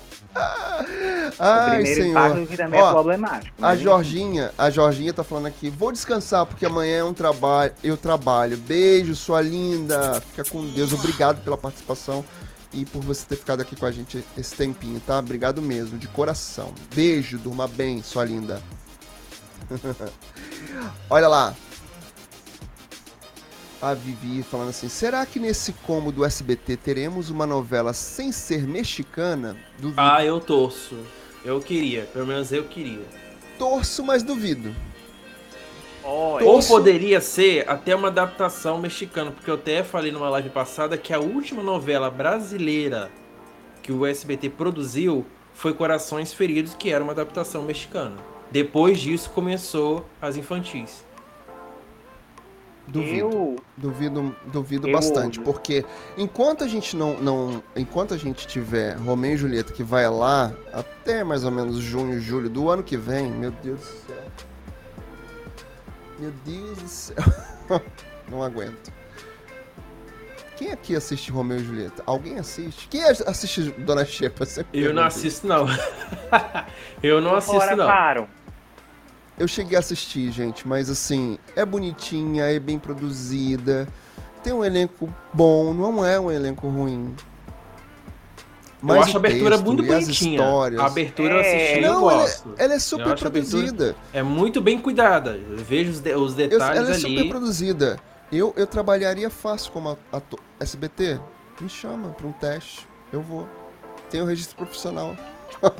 Ai, 1.38 1.68
o 1.68 1.84
primeiro 1.84 2.02
senhor. 2.02 2.46
que 2.46 2.56
também 2.56 2.80
é 2.80 2.82
Ó, 2.82 2.88
é 2.88 2.92
problemático. 2.92 3.54
A 3.60 3.76
Jorginha, 3.76 4.54
a 4.56 4.70
Jorginha 4.70 5.12
tá 5.12 5.22
falando 5.22 5.48
aqui, 5.48 5.68
vou 5.68 5.92
descansar 5.92 6.46
porque 6.46 6.64
amanhã 6.64 7.00
é 7.00 7.04
um 7.04 7.12
trabalho, 7.12 7.74
eu 7.84 7.98
trabalho. 7.98 8.56
Beijo, 8.56 9.14
sua 9.14 9.42
linda. 9.42 10.18
Fica 10.30 10.48
com 10.50 10.64
Deus. 10.68 10.94
Obrigado 10.94 11.44
pela 11.44 11.58
participação 11.58 12.24
e 12.72 12.84
por 12.84 13.02
você 13.02 13.26
ter 13.26 13.36
ficado 13.36 13.60
aqui 13.60 13.74
com 13.74 13.86
a 13.86 13.90
gente 13.90 14.24
esse 14.36 14.54
tempinho, 14.54 15.00
tá? 15.00 15.18
Obrigado 15.18 15.60
mesmo, 15.60 15.98
de 15.98 16.08
coração. 16.08 16.72
Beijo, 16.94 17.38
durma 17.38 17.66
bem, 17.66 18.02
sua 18.02 18.24
linda. 18.24 18.62
Olha 21.10 21.28
lá, 21.28 21.54
a 23.80 23.94
Vivi 23.94 24.42
falando 24.42 24.70
assim: 24.70 24.88
será 24.88 25.24
que 25.24 25.40
nesse 25.40 25.72
combo 25.72 26.12
do 26.12 26.24
SBT 26.24 26.76
teremos 26.76 27.30
uma 27.30 27.46
novela 27.46 27.92
sem 27.92 28.30
ser 28.30 28.66
mexicana? 28.66 29.56
Duvido. 29.78 30.00
Ah, 30.00 30.24
eu 30.24 30.40
torço. 30.40 30.98
Eu 31.44 31.60
queria, 31.60 32.04
pelo 32.04 32.26
menos 32.26 32.52
eu 32.52 32.64
queria. 32.64 33.04
Torço, 33.58 34.04
mas 34.04 34.22
duvido. 34.22 34.74
Oh, 36.02 36.38
Ou 36.42 36.62
poderia 36.62 37.20
ser 37.20 37.68
até 37.68 37.94
uma 37.94 38.08
adaptação 38.08 38.78
mexicana, 38.78 39.30
porque 39.30 39.50
eu 39.50 39.54
até 39.54 39.82
falei 39.82 40.10
numa 40.10 40.30
live 40.30 40.50
passada 40.50 40.96
que 40.96 41.12
a 41.12 41.20
última 41.20 41.62
novela 41.62 42.10
brasileira 42.10 43.10
que 43.82 43.92
o 43.92 44.06
SBT 44.06 44.50
produziu 44.50 45.26
foi 45.52 45.74
Corações 45.74 46.32
Feridos, 46.32 46.74
que 46.74 46.90
era 46.90 47.04
uma 47.04 47.12
adaptação 47.12 47.62
mexicana. 47.62 48.16
Depois 48.50 48.98
disso 48.98 49.30
começou 49.30 50.06
as 50.20 50.36
infantis. 50.36 51.04
Duvido. 52.90 53.18
Eu... 53.18 53.56
Duvido, 53.76 54.36
duvido 54.46 54.88
eu... 54.88 54.92
bastante, 54.92 55.38
porque 55.40 55.84
enquanto 56.18 56.64
a 56.64 56.68
gente 56.68 56.96
não, 56.96 57.18
não. 57.20 57.62
Enquanto 57.76 58.12
a 58.14 58.16
gente 58.16 58.46
tiver 58.46 58.96
Romeu 58.96 59.34
e 59.34 59.36
Julieta 59.36 59.72
que 59.72 59.82
vai 59.82 60.08
lá 60.08 60.52
até 60.72 61.22
mais 61.22 61.44
ou 61.44 61.50
menos 61.50 61.76
junho, 61.76 62.20
julho 62.20 62.50
do 62.50 62.68
ano 62.68 62.82
que 62.82 62.96
vem, 62.96 63.30
meu 63.30 63.50
Deus 63.50 63.80
do 63.80 63.86
céu. 64.06 64.19
Meu 66.20 66.32
Deus 66.44 66.78
do 66.78 66.88
céu. 66.88 67.16
não 68.28 68.42
aguento. 68.42 68.92
Quem 70.58 70.70
aqui 70.70 70.94
assiste 70.94 71.32
Romeu 71.32 71.56
e 71.56 71.64
Julieta? 71.64 72.02
Alguém 72.04 72.38
assiste? 72.38 72.86
Quem 72.88 73.02
assiste 73.02 73.70
Dona 73.78 74.04
Xepa? 74.04 74.44
Eu 74.74 74.92
não 74.92 75.04
assisto, 75.04 75.46
não. 75.46 75.66
eu 77.02 77.22
não 77.22 77.34
assisto, 77.34 77.74
não. 77.74 77.86
Param. 77.86 78.28
Eu 79.38 79.48
cheguei 79.48 79.74
a 79.74 79.80
assistir, 79.80 80.30
gente, 80.30 80.68
mas 80.68 80.90
assim, 80.90 81.38
é 81.56 81.64
bonitinha, 81.64 82.44
é 82.44 82.60
bem 82.60 82.78
produzida, 82.78 83.88
tem 84.44 84.52
um 84.52 84.62
elenco 84.62 85.08
bom, 85.32 85.72
não 85.72 86.04
é 86.04 86.20
um 86.20 86.30
elenco 86.30 86.68
ruim. 86.68 87.16
Mas 88.82 88.96
eu 88.96 89.02
acho 89.02 89.16
a 89.16 89.20
abertura 89.20 89.58
muito 89.58 89.82
bonitinha. 89.82 90.42
A 90.78 90.86
abertura 90.86 91.34
é... 91.34 91.36
eu 91.36 91.40
assisti, 91.40 91.80
não, 91.80 91.94
eu 91.94 92.00
gosto. 92.00 92.48
Ela 92.48 92.56
é, 92.56 92.64
ela 92.64 92.74
é 92.74 92.78
super 92.78 93.18
produzida. 93.18 93.96
É 94.12 94.22
muito 94.22 94.60
bem 94.60 94.78
cuidada. 94.78 95.32
Eu 95.32 95.58
vejo 95.58 95.90
os, 95.90 96.00
de, 96.00 96.14
os 96.14 96.34
detalhes 96.34 96.60
eu, 96.60 96.66
ela 96.66 96.78
ali. 96.80 96.86
Ela 96.86 96.96
é 96.96 96.98
super 96.98 97.28
produzida. 97.28 97.98
Eu, 98.32 98.54
eu 98.56 98.66
trabalharia 98.66 99.28
fácil 99.28 99.72
como 99.72 99.98
ator. 100.12 100.38
SBT, 100.58 101.20
me 101.60 101.68
chama 101.68 102.10
para 102.10 102.26
um 102.26 102.32
teste. 102.32 102.86
Eu 103.12 103.20
vou. 103.20 103.46
Tenho 104.08 104.24
registro 104.24 104.56
profissional. 104.56 105.16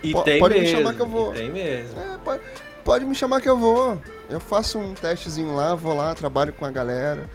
E 0.00 0.14
P 0.14 0.22
tem 0.22 0.38
pode 0.38 0.54
mesmo, 0.54 0.68
me 0.68 0.76
chamar 0.76 0.94
que 0.94 1.02
eu 1.02 1.08
vou. 1.08 1.32
tem 1.32 1.50
mesmo. 1.50 1.98
É, 1.98 2.18
pode 2.24 2.40
pode 2.88 3.04
me 3.04 3.14
chamar 3.14 3.42
que 3.42 3.48
eu 3.50 3.58
vou. 3.58 4.00
Eu 4.30 4.40
faço 4.40 4.78
um 4.78 4.94
testezinho 4.94 5.54
lá, 5.54 5.74
vou 5.74 5.94
lá, 5.94 6.14
trabalho 6.14 6.54
com 6.54 6.64
a 6.64 6.70
galera. 6.70 7.28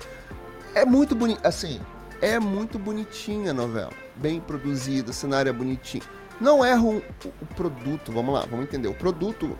É 0.73 0.83
muito 0.83 1.13
bonito, 1.13 1.45
assim, 1.45 1.79
é 2.23 2.39
muito 2.39 2.79
bonitinha 2.79 3.51
a 3.51 3.53
novela. 3.53 3.91
Bem 4.15 4.39
produzida, 4.39 5.11
o 5.11 5.13
cenário 5.13 5.49
é 5.49 5.53
bonitinho. 5.53 6.03
Não 6.39 6.63
é 6.63 6.73
ruim 6.73 7.03
o 7.41 7.45
produto, 7.47 8.13
vamos 8.13 8.33
lá, 8.33 8.45
vamos 8.49 8.65
entender. 8.65 8.87
O 8.87 8.93
produto 8.93 9.57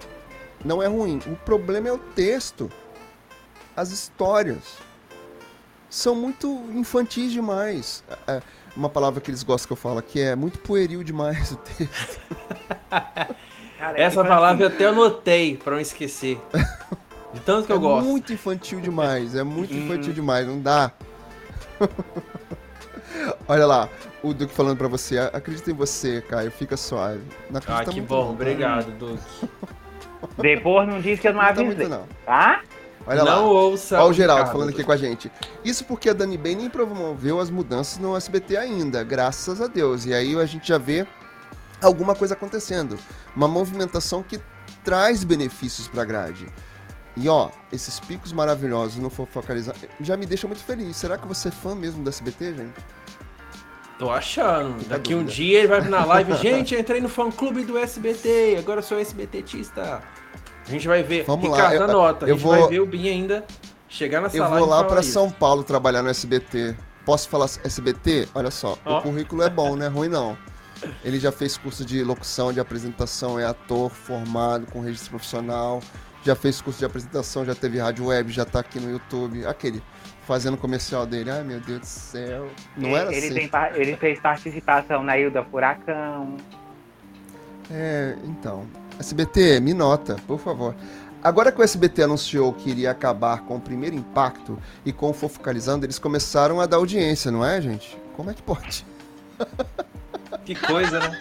não 0.64 0.82
é 0.82 0.88
ruim. 0.88 1.20
O 1.28 1.36
problema 1.36 1.90
é 1.90 1.92
o 1.92 1.98
texto, 1.98 2.72
as 3.76 3.92
histórias. 3.92 4.78
são 5.90 6.16
muito 6.16 6.48
infantis 6.74 7.34
demais. 7.34 8.02
É, 8.26 8.42
uma 8.78 8.88
palavra 8.88 9.20
que 9.20 9.30
eles 9.30 9.44
gostam 9.44 9.68
que 9.68 9.74
eu 9.74 9.78
falo 9.78 10.02
que 10.02 10.22
é 10.22 10.34
muito 10.34 10.58
pueril 10.60 11.04
demais 11.04 11.52
o 11.52 11.58
texto. 11.58 12.22
Cara, 13.78 13.98
é 13.98 14.04
Essa 14.04 14.24
palavra 14.24 14.64
eu 14.64 14.70
até 14.70 14.86
anotei 14.86 15.58
para 15.58 15.74
não 15.74 15.82
esquecer. 15.82 16.40
De 17.34 17.42
tanto 17.42 17.66
que 17.66 17.74
é 17.74 17.76
eu 17.76 17.82
gosto. 17.82 18.06
É 18.06 18.10
muito 18.10 18.32
infantil 18.32 18.80
demais, 18.80 19.36
é 19.36 19.44
muito 19.44 19.74
infantil 19.74 20.14
demais, 20.14 20.48
não 20.48 20.62
dá. 20.62 20.94
Olha 23.48 23.66
lá, 23.66 23.90
o 24.22 24.34
Duque 24.34 24.54
falando 24.54 24.78
pra 24.78 24.88
você, 24.88 25.18
acredita 25.20 25.70
em 25.70 25.74
você, 25.74 26.22
Caio, 26.22 26.50
fica 26.50 26.78
suave. 26.78 27.22
Não 27.50 27.60
ah, 27.68 27.84
que 27.84 28.00
bom, 28.00 28.26
não, 28.26 28.32
obrigado, 28.32 28.92
Duque. 28.92 29.50
Depois 30.38 30.88
não 30.88 31.02
disse 31.02 31.22
que 31.22 31.28
eu 31.28 31.34
não 31.34 31.42
avisei, 31.42 31.66
muito, 31.66 31.90
não. 31.90 32.08
tá? 32.26 32.62
Olha 33.06 33.24
não 33.24 33.26
lá. 33.26 33.42
ouça 33.42 33.98
Olha 34.00 34.06
o 34.06 34.14
Geraldo 34.14 34.52
falando 34.52 34.70
aqui 34.70 34.84
com 34.84 34.92
a 34.92 34.98
gente. 34.98 35.32
Isso 35.64 35.84
porque 35.84 36.10
a 36.10 36.14
Dani 36.14 36.38
Bem 36.38 36.56
nem 36.56 36.70
promoveu 36.70 37.40
as 37.40 37.50
mudanças 37.50 37.98
no 37.98 38.16
SBT 38.16 38.56
ainda, 38.56 39.04
graças 39.04 39.62
a 39.62 39.68
Deus. 39.68 40.06
E 40.06 40.14
aí 40.14 40.40
a 40.40 40.46
gente 40.46 40.68
já 40.68 40.78
vê 40.78 41.06
alguma 41.82 42.16
coisa 42.16 42.34
acontecendo. 42.34 42.98
Uma 43.36 43.48
movimentação 43.48 44.24
que 44.24 44.40
traz 44.84 45.24
benefícios 45.24 45.88
pra 45.88 46.06
grade. 46.06 46.48
E 47.16 47.30
ó, 47.30 47.50
esses 47.72 48.00
picos 48.00 48.32
maravilhosos 48.34 48.98
no 48.98 49.10
Focalizar 49.10 49.76
já 50.00 50.18
me 50.18 50.26
deixa 50.26 50.48
muito 50.48 50.64
feliz. 50.64 50.96
Será 50.96 51.18
que 51.18 51.28
você 51.28 51.50
é 51.50 51.52
fã 51.52 51.76
mesmo 51.76 52.04
do 52.04 52.10
SBT, 52.10 52.54
gente? 52.56 52.74
Tô 53.98 54.10
achando. 54.10 54.84
Daqui 54.88 55.14
um 55.14 55.24
dia 55.24 55.60
ele 55.60 55.68
vai 55.68 55.82
vir 55.82 55.90
na 55.90 56.04
live. 56.06 56.36
gente, 56.42 56.74
eu 56.74 56.80
entrei 56.80 57.00
no 57.00 57.10
fã 57.10 57.32
clube 57.32 57.64
do 57.64 57.78
SBT, 57.78 58.58
agora 58.60 58.80
eu 58.80 58.84
sou 58.84 59.00
SBTista. 59.00 60.02
A 60.66 60.72
gente 60.72 60.88
vai 60.88 61.04
ver. 61.04 61.24
Vamos 61.26 61.50
Ricardo, 61.50 61.80
lá. 61.80 61.86
anota. 61.86 62.26
Eu, 62.26 62.34
a 62.34 62.38
gente 62.38 62.44
vou... 62.44 62.60
vai 62.60 62.68
ver 62.68 62.80
o 62.80 62.86
Bin 62.86 63.08
ainda 63.08 63.46
chegar 63.90 64.22
nessa 64.22 64.38
eu 64.38 64.42
live. 64.44 64.58
Eu 64.58 64.66
vou 64.66 64.70
lá 64.70 64.84
para 64.84 65.04
São 65.04 65.30
Paulo 65.30 65.64
trabalhar 65.64 66.02
no 66.02 66.10
SBT. 66.10 66.76
Posso 67.06 67.28
falar 67.28 67.46
SBT? 67.64 68.30
Olha 68.34 68.50
só, 68.50 68.78
oh. 68.86 68.98
o 68.98 69.02
currículo 69.02 69.44
é 69.44 69.50
bom, 69.50 69.76
não 69.76 69.86
é 69.86 69.90
ruim 69.90 70.08
não. 70.08 70.38
Ele 71.04 71.20
já 71.20 71.32
fez 71.32 71.58
curso 71.58 71.86
de 71.86 72.04
locução, 72.04 72.52
de 72.52 72.60
apresentação, 72.60 73.40
é 73.40 73.46
ator 73.46 73.90
formado 73.90 74.66
com 74.68 74.82
registro 74.82 75.12
profissional, 75.12 75.82
já 76.24 76.36
fez 76.36 76.62
curso 76.62 76.80
de 76.80 76.86
apresentação, 76.86 77.46
já 77.46 77.56
teve 77.56 77.80
rádio 77.80 78.06
web, 78.06 78.32
já 78.32 78.46
tá 78.46 78.60
aqui 78.60 78.80
no 78.80 78.90
YouTube. 78.90 79.46
Aquele 79.46 79.84
fazendo 80.26 80.58
comercial 80.58 81.06
dele. 81.06 81.30
Ai, 81.30 81.44
meu 81.44 81.60
Deus 81.60 81.80
do 81.80 81.86
céu. 81.86 82.50
Não 82.78 82.90
ele, 82.90 82.98
era 82.98 83.14
ele 83.14 83.40
assim. 83.40 83.48
Tem, 83.48 83.82
ele 83.82 83.98
fez 83.98 84.20
participação 84.20 85.04
na 85.04 85.18
Ilda 85.18 85.44
Furacão. 85.44 86.38
É, 87.72 88.16
então. 88.26 88.66
SBT, 89.00 89.60
me 89.60 89.74
nota, 89.74 90.16
por 90.28 90.40
favor. 90.40 90.76
Agora 91.24 91.52
que 91.52 91.60
o 91.60 91.64
SBT 91.64 92.04
anunciou 92.04 92.54
que 92.54 92.70
iria 92.70 92.92
acabar 92.92 93.42
com 93.42 93.56
o 93.56 93.62
primeiro 93.62 93.96
impacto 93.96 94.60
e 94.86 94.92
com 94.92 95.10
o 95.10 95.14
Fofocalizando, 95.14 95.86
eles 95.86 95.98
começaram 95.98 96.60
a 96.60 96.66
dar 96.66 96.78
audiência, 96.78 97.32
não 97.32 97.46
é, 97.46 97.62
gente? 97.62 97.98
Como 98.16 98.30
é 98.30 98.34
que 98.34 98.42
pode? 98.42 98.86
Que 100.46 100.56
coisa, 100.56 101.00
né? 101.00 101.20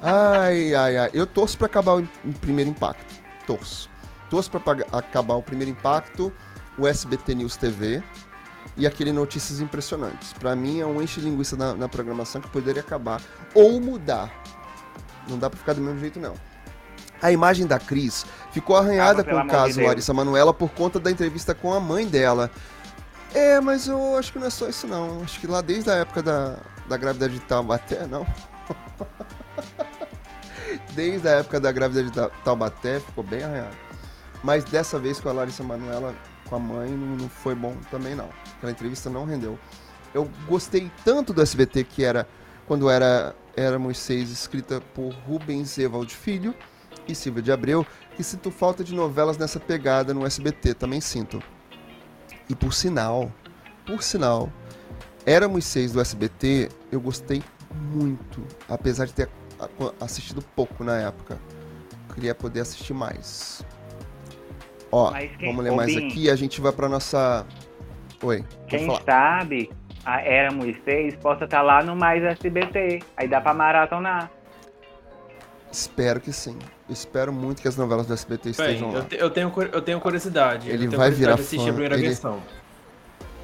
Ai, 0.00 0.74
ai, 0.74 0.96
ai. 0.96 1.10
Eu 1.12 1.26
torço 1.26 1.56
para 1.58 1.66
acabar 1.66 1.94
o 1.96 2.06
primeiro 2.40 2.70
impacto. 2.70 3.14
Torço. 3.46 3.90
Torço 4.30 4.50
para 4.50 4.84
acabar 4.92 5.34
o 5.34 5.42
primeiro 5.42 5.70
impacto, 5.70 6.32
o 6.78 6.86
SBT 6.86 7.34
News 7.34 7.56
TV 7.56 8.02
e 8.76 8.86
aquele 8.86 9.12
Notícias 9.12 9.60
Impressionantes. 9.60 10.32
Para 10.32 10.56
mim 10.56 10.80
é 10.80 10.86
um 10.86 11.00
enche 11.00 11.20
de 11.20 11.26
linguiça 11.26 11.56
na, 11.56 11.74
na 11.74 11.88
programação 11.88 12.40
que 12.40 12.48
poderia 12.48 12.80
acabar 12.80 13.20
ou 13.54 13.80
mudar 13.80 14.30
não 15.28 15.38
dá 15.38 15.48
pra 15.48 15.58
ficar 15.58 15.72
do 15.74 15.80
mesmo 15.80 16.00
jeito, 16.00 16.20
não. 16.20 16.34
A 17.22 17.32
imagem 17.32 17.66
da 17.66 17.78
Cris 17.78 18.26
ficou 18.52 18.76
arranhada 18.76 19.22
ah, 19.22 19.24
com 19.24 19.38
o 19.38 19.48
caso 19.48 19.74
de 19.74 19.86
Larissa 19.86 20.12
Manuela 20.12 20.52
por 20.52 20.70
conta 20.70 21.00
da 21.00 21.10
entrevista 21.10 21.54
com 21.54 21.72
a 21.72 21.80
mãe 21.80 22.06
dela. 22.06 22.50
É, 23.32 23.60
mas 23.60 23.88
eu 23.88 24.16
acho 24.16 24.32
que 24.32 24.38
não 24.38 24.46
é 24.46 24.50
só 24.50 24.68
isso, 24.68 24.86
não. 24.86 25.22
Acho 25.22 25.40
que 25.40 25.46
lá 25.46 25.60
desde 25.60 25.90
a 25.90 25.94
época 25.94 26.22
da, 26.22 26.56
da 26.88 26.96
gravidez 26.96 27.32
de 27.32 27.40
Taubaté, 27.40 28.06
não. 28.06 28.26
desde 30.92 31.26
a 31.26 31.32
época 31.32 31.58
da 31.58 31.72
gravidez 31.72 32.10
de 32.10 32.20
Taubaté 32.44 33.00
ficou 33.00 33.24
bem 33.24 33.42
arranhado. 33.42 33.76
Mas 34.42 34.62
dessa 34.64 34.98
vez 34.98 35.18
com 35.18 35.30
a 35.30 35.32
Larissa 35.32 35.62
Manuela, 35.62 36.14
com 36.54 36.56
a 36.56 36.58
mãe, 36.58 36.90
não, 36.90 37.16
não 37.16 37.28
foi 37.28 37.54
bom 37.54 37.74
também, 37.90 38.14
não. 38.14 38.28
Aquela 38.56 38.70
entrevista 38.70 39.10
não 39.10 39.24
rendeu. 39.24 39.58
Eu 40.12 40.30
gostei 40.46 40.90
tanto 41.04 41.32
do 41.32 41.42
SBT 41.42 41.84
que 41.84 42.04
era 42.04 42.28
quando 42.66 42.88
era 42.88 43.34
era 43.56 43.78
Moisés, 43.78 44.30
escrita 44.30 44.80
por 44.94 45.12
Rubens 45.26 45.78
Evald 45.78 46.12
Filho 46.14 46.54
e 47.06 47.14
Silvia 47.14 47.42
de 47.42 47.52
Abreu, 47.52 47.86
e 48.18 48.24
sinto 48.24 48.50
falta 48.50 48.82
de 48.82 48.92
novelas 48.92 49.38
nessa 49.38 49.60
pegada 49.60 50.12
no 50.12 50.26
SBT, 50.26 50.74
também 50.74 51.00
sinto. 51.00 51.40
E 52.48 52.54
por 52.54 52.72
sinal, 52.72 53.30
por 53.86 54.02
sinal, 54.02 54.50
Era 55.26 55.48
Moisés 55.48 55.92
do 55.92 56.00
SBT, 56.00 56.68
eu 56.90 57.00
gostei 57.00 57.42
muito, 57.92 58.44
apesar 58.68 59.06
de 59.06 59.12
ter 59.14 59.30
assistido 60.00 60.42
pouco 60.54 60.82
na 60.82 60.96
época. 60.96 61.38
Queria 62.12 62.34
poder 62.34 62.60
assistir 62.60 62.92
mais. 62.92 63.64
Ó, 64.96 65.12
vamos 65.40 65.64
ler 65.64 65.72
mais 65.72 65.96
aqui, 65.96 66.30
a 66.30 66.36
gente 66.36 66.60
vai 66.60 66.70
para 66.70 66.88
nossa 66.88 67.44
Oi. 68.22 68.44
Quem 68.68 68.88
sabe 69.04 69.68
a 70.04 70.20
Era 70.20 70.52
Moisés 70.52 71.16
possa 71.16 71.44
estar 71.44 71.58
tá 71.58 71.62
lá 71.62 71.82
no 71.82 71.96
Mais 71.96 72.22
SBT. 72.22 73.02
Aí 73.16 73.26
dá 73.26 73.40
pra 73.40 73.52
maratonar. 73.52 74.30
Espero 75.70 76.20
que 76.20 76.32
sim. 76.32 76.56
Espero 76.88 77.32
muito 77.32 77.60
que 77.60 77.66
as 77.66 77.76
novelas 77.76 78.06
do 78.06 78.14
SBT 78.14 78.50
estejam 78.50 78.88
Bem, 78.88 78.98
lá. 78.98 79.06
Eu, 79.10 79.30
tenho, 79.30 79.52
eu 79.72 79.82
tenho 79.82 80.00
curiosidade. 80.00 80.70
Ele 80.70 80.86
tenho 80.86 80.90
vai 80.92 81.10
curiosidade 81.10 81.42
virar 81.42 82.16
fã. 82.16 82.42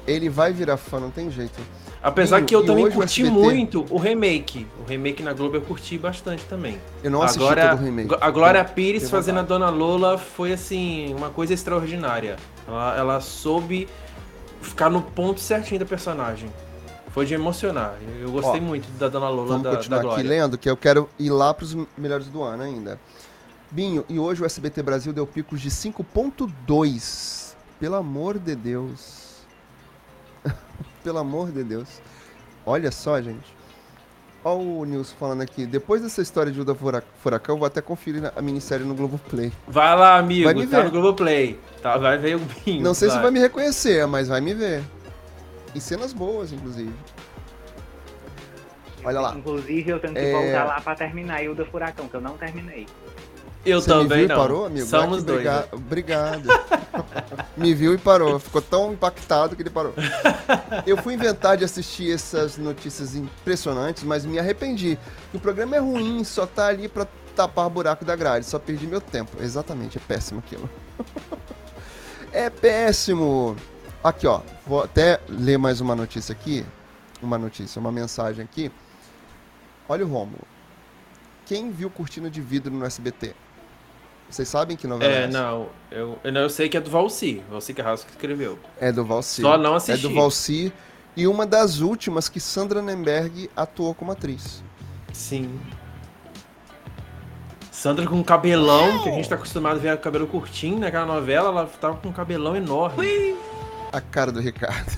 Ele, 0.07 0.17
ele, 0.17 0.29
vai 0.29 0.53
virar 0.53 0.77
fã, 0.77 0.99
não 0.99 1.11
tem 1.11 1.29
jeito. 1.29 1.59
Apesar 2.03 2.41
que 2.41 2.55
eu 2.55 2.65
também 2.65 2.89
curti 2.89 3.23
muito 3.23 3.85
o 3.89 3.97
remake. 3.97 4.65
O 4.79 4.89
remake 4.89 5.21
na 5.21 5.33
Globo 5.33 5.57
eu 5.57 5.61
curti 5.61 5.97
bastante 5.97 6.43
também. 6.45 6.79
Eu 7.03 7.11
não 7.11 7.21
assisti 7.21 7.43
Agora, 7.43 7.69
todo 7.69 7.79
o 7.81 7.83
remake. 7.83 8.17
A 8.19 8.31
Glória 8.31 8.65
Pires 8.65 9.09
fazendo 9.09 9.39
a 9.39 9.43
Dona 9.43 9.69
Lola 9.69 10.17
foi 10.17 10.53
assim, 10.53 11.13
uma 11.13 11.29
coisa 11.29 11.53
extraordinária. 11.53 12.37
Ela, 12.67 12.97
ela 12.97 13.21
soube 13.21 13.87
ficar 14.61 14.89
no 14.89 15.01
ponto 15.01 15.39
certinho 15.39 15.79
da 15.79 15.85
personagem. 15.85 16.49
Foi 17.09 17.25
de 17.25 17.35
emocionar. 17.35 17.95
Eu 18.19 18.31
gostei 18.31 18.59
Ó, 18.59 18.63
muito 18.63 18.89
da 18.97 19.07
Dona 19.07 19.29
Lola 19.29 19.47
vamos 19.47 19.63
da, 19.63 19.75
continuar 19.75 19.97
da 19.97 20.03
Glória. 20.03 20.21
aqui 20.21 20.27
lendo, 20.27 20.57
que 20.57 20.69
eu 20.69 20.77
quero 20.77 21.07
ir 21.19 21.29
lá 21.29 21.53
para 21.53 21.65
os 21.65 21.77
melhores 21.97 22.27
do 22.27 22.41
ano 22.41 22.63
ainda. 22.63 22.99
Binho, 23.69 24.03
e 24.09 24.17
hoje 24.17 24.41
o 24.41 24.45
SBT 24.45 24.81
Brasil 24.81 25.13
deu 25.13 25.27
picos 25.27 25.61
de 25.61 25.69
5.2. 25.69 27.53
Pelo 27.79 27.95
amor 27.95 28.39
de 28.39 28.55
Deus. 28.55 29.30
Pelo 31.03 31.17
amor 31.17 31.51
de 31.51 31.63
Deus. 31.63 32.01
Olha 32.65 32.91
só, 32.91 33.21
gente. 33.21 33.61
Olha 34.43 34.59
o 34.59 34.85
Nilson 34.85 35.15
falando 35.19 35.41
aqui. 35.41 35.65
Depois 35.65 36.01
dessa 36.01 36.21
história 36.21 36.51
de 36.51 36.59
Uda 36.59 36.75
Furacão, 37.21 37.57
vou 37.57 37.65
até 37.65 37.81
conferir 37.81 38.31
a 38.35 38.41
minissérie 38.41 38.85
no 38.85 38.95
Globoplay. 38.95 39.51
Vai 39.67 39.95
lá, 39.95 40.17
amigo. 40.17 40.45
Vai 40.45 40.53
me 40.53 40.67
tá 40.67 40.77
ver. 40.77 40.85
no 40.85 40.91
Globoplay. 40.91 41.59
Tá, 41.81 41.97
vai 41.97 42.17
ver 42.17 42.37
o 42.37 42.39
Binho. 42.39 42.83
Não 42.83 42.93
sei 42.93 43.07
vai. 43.07 43.17
se 43.17 43.23
vai 43.23 43.31
me 43.31 43.39
reconhecer, 43.39 44.05
mas 44.07 44.27
vai 44.27 44.41
me 44.41 44.53
ver. 44.53 44.83
E 45.75 45.79
cenas 45.79 46.11
boas, 46.11 46.51
inclusive. 46.51 46.93
Olha 49.03 49.19
lá. 49.19 49.35
Inclusive, 49.35 49.89
eu 49.89 49.99
tenho 49.99 50.13
que 50.13 50.19
é... 50.19 50.31
voltar 50.31 50.63
lá 50.63 50.81
pra 50.81 50.95
terminar 50.95 51.43
do 51.53 51.65
Furacão, 51.65 52.07
que 52.07 52.15
eu 52.15 52.21
não 52.21 52.37
terminei. 52.37 52.87
Eu 53.65 53.79
Você 53.79 53.87
também 53.89 54.21
me 54.21 54.27
viu 54.27 54.27
não. 54.27 54.35
E 54.35 54.37
parou, 54.37 54.65
amigo? 54.65 54.87
Somos 54.87 55.23
dois. 55.23 55.39
Briga... 55.39 55.67
Obrigado. 55.71 56.47
me 57.55 57.73
viu 57.73 57.93
e 57.93 57.97
parou. 57.97 58.39
Ficou 58.39 58.61
tão 58.61 58.93
impactado 58.93 59.55
que 59.55 59.61
ele 59.61 59.69
parou. 59.69 59.93
Eu 60.85 60.97
fui 60.97 61.13
inventar 61.13 61.57
de 61.57 61.63
assistir 61.63 62.11
essas 62.11 62.57
notícias 62.57 63.15
impressionantes, 63.15 64.03
mas 64.03 64.25
me 64.25 64.39
arrependi. 64.39 64.97
O 65.33 65.39
programa 65.39 65.75
é 65.75 65.79
ruim, 65.79 66.23
só 66.23 66.47
tá 66.47 66.67
ali 66.67 66.87
pra 66.87 67.07
tapar 67.35 67.67
o 67.67 67.69
buraco 67.69 68.03
da 68.03 68.15
grade. 68.15 68.45
Só 68.45 68.57
perdi 68.57 68.87
meu 68.87 68.99
tempo. 68.99 69.31
Exatamente, 69.41 69.97
é 69.97 70.01
péssimo 70.01 70.39
aquilo. 70.39 70.69
é 72.33 72.49
péssimo. 72.49 73.55
Aqui, 74.03 74.25
ó. 74.25 74.41
Vou 74.65 74.81
até 74.83 75.19
ler 75.29 75.59
mais 75.59 75.81
uma 75.81 75.95
notícia 75.95 76.33
aqui. 76.33 76.65
Uma 77.21 77.37
notícia, 77.37 77.79
uma 77.79 77.91
mensagem 77.91 78.43
aqui. 78.43 78.71
Olha 79.87 80.03
o 80.03 80.07
Rômulo. 80.07 80.47
Quem 81.45 81.69
viu 81.69 81.89
Cortina 81.89 82.29
de 82.29 82.41
Vidro 82.41 82.73
no 82.73 82.85
SBT? 82.85 83.35
Vocês 84.31 84.47
sabem 84.47 84.77
que 84.77 84.87
novela 84.87 85.11
é, 85.11 85.15
é 85.15 85.23
essa? 85.23 85.37
Não, 85.37 85.67
eu, 85.91 86.17
eu, 86.23 86.33
eu 86.33 86.49
sei 86.49 86.69
que 86.69 86.77
é 86.77 86.81
do 86.81 86.89
Valci. 86.89 87.43
Valci 87.49 87.73
Carrasco 87.73 88.07
que 88.07 88.13
escreveu. 88.13 88.57
É 88.79 88.89
do 88.89 89.03
Valci. 89.03 89.41
Só 89.41 89.57
não 89.57 89.75
assisti. 89.75 90.05
É 90.05 90.09
do 90.09 90.15
Valci. 90.15 90.73
E 91.17 91.27
uma 91.27 91.45
das 91.45 91.79
últimas 91.79 92.29
que 92.29 92.39
Sandra 92.39 92.81
Nemberg 92.81 93.49
atuou 93.55 93.93
como 93.93 94.13
atriz. 94.13 94.63
Sim. 95.11 95.59
Sandra 97.69 98.05
com 98.05 98.23
cabelão, 98.23 99.03
que 99.03 99.09
a 99.09 99.11
gente 99.11 99.27
tá 99.27 99.35
acostumado 99.35 99.75
a 99.75 99.79
ver 99.79 99.97
cabelo 99.97 100.27
curtinho 100.27 100.79
naquela 100.79 101.05
novela, 101.05 101.49
ela 101.49 101.65
tava 101.65 101.97
com 101.97 102.09
um 102.09 102.13
cabelão 102.13 102.55
enorme. 102.55 103.05
Ui. 103.05 103.35
A 103.91 103.99
cara 103.99 104.31
do 104.31 104.39
Ricardo. 104.39 104.97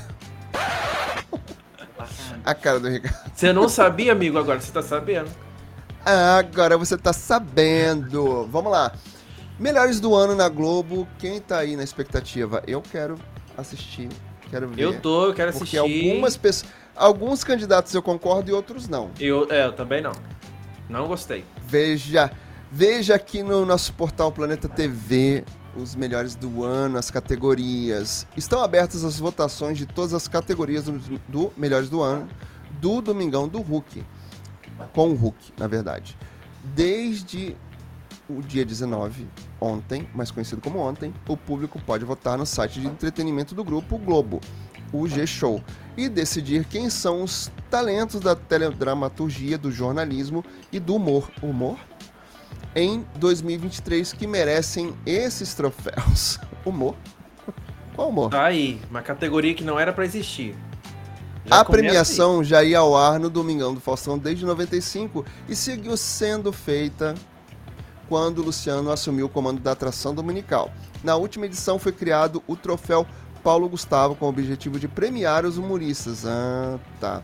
A 2.46 2.54
cara 2.54 2.80
do 2.80 2.90
Ricardo. 2.90 3.32
Você 3.34 3.52
não 3.52 3.68
sabia, 3.68 4.12
amigo, 4.12 4.38
agora 4.38 4.60
você 4.60 4.72
tá 4.72 4.84
sabendo. 4.84 5.32
Agora 6.06 6.78
você 6.78 6.98
tá 6.98 7.14
sabendo. 7.14 8.46
Vamos 8.52 8.72
lá. 8.72 8.92
Melhores 9.64 10.02
do 10.02 10.14
ano 10.14 10.36
na 10.36 10.50
Globo. 10.50 11.08
Quem 11.18 11.40
tá 11.40 11.60
aí 11.60 11.78
na 11.78 11.86
expectativa? 11.86 12.62
Eu 12.68 12.82
quero 12.82 13.18
assistir. 13.58 14.10
Quero 14.50 14.68
ver. 14.68 14.84
Eu 14.84 15.00
tô, 15.00 15.28
eu 15.28 15.34
quero 15.34 15.54
porque 15.54 15.78
assistir. 15.78 16.10
algumas 16.10 16.36
pessoas. 16.36 16.70
Alguns 16.94 17.46
candidatos 17.46 17.94
eu 17.94 18.04
concordo 18.04 18.52
e 18.52 18.54
outros 18.54 18.90
não. 18.90 19.10
Eu, 19.18 19.48
é, 19.50 19.66
eu 19.66 19.72
também 19.72 20.02
não. 20.02 20.12
Não 20.90 21.08
gostei. 21.08 21.46
Veja, 21.66 22.30
veja 22.70 23.16
aqui 23.16 23.42
no 23.42 23.66
nosso 23.66 23.94
portal 23.94 24.34
Planeta 24.34 24.68
TV 24.68 25.46
os 25.78 25.96
melhores 25.96 26.36
do 26.36 26.66
ano, 26.66 26.98
as 26.98 27.10
categorias. 27.10 28.28
Estão 28.36 28.62
abertas 28.62 29.06
as 29.06 29.18
votações 29.18 29.78
de 29.78 29.86
todas 29.86 30.14
as 30.14 30.28
categorias 30.28 30.84
do, 30.84 31.00
do 31.30 31.54
melhores 31.56 31.88
do 31.88 32.02
ano 32.02 32.28
do 32.82 33.00
Domingão 33.00 33.48
do 33.48 33.62
Hulk. 33.62 34.04
Com 34.92 35.12
o 35.12 35.16
Hulk, 35.16 35.54
na 35.58 35.68
verdade. 35.68 36.18
Desde 36.76 37.56
o 38.30 38.42
dia 38.42 38.66
19, 38.66 39.28
ontem, 39.64 40.08
mais 40.14 40.30
conhecido 40.30 40.62
como 40.62 40.80
ontem, 40.80 41.14
o 41.28 41.38
público 41.38 41.80
pode 41.82 42.04
votar 42.04 42.38
no 42.38 42.46
site 42.46 42.82
de 42.82 42.88
entretenimento 42.88 43.56
do 43.56 43.64
grupo 43.64 43.98
Globo, 43.98 44.42
o 44.92 45.08
G-Show, 45.08 45.64
e 45.96 46.10
decidir 46.10 46.66
quem 46.66 46.90
são 46.90 47.24
os 47.24 47.50
talentos 47.70 48.20
da 48.20 48.36
teledramaturgia, 48.36 49.58
do 49.58 49.72
jornalismo 49.72 50.44
e 50.72 50.80
do 50.80 50.96
humor. 50.96 51.32
Humor? 51.42 51.80
Em 52.76 53.06
2023 53.16 54.14
que 54.14 54.28
merecem 54.28 54.94
esses 55.06 55.54
troféus. 55.54 56.40
Humor? 56.66 56.96
Qual 57.94 58.10
humor? 58.10 58.32
Tá 58.32 58.46
aí, 58.46 58.82
uma 58.90 59.02
categoria 59.02 59.54
que 59.54 59.64
não 59.64 59.80
era 59.80 59.94
para 59.94 60.06
existir. 60.06 60.56
Já 61.46 61.60
a 61.60 61.66
premiação 61.66 62.40
aí. 62.40 62.46
já 62.46 62.64
ia 62.64 62.80
ao 62.80 62.96
ar 62.96 63.20
no 63.20 63.30
Domingão 63.30 63.74
do 63.74 63.80
Faustão 63.80 64.18
desde 64.18 64.46
95 64.46 65.26
e 65.48 65.56
seguiu 65.56 65.96
sendo 65.96 66.52
feita 66.52 67.14
quando 68.14 68.44
Luciano 68.44 68.92
assumiu 68.92 69.26
o 69.26 69.30
comando 69.30 69.60
da 69.60 69.72
atração 69.72 70.14
dominical. 70.14 70.72
Na 71.04 71.16
última 71.16 71.48
edição 71.48 71.80
foi 71.80 71.92
criado 71.92 72.44
o 72.46 72.56
troféu 72.56 73.08
Paulo 73.44 73.68
Gustavo 73.68 74.14
com 74.14 74.28
o 74.28 74.30
objetivo 74.30 74.80
de 74.80 74.88
premiar 74.88 75.48
os 75.48 75.58
humoristas. 75.58 76.24
Ah, 76.24 76.78
tá. 77.00 77.24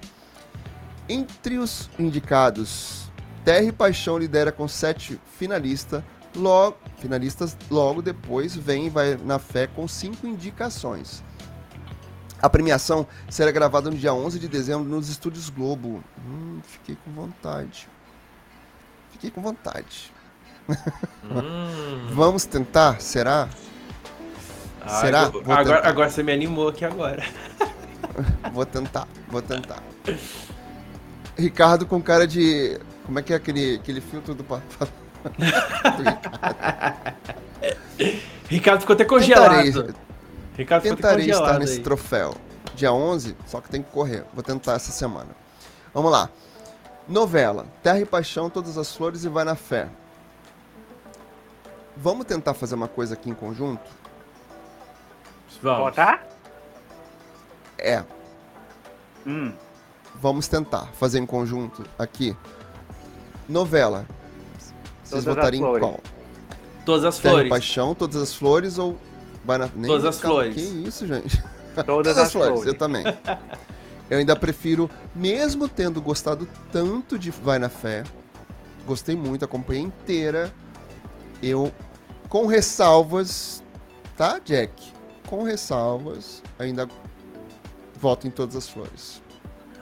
Entre 1.07 1.59
os 1.59 1.91
indicados, 1.99 3.03
Terra 3.45 3.65
e 3.65 3.71
Paixão 3.71 4.17
lidera 4.17 4.51
com 4.51 4.67
sete 4.67 5.21
finalistas. 5.37 6.03
Logo, 6.35 6.77
finalistas 6.97 7.55
logo 7.69 8.01
depois 8.01 8.55
vem 8.55 8.89
vai 8.89 9.15
na 9.15 9.37
fé 9.37 9.67
com 9.67 9.87
cinco 9.87 10.25
indicações. 10.25 11.23
A 12.41 12.49
premiação 12.49 13.05
será 13.29 13.51
gravada 13.51 13.91
no 13.91 13.95
dia 13.95 14.11
11 14.11 14.39
de 14.39 14.47
dezembro 14.47 14.89
nos 14.89 15.07
estúdios 15.07 15.51
Globo. 15.51 16.03
Hum, 16.25 16.61
fiquei 16.63 16.97
com 17.05 17.11
vontade. 17.11 17.87
Fiquei 19.11 19.29
com 19.29 19.39
vontade. 19.39 20.17
Hum. 21.23 22.07
Vamos 22.11 22.45
tentar? 22.45 23.01
Será? 23.01 23.47
Ai, 24.81 25.01
Será? 25.01 25.21
agora, 25.23 25.87
agora 25.87 26.09
você 26.09 26.23
me 26.23 26.31
animou 26.31 26.69
aqui 26.69 26.83
agora. 26.85 27.23
vou 28.51 28.65
tentar, 28.65 29.07
vou 29.27 29.41
tentar. 29.41 29.83
Ricardo 31.37 31.85
com 31.85 32.01
cara 32.01 32.25
de. 32.27 32.79
Como 33.05 33.19
é 33.19 33.21
que 33.21 33.33
é 33.33 33.35
aquele, 33.35 33.75
aquele 33.75 34.01
filtro 34.01 34.33
do. 34.33 34.43
do 34.43 34.61
Ricardo 38.49 38.81
ficou 38.81 38.93
até 38.93 39.05
congelado. 39.05 39.63
Tentarei, 39.63 39.93
Ricardo 40.57 40.83
tentarei 40.83 41.29
estar 41.29 41.59
nesse 41.59 41.77
aí. 41.77 41.83
troféu. 41.83 42.35
Dia 42.75 42.91
11, 42.93 43.35
só 43.45 43.61
que 43.61 43.69
tem 43.69 43.83
que 43.83 43.91
correr. 43.91 44.23
Vou 44.33 44.41
tentar 44.41 44.73
essa 44.73 44.91
semana. 44.91 45.29
Vamos 45.93 46.11
lá. 46.11 46.29
Novela. 47.07 47.65
Terra 47.83 47.99
e 47.99 48.05
Paixão, 48.05 48.49
Todas 48.49 48.77
as 48.77 48.95
Flores 48.95 49.23
e 49.23 49.29
Vai 49.29 49.43
na 49.43 49.55
Fé. 49.55 49.89
Vamos 52.01 52.25
tentar 52.25 52.53
fazer 52.53 52.75
uma 52.75 52.87
coisa 52.87 53.13
aqui 53.13 53.29
em 53.29 53.33
conjunto? 53.33 53.89
Vamos. 55.61 55.79
Votar? 55.79 56.25
É. 57.77 58.03
Hum. 59.27 59.51
Vamos 60.15 60.47
tentar 60.47 60.87
fazer 60.93 61.19
em 61.19 61.25
conjunto 61.25 61.83
aqui. 61.97 62.35
Novela. 63.47 64.05
Vocês 65.03 65.23
Todas 65.23 65.35
votariam 65.35 65.75
em 65.75 65.79
qual? 65.79 65.99
Todas 66.85 67.03
as 67.03 67.17
Terra 67.17 67.33
flores. 67.33 67.49
Paixão, 67.49 67.95
Todas 67.95 68.21
as 68.21 68.33
Flores 68.33 68.77
ou 68.77 68.97
Vai 69.43 69.57
na... 69.57 69.69
Nem 69.75 69.89
Todas 69.89 70.05
as 70.05 70.19
flores. 70.21 70.55
Que 70.55 70.61
isso, 70.61 71.05
gente? 71.07 71.41
Todas, 71.75 71.85
Todas 71.85 72.17
as, 72.17 72.27
as 72.27 72.31
flores. 72.31 72.53
flores. 72.53 72.67
Eu 72.67 72.77
também. 72.77 73.03
Eu 74.09 74.17
ainda 74.17 74.35
prefiro, 74.35 74.89
mesmo 75.13 75.67
tendo 75.67 76.01
gostado 76.01 76.47
tanto 76.71 77.17
de 77.17 77.29
Vai 77.31 77.59
na 77.59 77.69
Fé, 77.69 78.03
gostei 78.85 79.15
muito, 79.15 79.43
acompanhei 79.45 79.83
inteira. 79.83 80.51
Eu, 81.41 81.71
com 82.29 82.45
ressalvas, 82.45 83.63
tá, 84.15 84.39
Jack? 84.39 84.71
Com 85.27 85.43
ressalvas, 85.43 86.41
ainda 86.57 86.87
voto 87.99 88.27
em 88.27 88.31
Todas 88.31 88.55
as 88.55 88.69
Flores. 88.69 89.21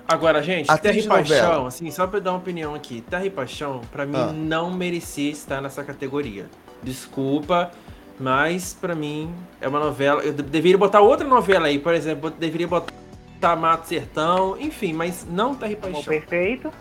Agora, 0.07 0.41
gente, 0.41 0.72
Atriz 0.72 1.03
Terra 1.03 1.06
e 1.06 1.07
Paixão, 1.07 1.48
novela. 1.49 1.68
assim, 1.68 1.91
só 1.91 2.07
pra 2.07 2.19
dar 2.19 2.32
uma 2.32 2.40
opinião 2.40 2.74
aqui, 2.74 3.02
Terra 3.02 3.26
e 3.26 3.30
Paixão, 3.30 3.82
pra 3.91 4.06
mim, 4.06 4.18
ah. 4.18 4.32
não 4.32 4.72
merecia 4.72 5.30
estar 5.30 5.61
nessa 5.61 5.84
categoria. 5.84 6.49
Desculpa, 6.82 7.72
mas, 8.18 8.74
para 8.74 8.95
mim, 8.95 9.36
é 9.60 9.68
uma 9.68 9.80
novela. 9.80 10.24
Eu 10.24 10.32
deveria 10.32 10.78
botar 10.78 11.02
outra 11.02 11.28
novela 11.28 11.68
aí, 11.68 11.78
por 11.78 11.94
exemplo, 11.94 12.30
eu 12.30 12.32
deveria 12.32 12.68
botar 12.68 13.56
Mato 13.57 13.88
Sertão, 13.88 14.57
enfim, 14.60 14.94
mas 14.94 15.28
não 15.30 15.53
Terra 15.53 15.74
e 15.74 15.76
Paixão. 15.76 16.03
Perfeito. 16.03 16.72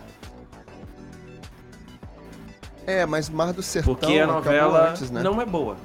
É, 2.87 3.05
mas 3.05 3.29
Mar 3.29 3.51
do 3.51 3.61
Sertão. 3.61 3.95
Porque 3.95 4.17
a 4.17 4.25
novela 4.25 4.91
antes, 4.91 5.11
né? 5.11 5.21
não 5.21 5.41
é 5.41 5.45
boa. 5.45 5.75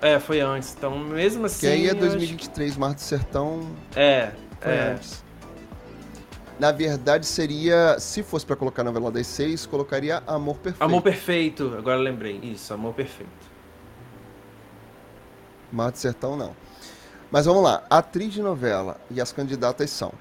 É, 0.00 0.18
foi 0.18 0.40
antes. 0.40 0.74
Então, 0.76 0.98
mesmo 0.98 1.44
assim. 1.44 1.60
Que 1.60 1.66
aí 1.66 1.88
é 1.88 1.94
2023, 1.94 2.70
acho... 2.70 2.80
Mar 2.80 2.94
do 2.94 3.00
Sertão. 3.00 3.68
É, 3.94 4.32
é. 4.62 4.92
Antes. 4.94 5.22
Na 6.58 6.72
verdade, 6.72 7.26
seria. 7.26 7.98
Se 8.00 8.22
fosse 8.22 8.46
para 8.46 8.56
colocar 8.56 8.80
a 8.80 8.86
novela 8.86 9.12
das 9.12 9.26
seis, 9.26 9.66
colocaria 9.66 10.22
Amor 10.26 10.56
Perfeito. 10.56 10.82
Amor 10.82 11.02
Perfeito, 11.02 11.74
agora 11.78 11.98
lembrei. 11.98 12.40
Isso, 12.42 12.72
Amor 12.72 12.94
Perfeito. 12.94 13.30
Mar 15.70 15.92
do 15.92 15.98
Sertão 15.98 16.36
não. 16.36 16.56
Mas 17.30 17.44
vamos 17.44 17.62
lá. 17.62 17.84
Atriz 17.90 18.32
de 18.32 18.40
novela 18.40 18.98
e 19.10 19.20
as 19.20 19.30
candidatas 19.30 19.90
são 19.90 20.12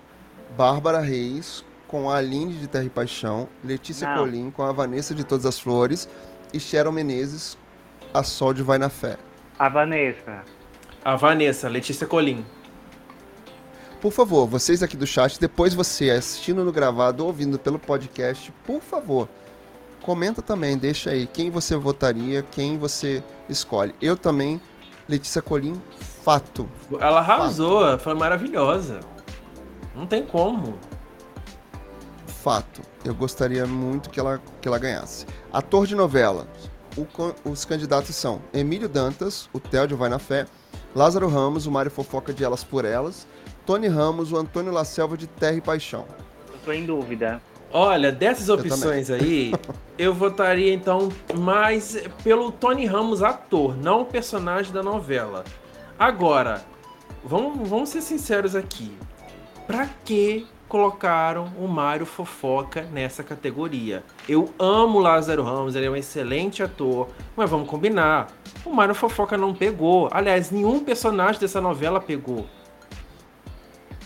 Bárbara 0.57 0.99
Reis 0.99 1.63
com 1.87 2.09
a 2.09 2.17
Aline 2.17 2.53
de 2.53 2.67
Terra 2.67 2.85
e 2.85 2.89
Paixão, 2.89 3.47
Letícia 3.63 4.07
não. 4.07 4.17
Colim 4.17 4.51
com 4.51 4.63
a 4.63 4.71
Vanessa 4.71 5.13
de 5.13 5.23
Todas 5.23 5.45
as 5.45 5.59
Flores 5.59 6.09
e 6.53 6.59
Cheryl 6.59 6.91
Menezes, 6.91 7.57
a 8.13 8.23
Sol 8.23 8.53
de 8.53 8.63
Vai 8.63 8.77
na 8.77 8.89
Fé. 8.89 9.17
A 9.57 9.69
Vanessa. 9.69 10.43
A 11.03 11.15
Vanessa, 11.15 11.69
Letícia 11.69 12.07
Colim. 12.07 12.45
Por 14.01 14.11
favor, 14.11 14.45
vocês 14.45 14.83
aqui 14.83 14.97
do 14.97 15.07
chat, 15.07 15.39
depois 15.39 15.73
você 15.73 16.11
assistindo 16.11 16.63
no 16.63 16.71
gravado 16.71 17.23
ou 17.23 17.27
ouvindo 17.27 17.57
pelo 17.57 17.79
podcast, 17.79 18.51
por 18.65 18.81
favor, 18.81 19.27
comenta 20.01 20.41
também, 20.41 20.77
deixa 20.77 21.09
aí 21.09 21.25
quem 21.25 21.49
você 21.49 21.75
votaria, 21.75 22.43
quem 22.51 22.77
você 22.77 23.23
escolhe. 23.49 23.95
Eu 24.01 24.15
também 24.15 24.61
Letícia 25.07 25.41
Colim, 25.41 25.79
fato. 26.23 26.67
Ela 26.99 27.19
arrasou, 27.19 27.81
fato. 27.81 28.03
foi 28.03 28.13
maravilhosa. 28.15 28.99
Não 29.95 30.05
tem 30.05 30.23
como. 30.25 30.77
Fato. 32.45 32.83
Eu 33.03 33.15
gostaria 33.15 33.65
muito 33.65 34.07
que 34.07 34.19
ela, 34.19 34.39
que 34.61 34.67
ela 34.67 34.77
ganhasse. 34.77 35.25
Ator 35.51 35.87
de 35.87 35.95
novela. 35.95 36.47
O, 36.95 37.49
os 37.49 37.65
candidatos 37.65 38.15
são 38.15 38.39
Emílio 38.53 38.87
Dantas, 38.87 39.49
o 39.51 39.59
Théo 39.59 39.97
Vai 39.97 40.09
na 40.09 40.19
Fé, 40.19 40.45
Lázaro 40.95 41.27
Ramos, 41.27 41.65
o 41.65 41.71
Mário 41.71 41.89
Fofoca 41.89 42.31
de 42.31 42.43
Elas 42.43 42.63
por 42.63 42.85
Elas, 42.85 43.27
Tony 43.65 43.87
Ramos, 43.87 44.31
o 44.31 44.37
Antônio 44.37 44.71
La 44.71 44.85
Selva 44.85 45.17
de 45.17 45.25
Terra 45.25 45.55
e 45.57 45.61
Paixão. 45.61 46.05
Eu 46.47 46.59
tô 46.63 46.71
em 46.71 46.85
dúvida. 46.85 47.41
Olha, 47.73 48.11
dessas 48.11 48.47
opções 48.47 49.09
eu 49.09 49.15
aí, 49.15 49.51
eu 49.97 50.13
votaria 50.13 50.71
então 50.71 51.09
mais 51.35 51.97
pelo 52.23 52.51
Tony 52.51 52.85
Ramos, 52.85 53.23
ator, 53.23 53.75
não 53.75 54.01
o 54.01 54.05
personagem 54.05 54.71
da 54.71 54.83
novela. 54.83 55.43
Agora, 55.97 56.63
vamos, 57.23 57.67
vamos 57.67 57.89
ser 57.89 58.01
sinceros 58.01 58.55
aqui. 58.55 58.95
Pra 59.65 59.87
que 60.05 60.45
colocaram 60.75 61.53
o 61.57 61.69
Mário 61.69 62.05
Fofoca 62.05 62.81
nessa 62.91 63.23
categoria? 63.23 64.03
Eu 64.27 64.53
amo 64.59 64.99
Lázaro 64.99 65.41
Ramos, 65.41 65.73
ele 65.73 65.85
é 65.85 65.89
um 65.89 65.95
excelente 65.95 66.61
ator, 66.61 67.07
mas 67.33 67.49
vamos 67.49 67.69
combinar. 67.69 68.27
O 68.65 68.73
Mário 68.73 68.93
Fofoca 68.93 69.37
não 69.37 69.53
pegou. 69.53 70.09
Aliás, 70.11 70.51
nenhum 70.51 70.83
personagem 70.83 71.39
dessa 71.39 71.61
novela 71.61 72.01
pegou. 72.01 72.45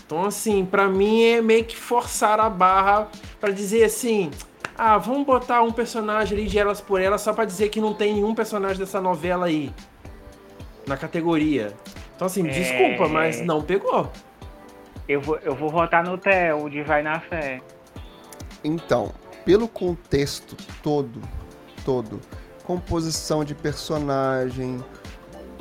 Então, 0.06 0.24
assim, 0.24 0.64
para 0.64 0.86
mim 0.86 1.24
é 1.24 1.42
meio 1.42 1.64
que 1.64 1.76
forçar 1.76 2.38
a 2.38 2.48
barra 2.48 3.08
para 3.40 3.50
dizer 3.50 3.82
assim: 3.82 4.30
ah, 4.78 4.96
vamos 4.96 5.26
botar 5.26 5.62
um 5.62 5.72
personagem 5.72 6.38
ali 6.38 6.46
de 6.46 6.56
Elas 6.56 6.80
por 6.80 7.00
Elas 7.00 7.20
só 7.20 7.32
para 7.32 7.46
dizer 7.46 7.70
que 7.70 7.80
não 7.80 7.92
tem 7.92 8.14
nenhum 8.14 8.32
personagem 8.32 8.78
dessa 8.78 9.00
novela 9.00 9.46
aí 9.46 9.74
na 10.86 10.96
categoria. 10.96 11.74
Então, 12.14 12.26
assim, 12.26 12.46
é... 12.46 12.50
desculpa, 12.52 13.08
mas 13.08 13.40
não 13.40 13.60
pegou. 13.60 14.08
Eu 15.10 15.20
vou, 15.20 15.36
eu 15.38 15.56
vou 15.56 15.68
votar 15.68 16.04
no 16.04 16.16
Theo, 16.16 16.70
de 16.70 16.84
Vai 16.84 17.02
na 17.02 17.18
Fé. 17.18 17.60
Então, 18.62 19.12
pelo 19.44 19.66
contexto 19.66 20.56
todo, 20.84 21.20
todo, 21.84 22.20
composição 22.62 23.44
de 23.44 23.52
personagem, 23.52 24.78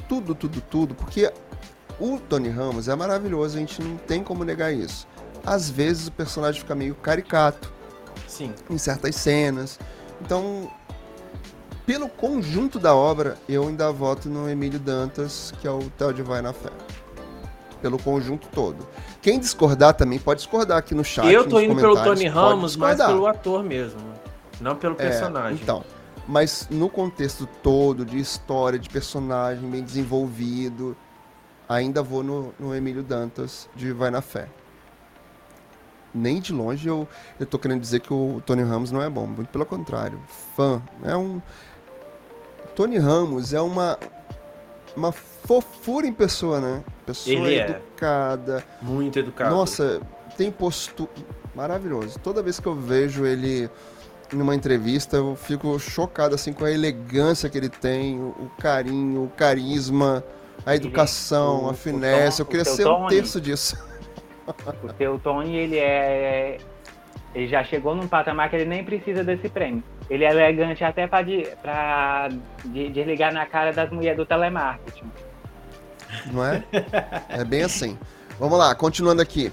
tudo, 0.08 0.36
tudo, 0.36 0.62
tudo, 0.62 0.94
porque 0.94 1.34
O 2.00 2.20
Tony 2.20 2.48
Ramos 2.48 2.88
é 2.88 2.96
maravilhoso, 2.96 3.58
a 3.58 3.60
gente 3.60 3.82
não 3.82 3.98
tem 3.98 4.24
como 4.24 4.46
negar 4.46 4.72
isso. 4.72 5.08
Às 5.44 5.68
vezes 5.68 6.08
o 6.08 6.12
personagem 6.12 6.62
fica 6.62 6.76
meio 6.76 6.94
caricato. 6.94 7.74
Sim. 8.28 8.54
Em 8.70 8.78
certas 8.78 9.16
cenas. 9.16 9.80
Então, 10.22 10.72
pelo 11.88 12.08
conjunto 12.08 12.80
da 12.80 12.96
obra, 12.96 13.36
eu 13.50 13.68
ainda 13.68 13.92
voto 13.92 14.30
no 14.30 14.48
Emílio 14.48 14.80
Dantas, 14.80 15.52
que 15.60 15.68
é 15.68 15.72
o 15.72 15.90
Theo 15.98 16.14
de 16.14 16.22
Vai 16.22 16.42
na 16.42 16.54
Fé. 16.54 16.70
Pelo 17.82 17.98
conjunto 17.98 18.48
todo. 18.50 18.88
Quem 19.22 19.40
discordar 19.40 19.94
também 19.94 20.18
pode 20.18 20.40
discordar 20.40 20.78
aqui 20.78 20.96
no 20.96 21.04
chat. 21.04 21.32
Eu 21.32 21.48
tô 21.48 21.60
indo 21.60 21.76
pelo 21.76 21.96
Tony 22.02 22.28
Ramos, 22.28 22.76
mas 22.76 22.98
pelo 22.98 23.28
ator 23.28 23.64
mesmo. 23.64 24.00
Não 24.62 24.76
pelo 24.76 24.96
é, 24.96 24.98
personagem. 24.98 25.60
É, 25.60 25.62
então. 25.62 25.84
Mas 26.28 26.68
no 26.70 26.90
contexto 26.90 27.48
todo, 27.64 28.06
de 28.06 28.20
história, 28.20 28.78
de 28.78 28.88
personagem 28.88 29.68
bem 29.70 29.84
desenvolvido, 29.84 30.96
ainda 31.68 32.04
vou 32.04 32.24
no, 32.24 32.54
no 32.60 32.76
Emílio 32.76 33.02
Dantas 33.04 33.68
de 33.76 33.92
Vai 33.92 34.12
na 34.12 34.22
Fé. 34.22 34.48
Nem 36.14 36.40
de 36.40 36.54
longe 36.54 36.88
eu, 36.88 37.08
eu 37.40 37.46
tô 37.46 37.60
querendo 37.60 37.82
dizer 37.82 38.00
que 38.00 38.14
o 38.14 38.42
Tony 38.46 38.64
Ramos 38.64 38.92
não 38.92 39.02
é 39.02 39.10
bom. 39.10 39.28
Muito 39.28 39.50
pelo 39.50 39.66
contrário. 39.66 40.20
Fã. 40.56 40.82
É 41.04 41.16
um. 41.16 41.42
Tony 42.76 42.98
Ramos 42.98 43.54
é 43.54 43.62
uma. 43.62 43.98
Uma 44.96 45.12
fofura 45.46 46.08
em 46.08 46.14
pessoa, 46.14 46.60
né? 46.60 46.84
Pessoa 47.06 47.36
Ele 47.36 47.56
é. 47.56 47.70
educada. 47.70 48.64
É. 48.82 48.86
Muito 48.86 49.20
educado. 49.20 49.56
Nossa, 49.56 50.02
tem 50.38 50.52
postura. 50.52 51.10
Maravilhoso. 51.56 52.20
Toda 52.20 52.42
vez 52.42 52.60
que 52.60 52.68
eu 52.68 52.76
vejo 52.76 53.26
ele 53.26 53.70
numa 54.32 54.56
entrevista, 54.56 55.18
eu 55.18 55.36
fico 55.36 55.78
chocado 55.80 56.36
assim 56.36 56.54
com 56.54 56.64
a 56.64 56.72
elegância 56.72 57.50
que 57.50 57.58
ele 57.58 57.70
tem, 57.70 58.20
o 58.20 58.50
carinho, 58.60 59.24
o 59.24 59.30
carisma, 59.30 60.24
a 60.66 60.76
educação, 60.76 61.66
o, 61.66 61.70
a 61.70 61.74
finesse. 61.74 62.42
Eu 62.42 62.46
queria 62.46 62.66
ser 62.66 62.84
Tony, 62.84 63.06
um 63.06 63.08
terço 63.08 63.42
disso. 63.42 63.90
O 64.84 64.98
seu 64.98 65.20
Tony, 65.20 65.56
ele 65.56 65.78
é. 65.78 66.58
Ele 67.36 67.48
já 67.48 67.64
chegou 67.64 67.94
num 67.94 68.08
patamar 68.08 68.50
que 68.50 68.56
ele 68.56 68.66
nem 68.66 68.84
precisa 68.84 69.24
desse 69.24 69.50
prêmio. 69.50 69.84
Ele 70.10 70.26
é 70.26 70.32
elegante 70.32 70.84
até 70.84 71.06
para 71.06 72.30
de, 72.66 72.90
desligar 72.90 73.32
na 73.32 73.46
cara 73.46 73.72
das 73.72 73.92
mulheres 73.92 74.18
do 74.18 74.26
telemarketing. 74.26 75.12
Não 76.32 76.44
é? 76.46 76.64
É 77.30 77.44
bem 77.44 77.64
assim. 77.64 77.98
Vamos 78.40 78.58
lá, 78.58 78.74
continuando 78.76 79.22
aqui. 79.22 79.52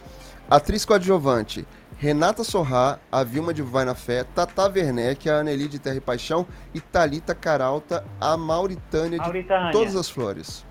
Atriz 0.48 0.84
coadjuvante. 0.84 1.66
Renata 1.98 2.44
Sorrá, 2.44 2.98
a 3.10 3.24
Vilma 3.24 3.54
de 3.54 3.62
Vai 3.62 3.84
na 3.86 3.94
Fé, 3.94 4.22
Tata 4.22 4.68
Werneck, 4.68 5.30
a 5.30 5.38
Anneli 5.38 5.66
de 5.66 5.78
Terra 5.78 5.96
e 5.96 6.00
Paixão 6.00 6.46
e 6.74 6.80
Talita 6.80 7.34
Caralta, 7.34 8.04
a 8.20 8.36
Mauritânia, 8.36 9.18
Mauritânia. 9.18 9.66
de 9.68 9.72
Todas 9.72 9.96
as 9.96 10.10
Flores. 10.10 10.64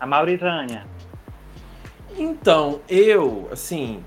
A 0.00 0.06
Mauritânia. 0.06 0.84
Então, 2.16 2.80
eu, 2.88 3.48
assim, 3.52 4.02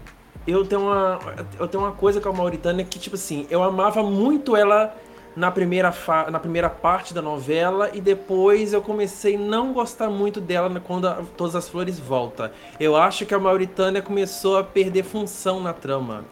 eu 0.45 0.65
tenho 0.65 0.81
uma 0.81 1.17
eu 1.57 1.67
tenho 1.67 1.83
uma 1.83 1.93
coisa 1.93 2.19
com 2.19 2.27
a 2.27 2.33
Mauritânia 2.33 2.83
que 2.83 2.99
tipo 2.99 3.15
assim, 3.15 3.47
eu 3.49 3.63
amava 3.63 4.03
muito 4.03 4.55
ela 4.55 4.93
na 5.35 5.49
primeira, 5.51 5.93
na 6.29 6.39
primeira 6.39 6.69
parte 6.69 7.13
da 7.13 7.21
novela 7.21 7.89
e 7.93 8.01
depois 8.01 8.73
eu 8.73 8.81
comecei 8.81 9.35
a 9.35 9.39
não 9.39 9.73
gostar 9.73 10.09
muito 10.09 10.41
dela 10.41 10.79
quando 10.79 11.07
a, 11.07 11.23
Todas 11.37 11.55
as 11.55 11.69
Flores 11.69 11.99
volta. 11.99 12.51
Eu 12.79 12.95
acho 12.95 13.25
que 13.25 13.33
a 13.33 13.39
Mauritânia 13.39 14.01
começou 14.01 14.57
a 14.57 14.63
perder 14.63 15.03
função 15.03 15.61
na 15.61 15.73
trama. 15.73 16.25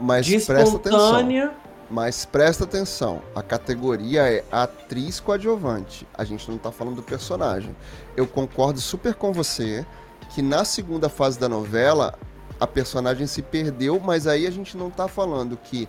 Mas 0.00 0.26
De 0.26 0.40
presta 0.40 0.76
atenção. 0.76 1.52
Mas 1.90 2.24
presta 2.24 2.64
atenção, 2.64 3.20
a 3.34 3.42
categoria 3.42 4.22
é 4.22 4.42
atriz 4.50 5.20
coadjuvante. 5.20 6.08
A 6.14 6.24
gente 6.24 6.50
não 6.50 6.56
tá 6.56 6.72
falando 6.72 6.96
do 6.96 7.02
personagem. 7.02 7.76
Eu 8.16 8.26
concordo 8.26 8.80
super 8.80 9.14
com 9.14 9.30
você 9.30 9.84
que 10.30 10.40
na 10.40 10.64
segunda 10.64 11.10
fase 11.10 11.38
da 11.38 11.50
novela 11.50 12.14
a 12.58 12.66
personagem 12.66 13.26
se 13.26 13.42
perdeu, 13.42 14.00
mas 14.00 14.26
aí 14.26 14.46
a 14.46 14.50
gente 14.50 14.74
não 14.74 14.88
tá 14.88 15.06
falando 15.06 15.56
que 15.56 15.86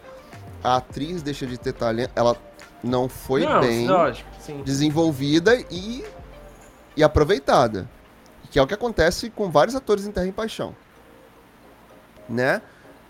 a 0.64 0.78
atriz 0.78 1.22
deixa 1.22 1.46
de 1.46 1.58
ter 1.58 1.74
talento, 1.74 2.12
ela 2.16 2.38
não 2.84 3.08
foi 3.08 3.46
não, 3.46 3.60
bem 3.60 3.88
lógico, 3.88 4.30
desenvolvida 4.64 5.56
e, 5.70 6.04
e 6.96 7.04
aproveitada. 7.04 7.90
Que 8.50 8.60
é 8.60 8.62
o 8.62 8.68
que 8.68 8.74
acontece 8.74 9.30
com 9.30 9.50
vários 9.50 9.76
atores 9.76 10.06
em 10.06 10.12
Terra 10.12 10.28
em 10.28 10.32
Paixão. 10.32 10.76
Né? 12.30 12.62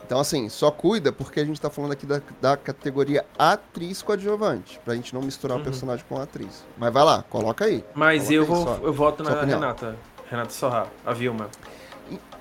Então, 0.05 0.19
assim, 0.19 0.49
só 0.49 0.69
cuida 0.69 1.11
porque 1.11 1.39
a 1.39 1.45
gente 1.45 1.59
tá 1.59 1.69
falando 1.69 1.93
aqui 1.93 2.05
da, 2.05 2.21
da 2.41 2.57
categoria 2.57 3.25
atriz 3.37 4.01
coadjuvante, 4.01 4.79
pra 4.83 4.95
gente 4.95 5.13
não 5.13 5.21
misturar 5.21 5.57
uhum. 5.57 5.61
o 5.61 5.65
personagem 5.65 6.05
com 6.07 6.17
a 6.17 6.23
atriz. 6.23 6.63
Mas 6.77 6.93
vai 6.93 7.03
lá, 7.03 7.23
coloca 7.23 7.65
aí. 7.65 7.83
Mas 7.93 8.27
coloca 8.27 8.33
eu, 8.33 8.45
vou, 8.45 8.87
eu 8.87 8.93
voto 8.93 9.23
na 9.23 9.41
Renata. 9.43 9.95
Renata 10.29 10.51
Sorra, 10.51 10.87
a 11.05 11.13
Vilma. 11.13 11.49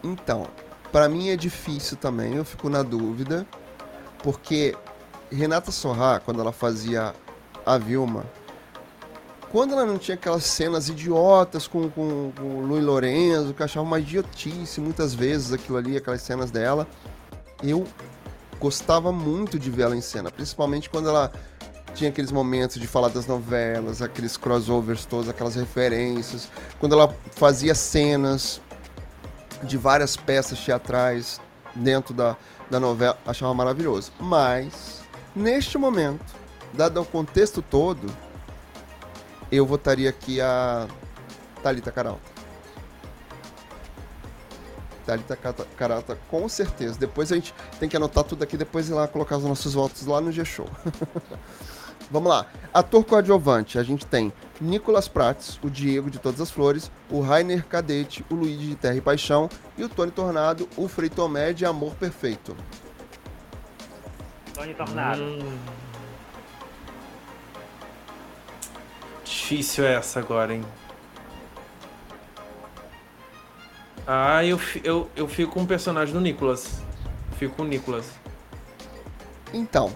Então, 0.03 0.49
para 0.91 1.09
mim 1.09 1.31
é 1.31 1.37
difícil 1.37 1.97
também, 1.97 2.35
eu 2.35 2.45
fico 2.45 2.69
na 2.69 2.83
dúvida, 2.83 3.47
porque 4.23 4.77
Renata 5.35 5.71
Sorra, 5.71 6.21
quando 6.25 6.41
ela 6.41 6.53
fazia 6.53 7.15
a 7.65 7.79
Vilma, 7.79 8.25
quando 9.51 9.73
ela 9.73 9.85
não 9.85 9.99
tinha 9.99 10.15
aquelas 10.15 10.45
cenas 10.45 10.89
idiotas 10.89 11.67
com, 11.67 11.91
com, 11.91 12.33
com 12.35 12.43
o 12.43 12.67
Luiz 12.67 12.83
Lorenzo, 12.83 13.53
que 13.53 13.61
eu 13.61 13.65
achava 13.65 13.87
uma 13.87 13.99
idiotice 13.99 14.81
muitas 14.81 15.15
vezes 15.15 15.53
aquilo 15.53 15.77
ali, 15.77 15.97
aquelas 15.97 16.23
cenas 16.23 16.51
dela, 16.51 16.87
eu 17.63 17.87
gostava 18.59 19.13
muito 19.13 19.59
de 19.59 19.71
ver 19.71 19.83
ela 19.83 19.97
em 19.97 20.01
cena, 20.01 20.31
principalmente 20.31 20.89
quando 20.89 21.09
ela 21.09 21.31
tinha 21.95 22.09
aqueles 22.09 22.33
momentos 22.33 22.81
de 22.81 22.87
falar 22.87 23.09
das 23.09 23.27
novelas, 23.27 24.01
aqueles 24.01 24.39
crossovers 24.39 25.05
todos, 25.05 25.29
aquelas 25.29 25.55
referências, 25.55 26.49
quando 26.81 26.95
ela 26.95 27.15
fazia 27.33 27.75
cenas 27.75 28.61
de 29.63 29.77
várias 29.77 30.17
peças 30.17 30.59
teatrais 30.59 31.41
dentro 31.75 32.15
da, 32.15 32.37
da 32.71 32.81
novela, 32.81 33.19
achava 33.27 33.53
maravilhoso. 33.53 34.13
Mas 34.19 35.02
Neste 35.35 35.79
momento, 35.79 36.25
dado 36.75 37.01
o 37.01 37.05
contexto 37.05 37.63
todo, 37.63 38.07
eu 39.51 39.65
votaria 39.65 40.11
aqui 40.11 40.41
a 40.41 40.87
Thalita 41.63 41.91
Caralta. 41.91 42.33
Thalita 45.07 45.37
Caralta, 45.77 46.19
com 46.29 46.49
certeza. 46.49 46.99
Depois 46.99 47.33
a 47.33 47.35
gente 47.35 47.55
tem 47.81 47.89
que 47.89 47.97
anotar 47.97 48.25
tudo 48.25 48.45
aqui, 48.45 48.57
depois 48.57 48.89
ir 48.89 48.93
lá 48.93 49.09
colocar 49.09 49.39
os 49.39 49.45
nossos 49.45 49.75
votos 49.75 50.07
lá 50.07 50.21
no 50.21 50.31
G-Show. 50.31 50.69
Vamos 52.11 52.29
lá. 52.29 52.47
Ator 52.75 53.03
coadjuvante, 53.05 53.79
a 53.79 53.83
gente 53.83 54.05
tem 54.05 54.31
Nicolas 54.61 55.09
Prates, 55.09 55.59
o 55.63 55.71
Diego 55.71 56.11
de 56.11 56.19
Todas 56.19 56.43
as 56.43 56.51
Flores, 56.51 56.91
o 57.11 57.21
Rainer 57.21 57.67
Cadete, 57.67 58.25
o 58.31 58.35
Luigi 58.35 58.67
de 58.67 58.75
Terra 58.75 58.97
e 58.97 59.01
Paixão 59.01 59.49
e 59.79 59.85
o 59.85 59.89
Tony 59.89 60.11
Tornado, 60.11 60.69
o 60.77 60.87
Frei 60.89 61.09
Tomé 61.09 61.55
de 61.55 61.65
Amor 61.65 61.95
Perfeito. 61.95 62.55
Tony 64.55 64.75
Tornado. 64.75 65.23
Hum. 65.23 65.59
Difícil 69.25 69.87
essa 69.87 70.21
agora, 70.21 70.55
hein? 70.55 70.65
Ah, 74.07 74.45
eu, 74.45 74.61
eu, 74.83 75.09
eu 75.15 75.29
fico 75.29 75.53
com 75.53 75.63
o 75.63 75.67
personagem 75.67 76.13
do 76.13 76.21
Nicolas. 76.21 76.83
Fico 77.39 77.57
com 77.57 77.63
o 77.63 77.67
Nicolas. 77.67 78.11
Então. 79.53 79.93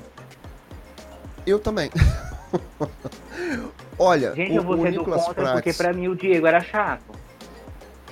Eu 1.47 1.59
também. 1.59 1.91
Olha, 3.99 4.35
Gente, 4.35 4.53
o, 4.53 4.57
eu 4.57 4.63
vou 4.63 4.81
ser 4.81 4.93
do 4.93 5.05
contra 5.05 5.35
Prates... 5.35 5.53
porque 5.53 5.73
pra 5.73 5.93
mim 5.93 6.09
o 6.09 6.15
Diego 6.15 6.47
era 6.47 6.61
chato. 6.61 7.03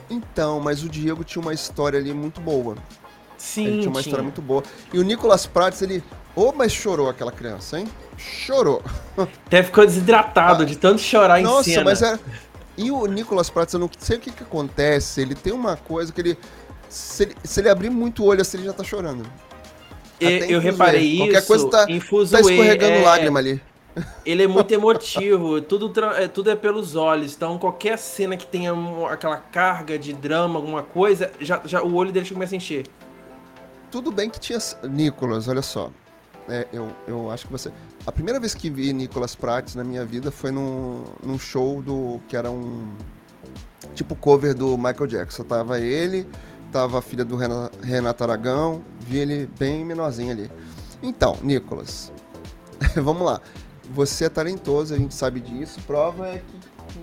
Então, 0.08 0.60
mas 0.60 0.82
o 0.82 0.88
Diego 0.88 1.24
tinha 1.24 1.42
uma 1.42 1.54
história 1.54 1.98
ali 1.98 2.12
muito 2.12 2.40
boa. 2.40 2.76
Sim, 3.36 3.66
ele 3.66 3.78
tinha 3.78 3.90
uma 3.90 4.00
tinha. 4.00 4.10
história 4.10 4.22
muito 4.22 4.42
boa. 4.42 4.62
E 4.92 4.98
o 4.98 5.02
Nicolas 5.02 5.46
Prates, 5.46 5.82
ele 5.82 6.02
Ô, 6.36 6.48
oh, 6.48 6.52
mas 6.52 6.72
chorou 6.72 7.08
aquela 7.08 7.30
criança, 7.30 7.78
hein? 7.78 7.88
Chorou. 8.16 8.82
Até 9.46 9.62
ficou 9.62 9.86
desidratado 9.86 10.64
ah, 10.64 10.66
de 10.66 10.76
tanto 10.76 11.00
chorar 11.00 11.40
nossa, 11.40 11.70
em 11.70 11.74
cena. 11.74 11.90
Nossa, 11.90 12.10
mas 12.10 12.20
é... 12.20 12.44
E 12.76 12.90
o 12.90 13.06
Nicolas 13.06 13.48
Prates, 13.48 13.72
eu 13.74 13.78
não 13.78 13.88
sei 13.98 14.16
o 14.16 14.20
que, 14.20 14.32
que 14.32 14.42
acontece, 14.42 15.20
ele 15.20 15.36
tem 15.36 15.52
uma 15.52 15.76
coisa 15.76 16.12
que 16.12 16.20
ele... 16.20 16.38
Se, 16.88 17.22
ele... 17.22 17.36
se 17.44 17.60
ele 17.60 17.68
abrir 17.68 17.88
muito 17.88 18.24
o 18.24 18.26
olho 18.26 18.40
assim, 18.40 18.58
ele 18.58 18.66
já 18.66 18.72
tá 18.72 18.82
chorando. 18.82 19.24
E, 20.20 20.52
eu 20.52 20.60
reparei 20.60 21.02
isso. 21.02 21.18
Qualquer 21.18 21.46
coisa 21.46 21.70
tá, 21.70 21.86
tá 21.86 21.92
escorregando 21.92 22.94
é... 22.94 23.02
lágrima 23.02 23.38
ali. 23.38 23.62
Ele 24.26 24.42
é 24.42 24.46
muito 24.48 24.72
emotivo, 24.74 25.60
tudo, 25.60 25.92
é, 26.10 26.26
tudo 26.26 26.50
é 26.50 26.56
pelos 26.56 26.96
olhos. 26.96 27.34
Então, 27.34 27.58
qualquer 27.58 27.96
cena 27.96 28.36
que 28.36 28.46
tenha 28.46 28.72
aquela 29.08 29.36
carga 29.36 29.96
de 29.96 30.12
drama, 30.12 30.58
alguma 30.58 30.82
coisa, 30.82 31.30
já, 31.40 31.60
já 31.64 31.80
o 31.80 31.94
olho 31.94 32.10
dele 32.10 32.28
começa 32.28 32.54
a 32.54 32.56
encher. 32.56 32.86
Tudo 33.90 34.10
bem 34.10 34.28
que 34.28 34.40
tinha. 34.40 34.58
Nicolas, 34.82 35.46
olha 35.46 35.62
só. 35.62 35.90
É, 36.48 36.66
eu, 36.72 36.90
eu 37.06 37.30
acho 37.30 37.46
que 37.46 37.52
você. 37.52 37.72
A 38.06 38.12
primeira 38.12 38.38
vez 38.38 38.54
que 38.54 38.68
vi 38.68 38.92
Nicolas 38.92 39.34
Prates 39.34 39.74
na 39.74 39.82
minha 39.82 40.04
vida 40.04 40.30
foi 40.30 40.50
num, 40.50 41.04
num 41.22 41.38
show 41.38 41.80
do. 41.80 42.20
que 42.28 42.36
era 42.36 42.50
um. 42.50 42.92
Tipo 43.94 44.14
cover 44.14 44.54
do 44.54 44.76
Michael 44.76 45.06
Jackson. 45.06 45.44
Tava 45.44 45.80
ele, 45.80 46.28
tava 46.70 46.98
a 46.98 47.02
filha 47.02 47.24
do 47.24 47.36
Renato 47.36 48.24
Aragão, 48.24 48.84
vi 49.00 49.18
ele 49.18 49.48
bem 49.58 49.84
menorzinho 49.84 50.32
ali. 50.32 50.50
Então, 51.02 51.38
Nicolas, 51.42 52.12
vamos 52.96 53.24
lá. 53.24 53.40
Você 53.90 54.24
é 54.24 54.28
talentoso, 54.28 54.94
a 54.94 54.98
gente 54.98 55.14
sabe 55.14 55.40
disso. 55.40 55.80
Prova 55.86 56.28
é 56.28 56.38
que. 56.38 56.58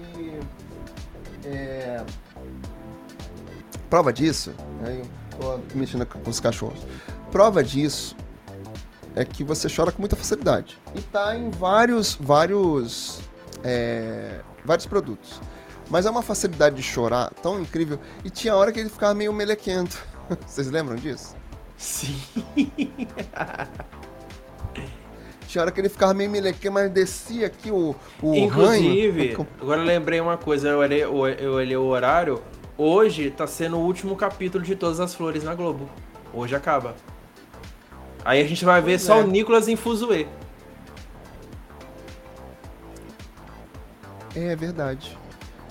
que 0.10 1.48
é, 1.48 2.04
Prova 3.90 4.14
disso, 4.14 4.54
aí 4.86 5.00
eu 5.00 5.60
tô 5.60 5.78
mexendo 5.78 6.06
com 6.06 6.30
os 6.30 6.40
cachorros. 6.40 6.80
Prova 7.32 7.64
disso 7.64 8.16
é 9.16 9.26
que 9.26 9.44
você 9.44 9.68
chora 9.74 9.92
com 9.92 10.02
muita 10.02 10.16
facilidade. 10.16 10.78
E 10.96 11.02
tá 11.02 11.36
em 11.36 11.50
vários, 11.50 12.16
vários, 12.20 13.20
é, 13.64 14.42
vários 14.64 14.86
produtos. 14.86 15.42
Mas 15.90 16.06
é 16.06 16.10
uma 16.10 16.22
facilidade 16.22 16.76
de 16.78 16.84
chorar 16.84 17.32
tão 17.42 17.60
incrível. 17.60 18.00
E 18.24 18.30
tinha 18.30 18.56
hora 18.56 18.72
que 18.72 18.80
ele 18.80 18.90
ficava 18.90 19.14
meio 19.14 19.34
melequento. 19.34 20.02
Vocês 20.48 20.72
lembram 20.72 20.96
disso? 20.96 21.36
Sim. 21.78 22.18
Tinha 25.48 25.64
hora 25.64 25.72
que 25.72 25.82
ele 25.82 25.90
ficava 25.90 26.14
meio 26.14 26.30
melequento, 26.30 26.74
mas 26.74 26.90
descia 26.90 27.48
aqui 27.48 27.70
o, 27.70 27.94
o 28.22 28.34
Inclusive, 28.34 29.34
ranho. 29.36 29.48
agora 29.60 29.82
eu 29.82 29.86
lembrei 29.86 30.22
uma 30.22 30.38
coisa, 30.38 30.70
eu 30.70 30.78
olhei, 30.80 31.04
eu 31.04 31.52
olhei 31.52 31.76
o 31.76 31.84
horário. 31.84 32.42
Hoje 32.78 33.30
tá 33.32 33.46
sendo 33.46 33.76
o 33.76 33.82
último 33.82 34.16
capítulo 34.16 34.64
de 34.64 34.78
Todas 34.78 35.02
as 35.02 35.14
Flores 35.14 35.44
na 35.44 35.54
Globo. 35.54 35.90
Hoje 36.34 36.56
acaba. 36.56 36.96
Aí 38.24 38.42
a 38.42 38.48
gente 38.48 38.64
vai 38.64 38.82
ver 38.82 39.00
só 39.00 39.20
é. 39.20 39.24
o 39.24 39.28
Nicolas 39.28 39.68
em 39.68 39.76
Fuzue. 39.76 40.28
É 44.36 44.56
verdade. 44.56 45.18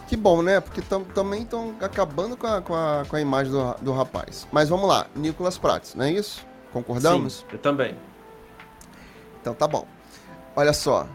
Que 0.08 0.16
bom, 0.16 0.42
né? 0.42 0.60
Porque 0.60 0.82
tam, 0.82 1.04
também 1.04 1.42
estão 1.42 1.74
acabando 1.80 2.36
com 2.36 2.46
a, 2.46 2.60
com, 2.60 2.74
a, 2.74 3.04
com 3.08 3.16
a 3.16 3.20
imagem 3.20 3.52
do, 3.52 3.74
do 3.80 3.92
rapaz. 3.92 4.46
Mas 4.50 4.68
vamos 4.68 4.88
lá, 4.88 5.06
Nicolas 5.14 5.56
Prates, 5.56 5.94
não 5.94 6.04
é 6.04 6.12
isso? 6.12 6.44
Concordamos? 6.72 7.34
Sim, 7.34 7.44
eu 7.52 7.58
também. 7.58 7.96
Então 9.40 9.54
tá 9.54 9.66
bom. 9.66 9.86
Olha 10.56 10.72
só. 10.72 11.06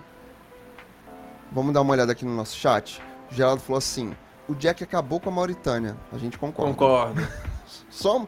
Vamos 1.51 1.73
dar 1.73 1.81
uma 1.81 1.93
olhada 1.93 2.11
aqui 2.11 2.25
no 2.25 2.35
nosso 2.35 2.55
chat. 2.55 3.01
O 3.29 3.33
Geraldo 3.33 3.61
falou 3.61 3.77
assim: 3.77 4.15
o 4.47 4.55
Jack 4.55 4.83
acabou 4.83 5.19
com 5.19 5.29
a 5.29 5.31
Mauritânia. 5.31 5.97
A 6.11 6.17
gente 6.17 6.37
concorda. 6.37 6.71
Concordo. 6.71 7.27
Só 7.89 8.27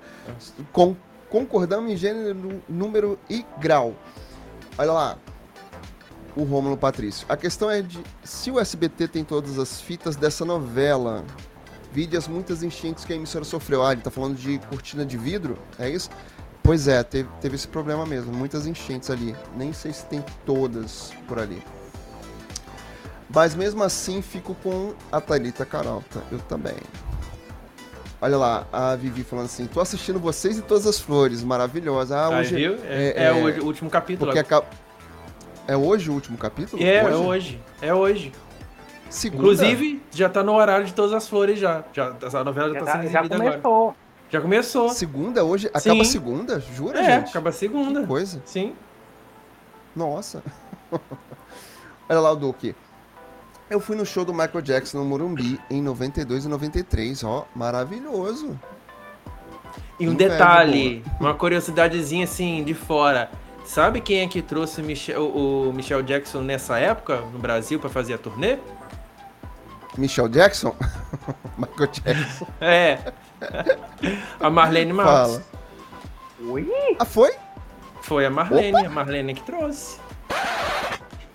com, 0.71 0.95
concordamos 1.30 1.91
em 1.91 1.98
gênero, 1.98 2.62
número 2.68 3.20
e 3.30 3.45
grau. 3.60 3.95
Olha 4.78 4.91
lá 4.91 5.18
o 6.36 6.44
Rômulo 6.44 6.78
Patrício. 6.78 7.26
A 7.28 7.36
questão 7.36 7.70
é 7.70 7.82
de 7.82 7.99
se 8.24 8.52
o 8.52 8.60
SBT 8.60 9.08
tem 9.08 9.24
todas 9.24 9.58
as 9.58 9.82
fitas 9.82 10.16
dessa 10.16 10.45
novela. 10.45 11.26
Vide 11.91 12.16
as 12.16 12.28
muitas 12.28 12.62
enchentes 12.62 13.04
que 13.04 13.12
a 13.12 13.16
emissora 13.16 13.44
sofreu. 13.44 13.84
Ah, 13.84 13.94
ele 13.94 14.02
tá 14.02 14.12
falando 14.12 14.36
de 14.36 14.60
cortina 14.70 15.04
de 15.04 15.18
vidro? 15.18 15.58
É 15.80 15.90
isso? 15.90 16.12
Pois 16.62 16.88
é, 16.88 17.02
teve, 17.02 17.28
teve 17.41 17.56
esse 17.56 17.68
problema 17.68 18.06
mesmo. 18.06 18.32
Muitas 18.32 18.68
enchentes 18.68 19.10
ali. 19.10 19.36
Nem 19.56 19.74
sei 19.74 19.91
se 19.94 20.06
tem 20.06 20.24
todas 20.45 21.12
por 21.28 21.40
ali. 21.40 21.64
Mas 23.34 23.56
mesmo 23.56 23.84
assim, 23.84 24.22
fico 24.22 24.54
com 24.56 24.94
a 25.12 25.20
Thalita 25.20 25.66
Caralta. 25.66 26.22
Eu 26.32 26.40
também. 26.40 26.76
Olha 28.19 28.38
lá, 28.38 28.68
a 28.72 28.95
Vivi 28.95 29.23
falando 29.23 29.45
assim: 29.45 29.68
tô 29.68 29.80
assistindo 29.80 30.19
vocês 30.19 30.57
e 30.57 30.61
todas 30.61 30.88
as 30.88 30.99
flores, 30.99 31.44
maravilhosa. 31.44 32.18
Ah, 32.18 32.30
hoje. 32.30 32.56
Viu? 32.56 32.76
É, 32.85 33.14
é, 33.15 33.23
é, 33.26 33.31
o 33.31 33.65
último 33.65 33.89
capítulo. 33.89 34.31
Porque. 34.31 34.56
É 35.68 35.76
hoje 35.76 36.10
o 36.10 36.14
último 36.14 36.38
capítulo? 36.38 36.81
É, 36.81 37.03
hoje? 37.03 37.11
é 37.11 37.18
hoje. 37.18 37.61
É 37.81 37.94
hoje. 37.94 38.31
Segunda? 39.10 39.44
Inclusive, 39.44 40.02
já 40.11 40.30
tá 40.30 40.41
no 40.41 40.53
horário 40.53 40.85
de 40.85 40.94
todas 40.94 41.14
as 41.14 41.27
flores 41.27 41.60
já. 41.60 41.84
já 41.94 42.15
a 42.34 42.44
novela 42.44 42.73
já, 42.73 42.80
já 42.80 42.85
tá 42.85 42.91
sendo 42.94 43.03
exibida 43.03 43.35
agora. 43.35 43.95
Já 44.30 44.41
começou. 44.41 44.89
Segunda 44.89 45.44
hoje? 45.44 45.68
Acaba 45.68 46.03
Sim. 46.03 46.11
segunda? 46.11 46.60
Jura, 46.60 46.99
é, 46.99 47.19
gente? 47.19 47.30
acaba 47.30 47.52
segunda. 47.52 48.02
Que 48.02 48.07
coisa. 48.07 48.41
Sim. 48.45 48.76
Nossa. 49.95 50.44
Olha 52.10 52.19
lá 52.19 52.31
o 52.31 52.35
Duque. 52.35 52.76
Eu 53.69 53.80
fui 53.80 53.95
no 53.95 54.06
show 54.06 54.23
do 54.23 54.34
Michael 54.34 54.61
Jackson 54.61 54.99
no 54.99 55.06
Morumbi 55.06 55.60
em 55.69 55.81
92 55.81 56.45
e 56.45 56.48
93, 56.48 57.23
ó, 57.23 57.45
maravilhoso. 57.53 58.57
E 59.99 60.07
um 60.07 60.15
detalhe, 60.15 61.03
uma 61.19 61.34
curiosidadezinha 61.34 62.23
assim 62.23 62.64
de 62.64 62.73
fora. 62.73 63.30
Sabe 63.65 63.99
quem 63.99 64.22
é 64.22 64.27
que 64.27 64.41
trouxe 64.41 64.81
Michel, 64.81 65.27
o 65.27 65.73
Michel 65.73 66.02
Jackson 66.02 66.41
nessa 66.41 66.80
época 66.80 67.18
no 67.34 67.39
Brasil 67.39 67.80
para 67.80 67.89
fazer 67.89 68.14
a 68.14 68.18
turnê? 68.18 68.57
Michel 69.98 70.30
Jackson? 70.30 70.73
Michael 71.57 71.89
Jackson. 71.91 72.48
É. 72.61 72.99
A 74.39 74.49
Marlene 74.49 74.94
Matos. 74.94 75.11
Fala. 75.14 75.44
Oi? 76.52 76.95
Ah, 76.99 77.06
foi? 77.06 77.31
Foi 78.02 78.26
a 78.26 78.30
Marlene, 78.30 78.77
Opa. 78.77 78.88
a 78.88 78.89
Marlene 78.89 79.34
que 79.34 79.44
trouxe. 79.44 79.99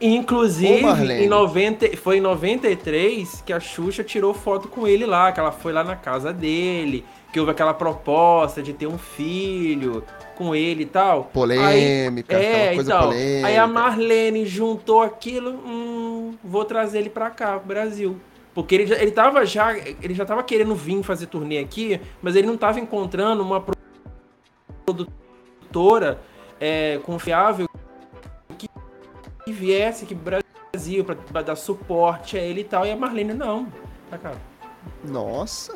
Inclusive, 0.03 0.85
Ô, 0.85 0.97
em 0.97 1.29
90, 1.29 1.97
foi 1.97 2.17
em 2.17 2.21
93 2.21 3.41
que 3.47 3.53
a 3.53 3.61
Xuxa 3.61 4.03
tirou 4.03 4.35
foto 4.35 4.67
com 4.67 4.85
ele 4.85 5.07
lá, 5.07 5.31
que 5.31 5.39
ela 5.39 5.53
foi 5.53 5.73
lá 5.73 5.85
na 5.85 5.95
casa 5.95 6.33
dele, 6.33 7.05
que 7.33 7.39
houve 7.39 7.53
aquela 7.53 7.73
proposta 7.73 8.61
de 8.61 8.73
ter 8.73 8.89
um 8.89 8.99
filho 8.99 10.03
com 10.35 10.57
ele 10.57 10.83
e 10.83 10.87
tal. 10.87 11.31
Polêmica, 11.33 12.37
aí, 12.37 12.45
é, 12.45 12.75
coisa 12.75 12.91
então, 12.91 13.03
polêmica. 13.05 13.47
Aí 13.47 13.57
a 13.57 13.67
Marlene 13.69 14.45
juntou 14.45 15.03
aquilo, 15.03 15.51
hum, 15.51 16.35
vou 16.43 16.65
trazer 16.65 16.99
ele 16.99 17.11
pra 17.11 17.31
cá, 17.31 17.59
pro 17.59 17.69
Brasil. 17.69 18.17
Porque 18.53 18.75
ele 18.75 18.87
já, 18.89 18.97
ele 18.97 19.13
tava 19.13 19.47
já, 19.47 19.79
ele 19.79 20.15
já 20.15 20.25
tava 20.25 20.43
querendo 20.43 20.75
vir 20.75 21.01
fazer 21.05 21.27
turnê 21.27 21.59
aqui, 21.59 22.01
mas 22.21 22.35
ele 22.35 22.49
não 22.49 22.57
tava 22.57 22.81
encontrando 22.81 23.41
uma 23.41 23.65
produtora 24.85 26.21
é, 26.61 26.99
confiável 27.05 27.69
que 29.45 29.53
viesse 29.53 30.05
aqui 30.05 30.15
pro 30.15 30.43
Brasil 30.73 31.05
pra, 31.05 31.15
pra, 31.15 31.43
dar 31.43 31.57
suporte 31.57 32.37
a 32.37 32.41
ele 32.41 32.63
e 32.63 32.65
tal. 32.65 32.87
E 32.87 32.91
a 32.91 32.97
Marlene, 32.97 33.35
não. 33.35 33.67
Tá, 34.11 34.19
cara. 34.19 34.37
Nossa. 35.05 35.75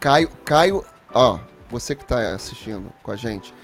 Caio, 0.00 0.28
Caio, 0.44 0.84
ó, 1.14 1.38
você 1.70 1.94
que 1.94 2.04
tá 2.04 2.34
assistindo 2.34 2.92
com 3.02 3.12
a 3.12 3.16
gente, 3.16 3.54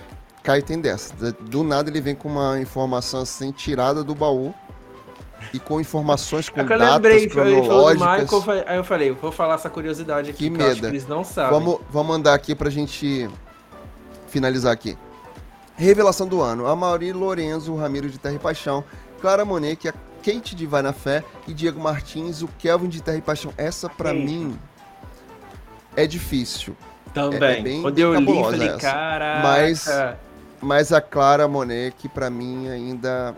Caio 0.42 0.62
tem 0.62 0.80
dessa. 0.80 1.32
Do 1.32 1.64
nada 1.64 1.90
ele 1.90 2.00
vem 2.00 2.14
com 2.14 2.28
uma 2.28 2.60
informação 2.60 3.22
assim 3.22 3.50
tirada 3.50 4.04
do 4.04 4.14
baú 4.14 4.54
e 5.52 5.58
com 5.58 5.80
informações 5.80 6.48
com 6.48 6.60
é 6.60 6.64
datas 6.64 6.94
lembrei, 6.94 7.28
cronológicas. 7.28 8.32
Michael, 8.32 8.64
aí 8.66 8.76
eu 8.76 8.84
falei, 8.84 9.10
vou 9.10 9.32
falar 9.32 9.54
essa 9.54 9.70
curiosidade 9.70 10.30
aqui, 10.30 10.48
que, 10.48 10.50
que 10.50 10.64
medo. 10.64 10.86
eles 10.86 11.06
não 11.06 11.24
sabem. 11.24 11.58
Vamos, 11.58 11.80
vamos 11.90 12.16
andar 12.16 12.34
aqui 12.34 12.54
pra 12.54 12.70
gente 12.70 13.28
finalizar 14.28 14.72
aqui. 14.72 14.96
Revelação 15.78 16.26
do 16.26 16.42
ano. 16.42 16.66
A 16.66 16.74
Mauri 16.74 17.12
Lorenzo, 17.12 17.72
o 17.72 17.78
Ramiro 17.78 18.10
de 18.10 18.18
Terra 18.18 18.34
e 18.34 18.38
Paixão, 18.38 18.84
Clara 19.20 19.44
Monet, 19.44 19.88
a 19.88 19.92
Kate 20.24 20.56
de 20.56 20.66
Vai 20.66 20.82
na 20.82 20.92
Fé 20.92 21.22
e 21.46 21.54
Diego 21.54 21.80
Martins, 21.80 22.42
o 22.42 22.48
Kelvin 22.58 22.88
de 22.88 23.00
Terra 23.00 23.18
e 23.18 23.22
Paixão. 23.22 23.54
Essa 23.56 23.88
pra 23.88 24.10
Sim. 24.10 24.24
mim 24.24 24.58
é 25.94 26.06
difícil. 26.06 26.76
Também. 27.14 27.42
É, 27.42 27.58
é 27.58 27.62
bem, 27.62 27.82
Quando 27.82 27.98
eu 27.98 28.14
li, 28.18 28.26
falei, 28.26 28.76
caraca. 28.76 29.40
Mas, 29.40 29.86
mas 30.60 30.92
a 30.92 31.00
Clara 31.00 31.46
Monet, 31.46 31.94
que 31.96 32.08
pra 32.08 32.28
mim 32.28 32.68
ainda 32.68 33.34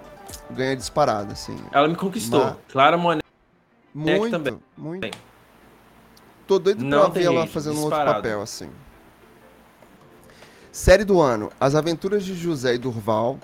ganha 0.50 0.74
disparada, 0.74 1.34
assim. 1.34 1.56
Ela 1.70 1.86
me 1.88 1.94
conquistou. 1.94 2.40
Uma... 2.40 2.58
Clara 2.68 2.96
Monet 2.96 3.22
muito, 3.94 4.30
também. 4.30 4.58
Muito. 4.76 5.18
Tô 6.46 6.58
doido 6.58 6.82
Não 6.82 7.10
pra 7.10 7.20
ver 7.20 7.26
ela 7.26 7.46
fazendo 7.46 7.78
um 7.78 7.82
outro 7.82 7.98
papel, 8.02 8.40
assim. 8.40 8.70
Série 10.72 11.04
do 11.04 11.20
ano: 11.20 11.50
As 11.58 11.74
Aventuras 11.74 12.24
de 12.24 12.34
José 12.34 12.74
e 12.74 12.78
Durval, 12.78 13.38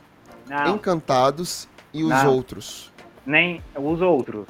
Não. 0.48 0.76
Encantados 0.76 1.68
e 1.92 2.02
Os 2.04 2.10
Não. 2.10 2.34
Outros. 2.34 2.92
Nem 3.24 3.60
os 3.76 4.00
outros. 4.00 4.46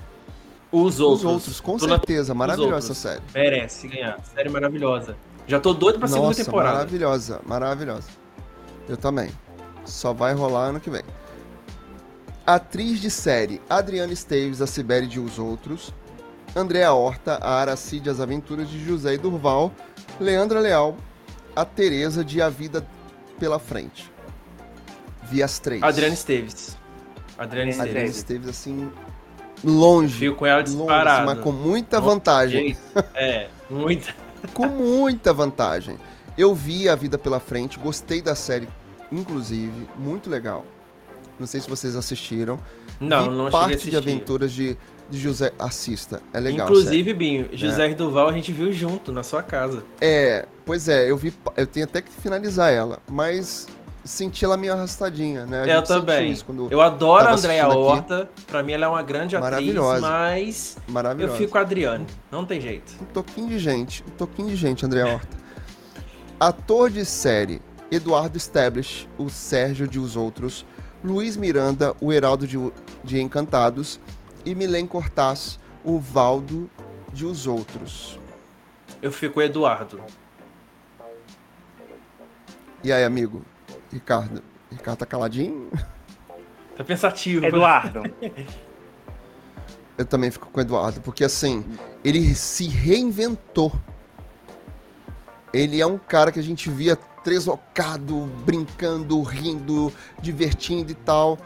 Os 0.70 1.00
outros. 1.00 1.24
Os 1.24 1.24
outros, 1.24 1.60
com 1.60 1.78
Tô 1.78 1.88
certeza. 1.88 2.34
Maravilhosa 2.34 2.92
essa 2.92 2.94
série. 2.94 3.22
Merece 3.34 3.88
ganhar. 3.88 4.18
Série 4.34 4.50
maravilhosa. 4.50 5.16
Já 5.46 5.58
tô 5.58 5.72
doido 5.72 5.98
pra 5.98 6.08
Nossa, 6.08 6.14
segunda 6.14 6.34
temporada. 6.34 6.74
Maravilhosa, 6.78 7.40
maravilhosa. 7.46 8.08
Eu 8.88 8.96
também. 8.96 9.30
Só 9.84 10.12
vai 10.12 10.34
rolar 10.34 10.66
ano 10.66 10.80
que 10.80 10.90
vem. 10.90 11.02
Atriz 12.44 13.00
de 13.00 13.10
série: 13.10 13.62
Adriana 13.70 14.12
Esteves, 14.12 14.60
a 14.60 14.66
Sibeli 14.66 15.06
de 15.06 15.18
Os 15.18 15.38
Outros. 15.38 15.94
Andréa 16.54 16.92
Horta, 16.92 17.38
a 17.40 17.60
Aracide 17.60 18.10
As 18.10 18.20
Aventuras 18.20 18.68
de 18.68 18.84
José 18.84 19.14
e 19.14 19.18
Durval. 19.18 19.72
Leandra 20.18 20.60
Leal, 20.60 20.96
a 21.56 21.64
Tereza 21.64 22.22
de 22.22 22.42
A 22.42 22.50
Vida 22.50 22.86
pela 23.40 23.58
Frente. 23.58 24.12
Vi 25.24 25.42
as 25.42 25.58
três. 25.58 25.82
Adriana 25.82 26.14
Esteves. 26.14 26.76
Adriana 27.38 27.70
Esteves. 27.70 27.90
Adriana 27.90 28.08
Esteves, 28.10 28.48
assim, 28.48 28.92
longe. 29.64 30.18
Fico 30.18 30.36
com 30.36 30.46
ela 30.46 30.62
disparado. 30.62 31.26
Longe, 31.26 31.34
mas 31.36 31.44
com 31.44 31.52
muita 31.52 32.00
vantagem. 32.00 32.76
É, 33.14 33.48
muita. 33.70 34.14
com 34.52 34.66
muita 34.66 35.32
vantagem. 35.32 35.98
Eu 36.36 36.54
vi 36.54 36.88
A 36.88 36.94
Vida 36.94 37.16
pela 37.16 37.40
Frente, 37.40 37.78
gostei 37.78 38.20
da 38.20 38.34
série, 38.34 38.68
inclusive, 39.10 39.88
muito 39.98 40.28
legal. 40.28 40.64
Não 41.38 41.46
sei 41.46 41.60
se 41.60 41.68
vocês 41.68 41.96
assistiram. 41.96 42.58
Não, 43.00 43.24
Vi 43.24 43.36
não 43.36 43.50
parte 43.50 43.90
de 43.90 43.96
aventuras 43.96 44.52
de, 44.52 44.76
de 45.08 45.18
José. 45.18 45.52
Assista, 45.58 46.20
é 46.32 46.40
legal. 46.40 46.66
Inclusive, 46.66 47.04
sério. 47.04 47.16
Binho, 47.16 47.48
José 47.52 47.90
é. 47.90 47.94
Duval 47.94 48.28
a 48.28 48.32
gente 48.32 48.52
viu 48.52 48.72
junto 48.72 49.12
na 49.12 49.22
sua 49.22 49.42
casa. 49.42 49.82
É, 50.00 50.46
pois 50.64 50.88
é, 50.88 51.10
eu 51.10 51.16
vi. 51.16 51.32
Eu 51.56 51.66
tenho 51.66 51.84
até 51.84 52.02
que 52.02 52.10
finalizar 52.10 52.72
ela, 52.72 52.98
mas 53.10 53.66
senti 54.06 54.44
ela 54.44 54.56
meio 54.56 54.72
arrastadinha, 54.72 55.44
né? 55.44 55.64
eu 55.66 55.82
também. 55.82 56.36
eu 56.70 56.80
adoro 56.80 57.26
a 57.26 57.32
Andréa 57.32 57.68
Horta. 57.68 58.30
Pra 58.46 58.62
mim 58.62 58.72
ela 58.72 58.86
é 58.86 58.88
uma 58.88 59.02
grande 59.02 59.36
atriz, 59.36 59.74
mas 60.00 60.76
Maravilhosa. 60.86 61.32
eu 61.32 61.36
fico 61.36 61.52
com 61.52 61.58
a 61.58 61.60
Adriane. 61.62 62.06
Não 62.30 62.44
tem 62.44 62.60
jeito. 62.60 62.92
Um 63.00 63.06
toquinho 63.06 63.48
de 63.48 63.58
gente, 63.58 64.04
um 64.06 64.10
toquinho 64.16 64.48
de 64.48 64.56
gente, 64.56 64.86
Andréa 64.86 65.14
Horta. 65.14 65.36
Ator 66.38 66.90
de 66.90 67.04
série: 67.04 67.60
Eduardo 67.90 68.38
Stablish, 68.38 69.08
o 69.18 69.28
Sérgio 69.28 69.88
de 69.88 69.98
Os 69.98 70.16
Outros, 70.16 70.64
Luiz 71.02 71.36
Miranda, 71.36 71.94
o 72.00 72.12
Heraldo 72.12 72.46
de, 72.46 72.58
de 73.02 73.20
Encantados 73.20 74.00
e 74.46 74.54
Milen 74.54 74.86
Cortaz, 74.86 75.58
o 75.84 75.98
Valdo 75.98 76.70
de 77.12 77.26
Os 77.26 77.48
Outros. 77.48 78.18
Eu 79.02 79.10
fico 79.10 79.42
Eduardo. 79.42 80.00
E 82.82 82.92
aí, 82.92 83.02
amigo? 83.02 83.44
Ricardo? 83.92 84.42
Ricardo 84.70 84.98
tá 84.98 85.06
caladinho? 85.06 85.68
Tá 86.76 86.84
pensativo. 86.84 87.44
Eduardo. 87.44 88.02
Eu 89.98 90.04
também 90.04 90.30
fico 90.30 90.48
com 90.50 90.58
o 90.58 90.60
Eduardo, 90.60 91.00
porque 91.00 91.24
assim, 91.24 91.64
ele 92.04 92.34
se 92.34 92.68
reinventou. 92.68 93.72
Ele 95.54 95.80
é 95.80 95.86
um 95.86 95.96
cara 95.96 96.30
que 96.30 96.38
a 96.38 96.42
gente 96.42 96.68
via 96.68 96.96
treslocado, 97.24 98.26
brincando, 98.44 99.22
rindo, 99.22 99.90
divertindo 100.20 100.92
e 100.92 100.94
tal. 100.94 101.38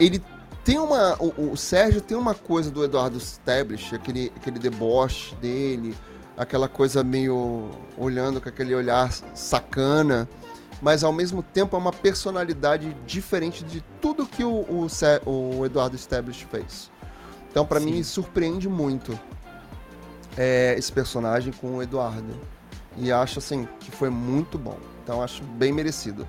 Ele 0.00 0.22
tem 0.64 0.78
uma. 0.78 1.16
O, 1.20 1.52
o 1.52 1.56
Sérgio 1.56 2.00
tem 2.00 2.16
uma 2.16 2.34
coisa 2.34 2.70
do 2.70 2.84
Eduardo 2.84 3.18
Stablish, 3.18 3.94
aquele, 3.94 4.32
aquele 4.36 4.58
deboche 4.58 5.34
dele, 5.36 5.96
aquela 6.36 6.68
coisa 6.68 7.02
meio 7.02 7.70
olhando 7.96 8.40
com 8.40 8.48
aquele 8.48 8.74
olhar 8.74 9.12
sacana, 9.34 10.28
mas 10.80 11.04
ao 11.04 11.12
mesmo 11.12 11.42
tempo 11.42 11.76
é 11.76 11.78
uma 11.78 11.92
personalidade 11.92 12.96
diferente 13.06 13.64
de 13.64 13.82
tudo 14.00 14.26
que 14.26 14.44
o, 14.44 14.60
o, 14.60 14.86
o 15.26 15.66
Eduardo 15.66 15.96
Stablish 15.96 16.46
fez. 16.50 16.90
Então, 17.50 17.66
para 17.66 17.80
mim, 17.80 18.02
surpreende 18.02 18.68
muito 18.68 19.18
é, 20.36 20.74
esse 20.78 20.92
personagem 20.92 21.52
com 21.52 21.76
o 21.76 21.82
Eduardo. 21.82 22.34
E 22.96 23.10
acho 23.10 23.38
assim 23.38 23.68
que 23.78 23.90
foi 23.90 24.10
muito 24.10 24.58
bom. 24.58 24.76
Então 25.02 25.22
acho 25.22 25.42
bem 25.42 25.72
merecido. 25.72 26.26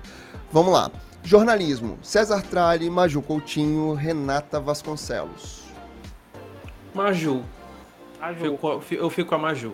Vamos 0.50 0.72
lá. 0.72 0.90
Jornalismo. 1.22 1.98
César 2.02 2.42
Tralli, 2.42 2.90
Maju 2.90 3.22
Coutinho, 3.22 3.94
Renata 3.94 4.58
Vasconcelos. 4.58 5.62
Maju. 6.94 7.42
Maju. 8.20 8.58
Fico, 8.80 9.02
eu 9.02 9.10
fico 9.10 9.28
com 9.28 9.34
a 9.34 9.38
Maju. 9.38 9.72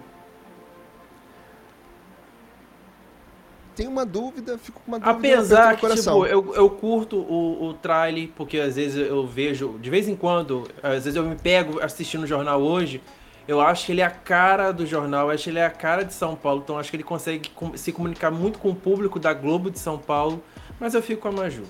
Tenho 3.78 3.90
uma 3.90 4.04
dúvida, 4.04 4.58
fico 4.58 4.80
com 4.80 4.90
uma 4.90 4.98
dúvida. 4.98 5.16
Apesar 5.16 5.76
que, 5.76 5.88
tipo, 5.88 6.26
eu, 6.26 6.52
eu 6.52 6.68
curto 6.68 7.16
o, 7.16 7.68
o 7.68 7.74
trailer, 7.74 8.28
porque 8.34 8.58
às 8.58 8.74
vezes 8.74 8.96
eu 8.96 9.24
vejo, 9.24 9.78
de 9.80 9.88
vez 9.88 10.08
em 10.08 10.16
quando, 10.16 10.68
às 10.82 11.04
vezes 11.04 11.14
eu 11.14 11.22
me 11.22 11.36
pego 11.36 11.80
assistindo 11.80 12.24
o 12.24 12.26
jornal 12.26 12.60
hoje, 12.60 13.00
eu 13.46 13.60
acho 13.60 13.86
que 13.86 13.92
ele 13.92 14.00
é 14.00 14.04
a 14.04 14.10
cara 14.10 14.72
do 14.72 14.84
jornal, 14.84 15.30
acho 15.30 15.44
que 15.44 15.50
ele 15.50 15.60
é 15.60 15.64
a 15.64 15.70
cara 15.70 16.04
de 16.04 16.12
São 16.12 16.34
Paulo, 16.34 16.60
então 16.64 16.76
acho 16.76 16.90
que 16.90 16.96
ele 16.96 17.04
consegue 17.04 17.52
se 17.76 17.92
comunicar 17.92 18.32
muito 18.32 18.58
com 18.58 18.70
o 18.70 18.74
público 18.74 19.20
da 19.20 19.32
Globo 19.32 19.70
de 19.70 19.78
São 19.78 19.96
Paulo, 19.96 20.42
mas 20.78 20.94
eu 20.94 21.02
fico 21.02 21.22
com 21.22 21.28
a 21.28 21.32
Maju. 21.32 21.64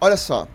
Olha 0.00 0.16
só, 0.16 0.48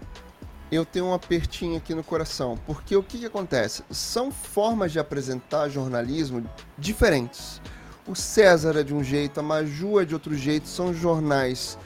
eu 0.71 0.83
tenho 0.83 1.05
um 1.05 1.13
apertinho 1.13 1.77
aqui 1.77 1.93
no 1.93 2.03
coração, 2.03 2.57
porque 2.65 2.95
o 2.95 3.03
que, 3.03 3.19
que 3.19 3.25
acontece? 3.25 3.83
São 3.89 4.31
formas 4.31 4.91
de 4.91 4.99
apresentar 4.99 5.69
jornalismo 5.69 6.43
diferentes. 6.77 7.61
O 8.07 8.15
César 8.15 8.79
é 8.79 8.83
de 8.83 8.93
um 8.93 9.03
jeito, 9.03 9.39
a 9.39 9.43
Maju 9.43 9.99
é 9.99 10.05
de 10.05 10.13
outro 10.13 10.35
jeito, 10.35 10.67
são 10.67 10.93
jornais 10.93 11.77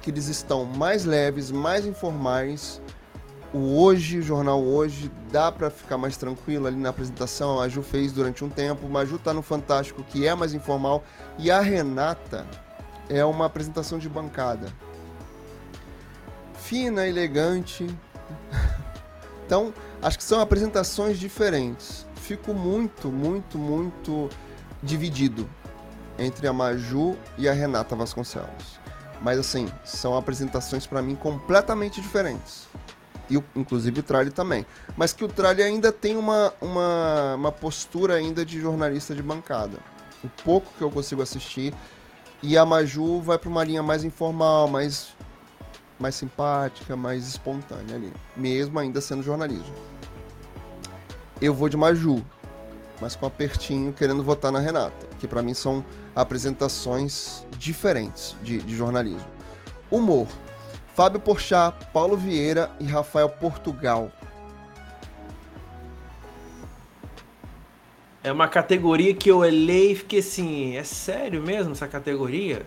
que 0.00 0.10
eles 0.10 0.28
estão 0.28 0.64
mais 0.64 1.04
leves, 1.04 1.50
mais 1.50 1.84
informais, 1.84 2.80
o 3.52 3.80
Hoje, 3.80 4.18
o 4.18 4.22
jornal 4.22 4.62
Hoje, 4.62 5.10
dá 5.32 5.50
para 5.50 5.70
ficar 5.70 5.96
mais 5.96 6.16
tranquilo 6.16 6.66
ali 6.66 6.76
na 6.76 6.90
apresentação. 6.90 7.52
A 7.52 7.56
Maju 7.62 7.82
fez 7.82 8.12
durante 8.12 8.44
um 8.44 8.48
tempo. 8.50 8.86
O 8.86 8.90
Maju 8.90 9.18
tá 9.18 9.32
no 9.32 9.40
Fantástico, 9.40 10.04
que 10.04 10.26
é 10.26 10.34
mais 10.34 10.52
informal. 10.52 11.02
E 11.38 11.50
a 11.50 11.60
Renata 11.60 12.46
é 13.08 13.24
uma 13.24 13.46
apresentação 13.46 13.98
de 13.98 14.08
bancada. 14.08 14.72
Fina, 16.54 17.06
elegante. 17.06 17.86
Então, 19.46 19.72
acho 20.02 20.18
que 20.18 20.24
são 20.24 20.42
apresentações 20.42 21.18
diferentes. 21.18 22.06
Fico 22.16 22.52
muito, 22.52 23.08
muito, 23.08 23.56
muito 23.56 24.28
dividido 24.82 25.48
entre 26.18 26.46
a 26.46 26.52
Maju 26.52 27.16
e 27.38 27.48
a 27.48 27.54
Renata 27.54 27.96
Vasconcelos. 27.96 28.78
Mas 29.22 29.38
assim, 29.38 29.66
são 29.86 30.14
apresentações 30.14 30.86
para 30.86 31.00
mim 31.00 31.14
completamente 31.14 31.98
diferentes 31.98 32.68
e 33.30 33.42
inclusive 33.54 34.00
o 34.00 34.02
Tralli 34.02 34.30
também. 34.30 34.66
Mas 34.96 35.12
que 35.12 35.24
o 35.24 35.28
Tralli 35.28 35.62
ainda 35.62 35.92
tem 35.92 36.16
uma, 36.16 36.52
uma, 36.60 37.34
uma 37.34 37.52
postura 37.52 38.14
ainda 38.14 38.44
de 38.44 38.60
jornalista 38.60 39.14
de 39.14 39.22
bancada. 39.22 39.78
O 40.24 40.28
pouco 40.28 40.72
que 40.76 40.82
eu 40.82 40.90
consigo 40.90 41.22
assistir. 41.22 41.74
E 42.42 42.56
a 42.56 42.64
Maju 42.64 43.20
vai 43.20 43.36
para 43.36 43.48
uma 43.48 43.64
linha 43.64 43.82
mais 43.82 44.04
informal, 44.04 44.68
mais, 44.68 45.08
mais 45.98 46.14
simpática, 46.14 46.94
mais 46.94 47.26
espontânea 47.26 47.96
ali. 47.96 48.12
Mesmo 48.36 48.78
ainda 48.78 49.00
sendo 49.00 49.22
jornalismo. 49.22 49.74
Eu 51.40 51.52
vou 51.52 51.68
de 51.68 51.76
Maju, 51.76 52.24
mas 53.00 53.16
com 53.16 53.26
apertinho 53.26 53.92
querendo 53.92 54.22
votar 54.22 54.52
na 54.52 54.60
Renata. 54.60 55.06
Que 55.18 55.26
para 55.26 55.42
mim 55.42 55.54
são 55.54 55.84
apresentações 56.14 57.44
diferentes 57.58 58.36
de, 58.42 58.58
de 58.58 58.76
jornalismo. 58.76 59.26
Humor. 59.90 60.28
Fábio 60.94 61.20
Porchat, 61.20 61.74
Paulo 61.92 62.16
Vieira 62.16 62.70
e 62.80 62.84
Rafael 62.84 63.28
Portugal. 63.28 64.12
É 68.28 68.32
uma 68.32 68.46
categoria 68.46 69.14
que 69.14 69.30
eu 69.30 69.38
olhei 69.38 69.92
e 69.92 69.94
fiquei 69.94 70.18
assim, 70.18 70.76
é 70.76 70.84
sério 70.84 71.40
mesmo 71.40 71.72
essa 71.72 71.88
categoria? 71.88 72.66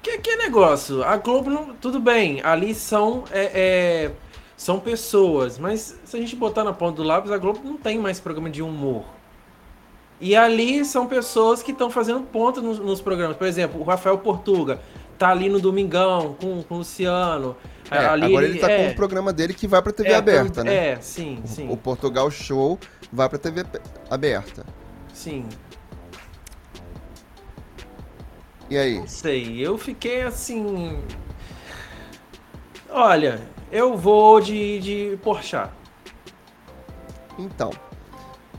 Que, 0.00 0.18
que 0.18 0.36
negócio? 0.36 1.02
A 1.02 1.16
Globo 1.16 1.50
não. 1.50 1.74
Tudo 1.74 1.98
bem, 1.98 2.40
ali 2.44 2.72
são. 2.76 3.24
É, 3.32 3.50
é, 3.54 4.12
são 4.56 4.78
pessoas, 4.78 5.58
mas 5.58 5.98
se 6.04 6.16
a 6.16 6.20
gente 6.20 6.36
botar 6.36 6.62
na 6.62 6.72
ponta 6.72 6.96
do 6.96 7.02
lápis, 7.02 7.32
a 7.32 7.38
Globo 7.38 7.60
não 7.64 7.76
tem 7.76 7.98
mais 7.98 8.20
programa 8.20 8.48
de 8.48 8.62
humor. 8.62 9.04
E 10.20 10.36
ali 10.36 10.84
são 10.84 11.08
pessoas 11.08 11.60
que 11.60 11.72
estão 11.72 11.90
fazendo 11.90 12.20
ponta 12.22 12.60
nos, 12.60 12.78
nos, 12.78 13.00
programas. 13.02 13.36
Por 13.36 13.48
exemplo, 13.48 13.80
o 13.80 13.84
Rafael 13.84 14.16
Portuga 14.16 14.80
tá 15.18 15.30
ali 15.30 15.48
no 15.48 15.58
Domingão 15.58 16.36
com, 16.40 16.62
com 16.62 16.74
o 16.76 16.78
Luciano. 16.78 17.56
É, 17.90 17.98
ali 17.98 18.24
agora 18.26 18.46
ele, 18.46 18.58
tá 18.58 18.70
é, 18.70 18.84
com 18.86 18.92
o 18.92 18.94
programa 18.94 19.32
dele 19.32 19.54
que 19.54 19.66
vai 19.66 19.82
pra 19.82 19.92
TV 19.92 20.10
é, 20.10 20.14
aberta, 20.14 20.64
né? 20.64 20.74
É, 20.74 21.00
sim, 21.00 21.42
sim. 21.44 21.68
O 21.68 21.76
Portugal 21.76 22.30
Show 22.30 22.78
vai 23.16 23.28
pra 23.28 23.38
TV 23.38 23.64
aberta. 24.10 24.66
Sim. 25.12 25.48
E 28.68 28.76
aí? 28.76 28.98
Não 28.98 29.08
sei, 29.08 29.58
eu 29.58 29.78
fiquei 29.78 30.22
assim. 30.22 31.02
Olha, 32.90 33.40
eu 33.72 33.96
vou 33.96 34.40
de, 34.40 34.78
de 34.80 35.18
Porchat. 35.22 35.72
Então. 37.38 37.72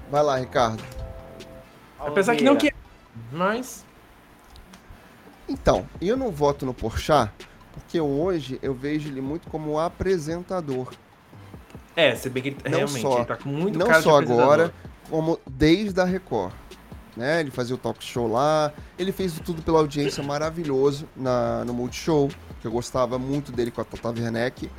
Vai 0.10 0.24
lá, 0.24 0.38
Ricardo. 0.38 0.84
Apesar 2.00 2.36
que 2.36 2.44
não 2.44 2.56
que. 2.56 2.74
Mas. 3.32 3.86
Então, 5.48 5.88
eu 6.02 6.18
não 6.18 6.32
voto 6.32 6.66
no 6.66 6.74
Porchat 6.74 7.32
porque 7.72 8.02
hoje 8.02 8.58
eu 8.64 8.74
vejo 8.74 9.08
ele 9.08 9.22
muito 9.22 9.50
como 9.50 9.80
apresentador. 9.80 10.92
É, 11.98 12.16
se 12.16 12.30
bem 12.30 12.44
que 12.44 12.50
ele 12.50 12.58
não 12.66 12.78
realmente 12.78 13.02
só, 13.02 13.18
ele 13.18 13.26
tá 13.26 13.36
com 13.36 13.50
muito 13.50 13.80
Não 13.80 14.02
só 14.04 14.20
agora, 14.20 14.72
como 15.10 15.40
desde 15.50 16.00
a 16.00 16.04
Record. 16.06 16.54
Né? 17.16 17.40
Ele 17.40 17.50
fazia 17.50 17.74
o 17.74 17.78
talk 17.80 18.04
show 18.06 18.28
lá, 18.32 18.72
ele 19.00 19.12
fez 19.12 19.34
tudo 19.44 19.64
pela 19.64 19.80
audiência 19.80 20.22
maravilhoso 20.22 21.10
na, 21.16 21.66
no 21.66 21.74
Multishow, 21.74 22.30
que 22.62 22.68
eu 22.68 22.72
gostava 22.72 23.18
muito 23.18 23.52
dele 23.52 23.72
com 23.72 23.82
a 23.82 23.84
Tata 23.84 24.10
Werneck. 24.10 24.70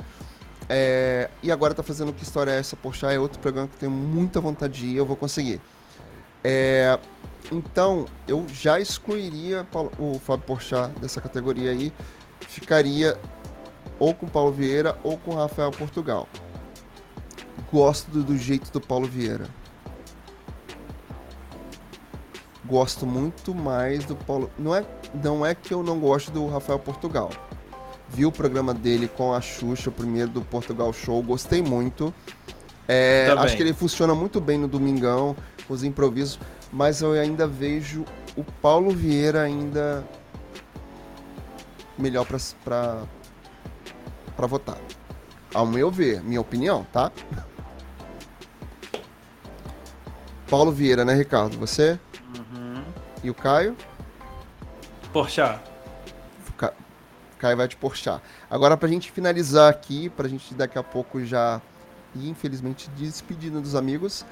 É, 0.69 1.29
e 1.43 1.51
agora 1.51 1.73
tá 1.73 1.83
fazendo 1.83 2.13
Que 2.13 2.23
História 2.23 2.51
é 2.51 2.59
Essa? 2.59 2.77
Porchat 2.77 3.13
é 3.13 3.19
outro 3.19 3.37
programa 3.39 3.67
que 3.67 3.75
eu 3.75 3.79
tenho 3.79 3.91
muita 3.91 4.39
vontade 4.39 4.79
de 4.79 4.85
ir, 4.85 4.95
eu 4.95 5.05
vou 5.05 5.17
conseguir. 5.17 5.59
É, 6.41 6.97
então, 7.51 8.05
eu 8.29 8.45
já 8.53 8.79
excluiria 8.79 9.67
o 9.97 10.17
Fábio 10.19 10.45
Porchat 10.45 10.97
dessa 11.01 11.19
categoria 11.19 11.71
aí. 11.71 11.91
Ficaria 12.47 13.17
ou 13.99 14.13
com 14.13 14.25
o 14.25 14.29
Paulo 14.29 14.53
Vieira 14.53 14.97
ou 15.03 15.17
com 15.17 15.31
o 15.31 15.35
Rafael 15.35 15.71
Portugal. 15.71 16.25
Gosto 17.71 18.09
do, 18.11 18.23
do 18.23 18.37
jeito 18.37 18.71
do 18.71 18.81
Paulo 18.81 19.07
Vieira. 19.07 19.47
Gosto 22.65 23.05
muito 23.05 23.53
mais 23.53 24.03
do 24.05 24.15
Paulo. 24.15 24.49
Não 24.57 24.75
é, 24.75 24.85
não 25.23 25.45
é 25.45 25.55
que 25.55 25.73
eu 25.73 25.81
não 25.81 25.99
gosto 25.99 26.31
do 26.31 26.47
Rafael 26.47 26.79
Portugal. 26.79 27.31
Vi 28.09 28.25
o 28.25 28.31
programa 28.31 28.73
dele 28.73 29.07
com 29.07 29.33
a 29.33 29.41
Xuxa, 29.41 29.89
o 29.89 29.93
primeiro 29.93 30.29
do 30.29 30.41
Portugal 30.41 30.91
Show, 30.91 31.21
gostei 31.21 31.61
muito. 31.61 32.13
É, 32.87 33.33
acho 33.37 33.55
que 33.55 33.61
ele 33.61 33.73
funciona 33.73 34.15
muito 34.15 34.41
bem 34.41 34.57
no 34.57 34.67
Domingão, 34.67 35.35
os 35.69 35.83
improvisos 35.83 36.39
mas 36.71 37.01
eu 37.01 37.13
ainda 37.13 37.47
vejo 37.47 38.05
o 38.35 38.43
Paulo 38.43 38.91
Vieira 38.91 39.41
ainda 39.41 40.03
melhor 41.97 42.25
para 42.63 43.03
para 44.35 44.47
votar. 44.47 44.77
Ao 45.53 45.65
meu 45.65 45.91
ver, 45.91 46.23
minha 46.23 46.39
opinião, 46.39 46.85
tá? 46.93 47.11
Paulo 50.49 50.71
Vieira, 50.71 51.05
né, 51.05 51.13
Ricardo? 51.13 51.57
Você? 51.57 51.99
Uhum. 52.35 52.83
E 53.23 53.29
o 53.29 53.35
Caio? 53.35 53.77
Porchat. 55.13 55.61
Ca... 56.57 56.73
Caio 57.37 57.55
vai 57.55 57.67
te 57.67 57.77
porchar. 57.77 58.21
Agora, 58.49 58.75
pra 58.75 58.89
gente 58.89 59.11
finalizar 59.11 59.69
aqui, 59.69 60.09
pra 60.09 60.27
gente 60.27 60.53
daqui 60.55 60.77
a 60.77 60.83
pouco 60.83 61.23
já 61.23 61.61
ir, 62.15 62.29
infelizmente, 62.29 62.89
despedindo 62.97 63.61
dos 63.61 63.75
amigos. 63.75 64.25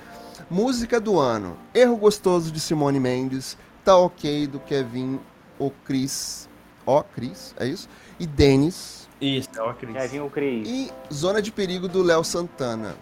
Música 0.50 1.00
do 1.00 1.20
ano. 1.20 1.56
Erro 1.74 1.96
Gostoso 1.98 2.52
de 2.52 2.60
Simone 2.60 3.00
Mendes. 3.00 3.56
Tá 3.84 3.96
Ok 3.96 4.48
do 4.48 4.60
Kevin 4.60 5.20
o 5.60 5.70
Cris. 5.70 6.50
Ó, 6.86 7.04
Cris, 7.04 7.54
é 7.60 7.68
isso? 7.68 7.88
E 8.20 8.26
Denis. 8.26 9.08
Isso, 9.22 9.50
é 9.56 9.62
o 9.62 9.74
Cris. 9.74 9.94
Kevin 9.94 10.20
o 10.22 10.30
Cris. 10.30 10.68
E 10.68 10.92
Zona 11.14 11.42
de 11.42 11.52
Perigo 11.52 11.88
do 11.88 12.02
Léo 12.02 12.24
Santana. 12.24 12.96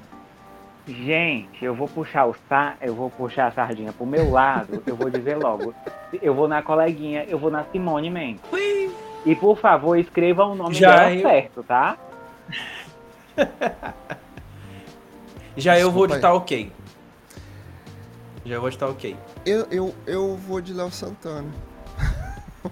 Gente, 0.88 1.66
eu 1.66 1.74
vou 1.74 1.88
puxar 1.88 2.28
o 2.28 2.36
sa... 2.48 2.76
eu 2.80 2.94
vou 2.94 3.10
puxar 3.10 3.48
a 3.48 3.52
sardinha 3.52 3.92
pro 3.92 4.06
meu 4.06 4.30
lado, 4.30 4.84
eu 4.86 4.96
vou 4.96 5.10
dizer 5.10 5.36
logo. 5.36 5.74
Eu 6.22 6.36
vou 6.36 6.48
na 6.48 6.62
coleguinha, 6.62 7.24
eu 7.24 7.40
vou 7.40 7.50
na 7.50 7.64
Simone 7.66 8.10
Mendes. 8.10 8.42
E 9.26 9.36
por 9.36 9.58
favor, 9.58 9.98
escreva 9.98 10.46
o 10.46 10.54
nome 10.54 10.76
Já 10.76 10.96
dela 10.96 11.14
eu- 11.14 11.22
certo, 11.22 11.64
tá? 11.64 11.98
Já 15.58 15.80
eu 15.80 15.90
vou 15.92 16.06
Desculpa 16.06 16.16
de 16.16 16.22
tá 16.22 16.34
ok. 16.34 16.72
Já 18.46 18.60
vou 18.60 18.70
de 18.70 18.78
tá 18.78 18.88
ok. 18.88 19.18
Eu, 19.46 19.66
eu, 19.72 19.96
eu 20.06 20.36
vou 20.36 20.62
de 20.62 20.74
Léo 20.74 20.92
Santana. 20.92 21.50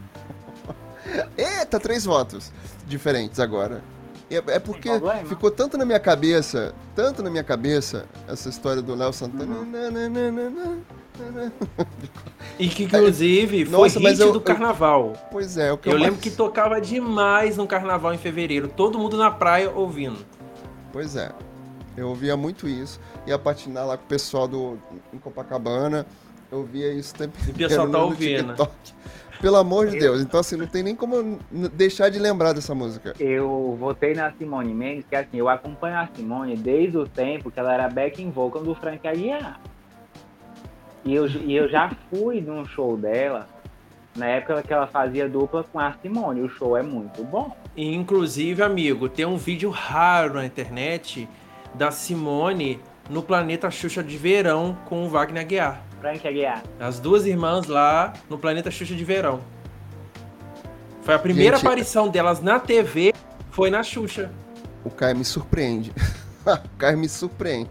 Eita, 1.35 1.79
três 1.79 2.05
votos 2.05 2.51
diferentes 2.85 3.39
agora. 3.39 3.81
É, 4.35 4.43
é 4.47 4.59
porque 4.59 4.89
ficou 5.27 5.49
tanto 5.51 5.77
na 5.77 5.85
minha 5.85 5.99
cabeça, 5.99 6.73
tanto 6.95 7.21
na 7.23 7.29
minha 7.29 7.43
cabeça, 7.43 8.05
essa 8.27 8.49
história 8.49 8.81
do 8.81 8.95
Léo 8.95 9.13
Santana. 9.13 9.55
Uhum. 9.55 10.81
E 12.59 12.67
que 12.67 12.83
inclusive 12.83 13.65
foi 13.65 13.71
Nossa, 13.89 13.99
hit 13.99 14.19
eu- 14.19 14.31
do 14.31 14.37
eu- 14.37 14.41
carnaval. 14.41 15.13
Pois 15.31 15.57
é, 15.57 15.71
o 15.71 15.77
que 15.77 15.87
Eu 15.87 15.93
eu, 15.93 15.97
lembro 15.97 16.13
mais- 16.13 16.23
que 16.23 16.31
tocava 16.31 16.79
demais 16.81 17.57
no 17.57 17.67
carnaval 17.67 18.13
em 18.13 18.17
fevereiro. 18.17 18.67
Todo 18.67 18.97
mundo 18.99 19.17
na 19.17 19.31
praia 19.31 19.69
ouvindo. 19.71 20.17
Pois 20.91 21.15
é. 21.15 21.31
Eu 21.95 22.09
ouvia 22.09 22.35
muito 22.35 22.67
isso. 22.67 22.99
Ia 23.27 23.37
patinar 23.37 23.85
lá 23.85 23.97
com 23.97 24.03
o 24.05 24.07
pessoal 24.07 24.47
do 24.47 24.77
em 25.13 25.17
Copacabana. 25.19 26.05
Eu 26.51 26.59
ouvia 26.59 26.91
isso 26.93 27.13
o 27.13 27.17
tempo 27.17 27.37
E 27.47 27.51
o 27.51 27.53
pessoal 27.53 27.87
inteiro 27.87 27.91
tá 27.91 28.03
ouvindo. 28.03 28.47
TikTok. 28.55 28.93
Pelo 29.43 29.57
amor 29.57 29.87
de 29.87 29.99
Deus. 29.99 30.21
Então, 30.21 30.39
assim, 30.39 30.55
não 30.55 30.65
tem 30.65 30.81
nem 30.81 30.95
como 30.95 31.37
deixar 31.73 32.07
de 32.07 32.17
lembrar 32.17 32.53
dessa 32.53 32.73
música. 32.73 33.13
Eu 33.19 33.75
votei 33.77 34.13
na 34.13 34.31
Simone 34.31 34.73
Mendes, 34.73 35.03
que 35.05 35.17
assim, 35.17 35.35
eu 35.35 35.49
acompanho 35.49 35.97
a 35.97 36.07
Simone 36.15 36.55
desde 36.55 36.97
o 36.97 37.05
tempo 37.05 37.51
que 37.51 37.59
ela 37.59 37.73
era 37.73 37.89
backing 37.89 38.31
vocal 38.31 38.63
do 38.63 38.73
Frank 38.73 39.05
Aguiar. 39.05 39.59
E 41.03 41.13
eu, 41.13 41.27
e 41.27 41.53
eu 41.53 41.67
já 41.67 41.91
fui 42.09 42.39
num 42.39 42.63
show 42.63 42.95
dela, 42.95 43.49
na 44.15 44.27
época 44.27 44.63
que 44.63 44.71
ela 44.71 44.87
fazia 44.87 45.27
dupla 45.27 45.61
com 45.61 45.77
a 45.77 45.91
Simone. 46.01 46.39
O 46.39 46.47
show 46.47 46.77
é 46.77 46.81
muito 46.81 47.21
bom. 47.25 47.53
E, 47.75 47.93
inclusive, 47.93 48.63
amigo, 48.63 49.09
tem 49.09 49.25
um 49.25 49.35
vídeo 49.35 49.69
raro 49.69 50.35
na 50.35 50.45
internet 50.45 51.27
da 51.73 51.91
Simone 51.91 52.79
no 53.09 53.21
Planeta 53.21 53.69
Xuxa 53.69 54.01
de 54.01 54.15
Verão 54.17 54.77
com 54.85 55.05
o 55.05 55.09
Wagner 55.09 55.41
Aguiar. 55.41 55.83
Frank 56.03 56.27
Aguiar. 56.27 56.61
As 56.81 56.99
duas 56.99 57.25
irmãs 57.25 57.67
lá 57.67 58.11
no 58.29 58.37
Planeta 58.37 58.69
Xuxa 58.69 58.93
de 58.93 59.05
Verão. 59.05 59.39
Foi 61.01 61.13
a 61.13 61.19
primeira 61.19 61.55
Gente, 61.55 61.65
aparição 61.65 62.09
delas 62.09 62.41
na 62.41 62.59
TV, 62.59 63.13
foi 63.51 63.69
na 63.69 63.81
Xuxa. 63.83 64.29
O 64.83 64.89
Caio 64.89 65.15
me 65.15 65.23
surpreende. 65.23 65.93
o 66.45 66.77
Caio 66.77 66.97
me 66.97 67.07
surpreende. 67.07 67.69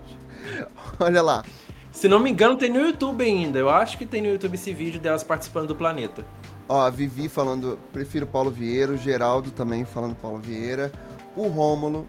Olha 0.99 1.21
lá. 1.21 1.45
Se 1.91 2.09
não 2.09 2.19
me 2.19 2.31
engano, 2.31 2.57
tem 2.57 2.71
no 2.71 2.81
YouTube 2.81 3.23
ainda. 3.23 3.59
Eu 3.59 3.69
acho 3.69 3.99
que 3.99 4.07
tem 4.07 4.23
no 4.23 4.29
YouTube 4.29 4.55
esse 4.55 4.73
vídeo 4.73 4.99
delas 4.99 5.23
participando 5.23 5.69
do 5.69 5.77
Planeta. 5.77 6.25
Ó, 6.67 6.81
a 6.81 6.89
Vivi 6.89 7.29
falando, 7.29 7.79
prefiro 7.93 8.27
Paulo 8.27 8.51
Vieira. 8.51 8.93
O 8.93 8.97
Geraldo 8.97 9.51
também 9.51 9.85
falando 9.85 10.17
Paulo 10.17 10.39
Vieira. 10.39 10.91
O 11.37 11.49
Rômulo, 11.49 12.09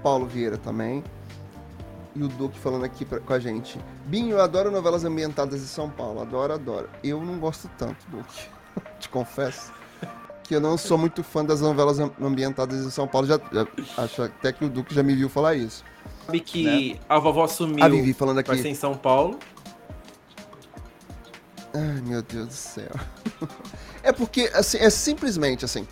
Paulo 0.00 0.26
Vieira 0.26 0.56
também. 0.56 1.02
E 2.18 2.22
o 2.24 2.26
Duque 2.28 2.58
falando 2.58 2.84
aqui 2.84 3.04
pra- 3.04 3.20
com 3.20 3.32
a 3.32 3.38
gente. 3.38 3.78
Binho, 4.06 4.32
eu 4.36 4.40
adoro 4.42 4.70
novelas 4.72 5.04
ambientadas 5.04 5.62
em 5.62 5.66
São 5.66 5.88
Paulo. 5.88 6.20
Adoro, 6.20 6.52
adoro. 6.52 6.88
Eu 7.04 7.22
não 7.22 7.38
gosto 7.38 7.70
tanto, 7.78 8.04
Duque. 8.08 8.48
Te 8.98 9.08
confesso. 9.08 9.70
Que 10.42 10.56
eu 10.56 10.60
não 10.60 10.76
sou 10.76 10.98
muito 10.98 11.22
fã 11.22 11.44
das 11.44 11.60
novelas 11.60 12.00
am- 12.00 12.10
ambientadas 12.20 12.84
em 12.84 12.90
São 12.90 13.06
Paulo. 13.06 13.26
Já, 13.28 13.38
já- 13.52 13.66
acho 14.02 14.22
até 14.22 14.52
que 14.52 14.64
o 14.64 14.68
Duque 14.68 14.92
já 14.94 15.02
me 15.02 15.14
viu 15.14 15.28
falar 15.28 15.54
isso. 15.54 15.84
Sabe 16.26 16.40
que 16.40 16.98
a 17.08 17.18
vovó 17.20 17.46
sumiu 17.46 17.84
A 17.84 17.88
Vivi 17.88 18.12
falando 18.12 18.36
vai 18.44 18.54
aqui. 18.54 18.62
ser 18.62 18.68
em 18.68 18.74
São 18.74 18.94
Paulo. 18.96 19.38
Ai, 21.74 22.00
meu 22.04 22.22
Deus 22.22 22.46
do 22.48 22.52
céu. 22.54 22.90
É 24.00 24.12
porque, 24.12 24.50
assim, 24.54 24.78
é 24.78 24.88
simplesmente 24.88 25.64
assim. 25.66 25.86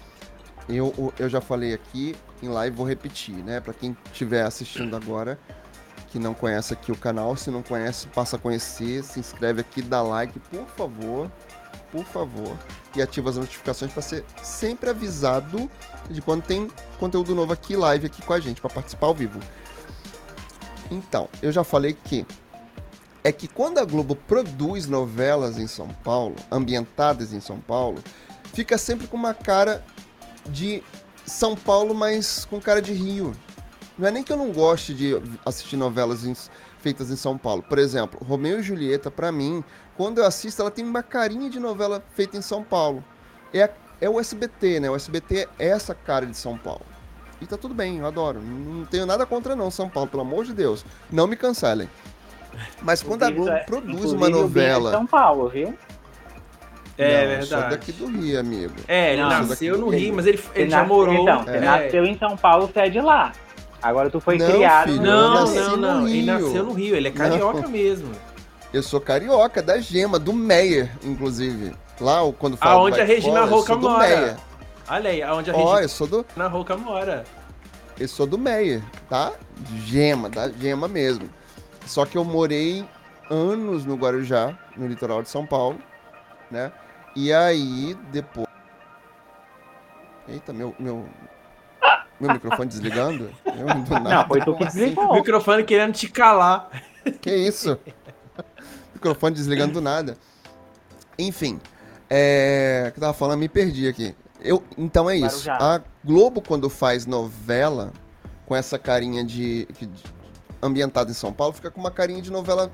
Eu, 0.69 1.13
eu 1.19 1.29
já 1.29 1.41
falei 1.41 1.75
aqui 1.75 2.15
em 2.43 2.49
live, 2.49 2.75
vou 2.75 2.87
repetir, 2.87 3.35
né? 3.45 3.61
Pra 3.61 3.75
quem 3.75 3.95
estiver 4.07 4.43
assistindo 4.43 4.97
agora, 4.97 5.39
que 6.09 6.19
não 6.19 6.35
conhece 6.35 6.73
aqui 6.73 6.93
o 6.93 6.97
canal, 6.97 7.37
se 7.37 7.51
não 7.51 7.63
conhece, 7.63 8.07
passa 8.09 8.37
a 8.37 8.39
conhecer, 8.39 9.03
se 9.03 9.21
inscreve 9.21 9.61
aqui, 9.61 9.83
dá 9.83 10.03
like, 10.03 10.39
por 10.39 10.67
favor. 10.69 11.31
Por 11.93 12.05
favor. 12.05 12.57
E 12.95 13.03
ativa 13.03 13.31
as 13.31 13.37
notificações 13.37 13.93
para 13.93 14.03
ser 14.03 14.25
sempre 14.43 14.91
avisado 14.91 15.71
de 16.11 16.21
quando 16.21 16.43
tem 16.43 16.71
conteúdo 16.99 17.35
novo 17.35 17.53
aqui, 17.53 17.77
live 17.77 18.07
aqui 18.07 18.23
com 18.23 18.33
a 18.33 18.41
gente, 18.41 18.61
para 18.61 18.71
participar 18.71 19.07
ao 19.07 19.15
vivo. 19.15 19.39
Então, 20.91 21.29
eu 21.43 21.53
já 21.53 21.65
falei 21.65 21.97
que 22.05 22.27
é 23.23 23.33
que 23.33 23.49
quando 23.49 23.79
a 23.79 23.85
Globo 23.85 24.15
produz 24.15 24.87
novelas 24.87 25.59
em 25.59 25.67
São 25.67 25.89
Paulo, 25.89 26.37
ambientadas 26.51 27.33
em 27.33 27.41
São 27.41 27.59
Paulo, 27.59 28.03
fica 28.55 28.79
sempre 28.79 29.07
com 29.07 29.17
uma 29.17 29.35
cara 29.35 29.85
de 30.49 30.83
São 31.25 31.57
Paulo, 31.57 31.95
mas 31.95 32.45
com 32.45 32.61
cara 32.61 32.81
de 32.81 32.93
Rio. 32.93 33.35
Não 33.99 34.07
é 34.09 34.11
nem 34.11 34.23
que 34.23 34.33
eu 34.33 34.37
não 34.37 34.53
goste 34.53 34.93
de 34.93 35.21
assistir 35.45 35.77
novelas 35.77 36.25
em- 36.25 36.35
feitas 36.81 37.11
em 37.11 37.17
São 37.17 37.37
Paulo. 37.39 37.63
Por 37.63 37.79
exemplo, 37.79 38.21
Romeu 38.25 38.61
e 38.61 38.63
Julieta, 38.63 39.11
pra 39.11 39.33
mim, 39.33 39.65
quando 39.97 40.19
eu 40.19 40.27
assisto, 40.27 40.61
ela 40.63 40.71
tem 40.71 40.85
uma 40.85 41.03
carinha 41.03 41.49
de 41.49 41.59
novela 41.59 42.03
feita 42.15 42.37
em 42.37 42.43
São 42.43 42.63
Paulo. 42.63 43.03
É, 43.55 43.71
é 44.01 44.09
o 44.11 44.21
SBT, 44.21 44.81
né? 44.81 44.91
O 44.91 44.95
SBT 44.97 45.49
é 45.59 45.69
essa 45.69 45.95
cara 45.95 46.27
de 46.27 46.37
São 46.37 46.59
Paulo. 46.59 46.85
E 47.41 47.47
tá 47.47 47.57
tudo 47.57 47.75
bem, 47.75 47.99
eu 47.99 48.07
adoro. 48.07 48.41
Não 48.41 48.85
tenho 48.85 49.07
nada 49.07 49.25
contra 49.27 49.57
não, 49.57 49.71
São 49.71 49.89
Paulo, 49.89 50.09
pelo 50.09 50.23
amor 50.23 50.45
de 50.45 50.53
Deus. 50.55 50.85
Não 51.11 51.27
me 51.27 51.37
cancelem. 51.37 51.89
Mas 52.83 53.03
quando 53.03 53.23
a 53.23 53.31
Globo 53.31 53.51
é- 53.51 53.65
produz 53.65 54.13
uma 54.13 54.27
é 54.27 54.31
novela. 54.31 54.91
São 54.91 55.07
Paulo, 55.07 55.49
viu? 55.49 55.77
É 56.99 57.23
Não, 57.23 57.41
verdade. 57.41 57.71
daqui 57.71 57.93
do 57.93 58.07
Rio, 58.07 58.41
amigo. 58.41 58.73
É, 58.89 59.13
ele 59.13 59.23
Não, 59.23 59.29
nasceu 59.29 59.77
no 59.77 59.91
Rio, 59.91 60.15
mas 60.15 60.27
ele, 60.27 60.43
ele 60.55 60.71
já 60.71 60.83
morou. 60.83 61.13
Então, 61.15 61.45
é. 61.47 61.61
nasceu 61.61 62.07
em 62.07 62.17
São 62.19 62.37
Paulo, 62.39 62.69
você 62.73 62.81
é 62.81 62.89
de 62.89 63.01
lá. 63.03 63.33
Agora 63.83 64.11
tu 64.11 64.21
foi 64.21 64.39
Não, 64.39 64.47
criado 64.47 64.93
filho, 64.93 65.03
Não, 65.03 65.47
não, 65.47 65.71
no 65.71 65.77
não. 65.77 66.09
Ele 66.09 66.23
nasceu 66.25 66.65
no 66.65 66.73
Rio, 66.73 66.97
ele 66.97 67.09
é 67.09 67.11
carioca 67.11 67.69
mesmo. 67.69 68.11
Eu 68.73 68.83
sou 68.83 69.01
carioca, 69.01 69.63
da 69.63 69.79
Gema, 69.79 70.19
do 70.19 70.33
Meyer, 70.33 70.91
inclusive. 71.03 71.73
Lá, 72.01 72.21
quando 72.39 72.57
fala 72.57 72.75
Aonde 72.75 73.01
a 73.01 73.05
Regina 73.05 73.45
Roca 73.45 73.75
mora. 73.77 74.07
Meyer. 74.07 74.37
Olha 74.89 75.11
aí, 75.11 75.23
aonde 75.23 75.51
a 75.51 75.55
Ó, 75.55 75.59
eu 75.59 75.67
Regina 75.67 75.89
sou 75.89 76.07
do, 76.07 76.27
Roca 76.51 76.77
mora. 76.77 77.25
eu 77.99 78.09
sou 78.09 78.27
do 78.27 78.37
Meyer, 78.37 78.83
tá? 79.09 79.33
Gema, 79.85 80.29
da 80.29 80.51
Gema 80.51 80.89
mesmo. 80.89 81.29
Só 81.87 82.05
que 82.05 82.19
eu 82.19 82.25
morei 82.25 82.85
anos 83.31 83.85
no 83.85 83.97
Guarujá, 83.97 84.59
no 84.77 84.87
litoral 84.87 85.23
de 85.23 85.29
São 85.29 85.47
Paulo, 85.47 85.79
né? 86.51 86.73
E 87.15 87.33
aí, 87.33 87.97
depois... 88.13 88.47
Eita, 90.29 90.53
meu... 90.53 90.75
meu... 90.79 91.07
Meu 92.19 92.33
microfone 92.33 92.69
desligando? 92.69 93.31
Eu 93.45 93.83
do 93.83 93.91
nada. 93.91 94.11
Não, 94.17 94.27
foi 94.27 94.41
tu 94.41 94.57
que 94.57 94.65
assim? 94.65 94.79
O 94.79 94.83
desligou. 94.83 95.15
microfone 95.15 95.65
querendo 95.65 95.93
te 95.93 96.09
calar. 96.09 96.71
Que 97.21 97.35
isso? 97.35 97.79
Microfone 98.95 99.35
desligando 99.35 99.75
do 99.75 99.81
nada. 99.81 100.17
Enfim, 101.19 101.61
é... 102.09 102.87
o 102.89 102.93
que 102.93 102.99
eu 102.99 103.01
tava 103.03 103.13
falando, 103.15 103.41
me 103.41 103.49
perdi 103.49 103.87
aqui. 103.87 104.15
Eu, 104.41 104.63
então 104.77 105.09
é 105.09 105.17
isso. 105.17 105.51
A 105.51 105.81
Globo, 106.05 106.41
quando 106.41 106.69
faz 106.71 107.07
novela 107.07 107.93
com 108.47 108.55
essa 108.55 108.79
carinha 108.79 109.25
de, 109.25 109.67
de- 109.79 109.91
ambientada 110.63 111.11
em 111.11 111.15
São 111.15 111.33
Paulo, 111.33 111.53
fica 111.53 111.71
com 111.71 111.81
uma 111.81 111.91
carinha 111.91 112.23
de 112.23 112.31
novela 112.31 112.71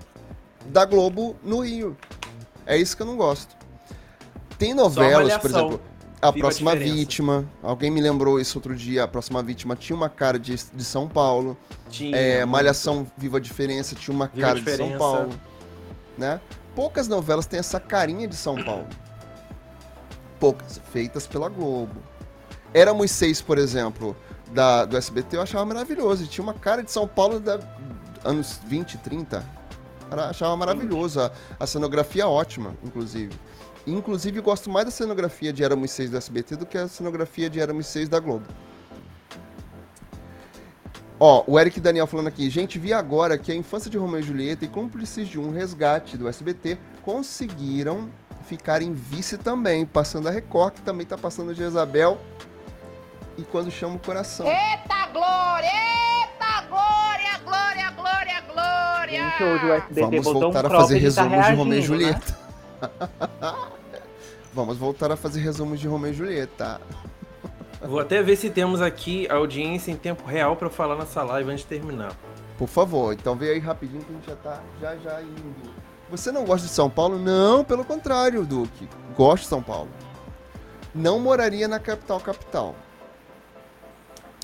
da 0.67 0.85
Globo 0.85 1.37
no 1.43 1.61
Rio. 1.61 1.97
É 2.67 2.77
isso 2.77 2.97
que 2.97 3.03
eu 3.03 3.07
não 3.07 3.17
gosto. 3.17 3.57
Tem 4.59 4.75
novelas, 4.75 5.37
por 5.39 5.51
exemplo, 5.51 5.81
A 6.23 6.29
a 6.29 6.33
Próxima 6.33 6.71
diferença. 6.71 6.95
Vítima. 6.95 7.45
Alguém 7.61 7.91
me 7.91 8.01
lembrou 8.01 8.39
isso 8.39 8.57
outro 8.57 8.77
dia. 8.77 9.03
A 9.03 9.09
Próxima 9.09 9.43
Vítima 9.43 9.75
tinha 9.75 9.97
uma 9.97 10.09
cara 10.09 10.39
de, 10.39 10.55
de 10.55 10.85
São 10.85 11.09
Paulo. 11.09 11.57
Tinha. 11.91 12.17
É, 12.17 12.45
Malhação 12.45 13.11
Viva 13.19 13.39
a 13.39 13.41
Diferença 13.41 13.97
tinha 13.97 14.15
uma 14.15 14.29
Viva 14.29 14.47
a 14.47 14.51
cara 14.51 14.61
de 14.61 14.77
São. 14.77 14.97
Paulo, 14.97 15.31
né? 16.17 16.41
Poucas 16.77 17.09
novelas 17.09 17.45
têm 17.45 17.59
essa 17.59 17.81
carinha 17.81 18.29
de 18.29 18.37
São 18.37 18.55
Paulo. 18.63 18.87
Poucas, 20.39 20.81
feitas 20.93 21.27
pela 21.27 21.49
Globo. 21.49 22.01
Éramos 22.73 23.11
seis, 23.11 23.43
por 23.43 23.59
exemplo, 23.59 24.17
da, 24.53 24.85
do 24.85 24.97
SBT, 24.97 25.37
eu 25.37 25.43
achava 25.43 25.65
maravilhoso. 25.65 26.23
E 26.23 26.29
tinha 26.29 26.43
uma 26.45 26.55
cara 26.55 26.85
de 26.85 26.93
São 26.93 27.07
Paulo 27.07 27.41
da 27.41 27.59
anos 28.25 28.61
20, 28.65 28.99
30. 28.99 29.45
achava 30.11 30.57
maravilhoso. 30.57 31.21
A, 31.21 31.33
a 31.59 31.67
cenografia 31.67 32.29
ótima, 32.29 32.77
inclusive. 32.85 33.35
Inclusive, 33.87 34.39
eu 34.39 34.43
gosto 34.43 34.71
mais 34.71 34.85
da 34.85 34.91
cenografia 34.91 35.53
de 35.53 35.65
Éramos 35.65 35.91
Seis 35.91 36.11
do 36.11 36.17
SBT 36.17 36.57
do 36.57 36.67
que 36.67 36.79
a 36.79 36.87
cenografia 36.87 37.51
de 37.51 37.61
Éramos 37.61 37.87
Seis 37.87 38.09
da 38.09 38.21
Globo. 38.21 38.47
Ó, 41.19 41.45
o 41.47 41.59
Eric 41.59 41.79
Daniel 41.81 42.07
falando 42.07 42.27
aqui. 42.29 42.49
Gente, 42.51 42.79
vi 42.79 42.93
agora 42.93 43.39
que 43.39 43.53
a 43.53 43.55
infância 43.55 43.91
de 43.91 43.97
Romeu 43.97 44.21
e 44.21 44.23
Julieta 44.23 44.65
e 44.65 44.69
cúmplices 44.69 45.29
de 45.29 45.39
um 45.39 45.53
resgate 45.53 46.17
do 46.17 46.29
SBT 46.29 46.79
conseguiram 47.03 48.09
ficar 48.45 48.83
em 48.83 48.93
vice 48.93 49.39
também, 49.39 49.87
passando 49.87 50.29
a 50.29 50.31
Record, 50.31 50.75
que 50.75 50.83
também 50.83 51.07
tá 51.07 51.17
passando 51.17 51.55
de 51.55 51.63
Isabel. 51.63 52.19
E 53.39 53.43
quando 53.43 53.71
chama 53.71 53.97
o 53.97 53.99
coração. 53.99 54.47
Eita 54.47 55.07
glória! 55.13 55.71
Eita 55.71 56.67
glória! 56.69 57.39
Glória, 57.45 57.91
glória, 57.93 58.41
glória! 58.53 59.31
Gente, 59.31 59.45
hoje 59.45 59.65
o 59.65 59.73
SBT 59.75 60.01
Vamos 60.01 60.25
botou 60.25 60.41
voltar 60.43 60.65
um 60.65 60.67
a 60.67 60.71
fazer 60.71 60.99
resumos 60.99 61.47
de 61.47 61.53
Romeu 61.55 61.79
e 61.79 61.87
reagindo, 61.87 62.11
né? 62.11 62.21
Vamos 64.53 64.77
voltar 64.77 65.11
a 65.11 65.17
fazer 65.17 65.41
resumos 65.41 65.81
de 65.81 65.89
Romeu 65.89 66.11
e 66.11 66.15
Julieta. 66.15 66.81
Vou 67.81 67.99
até 67.99 68.23
ver 68.23 68.37
se 68.37 68.51
temos 68.51 68.81
aqui 68.81 69.27
audiência 69.31 69.91
em 69.91 69.97
tempo 69.97 70.25
real 70.25 70.55
pra 70.57 70.71
falar 70.71 70.97
nessa 70.97 71.23
live 71.23 71.51
antes 71.51 71.63
de 71.65 71.69
terminar. 71.69 72.13
Por 72.59 72.69
favor, 72.69 73.13
então 73.13 73.35
vem 73.35 73.49
aí 73.51 73.59
rapidinho 73.59 74.05
que 74.05 74.13
a 74.13 74.15
gente 74.15 74.27
já 74.27 74.37
tá 74.37 74.61
já 74.81 74.97
já 74.97 75.23
indo. 75.23 75.73
Você 76.11 76.31
não 76.31 76.45
gosta 76.45 76.67
de 76.67 76.73
São 76.73 76.91
Paulo? 76.91 77.19
Não, 77.19 77.65
pelo 77.65 77.85
contrário, 77.85 78.45
Duque. 78.45 78.89
Gosto 79.17 79.45
de 79.45 79.49
São 79.49 79.63
Paulo. 79.63 79.89
Não 80.95 81.19
moraria 81.19 81.67
na 81.67 81.79
capital 81.81 82.21
capital. 82.21 82.75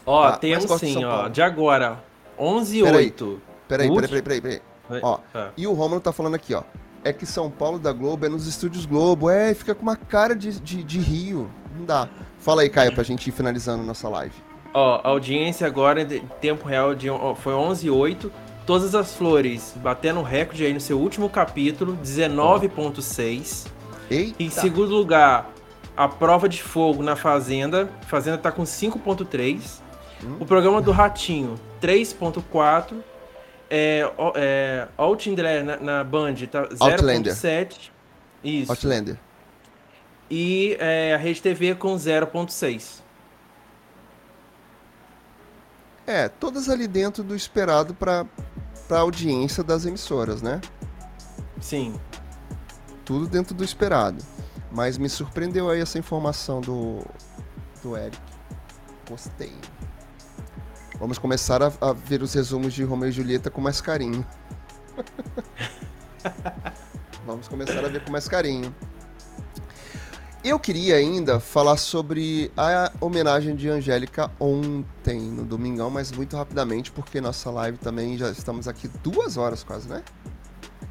Ó, 0.06 0.22
Tá, 0.24 0.30
mas 0.30 0.39
temos 0.39 0.80
sim, 0.80 1.05
ó. 1.05 1.28
De 1.28 1.43
agora, 1.43 2.02
11 2.39 2.78
e 2.78 2.82
Peraí. 2.82 3.05
8. 3.06 3.43
Peraí, 3.68 3.89
peraí, 3.94 4.09
peraí, 4.09 4.22
peraí, 4.22 4.60
peraí. 4.89 5.01
Ó, 5.02 5.18
Ah. 5.35 5.51
E 5.56 5.66
o 5.66 5.74
Romulo 5.74 6.01
tá 6.01 6.10
falando 6.12 6.35
aqui, 6.35 6.55
ó. 6.55 6.62
É 7.09 7.12
que 7.12 7.24
São 7.24 7.51
Paulo 7.51 7.78
da 7.78 7.90
Globo 7.90 8.26
é 8.26 8.28
nos 8.28 8.47
estúdios 8.47 8.85
Globo. 8.85 9.30
É, 9.30 9.55
fica 9.55 9.74
com 9.74 9.80
uma 9.80 9.97
cara 9.97 10.36
de, 10.36 10.60
de, 10.60 10.85
de 10.85 10.98
Rio. 10.98 11.51
Não 11.74 11.86
dá. 11.86 12.06
Fala 12.39 12.60
aí, 12.60 12.68
Caio, 12.68 12.94
pra 12.94 13.02
gente 13.02 13.26
ir 13.28 13.32
finalizando 13.32 13.82
nossa 13.82 14.10
live. 14.10 14.35
Ó, 14.74 15.01
a 15.02 15.09
audiência 15.09 15.66
agora 15.66 16.02
em 16.02 16.20
tempo 16.39 16.68
real 16.68 16.94
de, 16.94 17.09
ó, 17.09 17.35
foi 17.35 17.55
11 17.55 17.86
e 17.86 17.90
8. 17.90 18.30
Todas 18.66 18.94
as 18.94 19.14
flores 19.14 19.74
batendo 19.76 20.20
recorde 20.20 20.66
aí 20.66 20.74
no 20.74 20.80
seu 20.82 21.01
último 21.01 21.30
capítulo, 21.30 21.97
19.6. 22.05 23.68
Eita! 24.10 24.43
Em 24.43 24.51
segundo 24.51 24.94
lugar, 24.94 25.51
a 25.97 26.09
prova 26.09 26.47
de 26.47 26.62
fogo 26.62 27.02
na 27.02 27.16
Fazenda. 27.16 27.89
Fazenda 28.06 28.36
tá 28.36 28.52
com 28.52 28.64
5.3. 28.64 29.80
Hum. 30.22 30.36
O 30.40 30.44
programa 30.44 30.82
do 30.82 30.93
Ratinho, 30.93 31.55
3.4. 31.80 32.97
É, 33.70 34.03
é, 34.35 34.89
Outlander 34.97 35.65
na, 35.65 35.77
na 35.77 36.05
Band 36.05 36.35
tá 36.51 36.69
Outlander. 36.81 37.35
0.7. 37.35 37.90
Isso. 38.43 38.73
Outlander. 38.73 39.19
E 40.31 40.77
é, 40.78 41.15
a 41.15 41.16
Rede 41.16 41.43
TV 41.43 41.74
com 41.74 41.95
0.6. 41.95 43.01
É, 46.07 46.28
todas 46.28 46.70
ali 46.70 46.86
dentro 46.86 47.23
do 47.23 47.36
esperado 47.36 47.95
pra, 47.95 48.24
pra 48.86 49.01
audiência 49.01 49.62
das 49.62 49.85
emissoras, 49.85 50.40
né? 50.40 50.61
Sim. 51.61 51.99
Tudo 53.05 53.27
dentro 53.27 53.55
do 53.55 53.62
esperado. 53.62 54.24
Mas 54.70 54.97
me 54.97 55.09
surpreendeu 55.09 55.69
aí 55.69 55.81
essa 55.81 55.99
informação 55.99 56.61
do, 56.61 57.05
do 57.82 57.97
Eric. 57.97 58.19
Gostei. 59.09 59.53
Vamos 60.98 61.16
começar 61.16 61.62
a, 61.62 61.72
a 61.80 61.92
ver 61.92 62.22
os 62.22 62.34
resumos 62.34 62.74
de 62.74 62.82
Romeu 62.82 63.08
e 63.08 63.12
Julieta 63.12 63.50
com 63.50 63.60
mais 63.60 63.80
carinho. 63.80 64.26
Vamos 67.24 67.46
começar 67.46 67.84
a 67.84 67.88
ver 67.88 68.04
com 68.04 68.10
mais 68.10 68.26
carinho. 68.26 68.74
Eu 70.42 70.58
queria 70.58 70.96
ainda 70.96 71.38
falar 71.38 71.76
sobre 71.76 72.50
a 72.56 72.90
homenagem 73.00 73.54
de 73.54 73.68
Angélica 73.68 74.30
ontem, 74.40 75.20
no 75.20 75.44
Domingão, 75.44 75.90
mas 75.90 76.10
muito 76.10 76.36
rapidamente, 76.36 76.90
porque 76.90 77.20
nossa 77.20 77.50
live 77.50 77.78
também 77.78 78.16
já 78.16 78.30
estamos 78.30 78.66
aqui 78.66 78.88
duas 79.02 79.36
horas 79.36 79.62
quase, 79.62 79.88
né? 79.88 80.02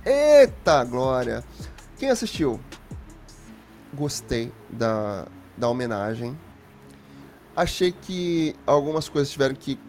Eita 0.05 0.84
glória! 0.85 1.43
Quem 1.97 2.09
assistiu? 2.09 2.59
Gostei 3.93 4.53
da, 4.69 5.27
da 5.57 5.67
homenagem. 5.67 6.38
Achei 7.55 7.91
que 7.91 8.55
algumas 8.65 9.09
coisas 9.09 9.31
tiveram 9.31 9.55
que 9.55 9.79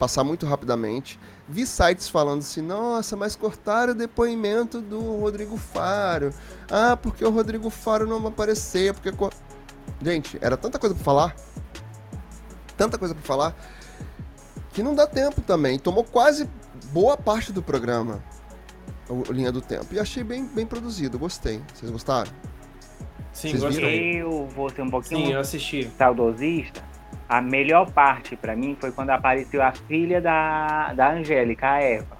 passar 0.00 0.24
muito 0.24 0.46
rapidamente. 0.46 1.20
Vi 1.46 1.66
sites 1.66 2.08
falando 2.08 2.38
assim, 2.40 2.62
nossa, 2.62 3.16
mas 3.16 3.36
cortaram 3.36 3.92
o 3.92 3.94
depoimento 3.94 4.80
do 4.80 4.98
Rodrigo 5.20 5.58
Faro. 5.58 6.32
Ah, 6.70 6.96
porque 6.96 7.22
o 7.22 7.30
Rodrigo 7.30 7.68
Faro 7.68 8.06
não 8.06 8.26
apareceu, 8.26 8.94
porque... 8.94 9.12
cor-" 9.12 9.34
Gente, 10.02 10.38
era 10.40 10.56
tanta 10.56 10.78
coisa 10.78 10.94
pra 10.94 11.04
falar. 11.04 11.36
Tanta 12.78 12.96
coisa 12.96 13.14
pra 13.14 13.22
falar. 13.22 13.54
Que 14.72 14.82
não 14.82 14.94
dá 14.94 15.06
tempo 15.06 15.42
também. 15.42 15.78
Tomou 15.78 16.02
quase 16.02 16.48
boa 16.92 17.16
parte 17.18 17.52
do 17.52 17.62
programa. 17.62 18.24
O 19.06 19.28
o 19.28 19.32
Linha 19.32 19.52
do 19.52 19.60
Tempo. 19.60 19.92
E 19.92 19.98
achei 19.98 20.24
bem, 20.24 20.46
bem 20.46 20.64
produzido, 20.64 21.18
gostei. 21.18 21.60
Vocês 21.74 21.90
gostaram? 21.90 22.30
Sim, 23.32 23.50
Vocês 23.50 23.62
viram? 23.62 23.70
gostei. 23.72 24.22
Eu 24.22 24.46
vou 24.46 24.70
ser 24.70 24.82
um 24.82 24.90
pouquinho 24.90 25.26
Sim, 25.26 25.32
eu 25.34 25.40
assisti. 25.40 25.90
saudosista. 25.98 26.82
A 27.30 27.40
melhor 27.40 27.88
parte 27.92 28.34
pra 28.34 28.56
mim 28.56 28.76
foi 28.80 28.90
quando 28.90 29.10
apareceu 29.10 29.62
a 29.62 29.70
filha 29.70 30.20
da, 30.20 30.92
da 30.92 31.12
Angélica, 31.12 31.70
a 31.70 31.80
Eva. 31.80 32.16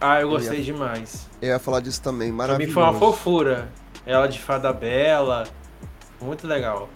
Ah, 0.00 0.22
eu 0.22 0.30
gostei 0.30 0.62
demais. 0.62 1.28
Eu 1.42 1.48
ia 1.48 1.58
falar 1.58 1.80
disso 1.80 2.00
também, 2.00 2.28
Pra 2.28 2.32
mim 2.32 2.36
maravilhoso. 2.38 2.72
foi 2.72 2.82
uma 2.82 2.94
fofura. 2.94 3.68
Ela 4.06 4.26
de 4.26 4.40
fada 4.40 4.72
bela. 4.72 5.46
Muito 6.18 6.46
legal. 6.46 6.88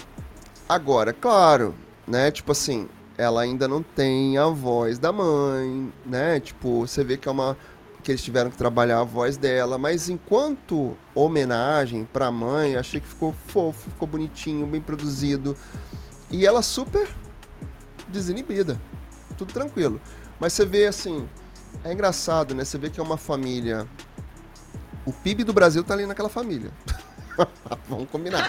Agora, 0.67 1.13
claro, 1.13 1.75
né? 2.09 2.31
Tipo 2.31 2.53
assim, 2.53 2.89
ela 3.19 3.43
ainda 3.43 3.69
não 3.69 3.83
tem 3.83 4.39
a 4.39 4.47
voz 4.47 4.99
da 4.99 5.13
mãe, 5.13 5.93
né? 6.07 6.41
Tipo, 6.41 6.87
você 6.87 7.05
vê 7.05 7.19
que 7.19 7.29
é 7.29 7.31
uma 7.31 7.55
que 8.03 8.13
eles 8.13 8.23
tiveram 8.25 8.51
que 8.51 8.57
trabalhar 8.57 9.01
a 9.01 9.05
voz 9.05 9.37
dela, 9.37 9.77
mas 9.77 10.09
enquanto 10.09 10.97
homenagem 11.15 12.07
pra 12.11 12.31
mãe, 12.31 12.77
achei 12.77 13.01
que 13.01 13.07
ficou 13.07 13.35
fofo, 13.47 13.91
ficou 13.91 14.09
bonitinho, 14.09 14.67
bem 14.67 14.81
produzido. 14.81 15.55
E 16.35 16.47
ela 16.47 16.63
super 16.63 17.09
desinibida. 18.09 18.81
Tudo 19.39 19.53
tranquilo. 19.53 20.01
Mas 20.39 20.53
você 20.53 20.67
vê 20.67 20.87
assim, 20.87 21.29
é 21.85 21.93
engraçado, 21.93 22.55
né? 22.55 22.65
Você 22.65 22.77
vê 22.77 22.91
que 22.91 23.01
é 23.01 23.03
uma 23.03 23.17
família 23.17 23.87
o 25.07 25.13
PIB 25.13 25.45
do 25.45 25.53
Brasil 25.53 25.85
tá 25.85 25.95
ali 25.95 26.07
naquela 26.07 26.29
família. 26.29 26.71
Vamos 27.89 28.09
combinar. 28.11 28.49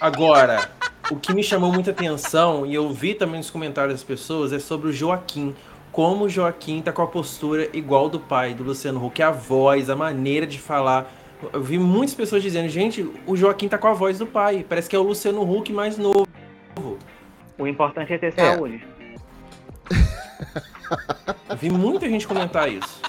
Agora, 0.00 0.70
o 1.10 1.16
que 1.16 1.32
me 1.32 1.42
chamou 1.42 1.72
muita 1.72 1.92
atenção, 1.92 2.66
e 2.66 2.74
eu 2.74 2.92
vi 2.92 3.14
também 3.14 3.38
nos 3.38 3.50
comentários 3.50 3.94
das 3.94 4.02
pessoas, 4.02 4.52
é 4.52 4.58
sobre 4.58 4.88
o 4.88 4.92
Joaquim. 4.92 5.54
Como 5.92 6.24
o 6.24 6.28
Joaquim 6.28 6.82
tá 6.82 6.92
com 6.92 7.02
a 7.02 7.06
postura 7.06 7.68
igual 7.72 8.08
do 8.08 8.18
pai, 8.18 8.54
do 8.54 8.62
Luciano 8.62 9.04
Huck, 9.04 9.22
a 9.22 9.30
voz, 9.30 9.90
a 9.90 9.96
maneira 9.96 10.46
de 10.46 10.58
falar. 10.58 11.12
Eu 11.52 11.62
vi 11.62 11.78
muitas 11.78 12.14
pessoas 12.14 12.42
dizendo, 12.42 12.68
gente, 12.68 13.08
o 13.26 13.36
Joaquim 13.36 13.68
tá 13.68 13.78
com 13.78 13.88
a 13.88 13.92
voz 13.92 14.18
do 14.18 14.26
pai. 14.26 14.64
Parece 14.68 14.88
que 14.88 14.96
é 14.96 14.98
o 14.98 15.02
Luciano 15.02 15.42
Huck 15.42 15.72
mais 15.72 15.96
novo. 15.96 16.26
O 17.58 17.66
importante 17.66 18.12
é 18.12 18.18
ter 18.18 18.32
É. 18.36 18.54
saúde. 18.54 18.86
Eu 21.48 21.56
vi 21.58 21.70
muita 21.70 22.08
gente 22.08 22.26
comentar 22.26 22.70
isso. 22.70 23.00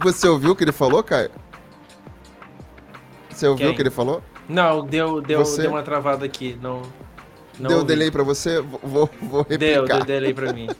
Você 0.00 0.26
ouviu 0.28 0.52
o 0.52 0.56
que 0.56 0.64
ele 0.64 0.72
falou, 0.72 1.02
Caio? 1.02 1.30
Você 3.28 3.46
ouviu 3.46 3.66
Quem? 3.66 3.72
o 3.72 3.76
que 3.76 3.82
ele 3.82 3.90
falou? 3.90 4.22
Não, 4.48 4.84
deu, 4.84 5.20
deu, 5.20 5.44
Você- 5.44 5.62
deu 5.62 5.70
uma 5.72 5.82
travada 5.82 6.24
aqui. 6.24 6.58
Não, 6.60 6.82
não 7.58 7.68
deu 7.68 7.78
ouvi. 7.78 7.88
delay 7.88 8.10
pra 8.10 8.22
você? 8.22 8.60
Vou, 8.60 8.80
vou, 8.82 9.10
vou 9.22 9.44
Deu, 9.44 9.58
replicar. 9.82 9.96
deu 9.98 10.04
delay 10.06 10.34
pra 10.34 10.52
mim. 10.52 10.68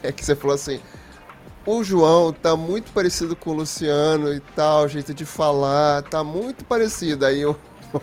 É 0.00 0.12
que 0.12 0.24
você 0.24 0.36
falou 0.36 0.54
assim: 0.54 0.80
o 1.68 1.84
João 1.84 2.32
tá 2.32 2.56
muito 2.56 2.90
parecido 2.92 3.36
com 3.36 3.50
o 3.50 3.54
Luciano 3.54 4.32
e 4.32 4.40
tal, 4.40 4.88
jeito 4.88 5.12
de 5.12 5.26
falar, 5.26 6.02
tá 6.02 6.24
muito 6.24 6.64
parecido. 6.64 7.26
Aí 7.26 7.40
eu. 7.40 7.58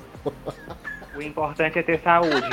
O 1.15 1.21
importante 1.21 1.79
é 1.79 1.83
ter 1.83 2.01
saúde. 2.01 2.49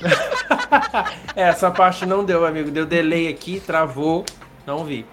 É, 1.34 1.42
essa 1.48 1.70
parte 1.70 2.06
não 2.06 2.24
deu, 2.24 2.46
amigo. 2.46 2.70
Deu 2.70 2.86
delay 2.86 3.28
aqui, 3.28 3.60
travou. 3.60 4.24
Não 4.66 4.84
vi. 4.84 5.04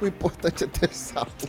O 0.00 0.06
importante 0.06 0.64
é 0.64 0.66
ter 0.66 0.92
saúde. 0.92 1.48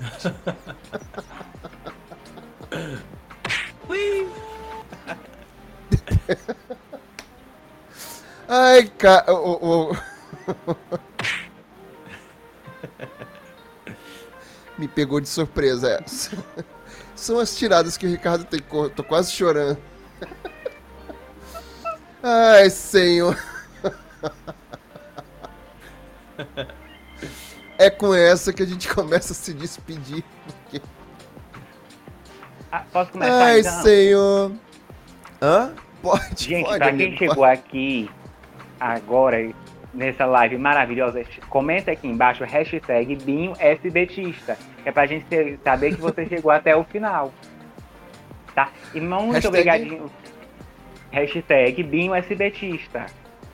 Ai, 8.48 8.88
cara. 8.98 9.34
O, 9.34 9.92
o- 9.92 9.98
Me 14.80 14.88
pegou 14.88 15.20
de 15.20 15.28
surpresa 15.28 16.02
essa. 16.02 16.32
São 17.14 17.38
as 17.38 17.54
tiradas 17.54 17.98
que 17.98 18.06
o 18.06 18.10
Ricardo 18.10 18.46
tem. 18.46 18.62
Tô 18.96 19.04
quase 19.04 19.34
chorando. 19.34 19.78
Ai, 22.24 22.70
senhor. 22.70 23.38
é 27.78 27.90
com 27.90 28.14
essa 28.14 28.54
que 28.54 28.64
a 28.64 28.66
gente 28.66 28.88
começa 28.88 29.34
a 29.34 29.36
se 29.36 29.54
despedir. 29.54 30.24
Porque... 30.46 30.82
Ah, 32.72 32.86
posso 32.90 33.12
começar 33.12 33.44
Ai, 33.44 33.60
então? 33.60 33.84
senhor. 33.84 34.52
Hã? 35.42 35.74
Pode, 36.02 36.46
Gente, 36.46 36.66
pode, 36.66 36.78
pra 36.78 36.94
quem 36.94 37.08
amigo, 37.08 37.18
chegou 37.18 37.44
aqui 37.44 38.10
agora, 38.80 39.54
nessa 39.94 40.26
live 40.26 40.58
maravilhosa, 40.58 41.24
comenta 41.50 41.92
aqui 41.92 42.08
embaixo 42.08 42.44
hashtag 42.44 43.16
BinhoSBetista, 43.16 44.58
que 44.84 44.90
é 44.90 44.92
pra 44.92 45.06
gente 45.06 45.26
ter- 45.26 45.60
saber 45.64 45.96
que 45.96 46.02
você 46.02 46.26
chegou 46.28 46.52
até 46.52 46.76
o 46.76 46.84
final. 46.84 47.34
Tá? 48.54 48.70
E 48.94 49.00
muito 49.02 49.34
Hashtag- 49.34 49.48
obrigadinho. 49.48 50.12
Hashtag 51.12 51.82
BinhoSBetista, 51.84 53.06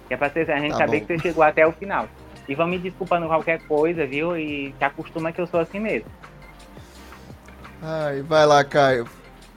que 0.07 0.13
é 0.13 0.17
pra 0.17 0.29
você- 0.29 0.41
a 0.51 0.59
gente 0.59 0.71
Tá 0.71 0.77
saber 0.79 0.99
bom. 1.01 1.05
que 1.07 1.13
você 1.17 1.19
chegou 1.29 1.43
até 1.43 1.65
o 1.65 1.71
final. 1.71 2.07
E 2.47 2.53
vão 2.53 2.67
me 2.67 2.77
desculpando 2.77 3.27
qualquer 3.27 3.59
coisa, 3.67 4.05
viu? 4.05 4.37
E 4.37 4.73
se 4.77 4.83
acostuma 4.83 5.31
que 5.31 5.39
eu 5.41 5.47
sou 5.47 5.59
assim 5.59 5.79
mesmo. 5.79 6.09
Ai, 7.81 8.21
vai 8.21 8.45
lá, 8.45 8.63
Caio. 8.63 9.07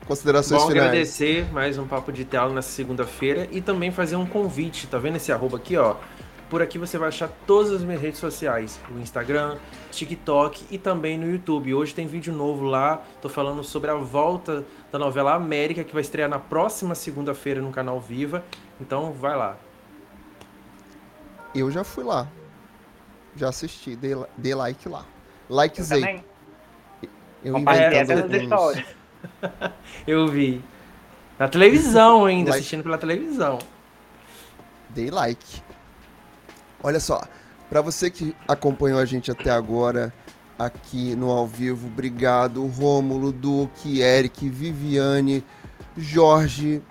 Considerações 0.06 0.62
Bom 0.62 0.68
finais. 0.68 0.86
agradecer 0.88 1.52
mais 1.52 1.76
um 1.76 1.86
papo 1.86 2.10
de 2.10 2.24
tela 2.24 2.50
nessa 2.52 2.70
segunda-feira 2.70 3.46
e 3.50 3.60
também 3.60 3.90
fazer 3.90 4.16
um 4.16 4.24
convite, 4.24 4.86
tá 4.86 4.96
vendo 4.98 5.16
esse 5.16 5.30
arroba 5.30 5.58
aqui, 5.58 5.76
ó? 5.76 5.96
Por 6.48 6.62
aqui 6.62 6.78
você 6.78 6.96
vai 6.96 7.08
achar 7.08 7.28
todas 7.46 7.70
as 7.72 7.82
minhas 7.82 8.00
redes 8.00 8.18
sociais, 8.18 8.80
o 8.90 8.98
Instagram, 8.98 9.58
TikTok 9.90 10.64
e 10.70 10.78
também 10.78 11.18
no 11.18 11.30
YouTube. 11.30 11.74
Hoje 11.74 11.94
tem 11.94 12.06
vídeo 12.06 12.32
novo 12.32 12.64
lá, 12.64 13.02
tô 13.20 13.28
falando 13.28 13.62
sobre 13.62 13.90
a 13.90 13.94
volta 13.94 14.64
da 14.90 14.98
novela 14.98 15.34
América, 15.34 15.84
que 15.84 15.92
vai 15.92 16.00
estrear 16.00 16.28
na 16.28 16.38
próxima 16.38 16.94
segunda-feira 16.94 17.60
no 17.60 17.70
canal 17.70 18.00
Viva. 18.00 18.42
Então 18.80 19.12
vai 19.12 19.36
lá. 19.36 19.58
Eu 21.54 21.70
já 21.70 21.84
fui 21.84 22.02
lá. 22.04 22.26
Já 23.36 23.50
assisti, 23.50 23.94
dei, 23.94 24.14
dei 24.36 24.54
like 24.54 24.88
lá. 24.88 25.04
Eu 25.50 25.56
Likezei. 25.56 26.00
também 26.00 26.24
Eu 27.44 27.58
inventando 27.58 28.22
alguns. 28.22 28.42
histórias. 28.42 28.86
Eu 30.06 30.28
vi. 30.28 30.64
Na 31.38 31.46
televisão 31.46 32.24
ainda, 32.24 32.50
Like. 32.50 32.60
assistindo 32.60 32.82
pela 32.82 32.96
televisão. 32.96 33.58
Dei 34.88 35.10
like. 35.10 35.62
Olha 36.82 37.00
só, 37.00 37.22
pra 37.68 37.80
você 37.80 38.10
que 38.10 38.34
acompanhou 38.46 38.98
a 38.98 39.04
gente 39.04 39.30
até 39.30 39.50
agora 39.50 40.12
aqui 40.58 41.14
no 41.14 41.30
ao 41.30 41.46
vivo, 41.46 41.86
obrigado. 41.86 42.66
Rômulo, 42.66 43.32
Duque, 43.32 44.00
Eric, 44.00 44.48
Viviane, 44.48 45.44
Jorge, 45.96 46.82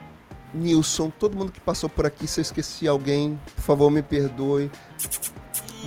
Nilson, 0.53 1.09
todo 1.09 1.37
mundo 1.37 1.51
que 1.51 1.59
passou 1.59 1.89
por 1.89 2.05
aqui. 2.05 2.27
Se 2.27 2.39
eu 2.39 2.43
esqueci 2.43 2.87
alguém, 2.87 3.39
por 3.55 3.61
favor, 3.61 3.91
me 3.91 4.01
perdoe. 4.01 4.71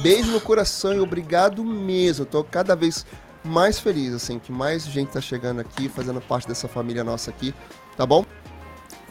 Beijo 0.03 0.31
no 0.31 0.41
coração 0.41 0.95
e 0.95 1.01
obrigado 1.01 1.65
mesmo. 1.65 2.23
Eu 2.23 2.27
tô 2.27 2.45
cada 2.45 2.77
vez 2.77 3.05
mais 3.43 3.79
feliz, 3.79 4.13
assim, 4.15 4.39
que 4.39 4.53
mais 4.53 4.85
gente 4.85 5.13
tá 5.13 5.21
chegando 5.21 5.61
aqui, 5.61 5.89
fazendo 5.89 6.21
parte 6.21 6.47
dessa 6.47 6.69
família 6.69 7.03
nossa 7.03 7.31
aqui, 7.31 7.55
tá 7.97 8.05
bom? 8.05 8.25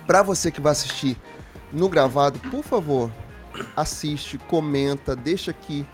Pra 0.06 0.22
você 0.22 0.52
que 0.52 0.62
vai 0.62 0.72
assistir 0.72 1.18
no 1.72 1.90
gravado, 1.90 2.40
por 2.52 2.64
favor, 2.64 3.12
assiste, 3.76 4.38
comenta, 4.38 5.16
deixa 5.16 5.52
aqui 5.52 5.86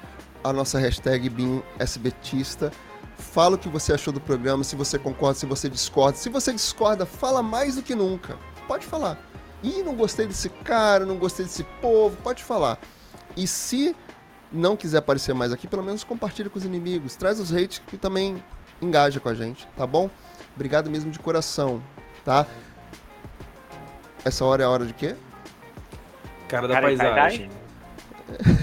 a 0.44 0.54
nossa 0.54 0.80
hashtag 0.80 1.30
BimSBetista. 1.30 2.72
Fala 3.18 3.56
o 3.56 3.58
que 3.58 3.70
você 3.70 3.94
achou 3.94 4.14
do 4.14 4.20
programa, 4.20 4.64
se 4.64 4.76
você 4.76 5.00
concorda, 5.00 5.40
se 5.40 5.46
você 5.46 5.70
discorda. 5.70 6.18
Se 6.18 6.30
você 6.30 6.52
discorda, 6.54 7.06
fala 7.06 7.42
mais 7.42 7.76
do 7.76 7.82
que 7.82 7.96
nunca. 7.96 8.38
Pode 8.68 8.86
falar. 8.86 9.18
Ih, 9.64 9.84
não 9.84 9.96
gostei 9.96 10.28
desse 10.28 10.50
cara, 10.50 11.06
não 11.06 11.18
gostei 11.18 11.46
desse 11.46 11.64
povo, 11.82 12.16
pode 12.18 12.44
falar. 12.44 12.78
E 13.36 13.48
se 13.48 13.96
não 14.52 14.76
quiser 14.78 15.00
aparecer 15.00 15.34
mais 15.34 15.52
aqui, 15.52 15.68
pelo 15.68 15.84
menos 15.84 16.04
compartilha 16.04 16.50
com 16.50 16.58
os 16.58 16.66
inimigos. 16.66 17.16
Traz 17.16 17.40
os 17.40 17.54
hates 17.54 17.82
que 17.86 17.98
também 17.98 18.44
engaja 18.82 19.20
com 19.20 19.30
a 19.30 19.34
gente, 19.34 19.68
tá 19.76 19.86
bom? 19.88 20.10
Obrigado 20.56 20.90
mesmo 20.90 21.12
de 21.12 21.20
coração, 21.20 21.82
tá? 22.24 22.46
Essa 24.24 24.46
hora 24.46 24.64
é 24.64 24.66
a 24.66 24.70
hora 24.70 24.86
de 24.86 24.94
quê? 24.94 25.16
Cara 26.48 26.68
da 26.68 26.76
Cara 26.76 26.92
de 26.92 26.98
paisagem. 26.98 27.50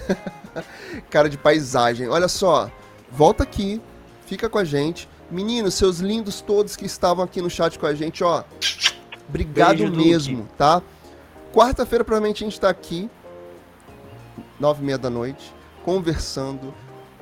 cara 1.10 1.28
de 1.28 1.38
paisagem. 1.38 2.08
Olha 2.08 2.28
só, 2.28 2.70
volta 3.10 3.42
aqui, 3.42 3.80
fica 4.26 4.48
com 4.48 4.58
a 4.58 4.64
gente. 4.64 5.08
Meninos, 5.30 5.74
seus 5.74 5.98
lindos 5.98 6.40
todos 6.40 6.76
que 6.76 6.84
estavam 6.84 7.24
aqui 7.24 7.40
no 7.40 7.48
chat 7.48 7.78
com 7.78 7.86
a 7.86 7.94
gente, 7.94 8.22
ó. 8.22 8.44
Obrigado 9.28 9.78
Beijo, 9.78 9.92
Duque. 9.92 10.08
mesmo, 10.08 10.48
tá? 10.58 10.82
Quarta-feira, 11.52 12.04
provavelmente, 12.04 12.44
a 12.44 12.46
gente 12.46 12.60
tá 12.60 12.68
aqui, 12.68 13.10
nove 14.60 14.82
e 14.82 14.84
meia 14.86 14.98
da 14.98 15.08
noite, 15.08 15.54
conversando, 15.84 16.74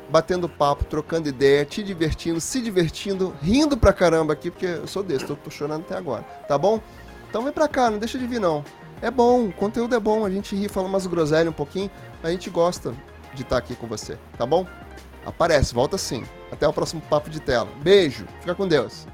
batendo 0.09 0.49
papo, 0.49 0.85
trocando 0.85 1.29
ideia, 1.29 1.65
te 1.65 1.83
divertindo, 1.83 2.41
se 2.41 2.61
divertindo, 2.61 3.35
rindo 3.43 3.77
pra 3.77 3.93
caramba 3.93 4.33
aqui, 4.33 4.51
porque 4.51 4.67
eu 4.67 4.87
sou 4.87 5.03
desse, 5.03 5.25
tô, 5.25 5.37
tô 5.37 5.51
chorando 5.51 5.83
até 5.83 5.97
agora, 5.97 6.23
tá 6.49 6.59
bom? 6.59 6.81
Então 7.29 7.43
vem 7.43 7.53
pra 7.53 7.69
cá, 7.69 7.91
não 7.91 7.99
deixa 7.99 8.19
de 8.19 8.27
vir 8.27 8.41
não. 8.41 8.65
É 9.03 9.11
bom, 9.11 9.47
o 9.47 9.53
conteúdo 9.53 9.95
é 9.95 10.01
bom, 10.01 10.25
a 10.27 10.31
gente 10.31 10.55
ri, 10.55 10.69
fala 10.69 10.87
umas 10.87 11.07
groselhas 11.07 11.49
um 11.49 11.53
pouquinho, 11.53 11.91
a 12.23 12.31
gente 12.31 12.51
gosta 12.51 12.95
de 13.35 13.43
estar 13.43 13.57
aqui 13.57 13.75
com 13.75 13.87
você, 13.87 14.19
tá 14.37 14.45
bom? 14.45 14.67
Aparece, 15.25 15.75
volta 15.75 15.97
sim. 15.97 16.25
Até 16.51 16.67
o 16.67 16.73
próximo 16.73 17.01
papo 17.03 17.31
de 17.31 17.41
tela. 17.41 17.69
Beijo, 17.83 18.27
fica 18.41 18.55
com 18.55 18.67
Deus. 18.67 19.07